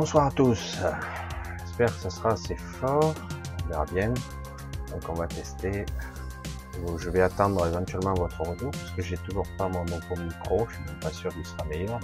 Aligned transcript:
Bonsoir 0.00 0.26
à 0.26 0.30
tous. 0.30 0.78
J'espère 1.58 1.88
que 1.88 2.00
ça 2.02 2.10
sera 2.10 2.30
assez 2.34 2.54
fort. 2.54 3.16
On 3.64 3.66
verra 3.66 3.84
bien. 3.86 4.14
Donc 4.92 5.08
on 5.08 5.14
va 5.14 5.26
tester. 5.26 5.84
Je 6.98 7.10
vais 7.10 7.20
attendre 7.20 7.66
éventuellement 7.66 8.14
votre 8.14 8.40
retour 8.42 8.70
parce 8.70 8.92
que 8.92 9.02
j'ai 9.02 9.16
toujours 9.16 9.48
pas 9.58 9.68
mon, 9.68 9.84
mon 9.84 10.22
micro. 10.22 10.68
Je 10.68 10.74
suis 10.76 10.84
même 10.84 11.00
pas 11.00 11.10
sûr 11.10 11.32
qu'il 11.32 11.44
sera 11.44 11.64
meilleur. 11.64 11.98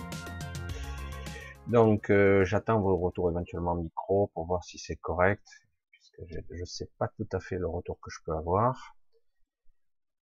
Donc 1.68 2.10
euh, 2.10 2.44
j'attends 2.44 2.80
vos 2.80 2.96
retours 2.96 3.30
éventuellement 3.30 3.76
micro 3.76 4.26
pour 4.34 4.44
voir 4.46 4.64
si 4.64 4.76
c'est 4.76 4.96
correct 4.96 5.46
puisque 5.92 6.16
je 6.28 6.60
ne 6.60 6.64
sais 6.64 6.90
pas 6.98 7.06
tout 7.16 7.28
à 7.30 7.38
fait 7.38 7.58
le 7.58 7.68
retour 7.68 8.00
que 8.00 8.10
je 8.10 8.18
peux 8.26 8.34
avoir. 8.34 8.96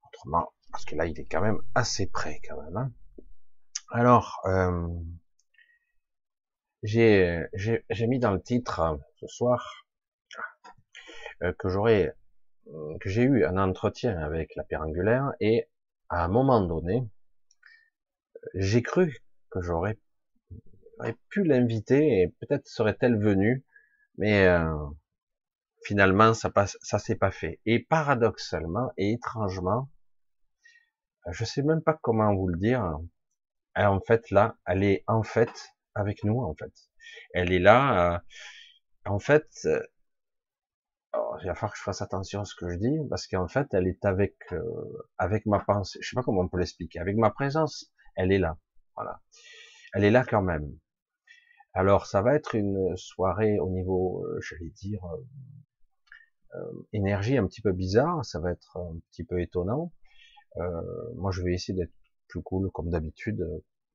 Autrement, 0.09 0.53
parce 0.70 0.84
que 0.84 0.95
là 0.95 1.06
il 1.06 1.19
est 1.19 1.25
quand 1.25 1.41
même 1.41 1.62
assez 1.75 2.06
près 2.06 2.39
quand 2.47 2.62
même. 2.62 2.77
Hein. 2.77 2.93
Alors, 3.89 4.43
euh, 4.45 4.89
j'ai 6.83 8.06
mis 8.08 8.19
dans 8.19 8.33
le 8.33 8.42
titre 8.42 8.80
euh, 8.80 8.97
ce 9.20 9.27
soir 9.27 9.86
euh, 11.42 11.52
que 11.58 11.69
j'aurais 11.69 12.14
euh, 12.69 12.98
que 13.00 13.08
j'ai 13.08 13.22
eu 13.22 13.44
un 13.44 13.56
entretien 13.56 14.19
avec 14.19 14.55
la 14.56 14.64
pierre 14.64 14.83
angulaire 14.83 15.33
et 15.41 15.69
à 16.08 16.25
un 16.25 16.28
moment 16.28 16.60
donné, 16.60 17.08
j'ai 18.54 18.82
cru 18.82 19.16
que 19.50 19.60
j'aurais 19.62 19.97
pu 21.31 21.44
l'inviter 21.44 22.21
et 22.21 22.28
peut-être 22.41 22.66
serait-elle 22.69 23.19
venue, 23.19 23.65
mais 24.19 24.47
finalement 25.84 26.34
ça 26.34 26.50
passe, 26.50 26.76
ça 26.82 26.98
s'est 26.98 27.16
pas 27.16 27.31
fait. 27.31 27.60
Et 27.65 27.78
paradoxalement 27.78 28.92
et 28.98 29.12
étrangement, 29.12 29.91
je 31.31 31.44
sais 31.47 31.62
même 31.62 31.82
pas 31.82 31.98
comment 32.03 32.34
vous 32.34 32.48
le 32.48 32.59
dire, 32.59 32.98
en 33.75 34.00
fait 34.00 34.31
là, 34.31 34.56
elle 34.66 34.84
est 34.84 35.03
en 35.06 35.22
fait 35.22 35.72
avec 35.94 36.25
nous 36.25 36.41
en 36.41 36.54
fait. 36.54 36.72
Elle 37.34 37.53
est 37.53 37.58
là. 37.58 38.14
Euh, 38.14 38.19
en 39.04 39.19
fait, 39.19 39.48
euh, 39.66 39.82
il 41.42 41.47
va 41.47 41.54
falloir 41.54 41.72
que 41.72 41.78
je 41.78 41.82
fasse 41.82 42.03
attention 42.03 42.41
à 42.41 42.44
ce 42.44 42.54
que 42.54 42.69
je 42.69 42.76
dis 42.76 42.98
parce 43.10 43.26
qu'en 43.26 43.48
fait, 43.48 43.72
elle 43.75 43.86
est 43.86 44.04
avec 44.04 44.36
euh, 44.53 45.08
avec 45.19 45.47
ma 45.47 45.60
pensée. 45.60 45.98
Je 46.03 46.08
sais 46.10 46.14
pas 46.14 46.22
comment 46.22 46.42
on 46.42 46.48
peut 46.48 46.58
l'expliquer. 46.58 46.98
Avec 47.00 47.16
ma 47.16 47.30
présence, 47.30 47.92
elle 48.16 48.32
est 48.32 48.38
là. 48.38 48.58
Voilà. 48.97 49.20
Elle 49.94 50.04
est 50.04 50.10
là 50.10 50.25
quand 50.25 50.42
même. 50.42 50.70
Alors, 51.75 52.06
ça 52.06 52.22
va 52.22 52.34
être 52.34 52.54
une 52.54 52.97
soirée 52.97 53.59
au 53.59 53.70
niveau, 53.70 54.26
j'allais 54.41 54.70
dire, 54.70 55.00
énergie 56.92 57.38
un 57.38 57.47
petit 57.47 57.62
peu 57.62 57.72
bizarre. 57.72 58.24
Ça 58.24 58.41
va 58.41 58.53
être 58.53 58.76
un 58.76 58.98
petit 59.10 59.24
peu 59.24 59.41
étonnant. 59.41 59.92
moi, 61.16 61.30
je 61.32 61.42
vais 61.42 61.54
essayer 61.54 61.76
d'être 61.76 61.94
plus 62.28 62.42
cool 62.42 62.70
comme 62.72 62.91
d'habitude, 62.91 63.42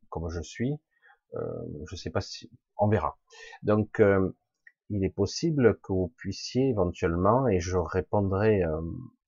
comme 0.09 0.29
je 0.29 0.41
suis. 0.41 0.79
Euh, 1.35 1.63
je 1.89 1.95
sais 1.95 2.09
pas 2.09 2.21
si, 2.21 2.49
on 2.77 2.87
verra. 2.87 3.17
Donc, 3.63 3.99
euh, 3.99 4.35
il 4.89 5.03
est 5.03 5.13
possible 5.13 5.77
que 5.83 5.91
vous 5.93 6.13
puissiez 6.17 6.69
éventuellement, 6.69 7.47
et 7.47 7.59
je 7.59 7.77
répondrai 7.77 8.63
euh, 8.63 8.81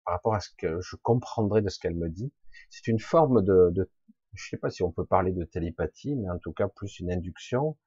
par 0.06 0.16
rapport 0.16 0.36
à 0.36 0.40
ce 0.40 0.50
que 0.58 0.80
je 0.82 0.96
comprendrai 0.96 1.62
de 1.62 1.70
ce 1.70 1.80
qu'elle 1.80 1.96
me 1.96 2.10
dit. 2.10 2.32
C'est 2.70 2.88
une 2.88 3.00
forme 3.00 3.44
de, 3.44 3.70
de, 3.72 3.90
je 4.34 4.50
sais 4.50 4.58
pas 4.58 4.70
si 4.70 4.84
on 4.84 4.92
peut 4.92 5.06
parler 5.06 5.34
de 5.34 5.44
télépathie, 5.44 6.16
mais 6.16 6.30
en 6.30 6.40
tout 6.40 6.54
cas 6.54 6.68
plus 6.68 7.00
une 7.00 7.12
induction. 7.12 7.78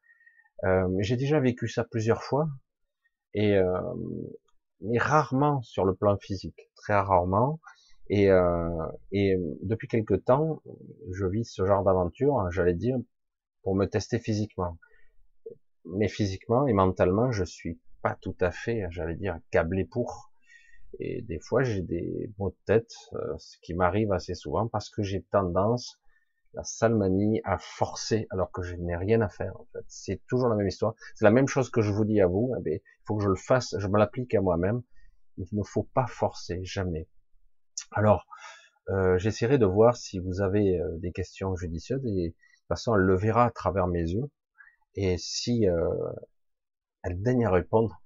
Euh, 0.64 0.88
j'ai 1.00 1.16
déjà 1.16 1.40
vécu 1.40 1.68
ça 1.68 1.84
plusieurs 1.84 2.22
fois, 2.22 2.48
et 3.34 3.56
euh, 3.56 3.80
mais 4.80 4.98
rarement 4.98 5.62
sur 5.62 5.84
le 5.84 5.94
plan 5.94 6.16
physique, 6.18 6.70
très 6.76 6.94
rarement. 6.94 7.60
Et, 8.08 8.30
euh, 8.30 8.86
et 9.12 9.36
depuis 9.62 9.88
quelque 9.88 10.14
temps, 10.14 10.62
je 11.12 11.24
vis 11.26 11.44
ce 11.44 11.64
genre 11.64 11.84
d'aventure, 11.84 12.50
j'allais 12.50 12.74
dire, 12.74 12.98
pour 13.62 13.74
me 13.74 13.86
tester 13.86 14.18
physiquement. 14.18 14.78
Mais 15.84 16.08
physiquement 16.08 16.66
et 16.66 16.72
mentalement, 16.72 17.32
je 17.32 17.44
suis 17.44 17.80
pas 18.02 18.16
tout 18.20 18.36
à 18.40 18.50
fait, 18.50 18.86
j'allais 18.90 19.16
dire, 19.16 19.38
câblé 19.50 19.84
pour. 19.84 20.32
Et 20.98 21.22
des 21.22 21.38
fois, 21.38 21.62
j'ai 21.62 21.82
des 21.82 22.30
maux 22.38 22.50
de 22.50 22.56
tête, 22.66 22.92
euh, 23.14 23.34
ce 23.38 23.56
qui 23.62 23.74
m'arrive 23.74 24.12
assez 24.12 24.34
souvent 24.34 24.68
parce 24.68 24.90
que 24.90 25.02
j'ai 25.02 25.22
tendance, 25.22 25.98
la 26.54 26.64
salmanie, 26.64 27.40
à 27.44 27.56
forcer 27.58 28.26
alors 28.30 28.52
que 28.52 28.62
je 28.62 28.76
n'ai 28.76 28.96
rien 28.96 29.22
à 29.22 29.28
faire. 29.28 29.56
En 29.58 29.66
fait, 29.72 29.84
c'est 29.88 30.20
toujours 30.26 30.48
la 30.48 30.56
même 30.56 30.68
histoire. 30.68 30.94
C'est 31.14 31.24
la 31.24 31.30
même 31.30 31.48
chose 31.48 31.70
que 31.70 31.80
je 31.80 31.90
vous 31.90 32.04
dis 32.04 32.20
à 32.20 32.26
vous. 32.26 32.54
Eh 32.66 32.70
il 32.74 32.80
faut 33.06 33.16
que 33.16 33.22
je 33.22 33.28
le 33.28 33.36
fasse, 33.36 33.74
je 33.78 33.88
me 33.88 33.98
l'applique 33.98 34.34
à 34.34 34.40
moi-même. 34.40 34.82
Il 35.38 35.46
ne 35.52 35.62
faut 35.62 35.88
pas 35.94 36.06
forcer, 36.06 36.60
jamais. 36.62 37.08
Alors, 37.90 38.26
euh, 38.90 39.16
j'essaierai 39.16 39.58
de 39.58 39.64
voir 39.66 39.96
si 39.96 40.18
vous 40.18 40.42
avez 40.42 40.78
euh, 40.78 40.98
des 40.98 41.12
questions 41.12 41.56
judicieuses 41.56 42.04
et 42.04 42.34
façon, 42.72 42.94
elle 42.94 43.02
le 43.02 43.16
verra 43.16 43.46
à 43.46 43.50
travers 43.50 43.86
mes 43.86 44.02
yeux. 44.02 44.28
Et 44.94 45.16
si 45.18 45.68
euh, 45.68 45.88
elle 47.02 47.22
daigne 47.22 47.46
à 47.46 47.50
répondre, 47.50 48.02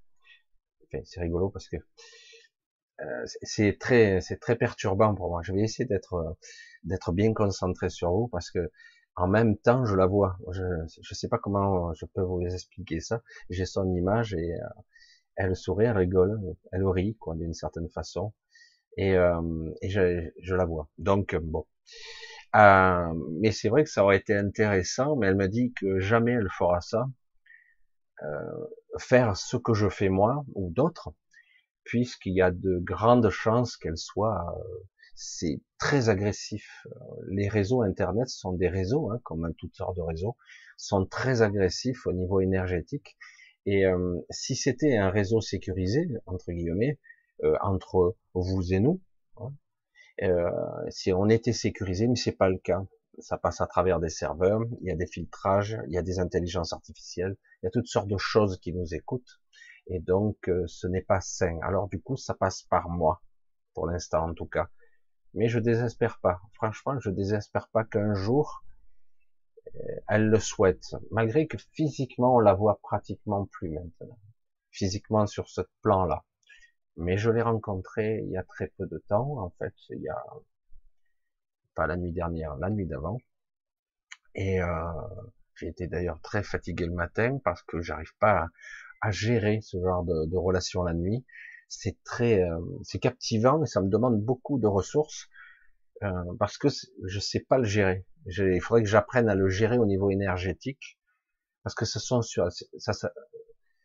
c'est 1.03 1.19
rigolo 1.19 1.49
parce 1.49 1.67
que 1.67 1.77
euh, 3.01 3.25
c'est 3.43 3.77
très, 3.79 4.21
c'est 4.21 4.37
très 4.37 4.55
perturbant 4.55 5.13
pour 5.15 5.29
moi. 5.29 5.41
Je 5.43 5.53
vais 5.53 5.61
essayer 5.61 5.85
d'être, 5.85 6.13
euh, 6.15 6.31
d'être 6.83 7.11
bien 7.11 7.33
concentré 7.33 7.89
sur 7.89 8.11
vous 8.11 8.27
parce 8.27 8.51
que 8.51 8.71
en 9.15 9.27
même 9.27 9.57
temps, 9.57 9.85
je 9.85 9.95
la 9.95 10.05
vois. 10.05 10.37
Je 10.51 10.63
ne 10.63 11.15
sais 11.15 11.27
pas 11.27 11.39
comment 11.39 11.93
je 11.93 12.05
peux 12.05 12.21
vous 12.21 12.41
expliquer 12.41 12.99
ça. 12.99 13.23
J'ai 13.49 13.65
son 13.65 13.91
image 13.95 14.35
et 14.35 14.53
elle 15.35 15.55
sourit, 15.55 15.85
elle 15.85 15.97
rigole, 15.97 16.39
elle 16.71 16.85
rit, 16.85 17.15
quoi, 17.15 17.35
d'une 17.35 17.53
certaine 17.53 17.89
façon. 17.89 18.33
Et, 18.97 19.15
euh, 19.15 19.41
et 19.81 19.89
je, 19.89 20.29
je, 20.41 20.55
la 20.55 20.65
vois. 20.65 20.89
Donc 20.97 21.35
bon. 21.35 21.65
Euh, 22.55 23.13
mais 23.41 23.51
c'est 23.51 23.69
vrai 23.69 23.83
que 23.83 23.89
ça 23.89 24.03
aurait 24.03 24.17
été 24.17 24.35
intéressant, 24.35 25.15
mais 25.15 25.27
elle 25.27 25.35
me 25.35 25.47
dit 25.47 25.73
que 25.73 25.99
jamais 25.99 26.31
elle 26.33 26.49
fera 26.49 26.81
ça. 26.81 27.07
Euh, 28.23 28.67
faire 28.97 29.37
ce 29.37 29.57
que 29.57 29.73
je 29.73 29.89
fais 29.89 30.09
moi 30.09 30.43
ou 30.55 30.71
d'autres, 30.71 31.13
puisqu'il 31.83 32.33
y 32.33 32.41
a 32.41 32.51
de 32.51 32.79
grandes 32.79 33.29
chances 33.29 33.77
qu'elle 33.77 33.97
soit. 33.97 34.39
Euh, 34.57 34.83
c'est 35.15 35.61
très 35.79 36.09
agressif. 36.09 36.85
Les 37.27 37.49
réseaux 37.49 37.81
Internet 37.81 38.29
sont 38.29 38.53
des 38.53 38.69
réseaux, 38.69 39.11
hein, 39.11 39.19
comme 39.23 39.51
toutes 39.57 39.75
sortes 39.75 39.97
de 39.97 40.01
réseaux, 40.01 40.37
sont 40.77 41.05
très 41.05 41.41
agressifs 41.41 42.05
au 42.05 42.13
niveau 42.13 42.39
énergétique. 42.39 43.17
Et 43.65 43.85
euh, 43.85 44.19
si 44.29 44.55
c'était 44.55 44.95
un 44.95 45.09
réseau 45.09 45.41
sécurisé, 45.41 46.07
entre 46.25 46.51
guillemets, 46.51 46.99
euh, 47.43 47.55
entre 47.61 48.15
vous 48.33 48.73
et 48.73 48.79
nous, 48.79 49.01
hein, 49.37 49.51
euh, 50.23 50.49
si 50.89 51.11
on 51.13 51.29
était 51.29 51.53
sécurisé, 51.53 52.07
mais 52.07 52.15
c'est 52.15 52.31
pas 52.31 52.49
le 52.49 52.57
cas. 52.57 52.83
Ça 53.19 53.37
passe 53.37 53.61
à 53.61 53.67
travers 53.67 53.99
des 53.99 54.09
serveurs, 54.09 54.61
il 54.81 54.87
y 54.87 54.91
a 54.91 54.95
des 54.95 55.07
filtrages, 55.07 55.77
il 55.87 55.93
y 55.93 55.97
a 55.97 56.03
des 56.03 56.19
intelligences 56.19 56.73
artificielles, 56.73 57.35
il 57.61 57.65
y 57.65 57.67
a 57.67 57.71
toutes 57.71 57.87
sortes 57.87 58.07
de 58.07 58.17
choses 58.17 58.59
qui 58.59 58.73
nous 58.73 58.93
écoutent, 58.93 59.41
et 59.87 59.99
donc 59.99 60.37
euh, 60.49 60.65
ce 60.67 60.87
n'est 60.87 61.01
pas 61.01 61.21
sain. 61.21 61.57
Alors 61.63 61.87
du 61.87 61.99
coup, 61.99 62.15
ça 62.15 62.35
passe 62.35 62.63
par 62.63 62.89
moi, 62.89 63.21
pour 63.73 63.87
l'instant 63.87 64.29
en 64.29 64.33
tout 64.33 64.45
cas. 64.45 64.69
Mais 65.33 65.49
je 65.49 65.59
désespère 65.59 66.19
pas. 66.19 66.41
Franchement, 66.53 66.99
je 66.99 67.09
désespère 67.09 67.69
pas 67.69 67.83
qu'un 67.83 68.13
jour 68.13 68.63
euh, 69.75 69.79
elle 70.07 70.29
le 70.29 70.39
souhaite, 70.39 70.95
malgré 71.11 71.47
que 71.47 71.57
physiquement 71.73 72.35
on 72.35 72.39
la 72.39 72.53
voit 72.53 72.79
pratiquement 72.81 73.45
plus 73.45 73.69
maintenant, 73.69 74.19
physiquement 74.71 75.25
sur 75.25 75.49
ce 75.49 75.61
plan-là 75.81 76.23
mais 76.97 77.17
je 77.17 77.29
l'ai 77.29 77.41
rencontré 77.41 78.21
il 78.25 78.31
y 78.31 78.37
a 78.37 78.43
très 78.43 78.67
peu 78.77 78.85
de 78.87 78.97
temps, 79.07 79.39
en 79.39 79.49
fait, 79.59 79.73
il 79.89 80.01
y 80.01 80.09
a 80.09 80.23
pas 81.75 81.87
la 81.87 81.95
nuit 81.95 82.11
dernière, 82.11 82.55
la 82.57 82.69
nuit 82.69 82.87
d'avant, 82.87 83.17
et 84.37 84.61
euh, 84.61 84.67
j'ai 85.55 85.67
été 85.67 85.87
d'ailleurs 85.87 86.21
très 86.21 86.43
fatigué 86.43 86.85
le 86.85 86.93
matin 86.93 87.39
parce 87.43 87.63
que 87.63 87.81
j'arrive 87.81 88.15
pas 88.19 88.47
à, 89.01 89.11
gérer 89.11 89.59
ce 89.61 89.77
genre 89.81 90.03
de, 90.03 90.25
de 90.25 90.37
relation 90.37 90.83
la 90.83 90.93
nuit. 90.93 91.25
C'est 91.67 92.01
très, 92.03 92.41
euh, 92.43 92.59
c'est 92.83 92.99
captivant 92.99 93.63
et 93.63 93.65
ça 93.65 93.81
me 93.81 93.89
demande 93.89 94.21
beaucoup 94.21 94.59
de 94.59 94.67
ressources 94.67 95.27
euh, 96.03 96.11
parce 96.39 96.57
que 96.57 96.67
je 97.05 97.19
sais 97.19 97.39
pas 97.39 97.57
le 97.57 97.65
gérer. 97.65 98.05
Il 98.27 98.61
faudrait 98.61 98.83
que 98.83 98.89
j'apprenne 98.89 99.27
à 99.27 99.35
le 99.35 99.49
gérer 99.49 99.77
au 99.77 99.85
niveau 99.85 100.11
énergétique 100.11 100.99
parce 101.63 101.75
que 101.75 101.85
ce 101.85 101.99
sont 101.99 102.21
sur, 102.21 102.49
ça, 102.77 102.93
ça 102.93 103.11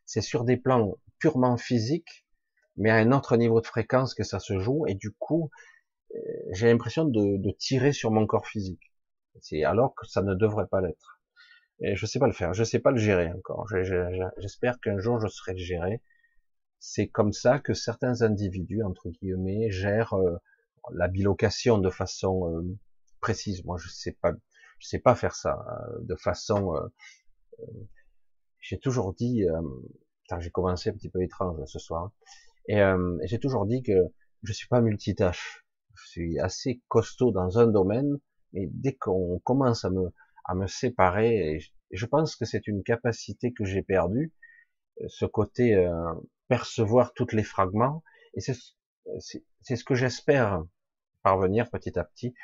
c'est 0.04 0.20
sur 0.20 0.44
des 0.44 0.58
plans 0.58 0.98
purement 1.18 1.56
physiques 1.56 2.26
mais 2.76 2.90
à 2.90 2.96
un 2.96 3.12
autre 3.12 3.36
niveau 3.36 3.60
de 3.60 3.66
fréquence 3.66 4.14
que 4.14 4.24
ça 4.24 4.38
se 4.38 4.58
joue, 4.58 4.86
et 4.86 4.94
du 4.94 5.10
coup, 5.12 5.50
euh, 6.14 6.19
j'ai 6.50 6.66
l'impression 6.69 7.04
de, 7.04 7.50
tirer 7.58 7.92
sur 7.92 8.10
mon 8.10 8.26
corps 8.26 8.46
physique. 8.46 8.92
C'est 9.40 9.64
alors 9.64 9.94
que 9.94 10.06
ça 10.06 10.22
ne 10.22 10.34
devrait 10.34 10.66
pas 10.66 10.80
l'être. 10.80 11.20
Et 11.80 11.96
je 11.96 12.06
sais 12.06 12.19
pas 12.19 12.26
le 12.26 12.32
faire, 12.32 12.54
je 12.54 12.64
sais 12.64 12.78
pas 12.78 12.90
le 12.90 12.98
gérer 12.98 13.32
encore. 13.32 13.66
J'espère 14.38 14.78
qu'un 14.80 14.98
jour 14.98 15.20
je 15.20 15.28
serai 15.28 15.52
le 15.52 15.58
gérer. 15.58 16.02
C'est 16.78 17.08
comme 17.08 17.32
ça 17.32 17.58
que 17.58 17.74
certains 17.74 18.22
individus, 18.22 18.82
entre 18.82 19.08
guillemets, 19.08 19.70
gèrent 19.70 20.14
euh, 20.14 20.36
la 20.92 21.08
bilocation 21.08 21.78
de 21.78 21.90
façon 21.90 22.52
euh, 22.52 22.78
précise. 23.20 23.64
Moi, 23.64 23.78
je 23.78 23.88
sais 23.88 24.12
pas, 24.12 24.32
je 24.78 24.88
sais 24.88 24.98
pas 24.98 25.14
faire 25.14 25.34
ça 25.34 25.64
de 26.00 26.14
façon. 26.16 26.74
j'ai 28.60 28.78
toujours 28.78 29.14
dit, 29.14 29.44
j'ai 30.40 30.50
commencé 30.50 30.90
un 30.90 30.92
petit 30.92 31.10
peu 31.10 31.22
étrange 31.22 31.58
ce 31.66 31.78
soir. 31.78 32.12
Et 32.66 32.80
euh, 32.80 33.18
j'ai 33.24 33.38
toujours 33.38 33.66
dit 33.66 33.82
que 33.82 33.92
je 34.42 34.52
suis 34.52 34.68
pas 34.68 34.80
multitâche. 34.80 35.64
Je 35.94 36.06
suis 36.08 36.38
assez 36.40 36.80
costaud 36.88 37.30
dans 37.32 37.58
un 37.58 37.66
domaine, 37.66 38.18
mais 38.52 38.68
dès 38.70 38.94
qu'on 38.94 39.40
commence 39.44 39.84
à 39.84 39.90
me, 39.90 40.12
à 40.44 40.54
me 40.54 40.66
séparer, 40.66 41.60
je, 41.90 42.06
pense 42.06 42.36
que 42.36 42.44
c'est 42.44 42.66
une 42.66 42.82
capacité 42.82 43.52
que 43.52 43.64
j'ai 43.64 43.82
perdue, 43.82 44.32
ce 45.08 45.26
côté 45.26 45.74
euh, 45.74 46.12
percevoir 46.48 47.12
tous 47.14 47.32
les 47.32 47.44
fragments, 47.44 48.02
et 48.34 48.40
c'est 48.40 48.56
c'est 49.60 49.76
ce 49.76 49.84
que 49.84 49.94
j'espère 49.94 50.62
parvenir 51.22 51.70
petit 51.70 51.98
à 51.98 52.04
petit. 52.04 52.34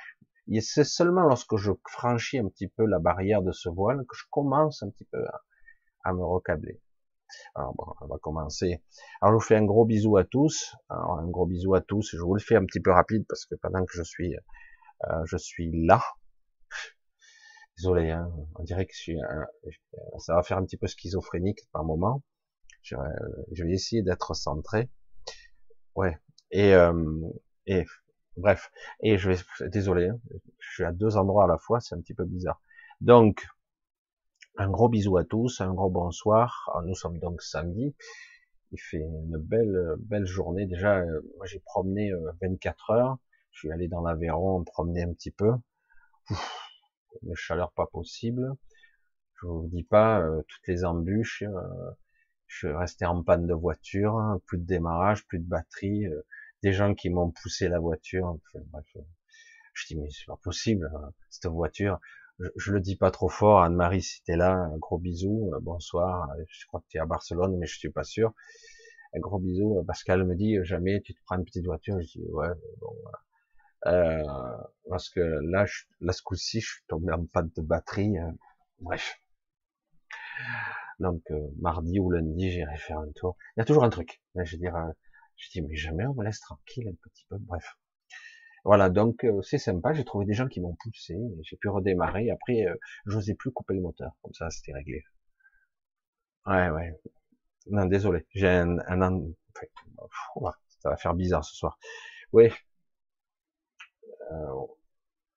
Et 0.51 0.61
c'est 0.61 0.85
seulement 0.85 1.23
lorsque 1.23 1.57
je 1.57 1.73
franchis 1.89 2.39
un 2.39 2.49
petit 2.49 2.69
peu 2.69 2.87
la 2.87 2.99
barrière 2.99 3.43
de 3.43 3.53
ce 3.53 3.69
voile 3.69 4.05
que 4.09 4.17
je 4.17 4.25
commence 4.31 4.83
un 4.83 4.91
petit 4.91 5.05
peu 5.05 5.25
à, 5.27 5.43
à 6.05 6.13
me 6.15 6.25
recabler. 6.25 6.81
Alors 7.55 7.75
bon, 7.75 7.85
on 8.01 8.07
va 8.07 8.19
commencer. 8.19 8.83
Alors 9.21 9.33
je 9.33 9.43
vous 9.43 9.49
fais 9.49 9.57
un 9.57 9.65
gros 9.65 9.85
bisou 9.85 10.17
à 10.17 10.25
tous. 10.25 10.75
Alors, 10.89 11.19
un 11.19 11.29
gros 11.29 11.47
bisou 11.47 11.75
à 11.75 11.81
tous. 11.81 12.11
Je 12.13 12.21
vous 12.21 12.35
le 12.35 12.41
fais 12.41 12.57
un 12.57 12.65
petit 12.65 12.81
peu 12.81 12.91
rapide 12.91 13.25
parce 13.29 13.47
que 13.47 13.55
pendant 13.57 13.85
que 13.85 13.93
je 13.95 14.03
suis, 14.03 14.37
euh, 15.05 15.25
je 15.25 15.37
suis 15.37 15.71
là. 15.87 16.03
Désolé, 17.77 18.11
hein, 18.11 18.31
on 18.57 18.65
dirait 18.65 18.87
que 18.87 18.93
je 18.93 18.99
suis, 18.99 19.19
ça 20.19 20.35
va 20.35 20.43
faire 20.43 20.59
un 20.59 20.65
petit 20.65 20.77
peu 20.77 20.89
schizophrénique 20.89 21.61
par 21.73 21.85
moment. 21.85 22.23
Je, 22.83 22.97
vais 23.65 23.73
essayer 23.73 24.03
d'être 24.03 24.35
centré. 24.35 24.89
Ouais. 25.95 26.19
Et, 26.51 26.75
euh, 26.75 26.93
et 27.67 27.85
bref. 28.37 28.71
Et 29.01 29.19
je 29.19 29.31
vais, 29.31 29.69
désolé, 29.69 30.09
hein, 30.09 30.19
je 30.59 30.73
suis 30.73 30.85
à 30.85 30.93
deux 30.93 31.17
endroits 31.17 31.45
à 31.45 31.47
la 31.47 31.59
fois, 31.59 31.81
c'est 31.81 31.95
un 31.95 32.01
petit 32.01 32.15
peu 32.15 32.25
bizarre. 32.25 32.61
Donc, 33.01 33.47
un 34.59 34.71
gros 34.71 34.89
bisou 34.89 35.17
à 35.17 35.25
tous, 35.25 35.61
un 35.61 35.73
gros 35.73 35.89
bonsoir. 35.89 36.83
nous 36.85 36.95
sommes 36.97 37.19
donc 37.19 37.43
samedi. 37.43 37.95
Il 38.73 38.81
fait 38.81 38.99
une 38.99 39.39
belle, 39.39 39.95
belle 40.01 40.27
journée. 40.27 40.67
Déjà, 40.67 40.99
euh, 40.99 41.21
moi 41.37 41.47
j'ai 41.47 41.61
promené 41.61 42.13
24 42.43 42.91
euh, 42.91 42.95
heures. 42.95 43.19
Je 43.53 43.61
suis 43.61 43.73
allé 43.73 43.87
dans 43.87 44.03
l'Aveyron 44.03 44.65
promener 44.65 45.05
un 45.05 45.13
petit 45.13 45.31
peu. 45.31 45.53
une 47.23 47.37
chaleur 47.37 47.73
pas 47.73 47.87
possible. 47.87 48.53
Je 49.41 49.47
vous 49.47 49.69
dis 49.69 49.85
pas 49.85 50.21
euh, 50.21 50.43
toutes 50.49 50.67
les 50.67 50.85
embûches. 50.85 51.45
je 52.49 52.57
suis 52.57 52.73
resté 52.73 53.07
en 53.07 53.23
panne 53.23 53.47
de 53.47 53.55
voiture, 53.55 54.41
plus 54.47 54.59
de 54.59 54.65
démarrage, 54.65 55.25
plus 55.29 55.39
de 55.39 55.49
batterie, 55.49 56.07
des 56.65 56.73
gens 56.73 56.95
qui 56.97 57.11
m'ont 57.11 57.31
poussé 57.31 57.69
la 57.69 57.79
voiture. 57.79 58.37
je 59.73 59.87
dis 59.87 59.97
mais 59.97 60.11
c'est 60.11 60.27
pas 60.27 60.39
possible 60.43 60.91
hein, 60.93 61.13
cette 61.31 61.53
voiture 61.53 62.01
je, 62.57 62.73
le 62.73 62.81
dis 62.81 62.97
pas 62.97 63.11
trop 63.11 63.29
fort, 63.29 63.63
Anne-Marie, 63.63 64.03
si 64.03 64.23
t'es 64.23 64.37
là, 64.37 64.53
un 64.53 64.77
gros 64.79 64.99
bisou, 64.99 65.51
euh, 65.55 65.59
bonsoir, 65.61 66.29
je 66.49 66.67
crois 66.67 66.81
que 66.81 66.87
tu 66.89 66.97
es 66.99 67.01
à 67.01 67.07
Barcelone, 67.07 67.57
mais 67.59 67.67
je 67.67 67.77
suis 67.79 67.91
pas 67.91 68.05
sûr. 68.05 68.33
Un 69.15 69.21
gros 69.21 69.39
bisou, 69.39 69.83
parce 69.87 70.03
qu'elle 70.05 70.25
me 70.25 70.35
dit, 70.35 70.59
jamais 70.65 71.01
tu 71.01 71.15
te 71.15 71.21
prends 71.25 71.37
une 71.37 71.45
petite 71.45 71.67
voiture, 71.67 72.01
je 72.01 72.07
dis, 72.07 72.25
ouais, 72.31 72.49
bon, 72.81 72.95
euh, 73.87 74.23
parce 74.89 75.09
que 75.11 75.21
là, 75.21 75.65
je, 75.67 75.85
là, 76.01 76.13
ce 76.13 76.23
coup-ci, 76.23 76.61
je 76.61 76.67
suis 76.67 76.83
tombé 76.89 77.13
en 77.13 77.25
panne 77.27 77.51
de 77.57 77.63
batterie, 77.63 78.19
euh, 78.19 78.31
bref. 78.81 79.21
Donc, 80.99 81.23
euh, 81.31 81.49
mardi 81.61 82.01
ou 82.01 82.11
lundi, 82.11 82.51
j'irai 82.51 82.77
faire 82.77 82.99
un 82.99 83.11
tour. 83.13 83.37
Il 83.57 83.61
y 83.61 83.63
a 83.63 83.65
toujours 83.65 83.85
un 83.85 83.91
truc. 83.91 84.21
Je 84.35 84.57
je 85.37 85.51
dis, 85.53 85.63
mais 85.63 85.77
jamais 85.77 86.05
on 86.07 86.15
me 86.15 86.25
laisse 86.25 86.41
tranquille 86.41 86.89
un 86.89 86.95
petit 87.09 87.25
peu, 87.29 87.39
bref. 87.39 87.77
Voilà, 88.65 88.89
donc 88.89 89.25
euh, 89.25 89.43
c'est 89.43 89.59
sympa. 89.59 89.93
J'ai 89.95 90.05
trouvé 90.05 90.25
des 90.27 90.35
gens 90.35 90.47
qui 90.49 90.61
m'ont 90.61 90.77
poussé. 90.81 91.17
J'ai 91.43 91.57
pu 91.57 91.69
redémarrer. 91.69 92.31
Après, 92.31 92.67
euh, 92.67 92.75
j'osais 93.07 93.35
plus 93.35 93.51
couper 93.53 93.75
le 93.75 93.81
moteur. 93.81 94.13
Comme 94.23 94.35
ça, 94.35 94.49
c'était 94.51 94.73
réglé. 94.73 95.03
Ouais, 96.47 96.69
ouais. 96.71 97.01
Non, 97.69 97.87
désolé. 97.87 98.27
J'ai 98.35 98.49
un, 98.49 98.79
un, 98.89 99.23
ça 100.81 100.91
va 100.91 100.97
faire 100.97 101.15
bizarre 101.15 101.45
ce 101.45 101.55
soir. 101.55 101.79
Oui. 102.33 102.51
Euh, 104.33 104.67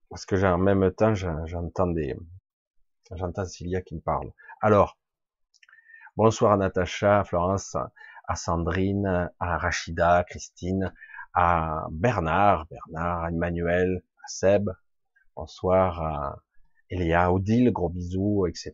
parce 0.10 0.26
que 0.26 0.38
j'ai 0.38 0.48
en 0.48 0.58
même 0.60 0.92
temps, 0.94 1.16
j'entends 1.16 1.88
des, 1.88 2.16
j'entends 3.16 3.46
Cilia 3.46 3.82
qui 3.82 3.96
me 3.96 4.02
parle. 4.02 4.32
Alors, 4.62 4.98
bonsoir 6.16 6.54
à 6.54 6.58
Natacha, 6.58 7.20
à 7.20 7.24
Florence, 7.26 7.76
à 8.28 8.36
Sandrine, 8.36 9.30
à 9.40 9.58
Rachida, 9.58 10.18
à 10.18 10.24
Christine, 10.24 10.94
à 11.34 11.88
Bernard, 11.92 12.68
Bernard, 12.68 13.30
Emmanuel, 13.30 14.04
à 14.24 14.28
Seb, 14.28 14.70
bonsoir 15.36 16.02
à 16.02 16.36
Elia, 16.90 17.32
Odile, 17.32 17.72
gros 17.72 17.90
bisous, 17.90 18.48
etc. 18.48 18.74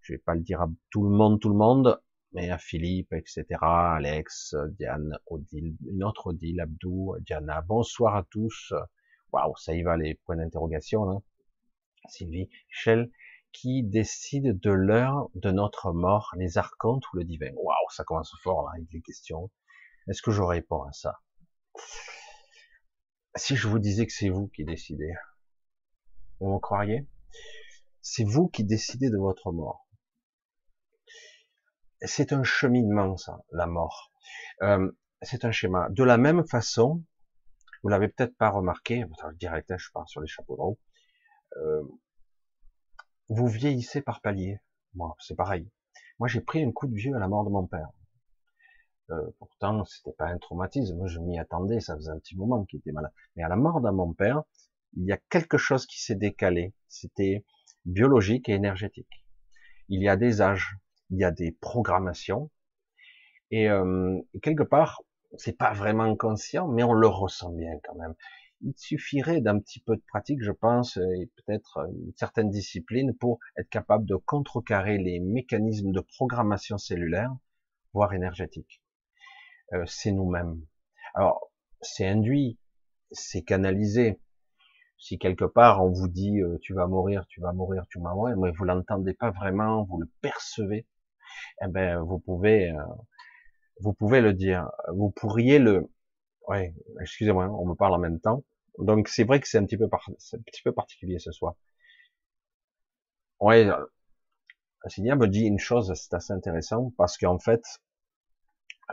Je 0.00 0.14
vais 0.14 0.18
pas 0.18 0.34
le 0.34 0.40
dire 0.40 0.62
à 0.62 0.68
tout 0.90 1.04
le 1.04 1.10
monde, 1.10 1.40
tout 1.40 1.48
le 1.48 1.54
monde, 1.54 2.00
mais 2.32 2.50
à 2.50 2.58
Philippe, 2.58 3.12
etc., 3.12 3.44
Alex, 3.60 4.54
Diane, 4.78 5.18
Odile, 5.26 5.76
une 5.88 6.02
autre 6.02 6.28
Odile, 6.28 6.60
Abdou, 6.60 7.14
Diana, 7.20 7.62
bonsoir 7.62 8.16
à 8.16 8.24
tous. 8.24 8.72
Waouh, 9.32 9.56
ça 9.56 9.74
y 9.74 9.82
va, 9.82 9.96
les 9.96 10.14
points 10.14 10.36
d'interrogation, 10.36 11.04
là. 11.04 11.18
Sylvie, 12.08 12.48
Michel, 12.68 13.10
qui 13.52 13.82
décide 13.82 14.60
de 14.60 14.70
l'heure 14.70 15.28
de 15.34 15.50
notre 15.50 15.92
mort, 15.92 16.32
les 16.36 16.58
archontes 16.58 17.04
ou 17.12 17.16
le 17.16 17.24
divin? 17.24 17.52
Waouh, 17.54 17.90
ça 17.90 18.04
commence 18.04 18.32
fort, 18.42 18.64
là, 18.64 18.72
avec 18.76 18.88
les 18.92 19.00
questions. 19.00 19.50
Est-ce 20.08 20.22
que 20.22 20.30
je 20.30 20.42
réponds 20.42 20.82
à 20.82 20.92
ça? 20.92 21.20
Si 23.34 23.56
je 23.56 23.68
vous 23.68 23.78
disais 23.78 24.06
que 24.06 24.12
c'est 24.12 24.28
vous 24.28 24.48
qui 24.48 24.64
décidez, 24.64 25.12
vous 26.40 26.52
me 26.52 26.58
croiriez? 26.58 27.06
C'est 28.00 28.24
vous 28.24 28.48
qui 28.48 28.64
décidez 28.64 29.10
de 29.10 29.18
votre 29.18 29.52
mort. 29.52 29.86
C'est 32.00 32.32
un 32.32 32.44
cheminement, 32.44 33.16
ça, 33.16 33.44
la 33.52 33.66
mort. 33.66 34.12
Euh, 34.62 34.90
c'est 35.22 35.44
un 35.44 35.50
schéma. 35.50 35.88
De 35.90 36.04
la 36.04 36.18
même 36.18 36.46
façon, 36.46 37.02
vous 37.82 37.88
l'avez 37.88 38.08
peut-être 38.08 38.36
pas 38.36 38.50
remarqué, 38.50 39.04
direct, 39.34 39.72
je 39.76 39.90
pars 39.92 40.08
sur 40.08 40.20
les 40.20 40.26
chapeaux 40.26 40.56
de 40.56 40.60
roue, 40.60 40.78
euh, 41.56 41.82
vous 43.28 43.48
vieillissez 43.48 44.02
par 44.02 44.20
palier. 44.20 44.60
Moi, 44.94 45.14
c'est 45.18 45.36
pareil. 45.36 45.70
Moi, 46.18 46.28
j'ai 46.28 46.40
pris 46.40 46.64
un 46.64 46.72
coup 46.72 46.86
de 46.86 46.94
vieux 46.94 47.14
à 47.14 47.18
la 47.18 47.28
mort 47.28 47.44
de 47.44 47.50
mon 47.50 47.66
père. 47.66 47.90
Euh, 49.10 49.30
pourtant, 49.38 49.84
c'était 49.84 50.16
pas 50.16 50.26
un 50.26 50.38
traumatisme. 50.38 51.06
Je 51.06 51.18
m'y 51.20 51.38
attendais. 51.38 51.80
Ça 51.80 51.96
faisait 51.96 52.10
un 52.10 52.18
petit 52.18 52.36
moment 52.36 52.64
qu'il 52.64 52.80
était 52.80 52.92
malade. 52.92 53.12
Mais 53.36 53.42
à 53.42 53.48
la 53.48 53.56
mort 53.56 53.80
de 53.80 53.90
mon 53.90 54.12
père, 54.12 54.42
il 54.96 55.04
y 55.04 55.12
a 55.12 55.18
quelque 55.30 55.58
chose 55.58 55.86
qui 55.86 56.02
s'est 56.02 56.14
décalé. 56.14 56.74
C'était 56.88 57.44
biologique 57.84 58.48
et 58.48 58.52
énergétique. 58.52 59.24
Il 59.88 60.02
y 60.02 60.08
a 60.08 60.16
des 60.16 60.42
âges, 60.42 60.76
il 61.10 61.18
y 61.18 61.24
a 61.24 61.30
des 61.30 61.52
programmations, 61.52 62.50
et 63.50 63.68
euh, 63.68 64.20
quelque 64.42 64.62
part, 64.62 65.02
c'est 65.36 65.56
pas 65.56 65.72
vraiment 65.72 66.14
conscient, 66.16 66.68
mais 66.68 66.82
on 66.82 66.92
le 66.92 67.06
ressent 67.06 67.52
bien 67.52 67.72
quand 67.84 67.94
même. 67.94 68.14
Il 68.62 68.72
suffirait 68.76 69.40
d'un 69.40 69.58
petit 69.60 69.80
peu 69.80 69.96
de 69.96 70.02
pratique, 70.08 70.42
je 70.42 70.50
pense, 70.50 70.96
et 70.96 71.30
peut-être 71.36 71.86
une 71.92 72.12
certaine 72.16 72.50
discipline 72.50 73.14
pour 73.14 73.38
être 73.56 73.68
capable 73.68 74.06
de 74.06 74.16
contrecarrer 74.16 74.98
les 74.98 75.20
mécanismes 75.20 75.92
de 75.92 76.00
programmation 76.00 76.78
cellulaire, 76.78 77.30
voire 77.92 78.14
énergétique. 78.14 78.82
Euh, 79.72 79.84
c'est 79.86 80.12
nous-mêmes. 80.12 80.60
Alors, 81.14 81.50
c'est 81.80 82.06
induit, 82.06 82.58
c'est 83.10 83.42
canalisé. 83.42 84.20
Si 84.98 85.18
quelque 85.18 85.44
part 85.44 85.84
on 85.84 85.90
vous 85.90 86.08
dit 86.08 86.40
euh, 86.40 86.58
tu 86.62 86.74
vas 86.74 86.86
mourir, 86.86 87.26
tu 87.28 87.40
vas 87.40 87.52
mourir, 87.52 87.84
tu 87.90 88.00
vas 88.00 88.14
mourir, 88.14 88.36
mais 88.38 88.50
vous 88.52 88.64
l'entendez 88.64 89.14
pas 89.14 89.30
vraiment, 89.30 89.84
vous 89.84 90.00
le 90.00 90.08
percevez, 90.22 90.86
eh 91.62 91.68
ben 91.68 92.00
vous 92.00 92.18
pouvez, 92.18 92.70
euh, 92.70 92.82
vous 93.80 93.92
pouvez 93.94 94.20
le 94.20 94.32
dire. 94.34 94.70
Vous 94.94 95.10
pourriez 95.10 95.58
le, 95.58 95.90
ouais, 96.48 96.74
excusez-moi, 97.00 97.48
on 97.48 97.66
me 97.66 97.74
parle 97.74 97.94
en 97.94 97.98
même 97.98 98.20
temps. 98.20 98.44
Donc 98.78 99.08
c'est 99.08 99.24
vrai 99.24 99.40
que 99.40 99.48
c'est 99.48 99.58
un 99.58 99.64
petit 99.66 99.78
peu, 99.78 99.84
un 99.86 100.38
petit 100.42 100.62
peu 100.62 100.72
particulier 100.72 101.18
ce 101.18 101.32
soir. 101.32 101.54
Ouais, 103.40 103.66
Signia 104.88 105.16
me 105.16 105.26
dit 105.28 105.44
une 105.44 105.58
chose, 105.58 105.92
c'est 105.94 106.14
assez 106.14 106.32
intéressant 106.32 106.92
parce 106.96 107.18
qu'en 107.18 107.38
fait, 107.38 107.62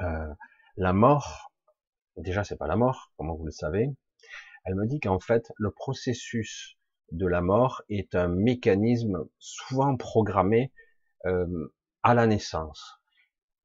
euh, 0.02 0.34
la 0.76 0.94
mort, 0.94 1.52
déjà 2.18 2.44
c'est 2.44 2.58
pas 2.58 2.68
la 2.68 2.76
mort, 2.76 3.12
comme 3.18 3.36
vous 3.36 3.46
le 3.46 3.52
savez. 3.52 3.90
Elle 4.66 4.76
me 4.76 4.88
dit 4.88 5.00
qu'en 5.00 5.20
fait 5.20 5.52
le 5.58 5.72
processus 5.72 6.78
de 7.12 7.28
la 7.28 7.42
mort 7.42 7.84
est 7.90 8.16
un 8.16 8.28
mécanisme 8.28 9.28
souvent 9.40 9.96
programmé 9.98 10.72
euh, 11.26 11.74
à 12.02 12.14
la 12.14 12.28
naissance, 12.28 13.00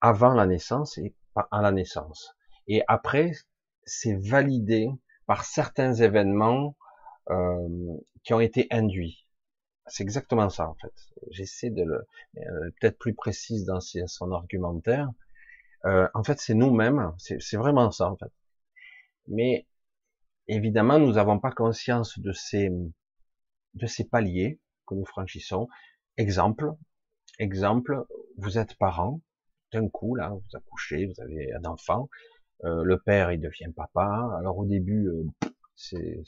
avant 0.00 0.34
la 0.34 0.46
naissance 0.46 0.98
et 0.98 1.14
à 1.50 1.62
la 1.62 1.72
naissance. 1.72 2.34
Et 2.66 2.82
après, 2.88 3.32
c'est 3.84 4.16
validé 4.16 4.90
par 5.26 5.44
certains 5.44 5.94
événements 5.94 6.76
euh, 7.30 7.96
qui 8.22 8.34
ont 8.34 8.40
été 8.40 8.66
induits. 8.70 9.26
C'est 9.86 10.02
exactement 10.02 10.50
ça 10.50 10.68
en 10.68 10.74
fait. 10.74 10.92
J'essaie 11.30 11.70
de 11.70 11.82
le 11.82 12.06
euh, 12.36 12.70
peut-être 12.80 12.98
plus 12.98 13.14
précise 13.14 13.64
dans 13.64 13.80
son 13.80 14.32
argumentaire, 14.32 15.10
euh, 15.84 16.08
en 16.14 16.24
fait, 16.24 16.38
c'est 16.40 16.54
nous-mêmes, 16.54 17.12
c'est 17.18 17.56
vraiment 17.56 17.90
ça 17.90 18.10
en 18.10 18.16
fait. 18.16 18.32
Mais 19.28 19.66
évidemment, 20.48 20.98
nous 20.98 21.12
n'avons 21.12 21.38
pas 21.38 21.52
conscience 21.52 22.18
de 22.18 22.32
ces 22.32 22.70
de 23.74 23.86
ces 23.86 24.04
paliers 24.04 24.60
que 24.86 24.94
nous 24.94 25.04
franchissons. 25.04 25.68
Exemple, 26.16 26.72
exemple, 27.38 28.04
vous 28.38 28.58
êtes 28.58 28.74
parent, 28.76 29.20
d'un 29.72 29.88
coup 29.88 30.14
là, 30.14 30.30
vous 30.30 30.56
accouchez, 30.56 31.06
vous 31.06 31.20
avez 31.22 31.52
un 31.52 31.64
enfant, 31.64 32.08
euh, 32.64 32.82
le 32.82 32.98
père 32.98 33.32
il 33.32 33.40
devient 33.40 33.72
papa. 33.74 34.36
Alors 34.38 34.58
au 34.58 34.66
début, 34.66 35.06
euh, 35.08 35.24
c'est 35.76 36.22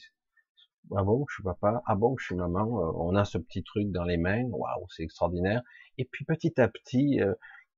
ah 0.96 1.04
bon, 1.04 1.24
je 1.28 1.34
suis 1.34 1.42
papa, 1.42 1.82
ah 1.86 1.94
bon, 1.94 2.16
je 2.18 2.26
suis 2.26 2.34
maman? 2.34 2.66
on 2.96 3.14
a 3.14 3.24
ce 3.24 3.38
petit 3.38 3.62
truc 3.62 3.90
dans 3.90 4.04
les 4.04 4.16
mains, 4.16 4.44
waouh, 4.44 4.86
c'est 4.90 5.02
extraordinaire. 5.04 5.62
Et 5.98 6.04
puis 6.04 6.24
petit 6.24 6.60
à 6.60 6.68
petit, 6.68 7.20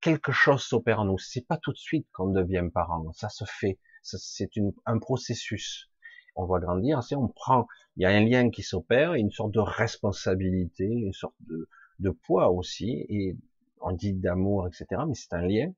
quelque 0.03 0.33
chose 0.33 0.63
s'opère 0.63 1.01
en 1.01 1.07
nous. 1.07 1.19
C'est 1.19 1.47
pas 1.47 1.57
tout 1.57 1.73
de 1.73 1.79
suite 1.79 2.07
qu'on 2.13 2.29
devient 2.29 2.69
parent. 2.73 3.11
Ça 3.15 3.31
se 3.31 3.45
fait. 3.47 3.79
C'est 4.03 4.51
un 4.85 4.99
processus. 4.99 5.91
On 6.35 6.45
va 6.45 6.59
grandir. 6.59 7.01
On 7.13 7.29
prend, 7.29 7.67
il 7.97 8.03
y 8.03 8.07
a 8.07 8.11
un 8.11 8.21
lien 8.21 8.51
qui 8.51 8.63
s'opère, 8.63 9.15
une 9.15 9.31
sorte 9.31 9.53
de 9.53 9.61
responsabilité, 9.61 10.85
une 10.85 11.13
sorte 11.13 11.37
de, 11.41 12.11
poids 12.11 12.51
aussi, 12.51 13.07
et 13.09 13.37
on 13.81 13.93
dit 13.93 14.13
d'amour, 14.13 14.67
etc. 14.67 15.03
Mais 15.07 15.15
c'est 15.15 15.33
un 15.33 15.47
lien 15.47 15.73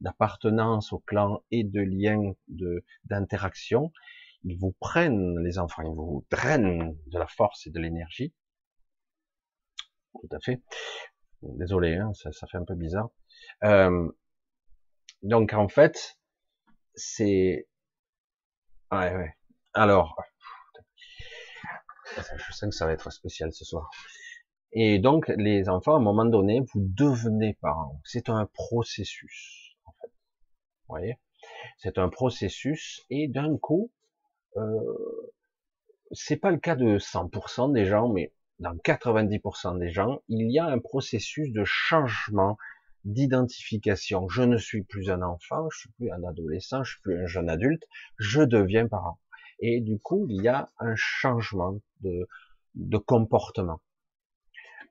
d'appartenance 0.00 0.92
au 0.92 0.98
clan 0.98 1.42
et 1.50 1.64
de 1.64 1.80
lien 1.80 2.34
d'interaction. 3.04 3.92
Ils 4.44 4.58
vous 4.58 4.72
prennent 4.78 5.38
les 5.40 5.58
enfants, 5.58 5.82
ils 5.82 5.94
vous 5.94 6.24
drainent 6.30 6.96
de 7.06 7.18
la 7.18 7.26
force 7.26 7.66
et 7.66 7.70
de 7.70 7.80
l'énergie. 7.80 8.32
Tout 10.20 10.28
à 10.30 10.40
fait. 10.40 10.62
Désolé, 11.42 11.96
hein, 11.96 12.12
ça, 12.14 12.46
fait 12.46 12.56
un 12.56 12.64
peu 12.64 12.74
bizarre. 12.74 13.10
Euh, 13.64 14.08
donc 15.22 15.52
en 15.52 15.68
fait, 15.68 16.18
c'est... 16.94 17.68
Ouais, 18.92 19.14
ouais. 19.14 19.34
Alors, 19.74 20.16
je 22.16 22.52
sens 22.52 22.70
que 22.70 22.76
ça 22.76 22.86
va 22.86 22.92
être 22.92 23.10
spécial 23.12 23.52
ce 23.52 23.64
soir. 23.64 23.90
Et 24.72 24.98
donc, 24.98 25.28
les 25.36 25.68
enfants, 25.68 25.94
à 25.94 25.96
un 25.96 26.02
moment 26.02 26.24
donné, 26.24 26.60
vous 26.60 26.80
devenez 26.80 27.54
parents. 27.60 28.00
C'est 28.04 28.28
un 28.28 28.46
processus, 28.46 29.76
en 29.84 29.92
fait. 30.00 30.08
Vous 30.08 30.94
voyez? 30.94 31.18
C'est 31.78 31.98
un 31.98 32.08
processus, 32.08 33.04
et 33.10 33.28
d'un 33.28 33.56
coup, 33.56 33.90
euh, 34.56 35.32
c'est 36.12 36.36
pas 36.36 36.50
le 36.50 36.58
cas 36.58 36.76
de 36.76 36.98
100% 36.98 37.72
des 37.72 37.84
gens, 37.84 38.08
mais 38.08 38.32
dans 38.58 38.74
90% 38.76 39.78
des 39.78 39.90
gens, 39.90 40.22
il 40.28 40.50
y 40.50 40.58
a 40.58 40.66
un 40.66 40.78
processus 40.78 41.52
de 41.52 41.64
changement 41.64 42.56
d'identification. 43.06 44.28
Je 44.28 44.42
ne 44.42 44.58
suis 44.58 44.82
plus 44.82 45.10
un 45.10 45.22
enfant, 45.22 45.68
je 45.70 45.78
suis 45.78 45.90
plus 45.92 46.10
un 46.10 46.22
adolescent, 46.24 46.84
je 46.84 46.92
suis 46.92 47.00
plus 47.00 47.22
un 47.22 47.26
jeune 47.26 47.48
adulte, 47.48 47.82
je 48.18 48.42
deviens 48.42 48.86
parent. 48.88 49.18
Et 49.60 49.80
du 49.80 49.98
coup, 49.98 50.26
il 50.28 50.42
y 50.42 50.48
a 50.48 50.68
un 50.78 50.94
changement 50.96 51.80
de, 52.00 52.28
de 52.74 52.98
comportement. 52.98 53.80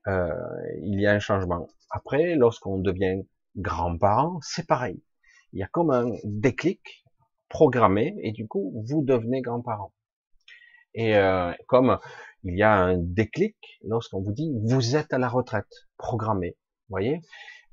Euh, 0.07 0.33
il 0.81 0.99
y 0.99 1.05
a 1.05 1.11
un 1.11 1.19
changement. 1.19 1.67
Après, 1.91 2.35
lorsqu'on 2.35 2.79
devient 2.79 3.21
grand-parent, 3.57 4.39
c'est 4.41 4.65
pareil. 4.65 5.03
Il 5.53 5.59
y 5.59 5.63
a 5.63 5.67
comme 5.67 5.91
un 5.91 6.11
déclic 6.23 7.05
programmé, 7.49 8.15
et 8.21 8.31
du 8.31 8.47
coup, 8.47 8.83
vous 8.87 9.03
devenez 9.03 9.41
grand-parent. 9.41 9.93
Et 10.93 11.17
euh, 11.17 11.51
comme 11.67 11.99
il 12.43 12.57
y 12.57 12.63
a 12.63 12.73
un 12.73 12.97
déclic 12.97 13.57
lorsqu'on 13.83 14.21
vous 14.21 14.31
dit 14.31 14.51
vous 14.63 14.95
êtes 14.95 15.11
à 15.13 15.17
la 15.17 15.27
retraite, 15.27 15.67
programmé. 15.97 16.55
Vous 16.87 16.93
voyez? 16.93 17.21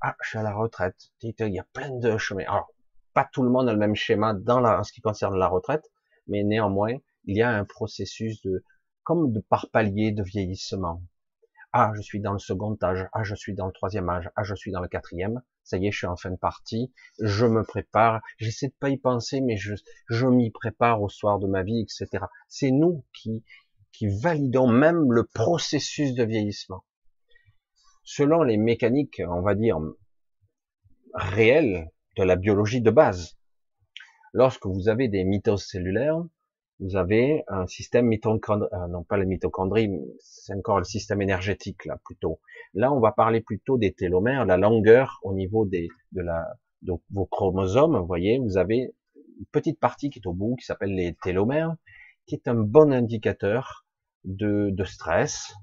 Ah, 0.05 0.17
je 0.21 0.31
suis 0.31 0.37
à 0.37 0.43
la 0.43 0.53
retraite. 0.53 1.13
Il 1.21 1.33
y 1.39 1.59
a 1.59 1.65
plein 1.71 1.89
de 1.89 2.17
chemins. 2.17 2.43
Alors, 2.43 2.69
pas 3.13 3.29
tout 3.31 3.41
le 3.41 3.49
monde 3.49 3.69
a 3.69 3.71
le 3.71 3.79
même 3.79 3.95
schéma 3.95 4.33
dans 4.33 4.59
la, 4.59 4.81
en 4.81 4.83
ce 4.83 4.91
qui 4.91 4.99
concerne 4.99 5.37
la 5.39 5.47
retraite, 5.47 5.89
mais 6.27 6.43
néanmoins, 6.43 6.97
il 7.23 7.37
y 7.37 7.41
a 7.41 7.49
un 7.49 7.63
processus 7.63 8.41
de, 8.41 8.65
comme 9.03 9.31
de 9.31 9.39
par 9.39 9.69
palier 9.69 10.11
de 10.11 10.21
vieillissement. 10.21 11.01
Ah, 11.71 11.93
je 11.95 12.01
suis 12.01 12.19
dans 12.19 12.33
le 12.33 12.39
second 12.39 12.77
âge. 12.83 13.07
Ah, 13.13 13.23
je 13.23 13.33
suis 13.33 13.53
dans 13.53 13.65
le 13.65 13.71
troisième 13.71 14.09
âge. 14.09 14.29
Ah, 14.35 14.43
je 14.43 14.55
suis 14.55 14.73
dans 14.73 14.81
le 14.81 14.89
quatrième. 14.89 15.41
Ça 15.63 15.77
y 15.77 15.87
est, 15.87 15.91
je 15.91 15.99
suis 15.99 16.07
en 16.07 16.17
fin 16.17 16.31
de 16.31 16.35
partie. 16.35 16.91
Je 17.19 17.45
me 17.45 17.63
prépare. 17.63 18.21
J'essaie 18.39 18.67
de 18.67 18.75
pas 18.77 18.89
y 18.89 18.97
penser, 18.97 19.39
mais 19.39 19.55
je, 19.55 19.73
je 20.09 20.27
m'y 20.27 20.51
prépare 20.51 21.01
au 21.01 21.07
soir 21.07 21.39
de 21.39 21.47
ma 21.47 21.63
vie, 21.63 21.79
etc. 21.79 22.25
C'est 22.49 22.71
nous 22.71 23.05
qui, 23.13 23.45
qui 23.93 24.09
validons 24.09 24.67
même 24.67 25.13
le 25.13 25.23
processus 25.23 26.13
de 26.13 26.25
vieillissement. 26.25 26.83
Selon 28.03 28.43
les 28.43 28.57
mécaniques, 28.57 29.21
on 29.27 29.41
va 29.41 29.55
dire, 29.55 29.79
réelles 31.13 31.89
de 32.17 32.23
la 32.23 32.35
biologie 32.35 32.81
de 32.81 32.91
base, 32.91 33.37
lorsque 34.33 34.65
vous 34.65 34.89
avez 34.89 35.07
des 35.07 35.23
mitoses 35.23 35.65
cellulaires, 35.65 36.23
vous 36.79 36.95
avez 36.97 37.43
un 37.47 37.67
système 37.67 38.07
mitochondrial, 38.07 38.69
euh, 38.73 38.87
non 38.87 39.03
pas 39.03 39.17
les 39.17 39.25
mitochondries, 39.25 39.89
c'est 40.19 40.53
encore 40.53 40.79
le 40.79 40.83
système 40.83 41.21
énergétique 41.21 41.85
là 41.85 41.97
plutôt. 42.03 42.39
Là, 42.73 42.91
on 42.91 42.99
va 42.99 43.11
parler 43.11 43.41
plutôt 43.41 43.77
des 43.77 43.93
télomères, 43.93 44.45
la 44.45 44.57
longueur 44.57 45.19
au 45.23 45.33
niveau 45.33 45.65
des 45.65 45.87
de 46.11 46.21
la 46.21 46.45
de 46.81 46.93
vos 47.11 47.25
chromosomes. 47.25 47.97
Vous 47.97 48.07
voyez, 48.07 48.39
vous 48.39 48.57
avez 48.57 48.93
une 49.39 49.45
petite 49.51 49.79
partie 49.79 50.09
qui 50.09 50.19
est 50.19 50.27
au 50.27 50.33
bout 50.33 50.55
qui 50.55 50.65
s'appelle 50.65 50.93
les 50.93 51.15
télomères, 51.23 51.75
qui 52.25 52.35
est 52.35 52.47
un 52.47 52.55
bon 52.55 52.91
indicateur 52.91 53.85
de, 54.25 54.73
stress 54.85 55.53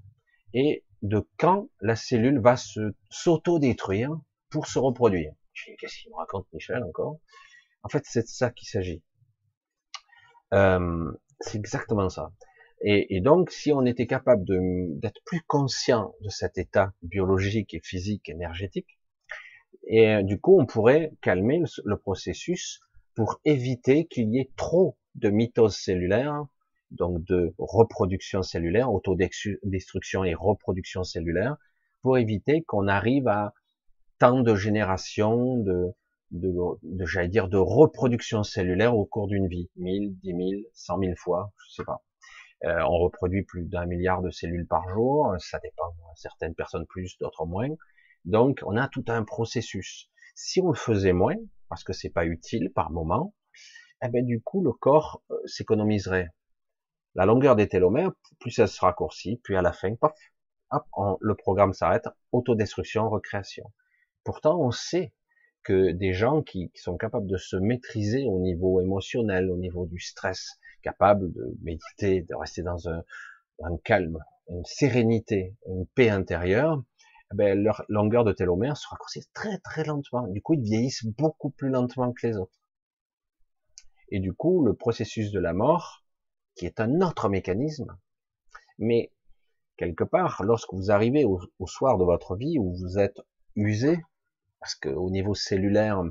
et 0.54 0.84
de 1.02 1.26
quand 1.38 1.68
la 1.80 1.96
cellule 1.96 2.40
va 2.40 2.56
se 2.56 2.94
s'auto-détruire 3.10 4.10
pour 4.50 4.66
se 4.66 4.78
reproduire. 4.78 5.32
Qu'est-ce 5.78 6.02
qu'il 6.02 6.10
me 6.10 6.16
raconte 6.16 6.46
Michel 6.52 6.82
encore? 6.82 7.18
En 7.82 7.88
fait, 7.88 8.04
c'est 8.06 8.22
de 8.22 8.28
ça 8.28 8.50
qu'il 8.50 8.68
s'agit. 8.68 9.02
Euh, 10.52 11.12
c'est 11.40 11.58
exactement 11.58 12.08
ça. 12.08 12.32
Et, 12.82 13.20
donc, 13.20 13.50
si 13.50 13.72
on 13.72 13.84
était 13.84 14.06
capable 14.06 14.42
d'être 14.46 15.20
plus 15.26 15.42
conscient 15.42 16.14
de 16.22 16.30
cet 16.30 16.56
état 16.56 16.94
biologique 17.02 17.74
et 17.74 17.80
physique, 17.80 18.30
énergétique, 18.30 18.98
et 19.86 20.22
du 20.22 20.40
coup, 20.40 20.58
on 20.58 20.64
pourrait 20.64 21.12
calmer 21.20 21.58
le, 21.58 21.66
le 21.84 21.98
processus 21.98 22.80
pour 23.14 23.38
éviter 23.44 24.06
qu'il 24.06 24.30
y 24.30 24.38
ait 24.38 24.50
trop 24.56 24.96
de 25.14 25.28
mitose 25.28 25.76
cellulaire 25.76 26.46
donc 26.90 27.22
de 27.24 27.54
reproduction 27.58 28.42
cellulaire, 28.42 28.92
autodestruction 28.92 30.24
et 30.24 30.34
reproduction 30.34 31.04
cellulaire, 31.04 31.56
pour 32.02 32.18
éviter 32.18 32.62
qu'on 32.62 32.88
arrive 32.88 33.28
à 33.28 33.52
tant 34.18 34.40
de 34.40 34.54
générations 34.54 35.56
de, 35.58 35.94
de, 36.30 36.52
de 36.82 37.06
j'allais 37.06 37.28
dire, 37.28 37.48
de 37.48 37.58
reproduction 37.58 38.42
cellulaire 38.42 38.96
au 38.96 39.04
cours 39.04 39.28
d'une 39.28 39.48
vie, 39.48 39.68
1000, 39.76 40.18
10 40.20 40.28
000, 40.28 40.40
100 40.72 40.98
000 40.98 41.12
fois, 41.16 41.52
je 41.58 41.74
sais 41.74 41.84
pas. 41.84 42.02
Euh, 42.64 42.80
on 42.82 42.98
reproduit 42.98 43.42
plus 43.42 43.64
d'un 43.64 43.86
milliard 43.86 44.20
de 44.20 44.30
cellules 44.30 44.66
par 44.66 44.86
jour, 44.90 45.34
ça 45.38 45.58
dépend, 45.60 45.94
certaines 46.14 46.54
personnes 46.54 46.86
plus, 46.86 47.16
d'autres 47.18 47.46
moins. 47.46 47.68
Donc, 48.26 48.60
on 48.66 48.76
a 48.76 48.88
tout 48.88 49.04
un 49.08 49.24
processus. 49.24 50.10
Si 50.34 50.60
on 50.60 50.68
le 50.68 50.76
faisait 50.76 51.14
moins, 51.14 51.36
parce 51.70 51.84
que 51.84 51.94
c'est 51.94 52.10
pas 52.10 52.26
utile 52.26 52.70
par 52.74 52.90
moment, 52.90 53.34
eh 54.02 54.08
ben 54.08 54.24
du 54.24 54.40
coup 54.42 54.62
le 54.62 54.72
corps 54.72 55.22
euh, 55.30 55.36
s'économiserait 55.46 56.28
la 57.14 57.26
longueur 57.26 57.56
des 57.56 57.68
télomères, 57.68 58.12
plus 58.38 58.58
elle 58.58 58.68
se 58.68 58.80
raccourcit, 58.80 59.40
puis 59.42 59.56
à 59.56 59.62
la 59.62 59.72
fin, 59.72 59.94
paf, 59.94 60.12
hop, 60.70 61.18
le 61.20 61.34
programme 61.34 61.72
s'arrête, 61.72 62.08
autodestruction, 62.32 63.08
recréation. 63.08 63.72
Pourtant, 64.24 64.60
on 64.60 64.70
sait 64.70 65.12
que 65.62 65.90
des 65.90 66.12
gens 66.12 66.42
qui, 66.42 66.70
sont 66.74 66.96
capables 66.96 67.26
de 67.26 67.36
se 67.36 67.56
maîtriser 67.56 68.24
au 68.26 68.38
niveau 68.40 68.80
émotionnel, 68.80 69.50
au 69.50 69.56
niveau 69.56 69.86
du 69.86 69.98
stress, 69.98 70.58
capables 70.82 71.32
de 71.32 71.56
méditer, 71.62 72.22
de 72.22 72.34
rester 72.34 72.62
dans 72.62 72.88
un, 72.88 73.02
calme, 73.84 74.18
une 74.48 74.64
sérénité, 74.64 75.54
une 75.66 75.86
paix 75.86 76.08
intérieure, 76.08 76.82
eh 77.32 77.36
ben, 77.36 77.62
leur 77.62 77.84
longueur 77.88 78.24
de 78.24 78.32
télomère 78.32 78.76
se 78.76 78.88
raccourcit 78.88 79.22
très 79.34 79.58
très 79.58 79.84
lentement. 79.84 80.26
Du 80.28 80.40
coup, 80.40 80.54
ils 80.54 80.62
vieillissent 80.62 81.04
beaucoup 81.04 81.50
plus 81.50 81.68
lentement 81.68 82.12
que 82.12 82.26
les 82.26 82.36
autres. 82.36 82.58
Et 84.08 84.18
du 84.18 84.32
coup, 84.32 84.64
le 84.64 84.74
processus 84.74 85.30
de 85.30 85.38
la 85.38 85.52
mort, 85.52 85.99
qui 86.60 86.66
est 86.66 86.78
un 86.78 87.00
autre 87.00 87.30
mécanisme. 87.30 87.96
Mais 88.78 89.10
quelque 89.78 90.04
part, 90.04 90.42
lorsque 90.44 90.74
vous 90.74 90.90
arrivez 90.90 91.24
au, 91.24 91.40
soir 91.66 91.96
de 91.96 92.04
votre 92.04 92.36
vie 92.36 92.58
où 92.58 92.76
vous 92.76 92.98
êtes 92.98 93.18
usé, 93.56 93.98
parce 94.60 94.74
qu'au 94.74 95.08
niveau 95.08 95.34
cellulaire, 95.34 96.02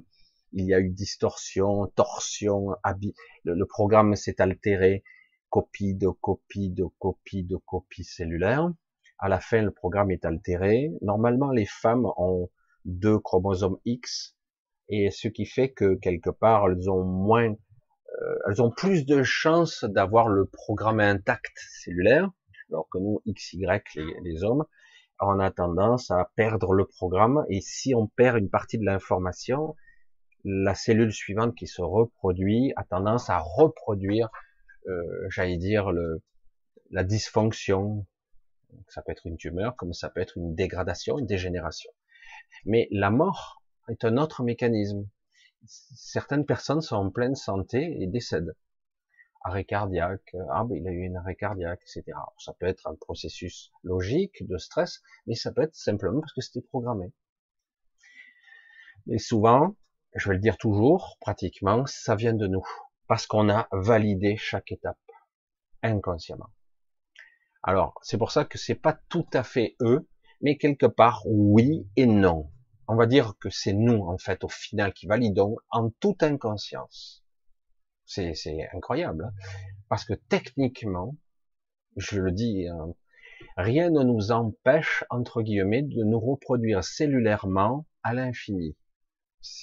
il 0.54 0.66
y 0.66 0.74
a 0.74 0.80
eu 0.80 0.90
distorsion, 0.90 1.86
torsion, 1.96 2.70
le, 3.44 3.54
le 3.54 3.66
programme 3.68 4.16
s'est 4.16 4.42
altéré, 4.42 5.04
copie 5.52 5.94
de 5.94 6.10
copie 6.10 6.72
de 6.72 6.86
copie 6.98 7.44
de 7.44 7.58
copie 7.58 8.04
cellulaire. 8.04 8.72
À 9.20 9.30
la 9.30 9.40
fin, 9.40 9.62
le 9.62 9.70
programme 9.70 10.10
est 10.10 10.26
altéré. 10.26 10.90
Normalement, 11.04 11.52
les 11.52 11.68
femmes 11.68 12.08
ont 12.18 12.50
deux 12.86 13.20
chromosomes 13.20 13.78
X, 13.86 14.36
et 14.88 15.12
ce 15.12 15.28
qui 15.28 15.46
fait 15.46 15.70
que 15.70 15.94
quelque 15.94 16.32
part, 16.32 16.68
elles 16.68 16.90
ont 16.90 17.04
moins 17.04 17.54
elles 18.48 18.62
ont 18.62 18.72
plus 18.72 19.06
de 19.06 19.24
chances 19.24 19.84
d'avoir 19.84 20.28
le 20.28 20.46
programme 20.46 21.00
intact 21.00 21.58
cellulaire, 21.58 22.30
alors 22.70 22.88
que 22.92 22.98
nous, 22.98 23.22
XY, 23.28 23.66
les, 23.96 24.16
les 24.24 24.44
hommes, 24.44 24.66
on 25.20 25.40
a 25.40 25.52
tendance 25.52 26.12
à 26.12 26.32
perdre 26.36 26.74
le 26.74 26.86
programme, 26.86 27.46
et 27.50 27.62
si 27.62 27.94
on 27.94 28.08
perd 28.08 28.38
une 28.38 28.50
partie 28.50 28.78
de 28.78 28.86
l'information, 28.86 29.76
la 30.46 30.76
cellule 30.76 31.12
suivante 31.12 31.56
qui 31.56 31.68
se 31.68 31.82
reproduit 31.82 32.72
a 32.78 32.84
tendance 32.84 33.30
à 33.30 33.40
reproduire, 33.40 34.30
euh, 34.88 35.28
j'allais 35.30 35.58
dire, 35.58 35.92
le, 35.92 36.22
la 36.92 37.04
dysfonction. 37.04 38.06
Ça 38.88 39.02
peut 39.02 39.12
être 39.12 39.26
une 39.26 39.38
tumeur, 39.38 39.76
comme 39.76 39.94
ça 39.94 40.10
peut 40.10 40.22
être 40.22 40.38
une 40.38 40.56
dégradation, 40.56 41.18
une 41.18 41.26
dégénération. 41.26 41.92
Mais 42.66 42.88
la 42.92 43.10
mort 43.10 43.62
est 43.90 44.06
un 44.06 44.18
autre 44.18 44.44
mécanisme 44.44 45.08
certaines 45.66 46.46
personnes 46.46 46.82
sont 46.82 46.96
en 46.96 47.10
pleine 47.10 47.36
santé 47.36 48.02
et 48.02 48.08
décèdent. 48.08 48.56
Arrêt 49.42 49.64
cardiaque, 49.64 50.36
ah 50.52 50.66
ben 50.66 50.76
il 50.76 50.88
a 50.88 50.92
eu 50.92 51.04
une 51.04 51.16
arrêt 51.16 51.36
cardiaque, 51.36 51.82
etc. 51.84 52.18
Ça 52.38 52.54
peut 52.60 52.66
être 52.66 52.88
un 52.88 52.96
processus 52.96 53.72
logique 53.84 54.46
de 54.46 54.58
stress, 54.58 55.02
mais 55.28 55.36
ça 55.36 55.52
peut 55.52 55.62
être 55.62 55.76
simplement 55.76 56.20
parce 56.20 56.34
que 56.34 56.42
c'était 56.42 56.62
programmé. 56.62 57.14
Mais 59.06 59.18
souvent, 59.18 59.76
je 60.14 60.30
vais 60.30 60.36
le 60.36 60.42
dire 60.42 60.58
toujours, 60.58 61.18
pratiquement, 61.22 61.86
ça 61.86 62.16
vient 62.16 62.34
de 62.34 62.48
nous. 62.48 62.66
Parce 63.08 63.28
qu'on 63.28 63.50
a 63.50 63.68
validé 63.72 64.36
chaque 64.38 64.72
étape. 64.72 65.00
Inconsciemment. 65.82 66.50
Alors, 67.64 68.00
c'est 68.04 68.18
pour 68.18 68.32
ça 68.32 68.46
que 68.46 68.58
c'est 68.58 68.76
pas 68.76 69.00
tout 69.10 69.28
à 69.34 69.44
fait 69.44 69.76
eux, 69.82 70.08
mais 70.42 70.58
quelque 70.58 70.86
part, 70.86 71.24
oui 71.26 71.88
et 71.96 72.06
non. 72.06 72.52
On 72.92 72.96
va 72.96 73.06
dire 73.06 73.36
que 73.40 73.52
c'est 73.52 73.74
nous, 73.74 74.02
en 74.08 74.18
fait, 74.18 74.44
au 74.44 74.50
final, 74.50 74.94
qui 74.94 75.06
validons 75.06 75.58
en 75.70 75.92
toute 75.92 76.24
inconscience. 76.24 77.24
C'est 78.04 78.34
incroyable. 78.74 79.26
Hein. 79.26 79.34
parce 79.90 80.06
que 80.06 80.16
techniquement, 80.16 81.16
je 81.98 82.20
le 82.20 82.32
dis, 82.32 82.68
hein, 82.68 82.96
rien 83.58 83.92
ne 83.92 84.02
nous 84.02 84.32
empêche, 84.32 85.04
entre 85.12 85.44
guillemets, 85.44 85.84
de 85.84 86.04
nous 86.04 86.20
reproduire 86.20 86.84
cellulairement 86.84 87.86
à 88.02 88.16
l'infini. 88.16 88.76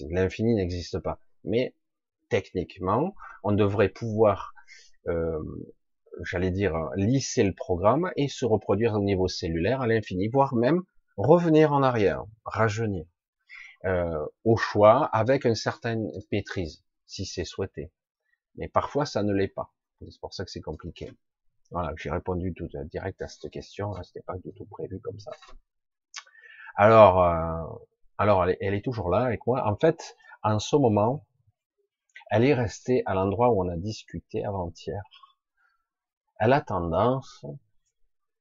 L'infini 0.09 0.55
n'existe 0.55 1.01
pas. 1.01 1.19
Mais 1.43 1.75
techniquement, 2.29 3.17
on 3.43 3.51
devrait 3.51 3.89
pouvoir, 3.89 4.55
euh, 5.09 5.43
j'allais 6.23 6.53
dire, 6.53 6.77
lisser 6.95 7.43
le 7.43 7.55
programme 7.55 8.13
et 8.15 8.29
se 8.29 8.45
reproduire 8.45 8.95
au 8.95 9.03
niveau 9.03 9.27
cellulaire 9.27 9.81
à 9.81 9.89
l'infini, 9.89 10.29
voire 10.29 10.55
même 10.55 10.85
revenir 11.17 11.73
en 11.73 11.83
arrière, 11.83 12.23
rajeunir, 12.45 13.05
euh, 13.85 14.27
au 14.45 14.57
choix, 14.57 15.07
avec 15.07 15.45
une 15.45 15.55
certaine 15.55 16.11
maîtrise, 16.33 16.83
si 17.07 17.27
c'est 17.27 17.45
souhaité. 17.45 17.93
Mais 18.57 18.69
parfois, 18.69 19.07
ça 19.07 19.23
ne 19.23 19.33
l'est 19.33 19.49
pas. 19.49 19.73
C'est 20.01 20.21
pour 20.21 20.35
ça 20.35 20.45
que 20.45 20.51
c'est 20.51 20.61
compliqué. 20.61 21.13
Voilà, 21.71 21.93
j'ai 21.97 22.11
répondu 22.11 22.55
tout 22.55 22.69
euh, 22.75 22.85
direct 22.85 23.21
à 23.23 23.29
cette 23.29 23.51
question. 23.51 23.93
C'était 24.03 24.23
pas 24.23 24.37
du 24.39 24.53
tout 24.53 24.67
prévu 24.67 25.01
comme 25.01 25.19
ça. 25.19 25.33
Alors, 26.77 27.23
euh, 27.23 27.79
alors 28.19 28.45
elle 28.45 28.51
est, 28.51 28.59
elle 28.61 28.75
est, 28.75 28.85
toujours 28.85 29.11
là 29.11 29.25
avec 29.25 29.47
moi. 29.47 29.67
En 29.67 29.77
fait, 29.77 30.17
en 30.43 30.59
ce 30.59 30.77
moment, 30.77 31.27
elle 32.31 32.45
est 32.45 32.55
restée 32.55 33.03
à 33.07 33.15
l'endroit 33.15 33.51
où 33.51 33.63
on 33.63 33.69
a 33.69 33.77
discuté 33.77 34.45
avant-hier. 34.45 35.03
Elle 36.39 36.53
a 36.53 36.61
tendance 36.61 37.45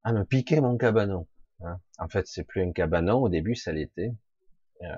à 0.03 0.11
me 0.13 0.23
piquer 0.23 0.59
mon 0.61 0.77
cabanon. 0.77 1.27
Hein. 1.61 1.79
En 1.97 2.07
fait, 2.07 2.27
c'est 2.27 2.43
plus 2.43 2.61
un 2.61 2.71
cabanon. 2.71 3.23
Au 3.23 3.29
début, 3.29 3.55
ça 3.55 3.71
l'était. 3.71 4.13
Euh, 4.81 4.95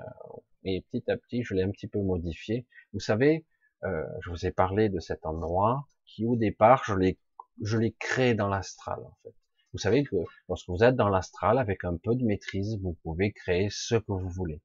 et 0.64 0.84
petit 0.90 1.10
à 1.10 1.16
petit, 1.16 1.42
je 1.42 1.54
l'ai 1.54 1.62
un 1.62 1.70
petit 1.70 1.88
peu 1.88 2.00
modifié. 2.00 2.66
Vous 2.92 3.00
savez, 3.00 3.46
euh, 3.84 4.04
je 4.20 4.30
vous 4.30 4.46
ai 4.46 4.50
parlé 4.50 4.88
de 4.88 5.00
cet 5.00 5.24
endroit 5.24 5.86
qui, 6.04 6.24
au 6.24 6.36
départ, 6.36 6.82
je 6.84 6.94
l'ai 6.94 7.18
je 7.62 7.76
l'ai 7.76 7.92
créé 7.92 8.34
dans 8.34 8.48
l'astral, 8.48 9.00
en 9.00 9.16
fait. 9.22 9.34
Vous 9.72 9.78
savez 9.78 10.04
que 10.04 10.16
lorsque 10.48 10.68
vous 10.68 10.82
êtes 10.82 10.96
dans 10.96 11.08
l'astral, 11.08 11.58
avec 11.58 11.84
un 11.84 11.96
peu 11.96 12.14
de 12.14 12.24
maîtrise, 12.24 12.78
vous 12.80 12.94
pouvez 13.02 13.32
créer 13.32 13.68
ce 13.70 13.96
que 13.96 14.12
vous 14.12 14.28
voulez. 14.28 14.62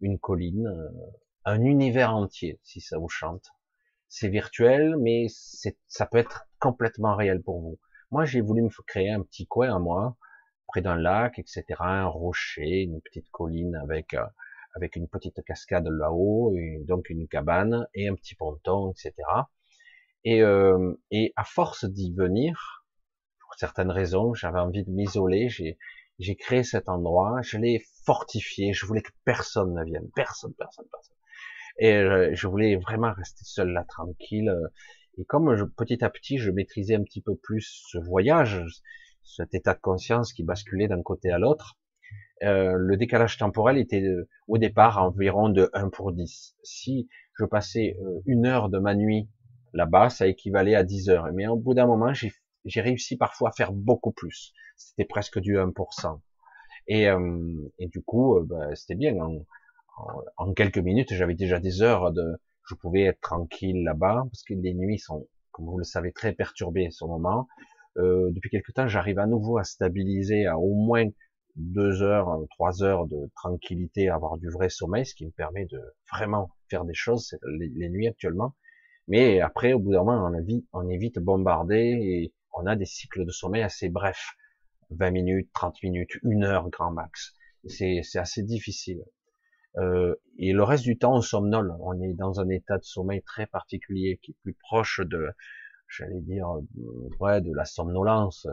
Une 0.00 0.18
colline, 0.18 0.66
euh, 0.66 0.88
un 1.44 1.62
univers 1.62 2.14
entier, 2.14 2.58
si 2.62 2.80
ça 2.80 2.98
vous 2.98 3.08
chante. 3.08 3.50
C'est 4.08 4.28
virtuel, 4.28 4.96
mais 4.98 5.26
ça 5.88 6.06
peut 6.06 6.18
être 6.18 6.46
complètement 6.58 7.16
réel 7.16 7.42
pour 7.42 7.60
vous. 7.60 7.78
Moi, 8.10 8.24
j'ai 8.24 8.40
voulu 8.40 8.62
me 8.62 8.68
créer 8.86 9.10
un 9.10 9.22
petit 9.22 9.46
coin 9.46 9.74
à 9.74 9.78
moi, 9.78 10.16
près 10.72 10.82
d'un 10.82 10.96
lac, 10.96 11.38
etc., 11.38 11.64
un 11.80 12.06
rocher, 12.06 12.82
une 12.82 13.00
petite 13.00 13.30
colline 13.30 13.76
avec 13.76 14.14
euh, 14.14 14.24
avec 14.74 14.96
une 14.96 15.06
petite 15.06 15.42
cascade 15.44 15.86
là-haut, 15.86 16.54
donc 16.86 17.10
une 17.10 17.28
cabane 17.28 17.86
et 17.94 18.08
un 18.08 18.14
petit 18.14 18.34
ponton, 18.34 18.90
etc. 18.90 19.12
Et, 20.24 20.42
euh, 20.42 20.94
et 21.10 21.32
à 21.36 21.44
force 21.44 21.84
d'y 21.84 22.14
venir, 22.14 22.84
pour 23.40 23.54
certaines 23.58 23.90
raisons, 23.90 24.32
j'avais 24.32 24.60
envie 24.60 24.84
de 24.84 24.90
m'isoler, 24.90 25.48
j'ai 25.50 25.78
j'ai 26.18 26.36
créé 26.36 26.62
cet 26.62 26.88
endroit, 26.88 27.40
je 27.42 27.58
l'ai 27.58 27.82
fortifié, 28.04 28.72
je 28.72 28.86
voulais 28.86 29.02
que 29.02 29.10
personne 29.24 29.74
ne 29.74 29.84
vienne, 29.84 30.08
personne, 30.14 30.54
personne, 30.54 30.86
personne. 30.90 31.16
Et 31.78 31.94
euh, 31.94 32.30
je 32.34 32.46
voulais 32.46 32.76
vraiment 32.76 33.12
rester 33.12 33.44
seul 33.44 33.70
là, 33.70 33.84
tranquille. 33.88 34.48
Euh, 34.48 34.68
et 35.18 35.24
comme 35.24 35.54
je, 35.56 35.64
petit 35.64 36.04
à 36.04 36.10
petit, 36.10 36.38
je 36.38 36.50
maîtrisais 36.50 36.94
un 36.94 37.02
petit 37.02 37.22
peu 37.22 37.34
plus 37.36 37.84
ce 37.90 37.98
voyage, 37.98 38.62
cet 39.24 39.54
état 39.54 39.74
de 39.74 39.80
conscience 39.80 40.32
qui 40.32 40.42
basculait 40.42 40.88
d'un 40.88 41.02
côté 41.02 41.30
à 41.30 41.38
l'autre, 41.38 41.78
euh, 42.42 42.74
le 42.76 42.96
décalage 42.96 43.38
temporel 43.38 43.78
était 43.78 44.04
au 44.48 44.58
départ 44.58 45.02
environ 45.02 45.48
de 45.48 45.70
1 45.74 45.90
pour 45.90 46.12
10. 46.12 46.56
Si 46.62 47.08
je 47.38 47.44
passais 47.44 47.96
une 48.26 48.46
heure 48.46 48.68
de 48.68 48.78
ma 48.78 48.94
nuit 48.94 49.28
Là-bas, 49.74 50.10
ça 50.10 50.26
équivalait 50.26 50.74
à 50.74 50.84
10 50.84 51.08
heures. 51.08 51.32
Mais 51.32 51.46
au 51.46 51.56
bout 51.56 51.74
d'un 51.74 51.86
moment, 51.86 52.12
j'ai 52.12 52.80
réussi 52.80 53.16
parfois 53.16 53.50
à 53.50 53.52
faire 53.52 53.72
beaucoup 53.72 54.12
plus. 54.12 54.52
C'était 54.76 55.04
presque 55.04 55.38
du 55.38 55.56
1%. 55.56 56.20
Et, 56.88 57.08
euh, 57.08 57.70
et 57.78 57.88
du 57.88 58.02
coup, 58.02 58.36
euh, 58.36 58.44
bah, 58.44 58.74
c'était 58.74 58.94
bien. 58.94 59.16
En, 59.16 59.44
en, 60.36 60.52
quelques 60.52 60.78
minutes, 60.78 61.14
j'avais 61.14 61.34
déjà 61.34 61.58
des 61.58 61.80
heures 61.80 62.12
de, 62.12 62.36
je 62.68 62.74
pouvais 62.74 63.02
être 63.02 63.20
tranquille 63.20 63.82
là-bas 63.84 64.24
parce 64.30 64.42
que 64.42 64.54
les 64.54 64.74
nuits 64.74 64.98
sont, 64.98 65.26
comme 65.52 65.66
vous 65.66 65.78
le 65.78 65.84
savez, 65.84 66.12
très 66.12 66.32
perturbées 66.32 66.86
à 66.86 66.90
ce 66.90 67.04
moment. 67.04 67.46
Euh, 67.98 68.30
depuis 68.32 68.50
quelque 68.50 68.72
temps, 68.72 68.88
j'arrive 68.88 69.18
à 69.18 69.26
nouveau 69.26 69.58
à 69.58 69.64
stabiliser 69.64 70.46
à 70.46 70.58
au 70.58 70.74
moins 70.74 71.06
deux 71.56 72.02
heures, 72.02 72.38
trois 72.50 72.82
heures 72.82 73.06
de 73.06 73.30
tranquillité, 73.36 74.08
avoir 74.08 74.38
du 74.38 74.48
vrai 74.48 74.70
sommeil, 74.70 75.04
ce 75.04 75.14
qui 75.14 75.26
me 75.26 75.32
permet 75.32 75.66
de 75.66 75.80
vraiment 76.10 76.50
faire 76.70 76.84
des 76.84 76.94
choses. 76.94 77.36
les 77.46 77.90
nuits 77.90 78.08
actuellement, 78.08 78.54
mais 79.08 79.40
après, 79.40 79.72
au 79.72 79.78
bout 79.78 79.92
d'un 79.92 80.04
moment, 80.04 80.30
on 80.72 80.88
est 80.88 80.96
vite 80.96 81.18
bombardé 81.18 81.76
et 81.76 82.32
on 82.54 82.66
a 82.66 82.76
des 82.76 82.84
cycles 82.84 83.24
de 83.24 83.30
sommeil 83.30 83.62
assez 83.62 83.88
brefs. 83.88 84.36
20 84.90 85.10
minutes, 85.10 85.50
30 85.54 85.82
minutes, 85.82 86.18
une 86.22 86.44
heure 86.44 86.68
grand 86.68 86.92
max. 86.92 87.34
C'est 87.66 88.02
assez 88.16 88.42
difficile. 88.42 89.02
Euh, 89.78 90.14
et 90.38 90.52
le 90.52 90.62
reste 90.62 90.84
du 90.84 90.98
temps, 90.98 91.16
on 91.16 91.22
somnole. 91.22 91.74
On 91.80 92.00
est 92.00 92.12
dans 92.14 92.40
un 92.40 92.48
état 92.50 92.76
de 92.76 92.84
sommeil 92.84 93.22
très 93.22 93.46
particulier 93.46 94.20
qui 94.22 94.32
est 94.32 94.36
plus 94.42 94.54
proche 94.54 95.00
de, 95.00 95.28
j'allais 95.96 96.20
dire, 96.20 96.48
ouais, 97.20 97.40
de 97.40 97.52
la 97.54 97.64
somnolence. 97.64 98.46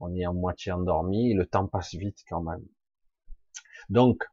On 0.00 0.14
est 0.14 0.26
en 0.26 0.34
moitié 0.34 0.72
endormi 0.72 1.32
le 1.34 1.46
temps 1.46 1.66
passe 1.66 1.94
vite 1.94 2.18
quand 2.28 2.42
même. 2.42 2.64
Donc, 3.88 4.24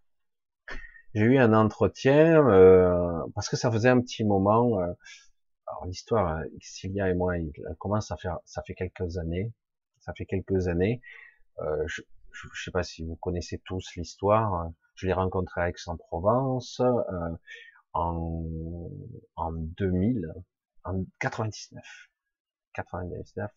j'ai 1.14 1.24
eu 1.24 1.38
un 1.38 1.54
entretien 1.54 2.46
euh, 2.48 3.24
parce 3.36 3.48
que 3.50 3.56
ça 3.56 3.72
faisait 3.72 3.90
un 3.90 4.02
petit 4.02 4.24
moment. 4.24 4.80
Euh, 4.82 4.94
alors 5.68 5.86
l'histoire, 5.86 6.38
euh, 6.38 6.46
Cilia 6.60 7.10
et 7.10 7.14
moi, 7.14 7.38
elle 7.38 7.52
commence 7.80 8.12
à 8.12 8.18
faire, 8.18 8.40
ça 8.46 8.64
fait 8.64 8.74
quelques 8.74 9.18
années, 9.18 9.54
ça 10.00 10.14
fait 10.14 10.26
quelques 10.26 10.68
années. 10.68 11.02
Euh, 11.60 11.84
je, 11.88 12.02
ne 12.02 12.50
sais 12.56 12.72
pas 12.72 12.84
si 12.84 13.04
vous 13.04 13.16
connaissez 13.16 13.60
tous 13.60 13.96
l'histoire. 13.96 14.72
Je 14.96 15.08
l'ai 15.08 15.14
rencontré 15.14 15.62
à 15.62 15.70
Aix-en-Provence 15.70 16.80
euh, 16.82 17.30
en, 17.94 18.90
en 19.36 19.52
2000, 19.52 20.34
en 20.84 21.04
99, 21.20 21.84
99. 22.74 23.50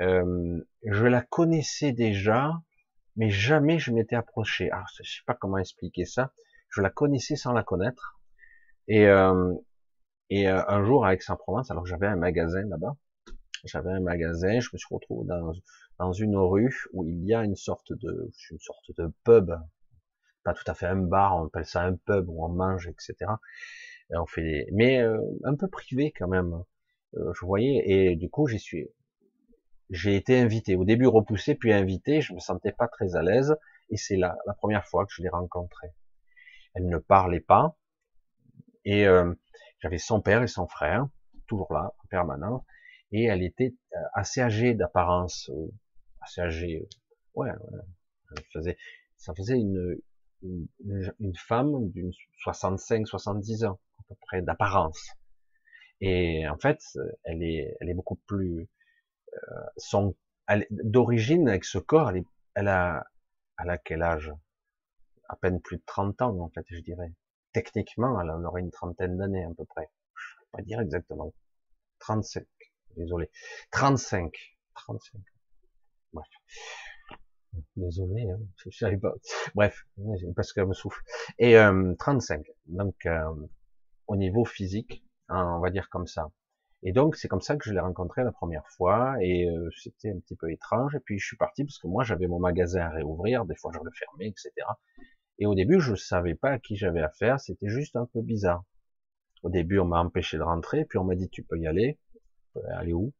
Euh, 0.00 0.60
je 0.82 1.06
la 1.06 1.22
connaissais 1.22 1.92
déjà, 1.92 2.52
mais 3.16 3.30
jamais 3.30 3.78
je 3.78 3.92
m'étais 3.92 4.16
approché. 4.16 4.70
Alors, 4.70 4.86
je 5.02 5.08
sais 5.08 5.22
pas 5.26 5.34
comment 5.34 5.58
expliquer 5.58 6.04
ça. 6.04 6.32
Je 6.68 6.80
la 6.80 6.90
connaissais 6.90 7.36
sans 7.36 7.52
la 7.52 7.62
connaître. 7.62 8.18
Et, 8.88 9.06
euh, 9.06 9.54
euh, 10.32 10.64
un 10.68 10.84
jour 10.84 11.04
à 11.06 11.14
Aix-en-Provence, 11.14 11.70
alors 11.70 11.86
j'avais 11.86 12.06
un 12.06 12.16
magasin 12.16 12.62
là-bas, 12.66 12.96
j'avais 13.64 13.92
un 13.92 14.00
magasin, 14.00 14.58
je 14.58 14.70
me 14.72 14.78
suis 14.78 14.92
retrouvé 14.92 15.28
dans, 15.28 16.12
une 16.12 16.36
rue 16.36 16.74
où 16.92 17.06
il 17.06 17.24
y 17.24 17.34
a 17.34 17.44
une 17.44 17.54
sorte 17.54 17.92
de, 17.92 18.32
une 18.50 18.58
sorte 18.58 18.90
de 18.98 19.12
pub, 19.22 19.52
pas 20.42 20.54
tout 20.54 20.64
à 20.66 20.74
fait 20.74 20.86
un 20.86 20.96
bar, 20.96 21.36
on 21.36 21.46
appelle 21.46 21.66
ça 21.66 21.82
un 21.82 21.94
pub 21.94 22.28
où 22.28 22.44
on 22.44 22.48
mange, 22.48 22.88
etc. 22.88 23.14
Et 24.10 24.16
on 24.16 24.26
fait, 24.26 24.66
mais 24.72 24.98
un 25.44 25.54
peu 25.54 25.68
privé 25.68 26.12
quand 26.16 26.28
même. 26.28 26.64
Euh, 27.16 27.32
je 27.34 27.46
voyais 27.46 27.82
et 27.86 28.16
du 28.16 28.28
coup 28.28 28.46
j'y 28.46 28.58
suis, 28.58 28.88
j'ai 29.90 30.16
été 30.16 30.38
invité. 30.38 30.76
Au 30.76 30.84
début 30.84 31.06
repoussé 31.06 31.54
puis 31.54 31.72
invité, 31.72 32.20
je 32.20 32.34
me 32.34 32.40
sentais 32.40 32.72
pas 32.72 32.88
très 32.88 33.16
à 33.16 33.22
l'aise 33.22 33.56
et 33.90 33.96
c'est 33.96 34.16
là 34.16 34.36
la 34.46 34.54
première 34.54 34.86
fois 34.86 35.06
que 35.06 35.12
je 35.14 35.22
l'ai 35.22 35.28
rencontrée. 35.28 35.92
Elle 36.74 36.88
ne 36.88 36.98
parlait 36.98 37.40
pas 37.40 37.76
et 38.84 39.06
euh, 39.06 39.32
j'avais 39.80 39.98
son 39.98 40.20
père 40.20 40.42
et 40.42 40.46
son 40.46 40.66
frère, 40.66 41.06
toujours 41.46 41.72
là, 41.72 41.92
en 42.02 42.06
permanence, 42.08 42.62
et 43.12 43.24
elle 43.24 43.42
était 43.42 43.74
euh, 43.94 43.98
assez 44.14 44.40
âgée 44.40 44.74
d'apparence, 44.74 45.50
euh, 45.50 45.72
assez 46.20 46.40
âgée, 46.40 46.88
ouais, 47.34 47.50
ouais. 47.50 48.42
Faisait, 48.52 48.76
ça 49.16 49.32
faisait 49.34 49.58
une, 49.58 49.96
une, 50.42 50.66
une 51.20 51.36
femme 51.36 51.90
d'une 51.90 52.10
65-70 52.44 53.66
ans, 53.66 53.78
à 53.98 54.02
peu 54.08 54.14
près, 54.22 54.42
d'apparence. 54.42 55.10
Et 56.00 56.48
en 56.48 56.58
fait, 56.58 56.80
elle 57.24 57.42
est, 57.42 57.76
elle 57.80 57.90
est 57.90 57.94
beaucoup 57.94 58.16
plus, 58.26 58.68
euh, 59.34 59.60
son, 59.76 60.14
d'origine 60.70 61.48
avec 61.48 61.64
ce 61.64 61.78
corps, 61.78 62.10
elle, 62.10 62.18
est, 62.18 62.26
elle 62.54 62.68
a, 62.68 63.06
elle 63.58 63.70
a 63.70 63.78
quel 63.78 64.02
âge? 64.02 64.32
À 65.28 65.36
peine 65.36 65.60
plus 65.60 65.78
de 65.78 65.82
30 65.86 66.20
ans, 66.22 66.38
en 66.38 66.50
fait, 66.50 66.66
je 66.68 66.80
dirais 66.80 67.12
techniquement, 67.54 68.20
elle 68.20 68.30
en 68.30 68.44
aurait 68.44 68.60
une 68.60 68.70
trentaine 68.70 69.16
d'années 69.16 69.44
à 69.44 69.54
peu 69.56 69.64
près. 69.64 69.88
Je 70.14 70.34
peux 70.40 70.58
pas 70.58 70.62
dire 70.62 70.80
exactement. 70.80 71.32
35, 72.00 72.44
désolé. 72.96 73.30
35. 73.70 74.34
35. 74.74 75.22
Désolé, 77.76 78.28
hein, 78.30 78.40
je 78.56 78.76
savais 78.76 78.98
pas. 78.98 79.14
Bref, 79.54 79.86
parce 80.36 80.52
qu'elle 80.52 80.66
me 80.66 80.74
souffle. 80.74 81.00
Et 81.38 81.56
euh, 81.56 81.94
35. 81.98 82.44
Donc 82.66 83.06
euh, 83.06 83.32
au 84.08 84.16
niveau 84.16 84.44
physique, 84.44 85.04
on 85.28 85.60
va 85.60 85.70
dire 85.70 85.88
comme 85.90 86.06
ça. 86.06 86.30
Et 86.86 86.92
donc 86.92 87.16
c'est 87.16 87.28
comme 87.28 87.40
ça 87.40 87.56
que 87.56 87.64
je 87.64 87.72
l'ai 87.72 87.80
rencontré 87.80 88.22
la 88.24 88.32
première 88.32 88.68
fois 88.76 89.16
et 89.22 89.48
euh, 89.48 89.70
c'était 89.74 90.10
un 90.10 90.18
petit 90.18 90.36
peu 90.36 90.50
étrange. 90.52 90.94
Et 90.94 91.00
puis 91.00 91.18
je 91.18 91.26
suis 91.26 91.36
parti 91.36 91.64
parce 91.64 91.78
que 91.78 91.86
moi 91.86 92.04
j'avais 92.04 92.26
mon 92.26 92.38
magasin 92.38 92.82
à 92.82 92.90
réouvrir, 92.90 93.46
des 93.46 93.56
fois 93.56 93.72
je 93.74 93.78
le 93.82 93.90
fermais, 93.90 94.28
etc. 94.28 94.50
Et 95.38 95.46
au 95.46 95.54
début 95.54 95.80
je 95.80 95.94
savais 95.94 96.34
pas 96.34 96.50
à 96.50 96.58
qui 96.58 96.76
j'avais 96.76 97.00
affaire, 97.00 97.40
c'était 97.40 97.68
juste 97.68 97.96
un 97.96 98.06
peu 98.12 98.20
bizarre. 98.20 98.64
Au 99.42 99.48
début 99.48 99.78
on 99.78 99.86
m'a 99.86 100.00
empêché 100.00 100.36
de 100.36 100.42
rentrer, 100.42 100.84
puis 100.84 100.98
on 100.98 101.04
m'a 101.04 101.14
dit 101.14 101.30
tu 101.30 101.42
peux 101.42 101.58
y 101.58 101.66
aller. 101.66 101.98
Aller 102.76 102.92
où? 102.92 103.12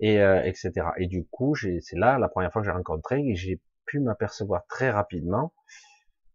Et 0.00 0.20
euh, 0.20 0.42
etc. 0.42 0.72
Et 0.98 1.06
du 1.06 1.24
coup, 1.26 1.54
c'est 1.54 1.96
là 1.96 2.18
la 2.18 2.28
première 2.28 2.52
fois 2.52 2.60
que 2.60 2.66
j'ai 2.66 2.72
rencontré 2.72 3.20
et 3.24 3.36
j'ai 3.36 3.60
pu 3.86 4.00
m'apercevoir 4.00 4.66
très 4.66 4.90
rapidement 4.90 5.54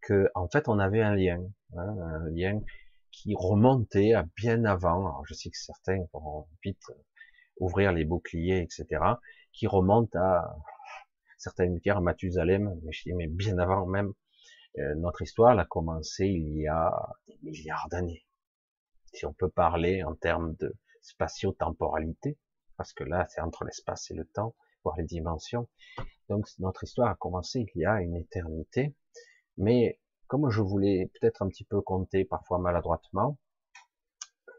que 0.01 0.29
en 0.35 0.47
fait 0.47 0.67
on 0.67 0.79
avait 0.79 1.01
un 1.01 1.15
lien, 1.15 1.39
hein, 1.77 1.95
un 2.01 2.29
lien 2.29 2.61
qui 3.13 3.35
remontait 3.37 4.13
à 4.13 4.25
bien 4.35 4.65
avant. 4.65 5.23
Je 5.25 5.33
sais 5.33 5.49
que 5.49 5.57
certains 5.57 6.05
vont 6.11 6.47
vite 6.63 6.81
ouvrir 7.57 7.93
les 7.93 8.03
boucliers, 8.03 8.59
etc. 8.59 9.01
Qui 9.53 9.67
remonte 9.67 10.13
à 10.15 10.55
dire 11.81 11.97
à 11.97 12.01
Mathusalem, 12.01 12.79
mais 12.83 12.91
je 12.91 13.03
dis 13.03 13.13
mais 13.13 13.27
bien 13.27 13.57
avant 13.57 13.85
même. 13.85 14.13
Euh, 14.79 14.95
notre 14.95 15.21
histoire 15.21 15.57
a 15.59 15.65
commencé 15.65 16.25
il 16.25 16.57
y 16.57 16.67
a 16.67 16.91
des 17.27 17.37
milliards 17.43 17.87
d'années. 17.91 18.25
Si 19.13 19.25
on 19.25 19.33
peut 19.33 19.49
parler 19.49 20.03
en 20.03 20.15
termes 20.15 20.55
de 20.55 20.73
spatio-temporalité, 21.01 22.39
parce 22.75 22.93
que 22.93 23.03
là, 23.03 23.27
c'est 23.29 23.41
entre 23.41 23.65
l'espace 23.65 24.09
et 24.09 24.15
le 24.15 24.25
temps, 24.25 24.55
voire 24.83 24.97
les 24.97 25.05
dimensions. 25.05 25.69
Donc, 26.27 26.47
notre 26.57 26.83
histoire 26.85 27.09
a 27.09 27.15
commencé 27.15 27.65
il 27.75 27.81
y 27.81 27.85
a 27.85 28.01
une 28.01 28.15
éternité, 28.15 28.95
mais 29.57 29.99
comme 30.27 30.49
je 30.49 30.61
voulais 30.61 31.11
peut-être 31.13 31.41
un 31.41 31.49
petit 31.49 31.63
peu 31.63 31.81
compter, 31.81 32.25
parfois 32.25 32.59
maladroitement, 32.59 33.37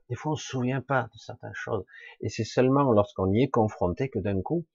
des 0.08 0.14
fois 0.14 0.32
on 0.32 0.36
se 0.36 0.46
souvient 0.46 0.80
pas 0.80 1.08
de 1.12 1.18
certaines 1.18 1.54
choses, 1.54 1.84
et 2.20 2.28
c'est 2.28 2.44
seulement 2.44 2.92
lorsqu'on 2.92 3.32
y 3.32 3.42
est 3.42 3.50
confronté 3.50 4.08
que 4.08 4.18
d'un 4.18 4.40
coup, 4.42 4.66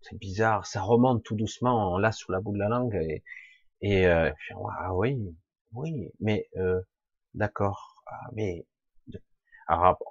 c'est 0.00 0.18
bizarre, 0.18 0.66
ça 0.66 0.82
remonte 0.82 1.22
tout 1.22 1.36
doucement, 1.36 1.94
on 1.94 1.98
l'a 1.98 2.12
sous 2.12 2.32
la 2.32 2.40
bout 2.40 2.52
de 2.52 2.58
la 2.58 2.68
langue, 2.68 2.94
et, 2.94 3.22
et 3.80 4.06
euh, 4.06 4.30
ah 4.78 4.94
oui, 4.94 5.36
oui, 5.72 6.10
mais 6.20 6.48
euh, 6.56 6.80
d'accord, 7.34 8.02
ah, 8.06 8.28
mais 8.32 8.66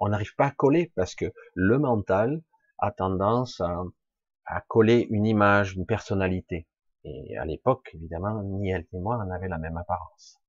on 0.00 0.08
n'arrive 0.08 0.34
pas 0.34 0.46
à 0.46 0.50
coller 0.50 0.92
parce 0.96 1.14
que 1.14 1.26
le 1.54 1.78
mental 1.78 2.42
a 2.78 2.90
tendance 2.90 3.60
à, 3.60 4.60
coller 4.68 5.06
une 5.10 5.26
image, 5.26 5.74
une 5.74 5.86
personnalité. 5.86 6.66
Et 7.04 7.36
à 7.36 7.44
l'époque, 7.44 7.90
évidemment, 7.94 8.42
ni 8.42 8.70
elle 8.70 8.86
ni 8.92 9.00
moi, 9.00 9.22
on 9.24 9.30
avait 9.30 9.48
la 9.48 9.58
même 9.58 9.76
apparence. 9.76 10.40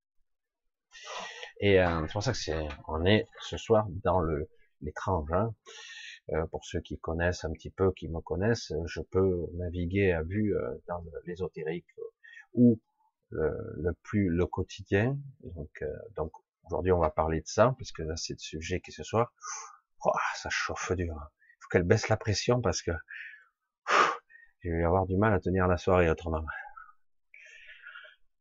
Et 1.60 1.82
euh, 1.82 2.06
c'est 2.08 2.14
pour 2.14 2.24
ça 2.24 2.32
que 2.32 2.38
c'est, 2.38 2.68
on 2.88 3.06
est 3.06 3.28
ce 3.42 3.58
soir 3.58 3.88
dans 4.04 4.20
le 4.20 4.50
l'étrange. 4.82 5.32
Hein. 5.32 5.54
Euh, 6.32 6.46
pour 6.48 6.64
ceux 6.66 6.80
qui 6.80 6.98
connaissent 7.00 7.44
un 7.46 7.52
petit 7.52 7.70
peu, 7.70 7.92
qui 7.94 8.08
me 8.08 8.20
connaissent, 8.22 8.72
je 8.86 9.02
peux 9.02 9.48
naviguer 9.56 10.12
à 10.12 10.24
vue 10.24 10.56
euh, 10.56 10.82
dans 10.88 11.04
l'ésotérique 11.26 11.88
ou 12.54 12.80
le, 13.32 13.94
plus 14.04 14.30
le 14.30 14.46
quotidien. 14.46 15.18
Donc, 15.42 15.84
donc 16.16 16.32
Aujourd'hui, 16.66 16.94
on 16.94 17.00
va 17.00 17.10
parler 17.10 17.42
de 17.42 17.48
ça, 17.48 17.76
parce 17.78 17.92
que 17.92 18.04
là, 18.04 18.16
c'est 18.16 18.34
le 18.34 18.40
sujet 18.40 18.80
qui 18.80 18.92
ce 18.92 19.04
soir. 19.04 19.34
Oh, 20.06 20.12
ça 20.36 20.50
chauffe 20.50 20.94
dur. 20.94 21.16
Il 21.16 21.58
faut 21.60 21.70
qu'elle 21.70 21.84
baisse 21.84 22.08
la 22.08 22.18
pression 22.18 22.62
parce 22.62 22.82
que 22.82 22.92
je 24.64 24.70
vais 24.70 24.84
avoir 24.84 25.06
du 25.06 25.18
mal 25.18 25.34
à 25.34 25.40
tenir 25.40 25.68
la 25.68 25.78
soirée 25.78 26.10
autrement. 26.10 26.44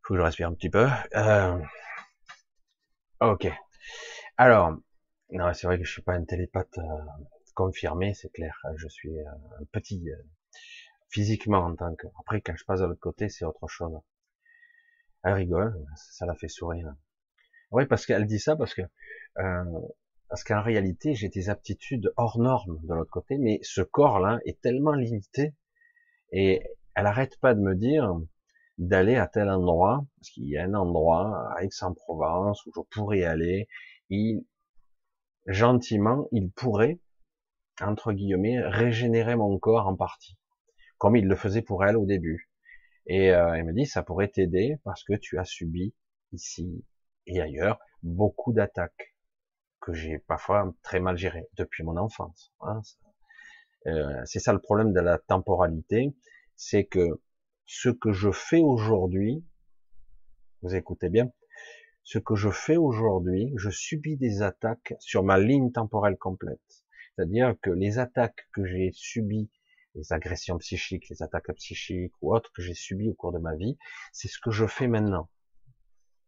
Faut 0.02 0.14
que 0.14 0.20
je 0.20 0.24
respire 0.24 0.48
un 0.48 0.54
petit 0.54 0.70
peu. 0.70 0.88
Euh... 1.14 1.58
Ok. 3.20 3.48
Alors, 4.36 4.76
non, 5.30 5.52
c'est 5.54 5.66
vrai 5.66 5.78
que 5.78 5.84
je 5.84 5.92
suis 5.92 6.02
pas 6.02 6.14
un 6.14 6.24
télépathe 6.24 6.78
euh, 6.78 6.82
confirmé, 7.54 8.14
c'est 8.14 8.30
clair. 8.32 8.54
Je 8.76 8.88
suis 8.88 9.18
euh, 9.18 9.30
un 9.60 9.64
petit 9.72 10.10
euh, 10.10 10.16
physiquement 11.08 11.64
en 11.64 11.74
tant 11.74 11.94
que. 11.94 12.06
Après, 12.20 12.40
quand 12.40 12.54
je 12.56 12.64
passe 12.64 12.80
de 12.80 12.86
l'autre 12.86 13.00
côté, 13.00 13.28
c'est 13.28 13.44
autre 13.44 13.66
chose. 13.66 13.98
Elle 15.24 15.34
rigole, 15.34 15.86
ça 15.96 16.26
la 16.26 16.34
fait 16.34 16.48
sourire. 16.48 16.92
Oui, 17.70 17.86
parce 17.86 18.06
qu'elle 18.06 18.26
dit 18.26 18.40
ça 18.40 18.56
parce 18.56 18.74
que 18.74 18.82
parce 20.28 20.44
qu'en 20.44 20.62
réalité, 20.62 21.14
j'ai 21.14 21.28
des 21.28 21.50
aptitudes 21.50 22.12
hors 22.16 22.38
normes 22.38 22.80
de 22.84 22.94
l'autre 22.94 23.10
côté, 23.10 23.38
mais 23.38 23.60
ce 23.62 23.82
corps-là 23.82 24.40
est 24.46 24.60
tellement 24.60 24.92
limité 24.92 25.54
et 26.32 26.62
elle 26.94 27.06
arrête 27.06 27.38
pas 27.40 27.54
de 27.54 27.60
me 27.60 27.74
dire 27.74 28.10
d'aller 28.78 29.16
à 29.16 29.26
tel 29.28 29.48
endroit, 29.50 30.04
parce 30.16 30.30
qu'il 30.30 30.48
y 30.48 30.56
a 30.56 30.64
un 30.64 30.74
endroit 30.74 31.52
à 31.54 31.62
Aix-en-Provence 31.62 32.64
où 32.66 32.72
je 32.74 32.80
pourrais 32.90 33.22
aller. 33.22 33.68
Il, 34.08 34.44
gentiment, 35.46 36.28
il 36.32 36.50
pourrait, 36.50 37.00
entre 37.80 38.12
guillemets, 38.12 38.60
régénérer 38.60 39.36
mon 39.36 39.58
corps 39.58 39.86
en 39.86 39.96
partie, 39.96 40.38
comme 40.98 41.16
il 41.16 41.26
le 41.26 41.36
faisait 41.36 41.62
pour 41.62 41.84
elle 41.84 41.96
au 41.96 42.06
début. 42.06 42.50
Et 43.06 43.32
euh, 43.32 43.54
elle 43.54 43.64
me 43.64 43.72
dit, 43.72 43.86
ça 43.86 44.02
pourrait 44.02 44.28
t'aider 44.28 44.76
parce 44.84 45.04
que 45.04 45.14
tu 45.14 45.38
as 45.38 45.44
subi 45.44 45.94
ici, 46.32 46.84
et 47.26 47.40
ailleurs 47.40 47.78
beaucoup 48.02 48.52
d'attaques 48.52 49.14
que 49.80 49.92
j'ai 49.92 50.18
parfois 50.18 50.72
très 50.82 51.00
mal 51.00 51.16
gérées 51.16 51.48
depuis 51.56 51.82
mon 51.82 51.96
enfance. 51.96 52.52
Hein, 52.60 52.80
euh, 53.86 54.22
c'est 54.24 54.38
ça 54.38 54.52
le 54.52 54.60
problème 54.60 54.92
de 54.92 55.00
la 55.00 55.18
temporalité, 55.18 56.14
c'est 56.56 56.84
que 56.84 57.20
ce 57.66 57.88
que 57.88 58.12
je 58.12 58.30
fais 58.30 58.60
aujourd'hui, 58.60 59.44
vous 60.62 60.74
écoutez 60.74 61.08
bien, 61.08 61.30
ce 62.04 62.18
que 62.18 62.34
je 62.34 62.50
fais 62.50 62.76
aujourd'hui, 62.76 63.52
je 63.56 63.70
subis 63.70 64.16
des 64.16 64.42
attaques 64.42 64.94
sur 64.98 65.22
ma 65.22 65.38
ligne 65.38 65.72
temporelle 65.72 66.16
complète. 66.18 66.60
C'est-à-dire 67.14 67.54
que 67.62 67.70
les 67.70 67.98
attaques 67.98 68.48
que 68.52 68.64
j'ai 68.64 68.90
subies, 68.92 69.50
les 69.94 70.12
agressions 70.12 70.58
psychiques, 70.58 71.08
les 71.08 71.22
attaques 71.22 71.52
psychiques 71.54 72.14
ou 72.22 72.34
autres 72.34 72.50
que 72.52 72.62
j'ai 72.62 72.74
subies 72.74 73.10
au 73.10 73.14
cours 73.14 73.32
de 73.32 73.38
ma 73.38 73.54
vie, 73.54 73.76
c'est 74.12 74.28
ce 74.28 74.38
que 74.38 74.50
je 74.50 74.66
fais 74.66 74.88
maintenant. 74.88 75.28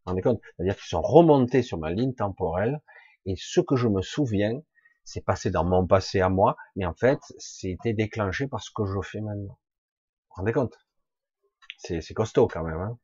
Rendez 0.05 0.21
compte? 0.21 0.41
C'est-à-dire 0.57 0.77
qu'ils 0.77 0.89
sont 0.89 1.01
remontés 1.03 1.63
sur 1.63 1.79
ma 1.79 1.91
ligne 1.91 2.15
temporelle 2.15 2.81
et 3.27 3.35
ce 3.37 3.61
que 3.61 3.75
je 3.75 3.89
me 3.89 4.03
souviens, 4.03 4.63
c'est 5.05 5.25
passé 5.25 5.51
dans 5.51 5.65
mon 5.65 5.87
passé 5.87 6.21
à 6.21 6.29
moi, 6.29 6.57
mais 6.77 6.87
en 6.87 6.95
fait, 6.95 7.21
c'était 7.39 7.93
déclenché 7.93 8.47
par 8.47 8.63
ce 8.63 8.71
que 8.75 8.85
je 8.87 9.01
fais 9.03 9.21
maintenant. 9.21 9.59
Vous 10.31 10.37
rendez 10.37 10.53
compte? 10.53 10.79
C'est 11.79 12.15
costaud 12.15 12.49
quand 12.49 12.65
même. 12.65 12.81
Hein 12.81 12.99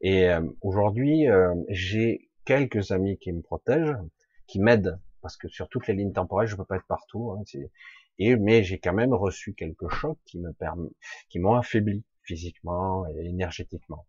et 0.00 0.28
euh, 0.28 0.40
aujourd'hui, 0.62 1.28
euh, 1.28 1.54
j'ai 1.68 2.30
quelques 2.44 2.92
amis 2.92 3.18
qui 3.18 3.32
me 3.32 3.42
protègent, 3.42 3.96
qui 4.46 4.60
m'aident, 4.60 4.98
parce 5.20 5.36
que 5.36 5.48
sur 5.48 5.68
toutes 5.68 5.86
les 5.88 5.94
lignes 5.94 6.12
temporelles, 6.12 6.48
je 6.48 6.56
peux 6.56 6.64
pas 6.64 6.76
être 6.76 6.86
partout. 6.86 7.32
Hein, 7.32 7.42
et 8.18 8.36
mais 8.36 8.64
j'ai 8.64 8.78
quand 8.78 8.92
même 8.92 9.14
reçu 9.14 9.54
quelques 9.54 9.88
chocs 9.88 10.18
qui 10.24 10.38
me 10.38 10.52
permettent, 10.52 10.92
qui 11.28 11.38
m'ont 11.38 11.54
affaibli 11.54 12.04
physiquement 12.22 13.06
et 13.08 13.26
énergétiquement. 13.26 14.06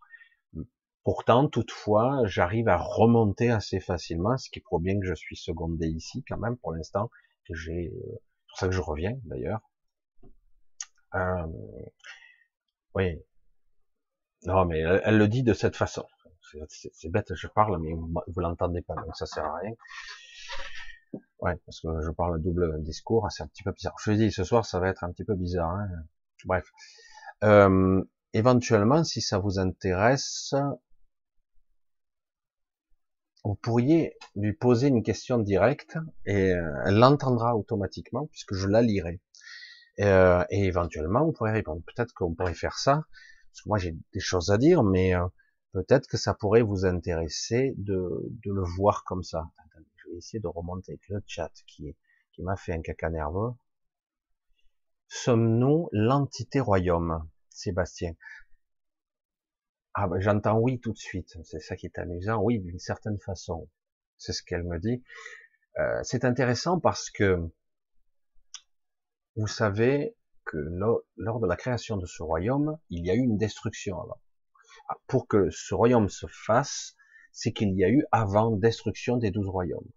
Pourtant, 1.03 1.47
toutefois, 1.47 2.21
j'arrive 2.25 2.67
à 2.67 2.77
remonter 2.77 3.49
assez 3.49 3.79
facilement, 3.79 4.37
ce 4.37 4.49
qui 4.49 4.59
prouve 4.59 4.83
bien 4.83 4.99
que 4.99 5.05
je 5.05 5.15
suis 5.15 5.37
secondé 5.37 5.87
ici, 5.87 6.23
quand 6.27 6.37
même, 6.37 6.57
pour 6.57 6.73
l'instant, 6.73 7.09
que 7.47 7.55
j'ai, 7.55 7.91
euh, 7.93 8.01
c'est 8.11 8.47
pour 8.47 8.57
ça 8.57 8.67
que 8.67 8.73
je 8.73 8.81
reviens, 8.81 9.17
d'ailleurs. 9.23 9.61
Euh, 11.15 11.47
oui. 12.95 13.21
Non, 14.43 14.65
mais 14.65 14.79
elle, 14.79 15.17
le 15.17 15.27
dit 15.27 15.43
de 15.43 15.53
cette 15.53 15.75
façon. 15.75 16.05
C'est 16.69 17.09
bête, 17.09 17.33
je 17.35 17.47
parle, 17.47 17.79
mais 17.81 17.93
vous, 17.93 18.39
l'entendez 18.39 18.81
pas, 18.81 18.95
donc 18.95 19.15
ça 19.15 19.25
sert 19.25 19.45
à 19.45 19.57
rien. 19.57 19.73
Ouais, 21.39 21.55
parce 21.65 21.79
que 21.79 21.87
je 22.01 22.11
parle 22.11 22.41
double 22.41 22.81
discours, 22.83 23.27
c'est 23.31 23.43
un 23.43 23.47
petit 23.47 23.63
peu 23.63 23.71
bizarre. 23.71 23.95
Je 24.03 24.11
dis, 24.11 24.31
ce 24.31 24.43
soir, 24.43 24.65
ça 24.65 24.79
va 24.79 24.89
être 24.89 25.03
un 25.03 25.11
petit 25.11 25.23
peu 25.23 25.35
bizarre. 25.35 25.71
Hein. 25.71 25.87
Bref. 26.45 26.65
Euh, 27.43 28.03
éventuellement, 28.33 29.03
si 29.03 29.21
ça 29.21 29.39
vous 29.39 29.59
intéresse, 29.59 30.53
vous 33.43 33.55
pourriez 33.55 34.17
lui 34.35 34.53
poser 34.53 34.87
une 34.87 35.03
question 35.03 35.37
directe 35.37 35.97
et 36.25 36.53
euh, 36.53 36.83
elle 36.85 36.95
l'entendra 36.95 37.55
automatiquement 37.55 38.27
puisque 38.27 38.53
je 38.53 38.67
la 38.67 38.81
lirai. 38.81 39.21
Euh, 39.99 40.43
et 40.49 40.65
éventuellement, 40.65 41.25
vous 41.25 41.31
pourrez 41.31 41.51
répondre. 41.51 41.81
Peut-être 41.85 42.13
qu'on 42.13 42.33
pourrait 42.33 42.53
faire 42.53 42.77
ça, 42.77 43.03
parce 43.51 43.61
que 43.63 43.69
moi 43.69 43.77
j'ai 43.77 43.97
des 44.13 44.19
choses 44.19 44.51
à 44.51 44.57
dire, 44.57 44.83
mais 44.83 45.15
euh, 45.15 45.25
peut-être 45.73 46.07
que 46.07 46.17
ça 46.17 46.33
pourrait 46.33 46.61
vous 46.61 46.85
intéresser 46.85 47.73
de, 47.77 48.09
de 48.45 48.51
le 48.51 48.63
voir 48.63 49.03
comme 49.03 49.23
ça. 49.23 49.49
je 49.95 50.11
vais 50.11 50.17
essayer 50.17 50.39
de 50.39 50.47
remonter 50.47 50.93
avec 50.93 51.07
le 51.09 51.21
chat 51.25 51.51
qui, 51.67 51.95
qui 52.33 52.43
m'a 52.43 52.55
fait 52.55 52.73
un 52.73 52.81
caca 52.81 53.09
nerveux. 53.09 53.51
Sommes-nous 55.07 55.89
l'entité 55.91 56.59
royaume, 56.59 57.27
Sébastien 57.49 58.13
ah 60.01 60.07
ben, 60.07 60.21
j'entends 60.21 60.57
oui 60.57 60.79
tout 60.79 60.93
de 60.93 60.97
suite. 60.97 61.37
C'est 61.43 61.59
ça 61.59 61.75
qui 61.75 61.85
est 61.85 61.99
amusant. 61.99 62.41
Oui, 62.41 62.59
d'une 62.59 62.79
certaine 62.79 63.19
façon. 63.19 63.69
C'est 64.17 64.31
ce 64.31 64.41
qu'elle 64.41 64.63
me 64.63 64.79
dit. 64.79 65.03
Euh, 65.77 65.99
c'est 66.03 66.23
intéressant 66.23 66.79
parce 66.79 67.09
que 67.09 67.37
vous 69.35 69.47
savez 69.47 70.15
que 70.45 70.57
lors 71.17 71.39
de 71.41 71.47
la 71.47 71.57
création 71.57 71.97
de 71.97 72.05
ce 72.05 72.23
royaume, 72.23 72.77
il 72.89 73.05
y 73.05 73.11
a 73.11 73.13
eu 73.13 73.19
une 73.19 73.37
destruction 73.37 74.01
avant. 74.01 74.21
Ah, 74.87 74.95
pour 75.07 75.27
que 75.27 75.49
ce 75.49 75.75
royaume 75.75 76.07
se 76.07 76.27
fasse, 76.27 76.95
c'est 77.33 77.51
qu'il 77.51 77.75
y 77.75 77.83
a 77.83 77.89
eu 77.89 78.05
avant 78.13 78.51
destruction 78.51 79.17
des 79.17 79.31
douze 79.31 79.49
royaumes. 79.49 79.91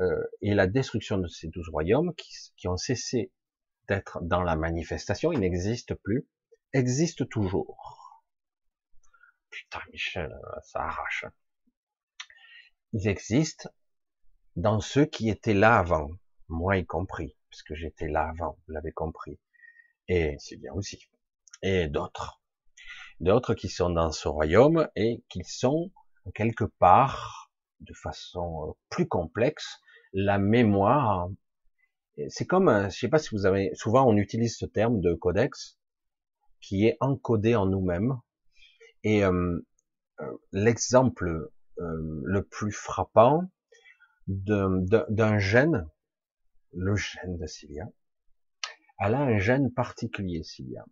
Euh, 0.00 0.24
et 0.40 0.52
la 0.54 0.66
destruction 0.66 1.18
de 1.18 1.28
ces 1.28 1.46
douze 1.46 1.68
royaumes 1.68 2.12
qui, 2.16 2.32
qui 2.56 2.66
ont 2.66 2.76
cessé 2.76 3.30
d'être 3.86 4.20
dans 4.22 4.42
la 4.42 4.56
manifestation, 4.56 5.30
ils 5.30 5.38
n'existent 5.38 5.94
plus, 6.02 6.26
existent 6.72 7.24
toujours. 7.24 8.01
Putain, 9.52 9.80
Michel, 9.92 10.34
ça 10.62 10.80
arrache. 10.80 11.26
Ils 12.94 13.06
existent 13.06 13.68
dans 14.56 14.80
ceux 14.80 15.04
qui 15.04 15.28
étaient 15.28 15.54
là 15.54 15.78
avant, 15.78 16.10
moi 16.48 16.78
y 16.78 16.86
compris, 16.86 17.36
puisque 17.50 17.74
j'étais 17.74 18.08
là 18.08 18.30
avant, 18.30 18.58
vous 18.66 18.72
l'avez 18.72 18.92
compris. 18.92 19.38
Et 20.08 20.36
c'est 20.38 20.56
bien 20.56 20.72
aussi. 20.72 21.06
Et 21.62 21.88
d'autres. 21.88 22.40
D'autres 23.20 23.54
qui 23.54 23.68
sont 23.68 23.90
dans 23.90 24.10
ce 24.10 24.26
royaume 24.26 24.88
et 24.96 25.22
qui 25.28 25.44
sont 25.44 25.92
quelque 26.34 26.64
part, 26.64 27.52
de 27.80 27.92
façon 27.92 28.68
euh, 28.68 28.72
plus 28.88 29.06
complexe, 29.06 29.80
la 30.14 30.38
mémoire. 30.38 31.28
C'est 32.28 32.46
comme, 32.46 32.68
euh, 32.68 32.88
je 32.88 32.98
sais 32.98 33.08
pas 33.08 33.18
si 33.18 33.34
vous 33.34 33.44
avez, 33.44 33.74
souvent 33.74 34.06
on 34.08 34.16
utilise 34.16 34.56
ce 34.56 34.64
terme 34.64 35.00
de 35.00 35.12
codex, 35.12 35.78
qui 36.60 36.86
est 36.86 36.96
encodé 37.00 37.54
en 37.54 37.66
nous-mêmes. 37.66 38.18
Et 39.04 39.24
euh, 39.24 39.60
l'exemple 40.52 41.50
le 41.76 42.42
plus 42.42 42.70
frappant 42.70 43.50
d'un 44.28 45.38
gène, 45.38 45.88
le 46.72 46.94
gène 46.94 47.38
de 47.38 47.46
Cilia, 47.46 47.88
elle 48.98 49.14
a 49.14 49.20
un 49.20 49.38
gène 49.38 49.72
particulier, 49.72 50.44
Cilia. 50.44 50.84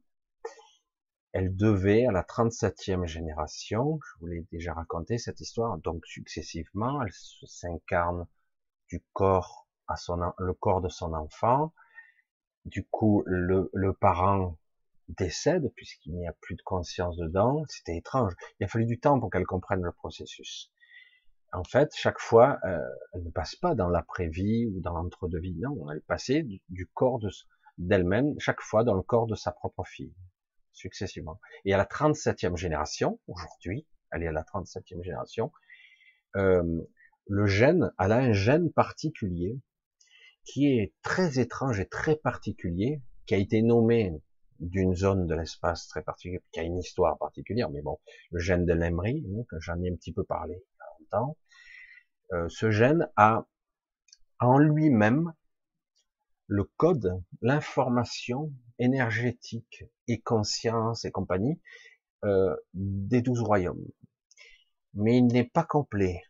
Elle 1.33 1.55
devait, 1.55 2.07
à 2.07 2.13
la 2.13 2.25
37e 2.25 3.07
génération, 3.07 4.01
je 4.03 4.19
vous 4.19 4.27
l'ai 4.27 4.47
déjà 4.51 4.75
raconté 4.75 5.17
cette 5.17 5.41
histoire, 5.41 5.79
donc 5.79 6.05
successivement, 6.07 7.03
elle 7.03 7.13
s'incarne 7.13 8.27
du 8.89 9.01
corps 9.13 9.69
à 9.87 9.95
son, 9.95 10.33
le 10.39 10.55
corps 10.55 10.81
de 10.81 10.89
son 10.89 11.15
enfant. 11.15 11.73
Du 12.65 12.85
coup, 12.85 13.23
le 13.27 13.93
parent 13.93 14.59
décède 15.17 15.73
puisqu'il 15.75 16.15
n'y 16.15 16.27
a 16.27 16.33
plus 16.41 16.57
de 16.57 16.63
conscience 16.63 17.17
dedans. 17.17 17.65
C'était 17.69 17.97
étrange. 17.97 18.35
Il 18.59 18.65
a 18.65 18.69
fallu 18.69 18.87
du 18.87 18.99
temps 18.99 19.19
pour 19.21 19.31
qu'elle 19.31 19.47
comprenne 19.47 19.83
le 19.83 19.93
processus. 19.93 20.73
En 21.53 21.65
fait, 21.65 21.91
chaque 21.95 22.21
fois, 22.21 22.59
euh, 22.65 22.79
elle 23.13 23.25
ne 23.25 23.31
passe 23.31 23.57
pas 23.57 23.75
dans 23.75 23.89
l'après-vie 23.89 24.67
ou 24.67 24.81
dans 24.81 24.93
l'entre-deux-vie. 24.93 25.57
Non, 25.59 25.91
elle 25.91 26.03
passait 26.03 26.43
du, 26.43 26.61
du 26.69 26.87
corps 26.87 27.21
d'elle-même, 27.79 28.35
chaque 28.39 28.61
fois 28.61 28.85
dans 28.85 28.95
le 28.95 29.03
corps 29.03 29.27
de 29.27 29.35
sa 29.35 29.51
propre 29.51 29.85
fille 29.85 30.15
successivement. 30.73 31.41
Et 31.65 31.75
à 31.75 31.77
la 31.77 31.85
37e 31.85 32.57
génération, 32.57 33.19
aujourd'hui, 33.27 33.87
elle 34.13 34.23
est 34.23 34.29
à 34.29 34.33
la 34.33 34.43
37e 34.43 35.03
génération, 35.03 35.53
euh, 36.37 36.83
le 37.27 37.47
gène, 37.47 37.93
elle 37.99 38.13
a 38.13 38.19
un 38.19 38.33
gène 38.33 38.73
particulier 38.73 39.59
qui 40.45 40.67
est 40.67 40.95
très 41.03 41.39
étrange 41.39 41.79
et 41.81 41.87
très 41.87 42.17
particulier, 42.17 43.03
qui 43.27 43.35
a 43.35 43.39
été 43.39 43.63
nommé 43.63 44.13
d'une 44.61 44.95
zone 44.95 45.27
de 45.27 45.35
l'espace 45.35 45.89
très 45.89 46.03
particulière, 46.03 46.43
qui 46.53 46.61
a 46.61 46.63
une 46.63 46.79
histoire 46.79 47.19
particulière, 47.19 47.71
mais 47.71 47.83
bon, 47.83 47.99
le 48.31 48.39
gène 48.39 48.67
de 48.67 48.73
l'Emery, 48.73 49.27
hein, 49.27 49.43
que 49.49 49.59
j'en 49.59 49.83
ai 49.83 49.91
un 49.91 49.97
petit 49.97 50.13
peu 50.13 50.25
parlé 50.25 50.55
il 50.55 50.77
y 50.79 50.83
a 50.83 51.19
longtemps, 51.19 51.37
euh, 52.33 52.49
ce 52.49 52.71
gène 52.71 53.09
a 53.17 53.47
en 54.39 54.59
lui-même 54.59 55.33
le 56.47 56.65
code, 56.65 57.23
l'information 57.43 58.53
énergétique 58.79 59.85
et 60.09 60.21
conscience 60.21 61.05
et 61.05 61.11
compagnie 61.11 61.61
euh, 62.25 62.57
des 62.75 63.23
douze 63.23 63.41
royaumes. 63.41 63.87
Mais 64.95 65.17
il 65.17 65.27
n'est 65.27 65.45
pas 65.45 65.65
complet. 65.65 66.23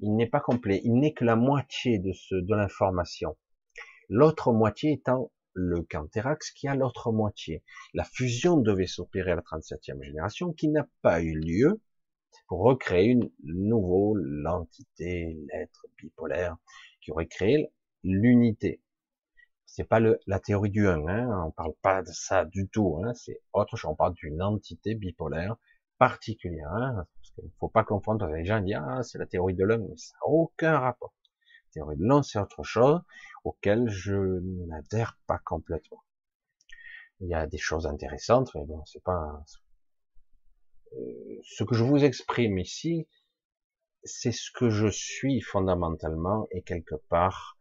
Il 0.00 0.16
n'est 0.16 0.28
pas 0.28 0.40
complet. 0.40 0.80
Il 0.84 0.94
n'est 0.94 1.12
que 1.12 1.24
la 1.24 1.36
moitié 1.36 1.98
de 1.98 2.12
ce 2.12 2.34
de 2.34 2.54
l'information. 2.54 3.36
L'autre 4.08 4.52
moitié 4.52 4.92
étant 4.92 5.30
le 5.54 5.82
Canterax 5.82 6.50
qui 6.52 6.68
a 6.68 6.74
l'autre 6.74 7.12
moitié. 7.12 7.62
La 7.94 8.04
fusion 8.04 8.56
devait 8.56 8.86
s'opérer 8.86 9.32
à 9.32 9.36
la 9.36 9.42
37e 9.42 10.02
génération 10.02 10.52
qui 10.52 10.68
n'a 10.68 10.86
pas 11.02 11.22
eu 11.22 11.34
lieu 11.38 11.80
pour 12.46 12.60
recréer 12.60 13.10
une 13.10 13.30
nouveau 13.44 14.14
l'entité, 14.16 15.38
l'être 15.52 15.86
bipolaire 15.98 16.56
qui 17.00 17.10
aurait 17.10 17.26
créé 17.26 17.72
l'unité. 18.02 18.80
C'est 19.66 19.84
pas 19.84 20.00
le, 20.00 20.18
la 20.26 20.38
théorie 20.38 20.70
du 20.70 20.86
1, 20.86 21.06
hein, 21.08 21.44
on 21.46 21.50
parle 21.50 21.72
pas 21.80 22.02
de 22.02 22.12
ça 22.12 22.44
du 22.44 22.68
tout, 22.68 23.00
hein, 23.02 23.14
c'est 23.14 23.40
autre 23.54 23.76
chose, 23.76 23.90
on 23.90 23.94
parle 23.96 24.12
d'une 24.14 24.42
entité 24.42 24.94
bipolaire 24.94 25.56
particulière, 25.98 26.70
hein, 26.72 27.06
parce 27.16 27.30
qu'il 27.30 27.50
faut 27.58 27.68
pas 27.68 27.84
confondre, 27.84 28.26
les 28.26 28.44
gens 28.44 28.60
disent, 28.60 28.76
ah, 28.76 29.02
c'est 29.02 29.18
la 29.18 29.26
théorie 29.26 29.54
de 29.54 29.64
l'un, 29.64 29.78
mais 29.78 29.96
ça 29.96 30.14
n'a 30.16 30.30
aucun 30.30 30.78
rapport. 30.78 31.14
La 31.68 31.72
théorie 31.72 31.96
de 31.96 32.04
l'un, 32.04 32.22
c'est 32.22 32.38
autre 32.38 32.62
chose, 32.64 33.00
auquel 33.44 33.88
je 33.88 34.40
n'adhère 34.68 35.18
pas 35.26 35.38
complètement. 35.38 36.02
Il 37.20 37.28
y 37.28 37.34
a 37.34 37.46
des 37.46 37.58
choses 37.58 37.86
intéressantes, 37.86 38.50
mais 38.54 38.64
bon, 38.64 38.84
c'est 38.84 39.02
pas, 39.02 39.44
euh, 40.94 41.40
ce 41.44 41.64
que 41.64 41.74
je 41.74 41.84
vous 41.84 42.04
exprime 42.04 42.58
ici, 42.58 43.08
c'est 44.04 44.32
ce 44.32 44.50
que 44.50 44.70
je 44.70 44.88
suis 44.88 45.40
fondamentalement 45.40 46.48
et 46.50 46.62
quelque 46.62 46.96
part 47.08 47.56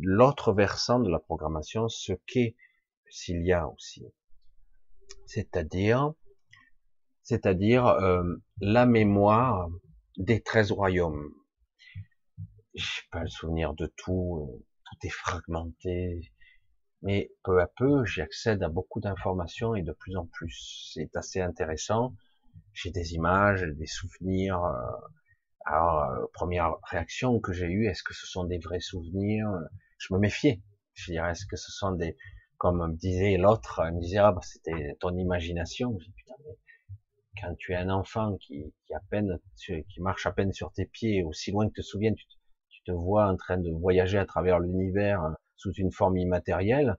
l'autre 0.00 0.52
versant 0.52 0.98
de 1.00 1.10
la 1.10 1.18
programmation, 1.18 1.88
ce 1.88 2.14
qu'est 2.26 2.56
s'il 3.10 3.44
y 3.44 3.52
a 3.52 3.68
aussi. 3.68 4.06
C'est-à-dire, 5.26 6.14
c'est-à-dire 7.22 7.86
euh, 7.86 8.22
la 8.60 8.86
mémoire 8.86 9.68
des 10.16 10.42
treize 10.42 10.72
royaumes. 10.72 11.32
J'ai 12.74 13.02
pas 13.10 13.22
le 13.22 13.28
souvenir 13.28 13.74
de 13.74 13.86
tout, 13.86 14.48
euh, 14.50 14.64
tout 14.94 15.06
est 15.06 15.10
fragmenté, 15.10 16.32
mais 17.02 17.30
peu 17.42 17.60
à 17.60 17.66
peu, 17.66 18.04
j'accède 18.04 18.62
à 18.62 18.68
beaucoup 18.68 19.00
d'informations 19.00 19.74
et 19.74 19.82
de 19.82 19.92
plus 19.92 20.16
en 20.16 20.26
plus. 20.26 20.90
C'est 20.94 21.14
assez 21.16 21.40
intéressant. 21.40 22.14
J'ai 22.72 22.90
des 22.90 23.14
images, 23.14 23.62
des 23.62 23.86
souvenirs. 23.86 24.62
Euh, 24.64 25.06
alors, 25.66 26.04
euh, 26.04 26.26
première 26.32 26.76
réaction 26.84 27.40
que 27.40 27.52
j'ai 27.52 27.66
eue, 27.66 27.86
est-ce 27.86 28.02
que 28.02 28.14
ce 28.14 28.26
sont 28.26 28.44
des 28.44 28.58
vrais 28.58 28.80
souvenirs? 28.80 29.48
Je 29.98 30.14
me 30.14 30.18
méfiais. 30.18 30.62
Je 30.94 31.12
dirais, 31.12 31.32
est-ce 31.32 31.46
que 31.46 31.56
ce 31.56 31.72
sont 31.72 31.92
des, 31.92 32.16
comme 32.58 32.86
me 32.86 32.96
disait 32.96 33.36
l'autre, 33.36 33.82
il 33.86 33.96
me 33.96 34.00
disait, 34.00 34.18
ah, 34.18 34.32
bah, 34.32 34.40
c'était 34.42 34.96
ton 35.00 35.16
imagination. 35.16 35.96
Je 35.98 36.06
dis, 36.06 36.12
putain, 36.12 36.34
mais 36.46 36.56
quand 37.40 37.54
tu 37.56 37.72
es 37.72 37.76
un 37.76 37.90
enfant 37.90 38.36
qui, 38.36 38.72
qui 38.86 38.94
à 38.94 39.00
peine, 39.10 39.38
qui 39.56 40.00
marche 40.00 40.26
à 40.26 40.32
peine 40.32 40.52
sur 40.52 40.72
tes 40.72 40.86
pieds, 40.86 41.22
aussi 41.24 41.50
loin 41.50 41.68
que 41.68 41.74
tu 41.74 41.80
te 41.80 41.86
souviens, 41.86 42.14
tu, 42.14 42.24
tu 42.26 42.38
te 42.84 42.92
vois 42.92 43.26
en 43.26 43.36
train 43.36 43.58
de 43.58 43.70
voyager 43.70 44.18
à 44.18 44.26
travers 44.26 44.60
l'univers 44.60 45.22
euh, 45.24 45.32
sous 45.56 45.72
une 45.72 45.92
forme 45.92 46.16
immatérielle. 46.16 46.96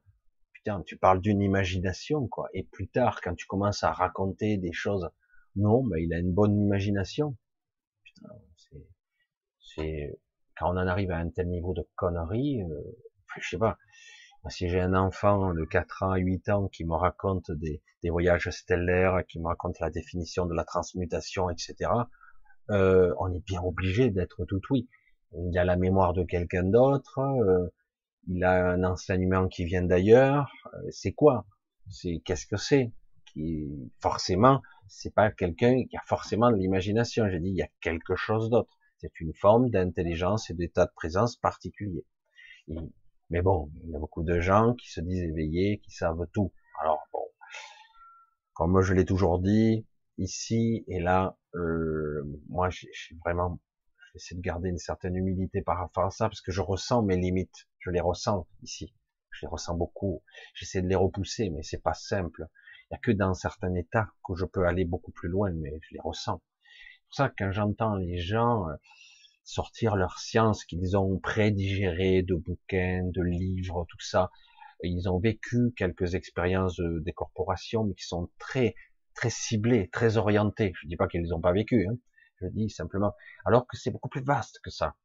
Putain, 0.54 0.82
tu 0.84 0.98
parles 0.98 1.22
d'une 1.22 1.42
imagination, 1.42 2.28
quoi. 2.28 2.50
Et 2.54 2.64
plus 2.64 2.88
tard, 2.88 3.22
quand 3.22 3.36
tu 3.36 3.46
commences 3.46 3.84
à 3.84 3.92
raconter 3.92 4.58
des 4.58 4.74
choses, 4.74 5.10
non, 5.56 5.84
mais 5.84 6.04
il 6.04 6.14
a 6.14 6.18
une 6.18 6.34
bonne 6.34 6.58
imagination. 6.60 7.38
Putain, 8.04 8.30
c'est 9.60 10.20
quand 10.58 10.72
on 10.72 10.78
en 10.78 10.88
arrive 10.88 11.12
à 11.12 11.18
un 11.18 11.30
tel 11.30 11.50
niveau 11.50 11.74
de 11.74 11.88
connerie, 11.96 12.64
euh, 12.64 12.82
je 13.42 13.50
sais 13.50 13.58
pas. 13.58 13.78
si 14.50 14.70
j'ai 14.70 14.80
un 14.80 14.94
enfant 14.94 15.54
de 15.54 15.66
4 15.66 16.04
ans, 16.04 16.16
8 16.16 16.50
ans 16.50 16.68
qui 16.70 16.86
me 16.86 16.94
raconte 16.94 17.52
des, 17.52 17.82
des, 18.04 18.10
voyages 18.10 18.50
stellaires, 18.52 19.26
qui 19.28 19.40
me 19.40 19.48
raconte 19.48 19.80
la 19.80 19.90
définition 19.90 20.46
de 20.46 20.54
la 20.54 20.64
transmutation, 20.64 21.50
etc., 21.50 21.92
euh, 22.72 23.14
on 23.20 23.32
est 23.34 23.44
bien 23.46 23.62
obligé 23.62 24.10
d'être 24.10 24.46
tout 24.46 24.62
oui. 24.70 24.88
Il 25.34 25.58
a 25.58 25.66
la 25.66 25.76
mémoire 25.76 26.14
de 26.14 26.24
quelqu'un 26.24 26.64
d'autre, 26.64 27.20
euh, 27.20 27.68
il 28.28 28.44
a 28.44 28.72
un 28.72 28.84
enseignement 28.84 29.48
qui 29.48 29.66
vient 29.66 29.84
d'ailleurs. 29.84 30.52
Euh, 30.74 30.78
c'est 30.92 31.12
quoi? 31.14 31.46
C'est 31.90 32.22
qu'est-ce 32.26 32.48
que 32.48 32.58
c'est? 32.58 32.92
Qui 33.26 33.92
forcément, 34.00 34.62
c'est 34.88 35.14
pas 35.14 35.32
quelqu'un 35.32 35.84
qui 35.86 35.98
a 35.98 36.02
forcément 36.06 36.52
de 36.52 36.58
l'imagination. 36.58 37.30
J'ai 37.30 37.40
dit, 37.40 37.50
il 37.50 37.58
y 37.58 37.64
a 37.64 37.70
quelque 37.82 38.16
chose 38.16 38.50
d'autre. 38.50 38.78
C'est 38.98 39.20
une 39.20 39.34
forme 39.34 39.70
d'intelligence 39.70 40.50
et 40.50 40.54
d'état 40.54 40.86
de 40.86 40.92
présence 40.96 41.36
particulier. 41.38 42.06
mais 43.30 43.42
bon, 43.42 43.70
il 43.84 43.92
y 43.92 43.96
a 43.96 44.00
beaucoup 44.00 44.24
de 44.24 44.40
gens 44.40 44.74
qui 44.76 44.90
se 44.92 45.02
disent 45.02 45.24
éveillés, 45.24 45.80
qui 45.80 45.92
savent 45.92 46.26
tout. 46.34 46.54
Alors 46.82 47.00
bon, 47.14 47.26
comme 48.54 48.82
je 48.82 48.94
l'ai 48.94 49.06
toujours 49.06 49.40
dit, 49.40 49.86
ici 50.18 50.86
et 50.88 51.00
là, 51.00 51.38
euh, 51.56 52.24
moi, 52.50 52.70
j'ai 52.70 52.90
vraiment, 53.24 53.60
j'essaie 54.16 54.36
de 54.36 54.42
garder 54.42 54.70
une 54.70 54.78
certaine 54.78 55.16
humilité 55.16 55.62
par 55.62 55.78
rapport 55.78 56.06
à 56.06 56.10
ça, 56.10 56.30
parce 56.30 56.42
que 56.42 56.52
je 56.52 56.62
ressens 56.62 57.04
mes 57.04 57.18
limites. 57.18 57.68
Je 57.80 57.92
les 57.92 58.00
ressens 58.00 58.48
ici. 58.64 58.96
Je 59.32 59.42
les 59.42 59.50
ressens 59.50 59.76
beaucoup. 59.76 60.24
J'essaie 60.54 60.82
de 60.82 60.88
les 60.88 60.96
repousser, 60.96 61.50
mais 61.50 61.64
c'est 61.64 61.84
pas 61.84 61.94
simple. 61.94 62.48
Il 62.90 62.94
y 62.94 62.96
a 62.96 63.00
que 63.00 63.12
dans 63.12 63.34
certains 63.34 63.74
états 63.76 64.08
que 64.26 64.36
je 64.36 64.46
peux 64.46 64.66
aller 64.66 64.86
beaucoup 64.86 65.12
plus 65.12 65.28
loin, 65.28 65.52
mais 65.52 65.78
je 65.82 65.94
les 65.94 66.00
ressens. 66.00 66.42
C'est 66.42 67.08
pour 67.08 67.16
ça 67.16 67.30
que 67.30 67.36
quand 67.40 67.52
j'entends 67.52 67.96
les 67.96 68.18
gens 68.18 68.70
euh, 68.70 68.76
sortir 69.44 69.98
leur 69.98 70.18
science 70.20 70.64
qu'ils 70.64 70.96
ont 70.98 71.20
prédigéré 71.20 72.24
de 72.24 72.36
bouquins, 72.36 73.04
de 73.04 73.22
livres, 73.22 73.86
tout 73.90 74.00
ça, 74.00 74.32
ils 74.82 75.10
ont 75.10 75.20
vécu 75.20 75.74
quelques 75.76 76.16
expériences 76.16 76.80
des 76.80 77.14
corporations, 77.14 77.84
mais 77.84 77.96
qui 77.96 78.06
sont 78.06 78.30
très 78.40 78.76
très 79.14 79.30
ciblées, 79.30 79.90
très 79.90 80.18
orientées. 80.18 80.74
Je 80.82 80.88
dis 80.88 80.96
pas 80.96 81.08
qu'ils 81.08 81.22
les 81.22 81.34
ont 81.34 81.42
pas 81.42 81.54
vécu, 81.54 81.88
hein. 81.88 81.98
Je 82.42 82.48
dis 82.48 82.70
simplement, 82.70 83.14
alors 83.46 83.68
que 83.68 83.78
c'est 83.78 83.92
beaucoup 83.92 84.10
plus 84.10 84.24
vaste 84.24 84.60
que 84.64 84.70
ça. 84.70 84.96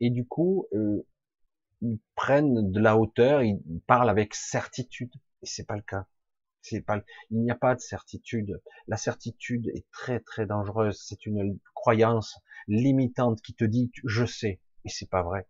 Et 0.00 0.10
du 0.10 0.26
coup, 0.26 0.66
euh, 0.72 1.06
ils 1.80 2.00
prennent 2.14 2.70
de 2.70 2.80
la 2.80 2.96
hauteur, 2.96 3.42
ils 3.42 3.60
parlent 3.86 4.10
avec 4.10 4.34
certitude, 4.34 5.12
et 5.42 5.46
c'est 5.46 5.66
pas 5.66 5.76
le 5.76 5.82
cas. 5.82 6.06
C'est 6.62 6.82
pas, 6.82 7.02
il 7.30 7.40
n'y 7.40 7.50
a 7.50 7.54
pas 7.54 7.74
de 7.74 7.80
certitude. 7.80 8.60
La 8.86 8.98
certitude 8.98 9.68
est 9.68 9.86
très 9.92 10.20
très 10.20 10.44
dangereuse. 10.44 11.00
C'est 11.02 11.24
une 11.24 11.58
croyance 11.74 12.38
limitante 12.68 13.40
qui 13.40 13.54
te 13.54 13.64
dit 13.64 13.90
je 14.04 14.26
sais, 14.26 14.60
mais 14.84 14.90
c'est 14.90 15.08
pas 15.08 15.22
vrai. 15.22 15.48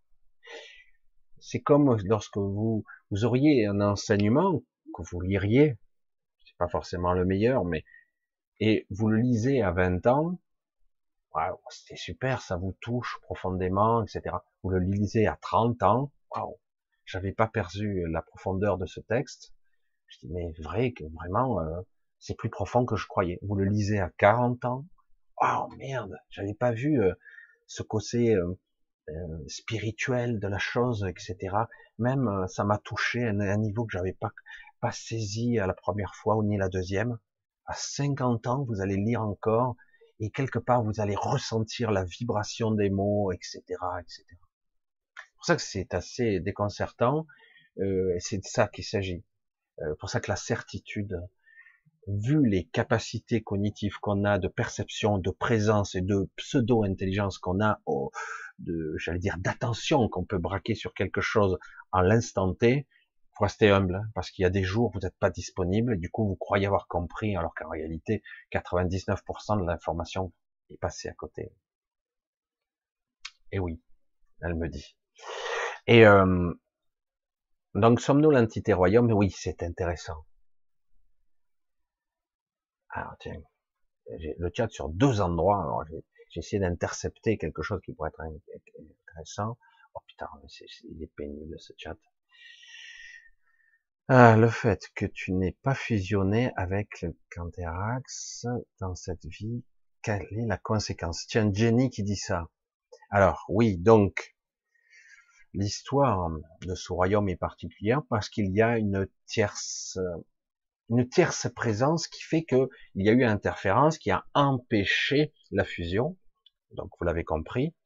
C'est 1.40 1.60
comme 1.60 1.96
lorsque 2.04 2.36
vous 2.36 2.84
vous 3.10 3.24
auriez 3.24 3.66
un 3.66 3.80
enseignement 3.80 4.62
que 4.94 5.02
vous 5.10 5.20
liriez, 5.20 5.78
c'est 6.46 6.56
pas 6.58 6.68
forcément 6.68 7.12
le 7.12 7.24
meilleur, 7.24 7.64
mais 7.64 7.84
et 8.60 8.86
vous 8.90 9.08
le 9.08 9.16
lisez 9.16 9.62
à 9.62 9.72
20 9.72 10.06
ans, 10.06 10.38
wow, 11.34 11.60
c'était 11.70 11.96
super, 11.96 12.42
ça 12.42 12.56
vous 12.56 12.76
touche 12.80 13.18
profondément, 13.22 14.02
etc. 14.02 14.36
Vous 14.62 14.70
le 14.70 14.80
lisez 14.80 15.26
à 15.26 15.36
30 15.36 15.82
ans, 15.82 16.12
waouh, 16.34 16.58
j'avais 17.04 17.32
pas 17.32 17.46
perdu 17.46 18.04
la 18.08 18.22
profondeur 18.22 18.78
de 18.78 18.86
ce 18.86 19.00
texte. 19.00 19.54
Je 20.08 20.18
dis 20.20 20.32
mais 20.32 20.52
vrai 20.58 20.92
que 20.92 21.04
vraiment 21.14 21.60
euh, 21.60 21.80
c'est 22.18 22.36
plus 22.36 22.50
profond 22.50 22.84
que 22.84 22.96
je 22.96 23.06
croyais. 23.06 23.38
Vous 23.42 23.54
le 23.54 23.64
lisez 23.64 24.00
à 24.00 24.10
40 24.18 24.64
ans, 24.64 24.86
waouh 25.40 25.68
merde, 25.76 26.16
j'avais 26.30 26.54
pas 26.54 26.72
vu 26.72 27.00
euh, 27.00 27.14
ce 27.66 27.82
côté 27.82 28.34
euh, 28.34 28.56
spirituel 29.48 30.40
de 30.40 30.48
la 30.48 30.58
chose, 30.58 31.06
etc. 31.08 31.56
Même 31.98 32.46
ça 32.48 32.64
m'a 32.64 32.78
touché 32.78 33.24
à 33.26 33.30
un 33.30 33.56
niveau 33.56 33.84
que 33.84 33.92
j'avais 33.92 34.12
pas 34.12 34.32
pas 34.80 34.92
saisi 34.92 35.58
à 35.58 35.66
la 35.66 35.74
première 35.74 36.14
fois 36.14 36.36
ou 36.36 36.42
ni 36.42 36.56
la 36.56 36.68
deuxième. 36.68 37.18
À 37.66 37.74
50 37.74 38.46
ans, 38.46 38.64
vous 38.64 38.80
allez 38.80 38.96
lire 38.96 39.22
encore 39.22 39.76
et 40.20 40.30
quelque 40.30 40.58
part 40.58 40.84
vous 40.84 41.00
allez 41.00 41.16
ressentir 41.16 41.90
la 41.90 42.04
vibration 42.04 42.70
des 42.70 42.90
mots, 42.90 43.32
etc., 43.32 43.60
etc. 44.00 44.24
C'est 44.28 45.34
pour 45.34 45.44
ça 45.46 45.56
que 45.56 45.62
c'est 45.62 45.94
assez 45.94 46.40
déconcertant. 46.40 47.26
Euh, 47.78 48.14
c'est 48.18 48.38
de 48.38 48.44
ça 48.44 48.68
qu'il 48.68 48.84
s'agit. 48.84 49.24
Euh, 49.80 49.94
pour 49.98 50.10
ça 50.10 50.20
que 50.20 50.30
la 50.30 50.36
certitude, 50.36 51.18
vu 52.06 52.46
les 52.46 52.66
capacités 52.66 53.42
cognitives 53.42 53.98
qu'on 54.00 54.24
a 54.24 54.38
de 54.38 54.48
perception, 54.48 55.18
de 55.18 55.30
présence 55.30 55.94
et 55.94 56.02
de 56.02 56.28
pseudo-intelligence 56.36 57.38
qu'on 57.38 57.60
a, 57.60 57.80
de, 58.58 58.94
j'allais 58.98 59.18
dire, 59.18 59.36
d'attention 59.38 60.08
qu'on 60.08 60.24
peut 60.24 60.38
braquer 60.38 60.74
sur 60.74 60.92
quelque 60.92 61.22
chose 61.22 61.58
en 61.92 62.02
l'instant 62.02 62.52
T, 62.54 62.86
faut 63.40 63.44
rester 63.44 63.70
humble, 63.70 63.94
hein, 63.94 64.10
parce 64.14 64.30
qu'il 64.30 64.42
y 64.42 64.46
a 64.46 64.50
des 64.50 64.64
jours 64.64 64.88
où 64.88 64.92
vous 64.92 65.00
n'êtes 65.00 65.16
pas 65.18 65.30
disponible, 65.30 65.98
du 65.98 66.10
coup 66.10 66.26
vous 66.26 66.36
croyez 66.36 66.66
avoir 66.66 66.86
compris, 66.88 67.36
alors 67.36 67.54
qu'en 67.54 67.70
réalité, 67.70 68.22
99% 68.52 69.60
de 69.60 69.66
l'information 69.66 70.32
est 70.70 70.76
passée 70.76 71.08
à 71.08 71.14
côté. 71.14 71.50
Et 73.52 73.58
oui, 73.58 73.80
elle 74.42 74.54
me 74.54 74.68
dit. 74.68 74.94
Et 75.86 76.06
euh, 76.06 76.52
donc 77.74 78.00
sommes-nous 78.00 78.30
l'entité 78.30 78.74
royaume? 78.74 79.10
Oui, 79.12 79.30
c'est 79.30 79.62
intéressant. 79.62 80.26
Alors 82.90 83.16
tiens, 83.20 83.40
j'ai 84.18 84.34
le 84.38 84.50
chat 84.54 84.68
sur 84.68 84.88
deux 84.90 85.20
endroits. 85.22 85.62
Alors 85.62 85.84
j'ai 85.88 86.40
essayé 86.40 86.60
d'intercepter 86.60 87.38
quelque 87.38 87.62
chose 87.62 87.80
qui 87.84 87.94
pourrait 87.94 88.10
être 88.10 88.20
intéressant. 88.20 89.56
Oh 89.94 90.00
putain, 90.06 90.28
il 90.84 91.02
est 91.02 91.12
pénible 91.16 91.58
ce 91.58 91.72
chat. 91.78 91.96
Ah, 94.12 94.36
le 94.36 94.48
fait 94.48 94.90
que 94.96 95.06
tu 95.06 95.30
n'aies 95.30 95.56
pas 95.62 95.76
fusionné 95.76 96.50
avec 96.56 97.00
le 97.00 97.16
Canterax 97.30 98.44
dans 98.80 98.96
cette 98.96 99.24
vie, 99.24 99.62
quelle 100.02 100.26
est 100.32 100.46
la 100.48 100.58
conséquence? 100.58 101.28
Tiens, 101.28 101.48
Jenny 101.54 101.90
qui 101.90 102.02
dit 102.02 102.16
ça. 102.16 102.48
Alors, 103.10 103.44
oui, 103.48 103.78
donc, 103.78 104.34
l'histoire 105.54 106.28
de 106.62 106.74
ce 106.74 106.92
royaume 106.92 107.28
est 107.28 107.36
particulière 107.36 108.02
parce 108.10 108.28
qu'il 108.28 108.52
y 108.52 108.60
a 108.60 108.78
une 108.78 109.06
tierce, 109.26 109.96
une 110.88 111.08
tierce 111.08 111.46
présence 111.54 112.08
qui 112.08 112.24
fait 112.24 112.42
que 112.42 112.68
il 112.96 113.06
y 113.06 113.10
a 113.10 113.12
eu 113.12 113.22
interférence 113.22 113.96
qui 113.96 114.10
a 114.10 114.26
empêché 114.34 115.32
la 115.52 115.62
fusion. 115.62 116.18
Donc, 116.72 116.90
vous 116.98 117.04
l'avez 117.04 117.22
compris. 117.22 117.76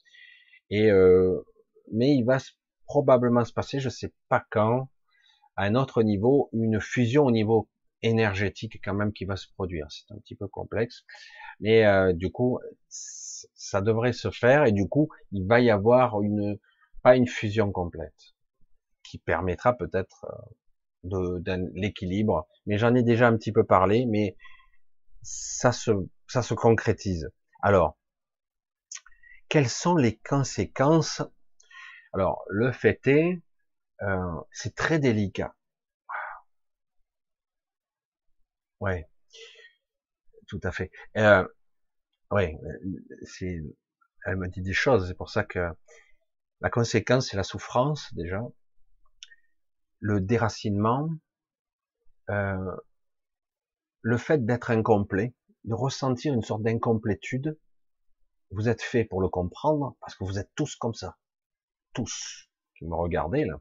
Et 0.70 0.90
euh, 0.90 1.44
mais 1.92 2.16
il 2.16 2.24
va 2.24 2.38
probablement 2.86 3.44
se 3.44 3.52
passer, 3.52 3.78
je 3.78 3.90
sais 3.90 4.14
pas 4.30 4.42
quand, 4.50 4.88
à 5.56 5.64
un 5.64 5.74
autre 5.74 6.02
niveau, 6.02 6.48
une 6.52 6.80
fusion 6.80 7.24
au 7.24 7.30
niveau 7.30 7.68
énergétique 8.02 8.80
quand 8.84 8.94
même 8.94 9.12
qui 9.12 9.24
va 9.24 9.36
se 9.36 9.48
produire. 9.54 9.86
C'est 9.90 10.12
un 10.12 10.18
petit 10.18 10.34
peu 10.34 10.46
complexe, 10.48 11.04
mais 11.60 11.86
euh, 11.86 12.12
du 12.12 12.30
coup, 12.30 12.60
ça 12.88 13.80
devrait 13.80 14.12
se 14.12 14.30
faire 14.30 14.64
et 14.64 14.72
du 14.72 14.88
coup, 14.88 15.08
il 15.32 15.46
va 15.46 15.60
y 15.60 15.70
avoir 15.70 16.20
une 16.22 16.58
pas 17.02 17.16
une 17.16 17.28
fusion 17.28 17.70
complète 17.70 18.34
qui 19.02 19.18
permettra 19.18 19.76
peut-être 19.76 20.26
euh, 21.04 21.38
de, 21.40 21.70
l'équilibre. 21.74 22.46
Mais 22.66 22.78
j'en 22.78 22.94
ai 22.94 23.02
déjà 23.02 23.28
un 23.28 23.36
petit 23.36 23.52
peu 23.52 23.64
parlé, 23.64 24.06
mais 24.06 24.36
ça 25.22 25.72
se 25.72 25.90
ça 26.26 26.42
se 26.42 26.54
concrétise. 26.54 27.30
Alors, 27.62 27.98
quelles 29.48 29.68
sont 29.68 29.96
les 29.96 30.18
conséquences? 30.18 31.22
Alors, 32.12 32.44
le 32.48 32.72
fait 32.72 33.06
est 33.06 33.42
euh, 34.02 34.40
c'est 34.52 34.74
très 34.74 34.98
délicat. 34.98 35.54
Ouais, 38.80 39.08
tout 40.46 40.60
à 40.62 40.72
fait. 40.72 40.90
Euh, 41.16 41.46
ouais, 42.30 42.58
c'est, 43.22 43.60
elle 44.26 44.36
me 44.36 44.48
dit 44.48 44.62
des 44.62 44.72
choses. 44.72 45.08
C'est 45.08 45.14
pour 45.14 45.30
ça 45.30 45.44
que 45.44 45.68
la 46.60 46.70
conséquence, 46.70 47.28
c'est 47.28 47.36
la 47.36 47.42
souffrance 47.44 48.12
déjà, 48.14 48.42
le 50.00 50.20
déracinement, 50.20 51.08
euh, 52.30 52.76
le 54.02 54.18
fait 54.18 54.44
d'être 54.44 54.70
incomplet, 54.70 55.34
de 55.64 55.74
ressentir 55.74 56.34
une 56.34 56.42
sorte 56.42 56.62
d'incomplétude. 56.62 57.58
Vous 58.50 58.68
êtes 58.68 58.82
fait 58.82 59.04
pour 59.04 59.20
le 59.20 59.28
comprendre 59.28 59.96
parce 60.00 60.14
que 60.14 60.24
vous 60.24 60.38
êtes 60.38 60.50
tous 60.54 60.76
comme 60.76 60.94
ça, 60.94 61.16
tous 61.94 62.48
me 62.86 62.94
regardez 62.94 63.44
là. 63.44 63.60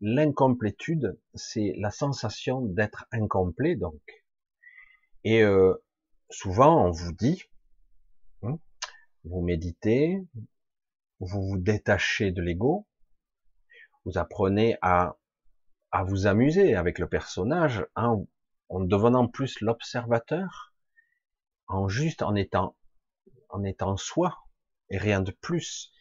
L'incomplétude, 0.00 1.18
c'est 1.34 1.74
la 1.78 1.90
sensation 1.90 2.60
d'être 2.60 3.06
incomplet, 3.10 3.74
donc. 3.74 4.00
Et 5.24 5.42
euh, 5.42 5.74
souvent, 6.30 6.86
on 6.86 6.90
vous 6.90 7.12
dit, 7.12 7.42
hein, 8.42 8.58
vous 9.24 9.42
méditez, 9.42 10.22
vous 11.20 11.42
vous 11.48 11.58
détachez 11.58 12.30
de 12.30 12.40
l'ego, 12.40 12.86
vous 14.04 14.18
apprenez 14.18 14.76
à, 14.82 15.16
à 15.90 16.04
vous 16.04 16.26
amuser 16.26 16.76
avec 16.76 16.98
le 16.98 17.08
personnage, 17.08 17.84
hein, 17.96 18.24
en 18.68 18.80
devenant 18.80 19.26
plus 19.26 19.60
l'observateur, 19.60 20.74
en 21.66 21.88
juste 21.88 22.22
en 22.22 22.34
étant, 22.34 22.76
en 23.48 23.64
étant 23.64 23.96
soi 23.96 24.38
et 24.90 24.98
rien 24.98 25.20
de 25.20 25.32
plus. 25.32 25.92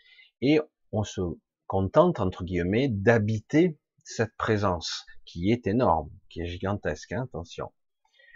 Et 0.41 0.59
on 0.91 1.03
se 1.03 1.21
contente 1.67 2.19
entre 2.19 2.43
guillemets 2.43 2.87
d'habiter 2.87 3.77
cette 4.03 4.35
présence 4.37 5.05
qui 5.25 5.51
est 5.51 5.67
énorme, 5.67 6.09
qui 6.29 6.41
est 6.41 6.45
gigantesque, 6.45 7.11
hein, 7.11 7.23
attention. 7.23 7.71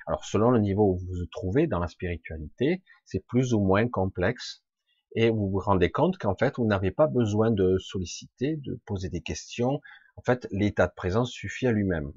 Alors 0.06 0.26
selon 0.26 0.52
le 0.52 0.60
niveau 0.60 0.92
où 0.92 0.98
vous 0.98 1.14
vous 1.20 1.26
trouvez 1.28 1.68
dans 1.68 1.80
la 1.80 1.88
spiritualité, 1.88 2.84
c'est 3.06 3.26
plus 3.26 3.54
ou 3.54 3.62
moins 3.62 3.88
complexe 3.88 4.64
et 5.16 5.30
vous 5.30 5.50
vous 5.50 5.60
rendez 5.60 5.92
compte 5.92 6.18
qu'en 6.18 6.36
fait 6.36 6.58
vous 6.58 6.66
n'avez 6.66 6.92
pas 6.92 7.08
besoin 7.08 7.52
de 7.52 7.78
solliciter, 7.78 8.58
de 8.58 8.80
poser 8.86 9.10
des 9.10 9.22
questions. 9.22 9.80
En 10.18 10.22
fait, 10.22 10.48
l'état 10.52 10.88
de 10.88 10.94
présence 10.94 11.32
suffit 11.32 11.68
à 11.68 11.72
lui-même. 11.72 12.12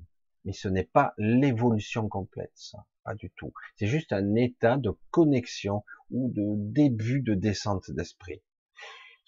Mais 0.44 0.52
ce 0.52 0.68
n'est 0.68 0.84
pas 0.84 1.14
l'évolution 1.16 2.08
complète, 2.08 2.52
ça, 2.54 2.84
pas 3.04 3.14
du 3.14 3.30
tout. 3.36 3.52
C'est 3.76 3.86
juste 3.86 4.12
un 4.12 4.34
état 4.34 4.76
de 4.76 4.90
connexion 5.10 5.84
ou 6.10 6.30
de 6.32 6.72
début 6.72 7.22
de 7.22 7.34
descente 7.34 7.90
d'esprit. 7.90 8.42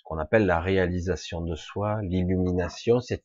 Qu'on 0.07 0.19
appelle 0.19 0.47
la 0.47 0.61
réalisation 0.61 1.41
de 1.41 1.57
soi, 1.57 2.01
l'illumination, 2.03 3.01
c'est 3.01 3.25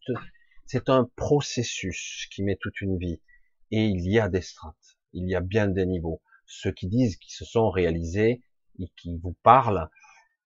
c'est 0.65 0.89
un 0.89 1.07
processus 1.15 2.27
qui 2.33 2.41
met 2.41 2.57
toute 2.59 2.81
une 2.81 2.97
vie. 2.97 3.21
Et 3.69 3.85
il 3.85 4.11
y 4.11 4.19
a 4.19 4.29
des 4.29 4.41
strates, 4.41 4.97
il 5.13 5.29
y 5.29 5.35
a 5.35 5.41
bien 5.41 5.67
des 5.67 5.85
niveaux. 5.85 6.23
Ceux 6.47 6.71
qui 6.71 6.87
disent 6.87 7.17
qu'ils 7.17 7.35
se 7.35 7.45
sont 7.45 7.69
réalisés 7.69 8.41
et 8.79 8.87
qui 8.97 9.15
vous 9.19 9.35
parlent, 9.43 9.91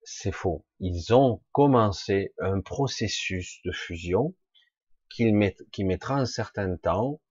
c'est 0.03 0.33
faux. 0.33 0.65
Ils 0.81 1.13
ont 1.13 1.41
commencé 1.53 2.33
un 2.39 2.59
processus 2.59 3.61
de 3.63 3.71
fusion 3.71 4.35
qui, 5.09 5.31
mettra 5.31 6.15
un 6.15 6.25
certain 6.25 6.75
temps. 6.75 7.21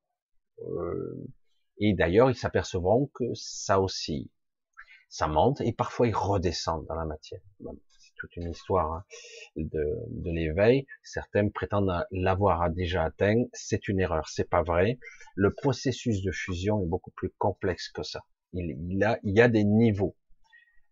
Euh, 0.61 1.29
et 1.77 1.93
d'ailleurs, 1.93 2.31
ils 2.31 2.39
s'apercevront 2.39 3.11
que 3.13 3.35
ça 3.35 3.83
aussi, 3.83 4.31
ça 5.11 5.29
monte 5.29 5.61
et 5.61 5.75
parfois 5.75 6.09
ils 6.09 6.17
redescendent 6.17 6.87
dans 6.87 6.95
la 6.95 7.05
matière. 7.05 7.43
Toute 8.17 8.37
une 8.37 8.51
histoire 8.51 8.93
hein, 8.93 9.05
de, 9.57 9.85
de 10.09 10.31
l'éveil. 10.31 10.87
Certains 11.03 11.49
prétendent 11.49 12.07
l'avoir 12.11 12.71
déjà 12.71 13.05
atteint. 13.05 13.45
C'est 13.53 13.89
une 13.89 14.01
erreur, 14.01 14.29
c'est 14.29 14.49
pas 14.49 14.63
vrai. 14.63 14.99
Le 15.35 15.53
processus 15.53 16.23
de 16.23 16.33
fusion 16.33 16.83
est 16.83 16.87
beaucoup 16.87 17.11
plus 17.13 17.31
complexe 17.39 17.89
que 17.91 18.03
ça. 18.03 18.23
Il, 18.53 18.77
il, 18.91 19.03
a, 19.05 19.19
il 19.23 19.37
y 19.37 19.41
a 19.41 19.49
des 19.49 19.65
niveaux. 19.65 20.17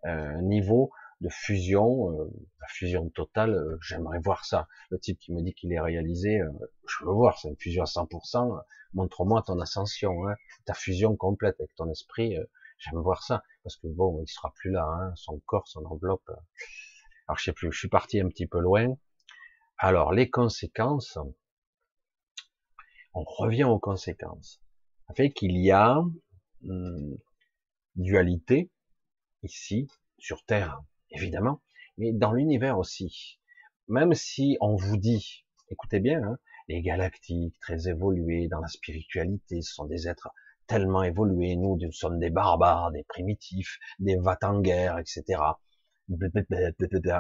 Euh, 0.05 0.09
un 0.11 0.43
niveau 0.43 0.91
de 1.23 1.29
fusion, 1.29 2.11
euh, 2.11 2.29
la 2.61 2.67
fusion 2.69 3.09
totale, 3.11 3.55
euh, 3.55 3.79
j'aimerais 3.81 4.19
voir 4.19 4.45
ça. 4.45 4.67
Le 4.91 4.99
type 4.99 5.19
qui 5.21 5.33
me 5.33 5.41
dit 5.41 5.55
qu'il 5.55 5.73
est 5.73 5.81
réalisé, 5.81 6.41
euh, 6.41 6.51
je 6.89 7.05
veux 7.05 7.13
voir, 7.13 7.39
c'est 7.39 7.49
une 7.49 7.57
fusion 7.57 7.85
à 7.85 7.87
100%, 7.87 8.61
montre-moi 8.95 9.43
ton 9.47 9.61
ascension, 9.61 10.29
hein, 10.29 10.35
ta 10.67 10.75
fusion 10.75 11.17
complète 11.17 11.55
avec 11.61 11.75
ton 11.77 11.89
esprit, 11.91 12.37
j'aime 12.79 12.99
voir 12.99 13.23
ça, 13.23 13.45
parce 13.63 13.77
que 13.77 13.87
bon, 13.87 14.21
il 14.23 14.29
sera 14.29 14.53
plus 14.57 14.73
là, 14.73 14.85
hein, 14.85 15.13
son 15.15 15.41
corps, 15.47 15.69
son 15.69 15.85
enveloppe. 15.85 16.29
Alors 17.33 17.39
je 17.39 17.45
sais 17.45 17.53
plus, 17.55 17.73
je 17.73 17.79
suis 17.79 17.89
parti 17.89 18.21
un 18.21 18.29
petit 18.29 18.47
peu 18.47 18.61
loin. 18.61 18.95
Alors 19.79 20.13
les 20.13 20.29
conséquences, 20.29 21.17
on 23.15 23.25
revient 23.25 23.65
aux 23.65 23.79
conséquences. 23.79 24.61
Ça 25.07 25.15
fait 25.15 25.33
qu'il 25.33 25.57
y 25.57 25.71
a 25.71 26.05
hum, 26.69 27.17
dualité 27.97 28.71
ici 29.43 29.89
sur 30.19 30.45
Terre 30.45 30.83
évidemment, 31.09 31.63
mais 31.97 32.13
dans 32.13 32.33
l'univers 32.33 32.77
aussi. 32.77 33.41
Même 33.89 34.13
si 34.13 34.59
on 34.61 34.77
vous 34.77 34.99
dit, 34.99 35.47
écoutez 35.71 36.01
bien, 36.01 36.23
hein, 36.23 36.39
les 36.69 36.83
galactiques 36.83 37.59
très 37.61 37.89
évolués 37.89 38.49
dans 38.49 38.61
la 38.61 38.69
spiritualité, 38.69 39.63
ce 39.63 39.73
sont 39.73 39.87
des 39.87 40.07
êtres 40.07 40.29
tellement 40.67 41.03
évolués, 41.03 41.57
nous, 41.57 41.79
nous 41.81 41.93
sommes 41.93 42.19
des 42.19 42.29
barbares, 42.29 42.93
des 42.93 43.05
primitifs, 43.05 43.79
des 44.01 44.19
guerre, 44.61 44.99
etc. 44.99 45.41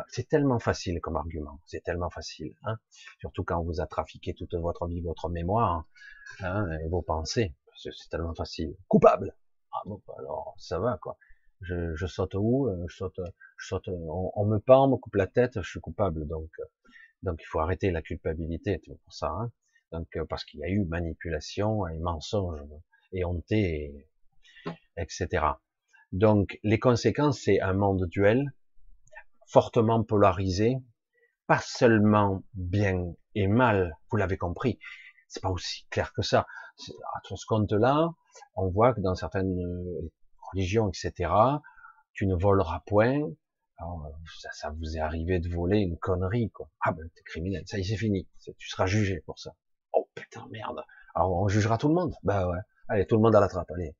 C'est 0.08 0.28
tellement 0.28 0.58
facile 0.58 1.00
comme 1.00 1.16
argument, 1.16 1.60
c'est 1.66 1.82
tellement 1.82 2.10
facile, 2.10 2.54
hein 2.64 2.78
surtout 3.18 3.44
quand 3.44 3.60
on 3.60 3.64
vous 3.64 3.80
a 3.80 3.86
trafiqué 3.86 4.34
toute 4.34 4.54
votre 4.54 4.86
vie, 4.86 5.00
votre 5.00 5.28
mémoire 5.28 5.86
hein, 6.40 6.66
et 6.84 6.88
vos 6.88 7.02
pensées, 7.02 7.54
c'est 7.76 8.08
tellement 8.10 8.34
facile. 8.34 8.76
Coupable. 8.88 9.34
Ah 9.72 9.82
bon, 9.86 10.02
alors 10.18 10.54
ça 10.58 10.78
va 10.78 10.98
quoi. 11.00 11.16
Je, 11.62 11.94
je 11.94 12.06
saute 12.06 12.34
où 12.34 12.66
euh, 12.66 12.84
Je 12.88 12.96
saute, 12.96 13.20
je 13.56 13.66
saute. 13.66 13.88
On, 13.88 14.44
me 14.44 14.58
pend, 14.58 14.86
on 14.86 14.90
me 14.92 14.96
coupe 14.96 15.14
la 15.14 15.26
tête, 15.26 15.60
je 15.62 15.68
suis 15.68 15.80
coupable. 15.80 16.26
Donc, 16.26 16.50
euh, 16.58 16.64
donc 17.22 17.40
il 17.40 17.46
faut 17.46 17.60
arrêter 17.60 17.90
la 17.90 18.02
culpabilité, 18.02 18.80
tout 18.80 18.98
ça. 19.10 19.28
Hein. 19.28 19.50
donc 19.92 20.08
euh, 20.16 20.24
parce 20.28 20.44
qu'il 20.44 20.60
y 20.60 20.64
a 20.64 20.68
eu 20.68 20.84
manipulation 20.84 21.86
et 21.86 21.98
mensonge 21.98 22.60
et 23.12 23.24
honté, 23.24 24.08
etc. 24.96 25.46
Donc 26.12 26.58
les 26.62 26.78
conséquences, 26.78 27.40
c'est 27.40 27.60
un 27.60 27.74
monde 27.74 28.06
duel 28.06 28.52
fortement 29.46 30.02
polarisé, 30.02 30.76
pas 31.46 31.60
seulement 31.60 32.42
bien 32.54 33.12
et 33.34 33.46
mal. 33.46 33.96
Vous 34.10 34.16
l'avez 34.16 34.36
compris. 34.36 34.78
C'est 35.28 35.42
pas 35.42 35.50
aussi 35.50 35.86
clair 35.90 36.12
que 36.12 36.22
ça. 36.22 36.46
À 37.14 37.20
ce 37.24 37.46
compte-là, 37.46 38.10
on 38.54 38.68
voit 38.68 38.94
que 38.94 39.00
dans 39.00 39.14
certaines 39.14 39.58
religion, 40.52 40.88
etc. 40.88 41.32
Tu 42.12 42.26
ne 42.26 42.34
voleras 42.34 42.80
point. 42.86 43.20
ça, 44.40 44.50
ça, 44.52 44.70
vous 44.70 44.96
est 44.96 45.00
arrivé 45.00 45.38
de 45.38 45.48
voler 45.48 45.78
une 45.78 45.98
connerie, 45.98 46.50
quoi. 46.50 46.68
Ah 46.84 46.92
ben, 46.92 47.08
t'es 47.14 47.22
criminel. 47.22 47.62
Ça 47.66 47.78
y 47.78 47.80
est, 47.80 47.84
c'est 47.84 47.96
fini. 47.96 48.28
Tu 48.58 48.68
seras 48.68 48.86
jugé 48.86 49.20
pour 49.26 49.38
ça. 49.38 49.54
Oh 49.92 50.08
putain, 50.14 50.46
merde. 50.50 50.82
Alors, 51.14 51.32
on 51.32 51.48
jugera 51.48 51.78
tout 51.78 51.88
le 51.88 51.94
monde? 51.94 52.14
Bah 52.22 52.48
ouais. 52.48 52.58
Allez, 52.88 53.06
tout 53.06 53.16
le 53.16 53.22
monde 53.22 53.34
à 53.34 53.40
la 53.40 53.48
trappe. 53.48 53.70
Allez. 53.70 53.96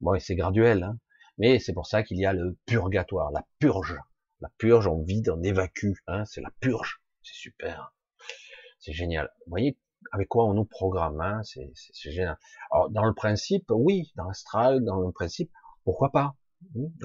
Bon, 0.00 0.18
c'est 0.18 0.34
graduel, 0.34 0.82
hein. 0.82 0.98
Mais 1.38 1.58
c'est 1.58 1.72
pour 1.72 1.86
ça 1.86 2.02
qu'il 2.02 2.18
y 2.18 2.26
a 2.26 2.32
le 2.32 2.56
purgatoire, 2.66 3.32
la 3.32 3.44
purge. 3.58 3.96
La 4.44 4.50
purge, 4.58 4.86
on 4.86 5.02
vide, 5.02 5.30
on 5.30 5.42
évacue, 5.42 5.94
hein. 6.06 6.26
C'est 6.26 6.42
la 6.42 6.50
purge. 6.60 7.00
C'est 7.22 7.32
super. 7.32 7.94
C'est 8.78 8.92
génial. 8.92 9.32
Vous 9.46 9.50
voyez 9.52 9.78
avec 10.12 10.28
quoi 10.28 10.44
on 10.44 10.52
nous 10.52 10.66
programme, 10.66 11.18
hein. 11.22 11.40
C'est 11.44 12.12
génial. 12.12 12.36
Dans 12.90 13.04
le 13.04 13.14
principe, 13.14 13.64
oui, 13.70 14.12
dans 14.16 14.24
l'astral, 14.24 14.84
dans 14.84 15.00
le 15.00 15.12
principe, 15.12 15.50
pourquoi 15.84 16.12
pas 16.12 16.34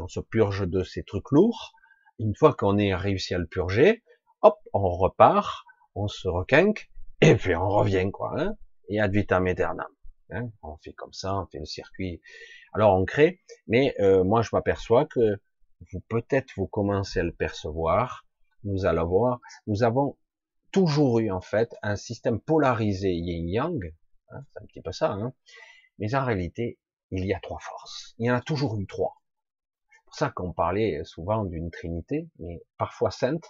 On 0.01 0.09
se 0.09 0.19
purge 0.19 0.67
de 0.67 0.83
ces 0.83 1.03
trucs 1.03 1.31
lourds. 1.31 1.71
Une 2.19 2.35
fois 2.35 2.53
qu'on 2.53 2.77
est 2.77 2.93
réussi 2.93 3.33
à 3.33 3.37
le 3.37 3.47
purger, 3.47 4.03
hop, 4.41 4.57
on 4.73 4.89
repart, 4.89 5.63
on 5.95 6.09
se 6.09 6.27
requinque, 6.27 6.91
et 7.21 7.35
puis 7.37 7.55
on 7.55 7.69
revient, 7.69 8.11
quoi. 8.11 8.33
Hein 8.37 8.57
et 8.89 8.99
ad 8.99 9.13
vitam 9.13 9.47
aeternam. 9.47 9.87
Hein 10.31 10.49
on 10.61 10.75
fait 10.83 10.91
comme 10.93 11.13
ça, 11.13 11.35
on 11.35 11.45
fait 11.45 11.59
le 11.59 11.65
circuit. 11.65 12.21
Alors 12.73 12.99
on 12.99 13.05
crée, 13.05 13.39
mais 13.67 13.95
euh, 14.01 14.25
moi 14.25 14.41
je 14.41 14.49
m'aperçois 14.51 15.05
que 15.05 15.37
vous 15.91 16.01
peut-être 16.01 16.51
vous 16.57 16.67
commencez 16.67 17.19
à 17.19 17.23
le 17.23 17.33
percevoir. 17.33 18.25
Nous 18.63 18.85
allons 18.85 19.07
voir. 19.07 19.39
Nous 19.67 19.83
avons 19.83 20.17
toujours 20.71 21.19
eu 21.19 21.31
en 21.31 21.41
fait 21.41 21.75
un 21.81 21.95
système 21.95 22.39
polarisé 22.39 23.11
yin-yang. 23.11 23.95
Hein, 24.29 24.43
c'est 24.53 24.61
un 24.61 24.65
petit 24.65 24.81
peu 24.81 24.91
ça. 24.91 25.11
Hein 25.11 25.33
mais 25.99 26.15
en 26.15 26.23
réalité, 26.23 26.79
il 27.11 27.25
y 27.25 27.33
a 27.33 27.39
trois 27.39 27.59
forces. 27.59 28.15
Il 28.17 28.25
y 28.25 28.31
en 28.31 28.35
a 28.35 28.41
toujours 28.41 28.79
eu 28.79 28.87
trois. 28.87 29.21
C'est 29.89 30.05
pour 30.05 30.15
ça 30.15 30.29
qu'on 30.29 30.53
parlait 30.53 31.03
souvent 31.03 31.43
d'une 31.43 31.71
trinité, 31.71 32.29
mais 32.39 32.63
parfois 32.77 33.11
sainte. 33.11 33.47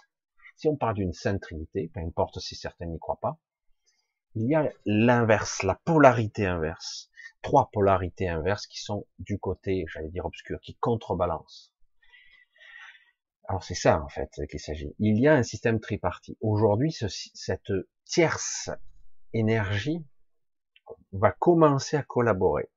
Si 0.56 0.68
on 0.68 0.76
parle 0.76 0.94
d'une 0.94 1.12
sainte 1.12 1.40
trinité, 1.40 1.90
peu 1.94 2.00
importe 2.00 2.38
si 2.38 2.54
certains 2.54 2.86
n'y 2.86 2.98
croient 2.98 3.20
pas, 3.20 3.38
il 4.34 4.46
y 4.46 4.54
a 4.54 4.70
l'inverse, 4.84 5.62
la 5.62 5.74
polarité 5.74 6.46
inverse. 6.46 7.08
Trois 7.42 7.70
polarités 7.72 8.28
inverses 8.28 8.66
qui 8.66 8.80
sont 8.80 9.06
du 9.18 9.38
côté, 9.38 9.86
j'allais 9.88 10.10
dire 10.10 10.26
obscur, 10.26 10.60
qui 10.60 10.76
contrebalancent. 10.76 11.69
Alors 13.50 13.62
c'est 13.62 13.74
ça 13.74 14.00
en 14.00 14.08
fait 14.08 14.30
qu'il 14.48 14.60
s'agit. 14.60 14.94
Il 14.98 15.20
y 15.20 15.28
a 15.28 15.34
un 15.34 15.42
système 15.42 15.80
tripartite. 15.80 16.38
Aujourd'hui, 16.40 16.92
cette 16.92 17.72
tierce 18.04 18.70
énergie 19.32 20.06
va 21.12 21.32
commencer 21.32 21.96
à 21.96 22.02
collaborer 22.02 22.70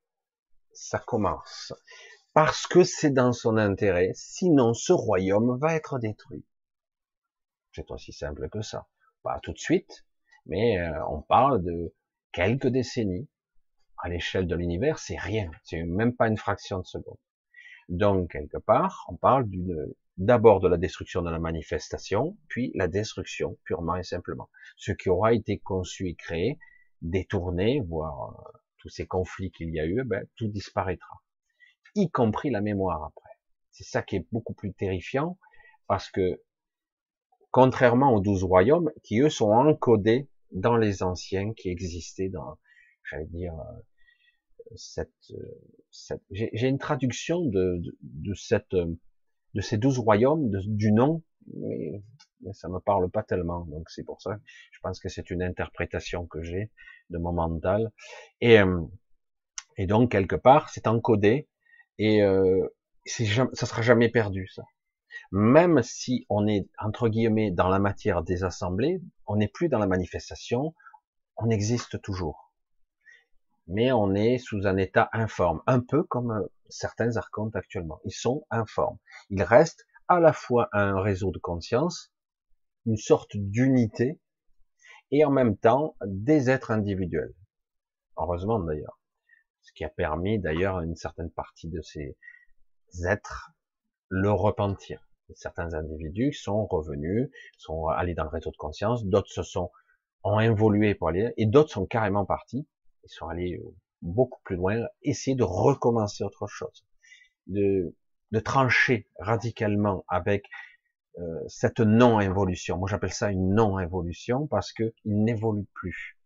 ça 0.74 1.00
commence. 1.00 1.74
Parce 2.34 2.66
que 2.66 2.84
c'est 2.84 3.12
dans 3.12 3.32
son 3.32 3.58
intérêt, 3.58 4.12
sinon 4.16 4.74
ce 4.74 4.92
royaume 4.92 5.58
va 5.60 5.76
être 5.76 6.00
détruit. 6.00 6.46
C'est 7.72 7.92
aussi 7.92 8.12
simple 8.12 8.50
que 8.50 8.62
ça. 8.62 8.88
Pas 9.22 9.40
tout 9.42 9.54
de 9.54 9.60
suite, 9.60 10.06
mais 10.46 10.80
euh, 10.80 11.06
on 11.10 11.22
parle 11.22 11.64
de 11.64 11.94
quelques 12.32 12.68
décennies. 12.68 13.30
À 13.98 14.10
l'échelle 14.10 14.48
de 14.48 14.56
l'univers, 14.56 15.00
c'est 15.00 15.18
rien. 15.18 15.50
C'est 15.64 15.84
même 15.84 16.16
pas 16.16 16.28
une 16.28 16.38
fraction 16.38 16.80
de 16.80 16.86
seconde. 16.86 17.20
Donc, 17.88 18.32
quelque 18.32 18.58
part, 18.58 19.06
on 19.08 19.16
parle 19.16 19.48
d'une, 19.48 19.94
d'abord 20.18 20.59
de 20.59 20.68
la 20.68 20.78
destruction 20.78 21.22
de 21.22 21.30
la 21.30 21.39
manifestation, 21.39 22.38
puis 22.47 22.72
la 22.76 22.88
destruction 22.88 23.57
purement 23.64 23.95
et 23.95 24.03
simplement. 24.03 24.49
Ce 24.78 24.91
qui 24.91 25.09
aura 25.09 25.34
été 25.34 25.59
conçu 25.59 26.07
et 26.09 26.16
créé, 26.16 26.59
détourné, 27.01 27.82
voire 27.82 28.32
euh, 28.32 28.59
tous 28.78 28.89
ces 28.89 29.07
conflits 29.07 29.51
qu'il 29.51 29.74
y 29.74 29.80
a 29.80 29.86
eu, 29.86 30.03
ben, 30.03 30.26
tout 30.36 30.47
disparaîtra, 30.47 31.22
y 31.95 32.09
compris 32.09 32.49
la 32.49 32.61
mémoire 32.61 33.03
après. 33.03 33.30
C'est 33.72 33.84
ça 33.84 34.03
qui 34.03 34.18
est 34.18 34.28
beaucoup 34.32 34.53
plus 34.53 34.74
terrifiant, 34.74 35.38
parce 35.88 36.09
que 36.09 36.41
contrairement 37.51 38.14
aux 38.14 38.20
douze 38.20 38.43
royaumes, 38.43 38.91
qui 39.03 39.20
eux 39.20 39.30
sont 39.30 39.51
encodés 39.51 40.30
dans 40.51 40.78
les 40.78 41.03
anciens 41.03 41.53
qui 41.53 41.70
existaient 41.70 42.30
dans, 42.30 42.57
j'allais 43.09 43.26
dire, 43.26 43.53
euh, 43.53 44.76
cette, 44.76 45.11
cette 45.91 46.22
j'ai 46.32 46.68
une 46.68 46.80
traduction 46.80 47.45
de, 47.45 47.82
de, 48.01 48.34
cette, 48.34 48.76
de 49.54 49.62
ces 49.62 49.78
douze 49.78 49.99
royaumes, 49.99 50.49
du 50.66 50.91
nom, 50.91 51.22
mais, 51.56 52.01
ça 52.54 52.68
me 52.68 52.80
parle 52.80 53.10
pas 53.10 53.24
tellement, 53.24 53.66
donc 53.66 53.89
c'est 53.89 54.04
pour 54.04 54.22
ça, 54.22 54.38
je 54.72 54.80
pense 54.82 54.99
que 54.99 55.10
c'est 55.10 55.30
une 55.30 55.41
interprétation 55.41 56.26
que 56.26 56.41
j'ai, 56.43 56.72
de 57.10 57.18
mon 57.18 57.32
mental. 57.32 57.91
Et, 58.41 58.60
euh, 58.60 58.82
et 59.78 59.88
donc, 59.88 60.12
quelque 60.12 60.36
part, 60.36 60.70
c'est 60.70 60.88
encodé 60.88 61.47
et 61.97 62.22
euh, 62.22 62.68
ça 63.06 63.66
sera 63.66 63.82
jamais 63.82 64.10
perdu, 64.10 64.47
ça. 64.47 64.64
Même 65.32 65.82
si 65.84 66.26
on 66.30 66.47
est, 66.47 66.68
entre 66.80 67.08
guillemets, 67.08 67.51
dans 67.51 67.70
la 67.70 67.80
matière 67.80 68.24
des 68.24 68.43
assemblées, 68.43 69.01
on 69.28 69.36
n'est 69.36 69.47
plus 69.47 69.70
dans 69.70 69.80
la 69.80 69.88
manifestation, 69.88 70.76
on 71.38 71.49
existe 71.49 72.01
toujours. 72.01 72.51
Mais 73.68 73.91
on 73.91 74.14
est 74.14 74.38
sous 74.38 74.68
un 74.68 74.78
état 74.78 75.10
informe, 75.14 75.62
un 75.68 75.80
peu 75.80 76.04
comme 76.04 76.47
certains 76.74 77.18
archontes 77.18 77.56
actuellement. 77.56 78.02
Ils 78.06 78.14
sont 78.14 78.46
informes. 78.50 78.98
Ils 79.30 79.44
restent 79.44 79.86
à 80.08 80.20
la 80.20 80.34
fois 80.34 80.70
un 80.74 81.00
réseau 81.02 81.32
de 81.32 81.40
conscience, 81.40 82.12
une 82.86 82.98
sorte 82.98 83.38
d'unité, 83.38 84.20
et 85.12 85.24
en 85.24 85.32
même 85.32 85.56
temps 85.56 85.96
des 86.06 86.50
êtres 86.50 86.72
individuels. 86.72 87.34
Heureusement 88.18 88.60
d'ailleurs. 88.60 89.00
Ce 89.62 89.72
qui 89.74 89.86
a 89.86 89.90
permis 89.90 90.40
d'ailleurs 90.40 90.78
à 90.78 90.84
une 90.84 90.96
certaine 90.96 91.32
partie 91.32 91.70
de 91.70 91.82
ces 91.82 92.18
êtres 93.06 93.52
le 94.10 94.32
repentir. 94.32 95.08
Certains 95.36 95.74
individus 95.74 96.34
sont 96.34 96.66
revenus, 96.66 97.30
sont 97.58 97.88
allés 97.88 98.14
dans 98.14 98.24
le 98.24 98.30
réseau 98.30 98.52
de 98.52 98.58
conscience, 98.58 99.06
d'autres 99.06 99.32
se 99.32 99.44
sont 99.44 99.72
ont 100.24 100.40
évolué 100.40 100.96
pour 100.96 101.10
aller, 101.10 101.34
et 101.38 101.46
d'autres 101.46 101.72
sont 101.72 101.86
carrément 101.86 102.26
partis, 102.26 102.68
ils 103.04 103.10
sont 103.10 103.28
allés 103.28 103.60
beaucoup 104.04 104.41
plus 104.43 104.56
loin, 104.56 104.86
essayer 105.01 105.36
de 105.36 105.43
recommencer 105.43 106.24
autre 106.24 106.47
chose, 106.47 106.86
de, 107.47 107.95
de 108.32 108.39
trancher 108.39 109.08
radicalement 109.18 110.04
avec 110.08 110.45
euh, 111.20 111.39
cette 111.47 111.80
non-évolution. 111.80 112.78
Moi, 112.78 112.88
j'appelle 112.89 113.14
ça 113.14 113.32
une 113.32 113.54
non-évolution 113.54 114.47
parce 114.47 114.72
que 114.72 114.93
il 115.06 115.24
n'évolue 115.24 115.68
plus. 115.74 116.18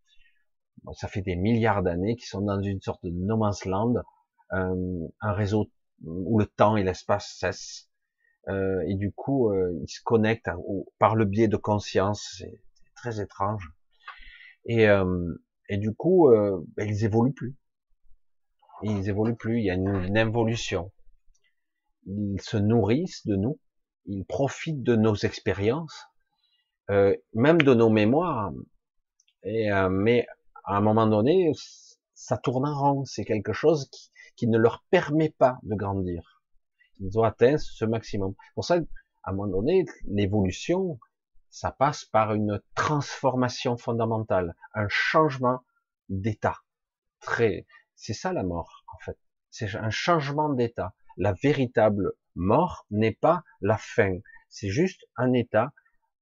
ça 0.92 1.08
fait 1.08 1.22
des 1.22 1.36
milliards 1.36 1.82
d'années 1.82 2.16
qu'ils 2.16 2.28
sont 2.28 2.42
dans 2.42 2.60
une 2.60 2.80
sorte 2.80 3.04
de 3.04 3.10
no 3.10 3.36
man's 3.36 3.64
land, 3.64 3.94
euh, 4.52 5.08
un 5.20 5.32
réseau 5.32 5.70
où 6.04 6.38
le 6.38 6.46
temps 6.46 6.76
et 6.76 6.84
l'espace 6.84 7.36
cessent. 7.38 7.88
Euh, 8.48 8.82
et 8.86 8.94
du 8.94 9.12
coup, 9.12 9.50
euh, 9.50 9.78
ils 9.82 9.88
se 9.88 10.00
connectent 10.02 10.50
par 10.98 11.16
le 11.16 11.24
biais 11.24 11.48
de 11.48 11.56
conscience. 11.56 12.36
C'est 12.38 12.60
très 12.94 13.20
étrange. 13.20 13.70
Et, 14.64 14.88
euh, 14.88 15.34
et 15.68 15.76
du 15.76 15.94
coup, 15.94 16.30
ben, 16.76 16.88
ils 16.88 17.04
évoluent 17.04 17.32
plus. 17.32 17.56
Ils 18.82 19.08
évoluent 19.08 19.36
plus. 19.36 19.58
Il 19.58 19.64
y 19.64 19.70
a 19.70 19.74
une, 19.74 20.04
une 20.04 20.18
involution. 20.18 20.92
Ils 22.06 22.40
se 22.40 22.56
nourrissent 22.56 23.26
de 23.26 23.36
nous 23.36 23.58
ils 24.08 24.24
profitent 24.24 24.82
de 24.82 24.96
nos 24.96 25.14
expériences, 25.14 26.06
euh, 26.90 27.14
même 27.34 27.60
de 27.60 27.74
nos 27.74 27.90
mémoires. 27.90 28.50
Et, 29.44 29.70
euh, 29.70 29.88
mais 29.90 30.26
à 30.64 30.78
un 30.78 30.80
moment 30.80 31.06
donné, 31.06 31.52
ça 32.14 32.38
tourne 32.38 32.66
en 32.66 32.74
rond. 32.74 33.04
C'est 33.04 33.24
quelque 33.24 33.52
chose 33.52 33.88
qui, 33.90 34.10
qui, 34.36 34.48
ne 34.48 34.58
leur 34.58 34.82
permet 34.90 35.30
pas 35.30 35.58
de 35.62 35.74
grandir. 35.74 36.42
Ils 37.00 37.18
ont 37.18 37.22
atteint 37.22 37.58
ce 37.58 37.84
maximum. 37.84 38.34
Pour 38.54 38.64
ça, 38.64 38.76
à 39.22 39.30
un 39.30 39.34
moment 39.34 39.52
donné, 39.58 39.84
l'évolution, 40.06 40.98
ça 41.50 41.70
passe 41.70 42.06
par 42.06 42.32
une 42.32 42.60
transformation 42.74 43.76
fondamentale, 43.76 44.56
un 44.74 44.88
changement 44.88 45.60
d'état. 46.08 46.56
Très, 47.20 47.66
c'est 47.98 48.14
ça 48.14 48.32
la 48.32 48.44
mort 48.44 48.84
en 48.94 48.98
fait. 49.04 49.18
C'est 49.50 49.74
un 49.74 49.90
changement 49.90 50.48
d'état. 50.48 50.94
La 51.16 51.34
véritable 51.42 52.12
mort 52.36 52.86
n'est 52.90 53.12
pas 53.14 53.42
la 53.60 53.76
fin. 53.76 54.18
C'est 54.48 54.68
juste 54.68 55.04
un 55.16 55.32
état 55.32 55.72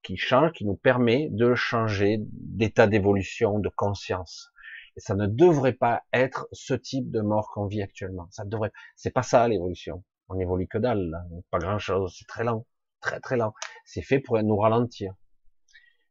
qui 0.03 0.16
change, 0.16 0.53
qui 0.53 0.64
nous 0.64 0.77
permet 0.77 1.29
de 1.31 1.55
changer 1.55 2.18
d'état 2.20 2.87
d'évolution, 2.87 3.59
de 3.59 3.68
conscience. 3.68 4.51
Et 4.97 5.01
ça 5.01 5.14
ne 5.14 5.27
devrait 5.27 5.74
pas 5.74 6.03
être 6.12 6.49
ce 6.53 6.72
type 6.72 7.11
de 7.11 7.20
mort 7.20 7.51
qu'on 7.53 7.66
vit 7.66 7.83
actuellement. 7.83 8.29
Ça 8.31 8.45
devrait, 8.45 8.72
c'est 8.95 9.11
pas 9.11 9.22
ça 9.22 9.47
l'évolution. 9.47 10.03
On 10.29 10.39
évolue 10.39 10.66
que 10.68 10.79
dalle, 10.79 11.14
pas 11.51 11.59
grand 11.59 11.79
chose. 11.79 12.14
C'est 12.18 12.27
très 12.27 12.45
lent, 12.45 12.66
très 13.01 13.20
très 13.20 13.37
lent. 13.37 13.53
C'est 13.85 14.03
fait 14.03 14.20
pour 14.20 14.43
nous 14.43 14.57
ralentir. 14.57 15.12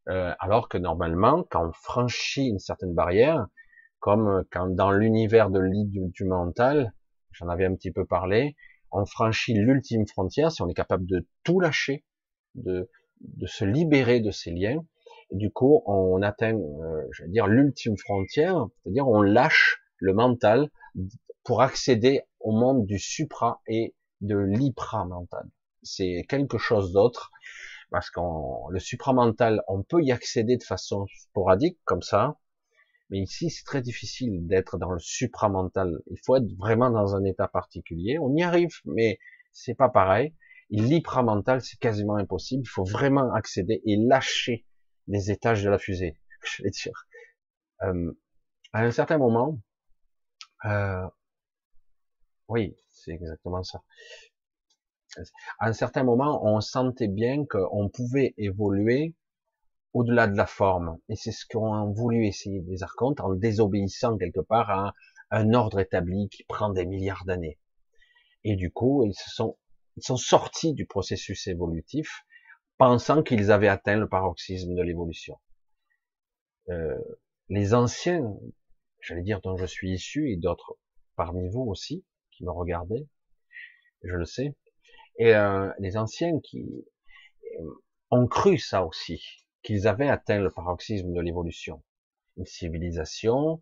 Euh, 0.10 0.36
alors 0.40 0.70
que 0.70 0.78
normalement, 0.78 1.44
quand 1.50 1.68
on 1.68 1.72
franchit 1.74 2.48
une 2.48 2.60
certaine 2.60 2.94
barrière, 2.94 3.48
comme 4.06 4.46
quand 4.52 4.70
dans 4.70 4.92
l'univers 4.92 5.50
de 5.50 5.60
l'idée 5.60 6.10
du 6.10 6.26
mental, 6.26 6.94
j'en 7.32 7.50
avais 7.50 7.66
un 7.66 7.74
petit 7.74 7.90
peu 7.92 8.06
parlé, 8.06 8.56
on 8.92 9.04
franchit 9.04 9.56
l'ultime 9.56 10.06
frontière, 10.06 10.52
si 10.52 10.62
on 10.62 10.70
est 10.70 10.76
capable 10.76 11.08
de 11.08 11.26
tout 11.44 11.60
lâcher, 11.60 12.06
de, 12.54 12.88
de 13.22 13.48
se 13.48 13.66
libérer 13.66 14.20
de 14.20 14.30
ces 14.30 14.52
liens, 14.52 14.86
du 15.32 15.50
coup, 15.50 15.82
on 15.88 16.22
atteint, 16.22 16.54
euh, 16.54 17.08
je 17.14 17.24
veux 17.24 17.30
dire, 17.30 17.48
l'ultime 17.48 17.98
frontière, 17.98 18.68
c'est-à-dire 18.84 19.08
on 19.08 19.24
lâche 19.24 19.82
le 19.98 20.14
mental 20.14 20.70
pour 21.44 21.64
accéder 21.64 22.22
au 22.40 22.52
monde 22.52 22.86
du 22.86 23.00
supra 23.00 23.64
et 23.68 23.96
de 24.22 24.38
l'hypramental. 24.38 25.50
C'est 25.82 26.28
quelque 26.30 26.60
chose 26.60 26.92
d'autre, 26.92 27.32
parce 27.90 28.12
que 28.12 28.20
le 28.70 28.80
supramental, 28.80 29.64
on 29.68 29.82
peut 29.82 30.04
y 30.04 30.12
accéder 30.12 30.58
de 30.58 30.64
façon 30.64 31.08
sporadique, 31.16 31.80
comme 31.86 32.04
ça, 32.04 32.38
mais 33.10 33.20
ici, 33.20 33.50
c'est 33.50 33.64
très 33.64 33.82
difficile 33.82 34.48
d'être 34.48 34.78
dans 34.78 34.92
le 34.92 35.00
supramental. 35.00 36.00
Il 36.08 36.18
faut 36.26 36.36
être 36.36 36.52
vraiment 36.58 36.90
dans 36.90 37.16
un 37.16 37.24
état 37.24 37.48
particulier. 37.48 38.18
On 38.20 38.36
y 38.36 38.44
arrive, 38.44 38.74
mais 38.86 39.20
c'est 39.52 39.76
pas 39.76 39.90
pareil. 39.90 40.34
L'hypramental, 40.72 41.62
c'est 41.62 41.80
quasiment 41.80 42.16
impossible. 42.16 42.64
Il 42.66 42.70
faut 42.70 42.84
vraiment 42.84 43.32
accéder 43.34 43.82
et 43.86 43.96
lâcher 43.98 44.66
les 45.08 45.30
étages 45.30 45.64
de 45.64 45.70
la 45.70 45.78
fusée. 45.78 46.18
Je 46.44 46.64
vais 46.64 46.72
dire. 46.72 47.08
Euh, 47.84 48.12
à 48.74 48.82
un 48.82 48.92
certain 48.92 49.18
moment, 49.20 49.60
euh, 50.66 51.08
oui, 52.48 52.76
c'est 52.90 53.12
exactement 53.12 53.64
ça. 53.64 53.84
À 55.60 55.70
un 55.70 55.74
certain 55.74 56.04
moment, 56.04 56.46
on 56.46 56.60
sentait 56.60 57.08
bien 57.08 57.46
qu'on 57.46 57.90
pouvait 57.90 58.34
évoluer 58.38 59.14
au-delà 59.96 60.28
de 60.28 60.36
la 60.36 60.46
forme. 60.46 61.00
Et 61.08 61.16
c'est 61.16 61.32
ce 61.32 61.46
qu'ont 61.48 61.90
voulu 61.94 62.28
essayer 62.28 62.62
les 62.68 62.84
archontes 62.84 63.22
en 63.22 63.34
désobéissant 63.34 64.18
quelque 64.18 64.42
part 64.42 64.70
à 64.70 64.94
un 65.32 65.54
ordre 65.54 65.80
établi 65.80 66.28
qui 66.28 66.44
prend 66.44 66.70
des 66.70 66.86
milliards 66.86 67.24
d'années. 67.26 67.58
Et 68.44 68.58
du 68.58 68.72
coup, 68.72 69.06
ils 69.06 69.14
se 69.14 69.30
sont, 69.30 69.58
ils 69.96 70.04
sont 70.04 70.18
sortis 70.18 70.74
du 70.74 70.86
processus 70.86 71.48
évolutif, 71.48 72.26
pensant 72.78 73.24
qu'ils 73.24 73.52
avaient 73.52 73.70
atteint 73.70 73.96
le 73.96 74.10
paroxysme 74.10 74.76
de 74.76 74.82
l'évolution. 74.82 75.40
Euh, 76.70 77.00
les 77.48 77.74
anciens, 77.74 78.36
j'allais 79.00 79.24
dire 79.24 79.40
dont 79.40 79.56
je 79.56 79.66
suis 79.66 79.94
issu, 79.94 80.30
et 80.30 80.36
d'autres 80.36 80.78
parmi 81.16 81.48
vous 81.48 81.62
aussi, 81.62 82.04
qui 82.32 82.44
me 82.44 82.52
regardaient, 82.52 83.08
je 84.04 84.14
le 84.14 84.26
sais, 84.26 84.56
et 85.20 85.34
euh, 85.34 85.72
les 85.80 85.96
anciens 85.96 86.38
qui 86.42 86.86
euh, 87.62 87.70
ont 88.12 88.28
cru 88.28 88.58
ça 88.58 88.86
aussi, 88.86 89.45
qu'ils 89.66 89.88
avaient 89.88 90.10
atteint 90.10 90.40
le 90.40 90.52
paroxysme 90.52 91.12
de 91.12 91.20
l'évolution. 91.20 91.82
Une 92.38 92.46
civilisation 92.46 93.62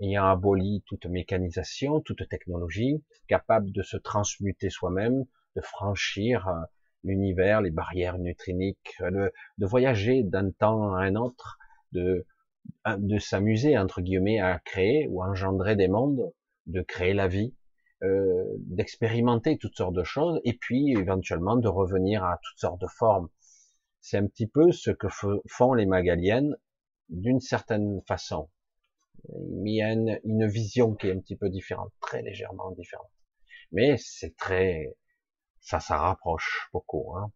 ayant 0.00 0.26
aboli 0.26 0.82
toute 0.86 1.06
mécanisation, 1.06 2.00
toute 2.00 2.28
technologie, 2.28 3.04
capable 3.28 3.70
de 3.72 3.82
se 3.82 3.96
transmuter 3.96 4.68
soi-même, 4.68 5.24
de 5.56 5.60
franchir 5.60 6.48
euh, 6.48 6.60
l'univers, 7.04 7.62
les 7.62 7.70
barrières 7.70 8.18
neutriniques, 8.18 8.96
de, 9.00 9.32
de 9.58 9.66
voyager 9.66 10.24
d'un 10.24 10.50
temps 10.50 10.94
à 10.94 11.02
un 11.02 11.14
autre, 11.14 11.58
de, 11.92 12.26
de 12.86 13.18
s'amuser, 13.18 13.78
entre 13.78 14.00
guillemets, 14.00 14.40
à 14.40 14.58
créer 14.58 15.06
ou 15.08 15.22
engendrer 15.22 15.76
des 15.76 15.88
mondes, 15.88 16.32
de 16.66 16.82
créer 16.82 17.14
la 17.14 17.28
vie, 17.28 17.54
euh, 18.02 18.44
d'expérimenter 18.58 19.56
toutes 19.56 19.76
sortes 19.76 19.94
de 19.94 20.04
choses, 20.04 20.40
et 20.44 20.54
puis 20.54 20.92
éventuellement 20.92 21.56
de 21.56 21.68
revenir 21.68 22.24
à 22.24 22.38
toutes 22.42 22.58
sortes 22.58 22.80
de 22.80 22.86
formes, 22.86 23.28
c'est 24.00 24.18
un 24.18 24.26
petit 24.26 24.46
peu 24.46 24.72
ce 24.72 24.90
que 24.90 25.08
font 25.46 25.74
les 25.74 25.86
Magaliennes 25.86 26.56
d'une 27.08 27.40
certaine 27.40 28.00
façon. 28.06 28.48
Il 29.64 29.74
y 29.74 29.82
a 29.82 29.92
une, 29.92 30.46
vision 30.46 30.94
qui 30.94 31.08
est 31.08 31.12
un 31.12 31.20
petit 31.20 31.36
peu 31.36 31.50
différente, 31.50 31.92
très 32.00 32.22
légèrement 32.22 32.70
différente. 32.72 33.10
Mais 33.72 33.96
c'est 33.98 34.36
très, 34.36 34.96
ça, 35.60 35.80
ça 35.80 35.96
rapproche 35.96 36.68
beaucoup. 36.72 37.14
Hein. 37.16 37.32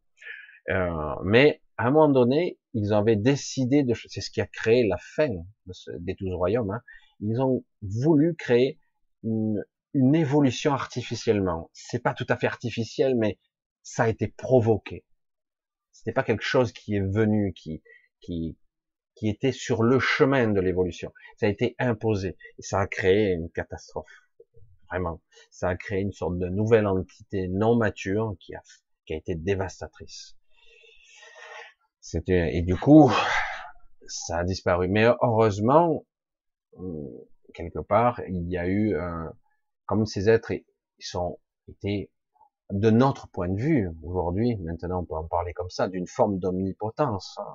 Euh, 0.71 1.17
mais 1.25 1.61
à 1.77 1.89
un 1.89 1.91
moment 1.91 2.09
donné, 2.09 2.59
ils 2.75 2.93
avaient 2.93 3.17
décidé 3.17 3.83
de, 3.83 3.95
c'est 3.95 4.21
ce 4.21 4.31
qui 4.31 4.41
a 4.41 4.47
créé 4.47 4.87
la 4.87 4.99
fin 4.99 5.29
des 5.99 6.15
douze 6.15 6.35
royaumes. 6.35 6.71
Hein. 6.71 6.83
Ils 7.21 7.41
ont 7.41 7.65
voulu 7.83 8.35
créer 8.37 8.79
une, 9.25 9.63
une 9.95 10.15
évolution 10.15 10.73
artificiellement. 10.73 11.71
C'est 11.73 12.03
pas 12.03 12.15
tout 12.15 12.27
à 12.29 12.37
fait 12.37 12.47
artificiel, 12.47 13.17
mais 13.17 13.39
ça 13.83 14.05
a 14.05 14.09
été 14.09 14.29
provoqué. 14.29 15.05
C'était 15.93 16.13
pas 16.13 16.23
quelque 16.23 16.43
chose 16.43 16.73
qui 16.73 16.97
est 16.97 17.01
venu, 17.07 17.53
qui, 17.53 17.83
qui, 18.21 18.57
qui 19.15 19.29
était 19.29 19.53
sur 19.53 19.83
le 19.83 19.99
chemin 19.99 20.49
de 20.49 20.61
l'évolution. 20.61 21.13
Ça 21.37 21.47
a 21.47 21.49
été 21.49 21.75
imposé 21.79 22.37
et 22.59 22.63
ça 22.63 22.81
a 22.81 22.87
créé 22.87 23.33
une 23.33 23.51
catastrophe. 23.51 24.11
Vraiment, 24.91 25.23
ça 25.51 25.69
a 25.69 25.77
créé 25.77 26.01
une 26.01 26.13
sorte 26.13 26.39
de 26.39 26.49
nouvelle 26.49 26.87
entité 26.87 27.49
non 27.49 27.77
mature 27.77 28.35
qui 28.41 28.55
a, 28.55 28.63
qui 29.07 29.15
a 29.15 29.17
été 29.17 29.35
dévastatrice. 29.35 30.37
C'était 32.01 32.57
et 32.57 32.63
du 32.63 32.77
coup, 32.77 33.11
ça 34.07 34.39
a 34.39 34.45
disparu. 34.45 34.89
Mais 34.89 35.07
heureusement, 35.23 36.05
quelque 37.55 37.79
part, 37.79 38.21
il 38.29 38.49
y 38.49 38.59
a 38.59 38.69
eu, 38.69 38.95
comme 39.87 40.05
ces 40.07 40.29
êtres, 40.29 40.53
ils 40.53 41.05
sont 41.05 41.39
été 41.69 42.11
de 42.73 42.89
notre 42.89 43.29
point 43.29 43.51
de 43.51 43.61
vue, 43.61 43.91
aujourd'hui, 44.03 44.57
maintenant 44.57 45.01
on 45.01 45.05
peut 45.05 45.15
en 45.15 45.29
parler 45.29 45.53
comme 45.53 45.69
ça, 45.69 45.89
d'une 45.89 46.07
forme 46.07 46.39
d'omnipotence 46.39 47.37
hein, 47.39 47.55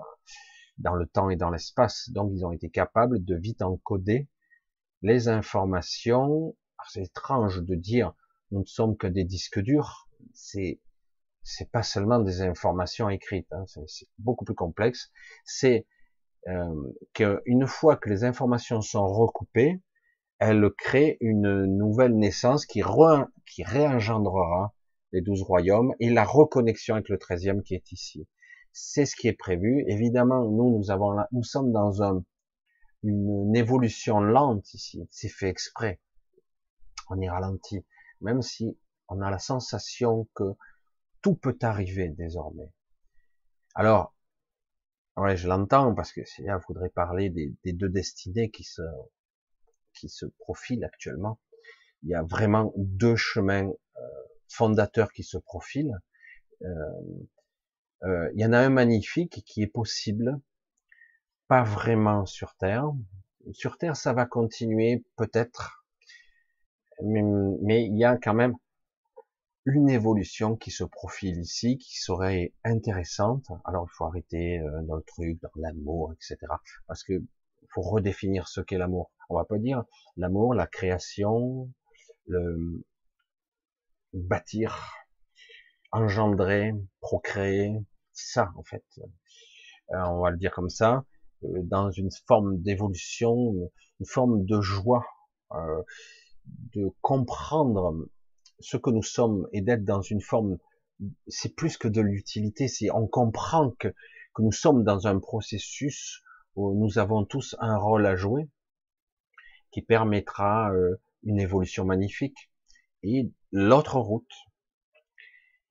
dans 0.77 0.93
le 0.93 1.07
temps 1.07 1.31
et 1.31 1.35
dans 1.35 1.49
l'espace. 1.49 2.11
Donc 2.11 2.31
ils 2.33 2.45
ont 2.45 2.51
été 2.51 2.69
capables 2.69 3.25
de 3.25 3.35
vite 3.35 3.63
encoder 3.63 4.27
les 5.01 5.27
informations. 5.27 6.55
C'est 6.89 7.01
étrange 7.01 7.63
de 7.63 7.73
dire 7.73 8.13
nous 8.51 8.59
ne 8.59 8.65
sommes 8.65 8.95
que 8.95 9.07
des 9.07 9.23
disques 9.23 9.59
durs. 9.59 10.07
C'est 10.33 10.79
c'est 11.41 11.71
pas 11.71 11.81
seulement 11.83 12.19
des 12.19 12.41
informations 12.41 13.09
écrites, 13.09 13.51
hein, 13.53 13.63
c'est 13.87 14.07
beaucoup 14.19 14.45
plus 14.45 14.53
complexe. 14.53 15.09
C'est 15.45 15.87
euh, 16.47 16.93
qu'une 17.13 17.65
fois 17.65 17.95
que 17.95 18.09
les 18.09 18.23
informations 18.23 18.81
sont 18.81 19.07
recoupées, 19.07 19.81
elles 20.37 20.69
créent 20.77 21.17
une 21.21 21.65
nouvelle 21.65 22.15
naissance 22.15 22.65
qui, 22.67 22.83
qui 23.47 23.63
réengendrera 23.63 24.75
les 25.11 25.21
douze 25.21 25.41
royaumes, 25.41 25.93
et 25.99 26.09
la 26.09 26.23
reconnexion 26.23 26.95
avec 26.95 27.09
le 27.09 27.17
treizième 27.17 27.63
qui 27.63 27.75
est 27.75 27.91
ici. 27.91 28.27
C'est 28.73 29.05
ce 29.05 29.15
qui 29.15 29.27
est 29.27 29.33
prévu. 29.33 29.83
Évidemment, 29.87 30.43
nous, 30.43 30.77
nous 30.77 30.91
avons, 30.91 31.17
nous 31.31 31.43
sommes 31.43 31.71
dans 31.71 32.03
un, 32.03 32.23
une, 33.03 33.55
évolution 33.55 34.19
lente 34.19 34.73
ici. 34.73 35.07
C'est 35.09 35.29
fait 35.29 35.49
exprès. 35.49 35.99
On 37.09 37.19
est 37.21 37.29
ralenti. 37.29 37.85
Même 38.21 38.41
si 38.41 38.77
on 39.07 39.21
a 39.21 39.31
la 39.31 39.39
sensation 39.39 40.27
que 40.35 40.43
tout 41.21 41.35
peut 41.35 41.57
arriver 41.61 42.09
désormais. 42.09 42.71
Alors, 43.73 44.15
ouais, 45.15 45.37
je 45.37 45.47
l'entends 45.47 45.93
parce 45.93 46.11
que 46.11 46.21
là, 46.39 46.59
il 46.59 46.65
faudrait 46.65 46.89
parler 46.89 47.29
des, 47.29 47.73
deux 47.73 47.89
destinées 47.89 48.49
qui 48.49 48.63
se, 48.63 48.81
qui 49.93 50.09
se 50.09 50.25
profilent 50.39 50.83
actuellement. 50.83 51.39
Il 52.03 52.09
y 52.09 52.15
a 52.15 52.23
vraiment 52.23 52.73
deux 52.75 53.15
chemins 53.15 53.67
euh, 53.67 54.01
fondateurs 54.49 55.11
qui 55.11 55.23
se 55.23 55.37
profilent. 55.37 55.97
Euh, 56.63 56.67
euh, 58.03 58.29
il 58.35 58.41
y 58.41 58.45
en 58.45 58.53
a 58.53 58.59
un 58.59 58.69
magnifique 58.69 59.43
qui 59.45 59.61
est 59.63 59.67
possible, 59.67 60.39
pas 61.47 61.63
vraiment 61.63 62.25
sur 62.25 62.55
Terre. 62.55 62.91
Sur 63.53 63.77
Terre, 63.77 63.95
ça 63.95 64.13
va 64.13 64.25
continuer 64.25 65.03
peut-être, 65.15 65.85
mais, 67.03 67.23
mais 67.61 67.85
il 67.85 67.97
y 67.97 68.03
a 68.03 68.17
quand 68.17 68.33
même 68.33 68.55
une 69.65 69.89
évolution 69.89 70.55
qui 70.55 70.71
se 70.71 70.83
profile 70.83 71.39
ici, 71.39 71.77
qui 71.77 71.97
serait 71.97 72.53
intéressante. 72.63 73.47
Alors 73.65 73.87
il 73.89 73.95
faut 73.95 74.05
arrêter 74.05 74.59
euh, 74.59 74.81
dans 74.83 74.95
le 74.95 75.03
truc, 75.03 75.41
dans 75.41 75.49
l'amour, 75.55 76.13
etc. 76.13 76.37
Parce 76.87 77.03
que 77.03 77.21
faut 77.69 77.81
redéfinir 77.81 78.47
ce 78.47 78.61
qu'est 78.61 78.77
l'amour. 78.77 79.11
On 79.29 79.35
va 79.35 79.43
pas 79.43 79.57
dire 79.57 79.83
l'amour, 80.15 80.53
la 80.53 80.67
création, 80.67 81.69
le 82.27 82.81
bâtir, 84.17 84.93
engendrer, 85.91 86.73
procréer, 87.01 87.85
ça 88.13 88.51
en 88.55 88.63
fait. 88.63 88.83
Euh, 89.91 89.97
on 90.09 90.21
va 90.21 90.31
le 90.31 90.37
dire 90.37 90.51
comme 90.51 90.69
ça, 90.69 91.05
euh, 91.43 91.61
dans 91.63 91.91
une 91.91 92.09
forme 92.25 92.61
d'évolution, 92.61 93.53
une 93.99 94.05
forme 94.05 94.45
de 94.45 94.61
joie, 94.61 95.05
euh, 95.53 95.81
de 96.75 96.89
comprendre 97.01 98.07
ce 98.59 98.77
que 98.77 98.89
nous 98.89 99.03
sommes 99.03 99.47
et 99.53 99.61
d'être 99.61 99.85
dans 99.85 100.01
une 100.01 100.21
forme, 100.21 100.57
c'est 101.27 101.55
plus 101.55 101.77
que 101.77 101.87
de 101.87 102.01
l'utilité, 102.01 102.67
c'est 102.67 102.89
on 102.91 103.07
comprend 103.07 103.71
que, 103.71 103.93
nous 104.39 104.51
sommes 104.51 104.83
dans 104.83 105.07
un 105.07 105.17
processus 105.17 106.21
où 106.55 106.75
nous 106.79 106.99
avons 106.99 107.25
tous 107.25 107.55
un 107.59 107.75
rôle 107.75 108.05
à 108.05 108.15
jouer 108.15 108.47
qui 109.71 109.81
permettra 109.81 110.71
une 111.23 111.39
évolution 111.39 111.85
magnifique. 111.85 112.51
Et 113.09 113.31
l'autre 113.53 113.99
route, 113.99 114.33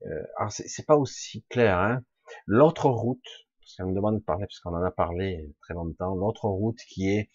euh, 0.07 0.25
alors 0.39 0.51
c'est 0.51 0.87
pas 0.87 0.97
aussi 0.97 1.45
clair, 1.51 1.79
hein, 1.79 2.03
l'autre 2.47 2.89
route, 2.89 3.29
parce 3.61 3.77
qu'on 3.77 3.91
me 3.91 3.95
demande 3.95 4.21
de 4.21 4.25
parler, 4.25 4.47
parce 4.47 4.61
qu'on 4.61 4.75
en 4.75 4.83
a 4.83 4.91
parlé 4.91 5.55
très 5.61 5.75
longtemps, 5.75 6.15
l'autre 6.15 6.49
route 6.49 6.79
qui 6.89 7.11
est 7.11 7.29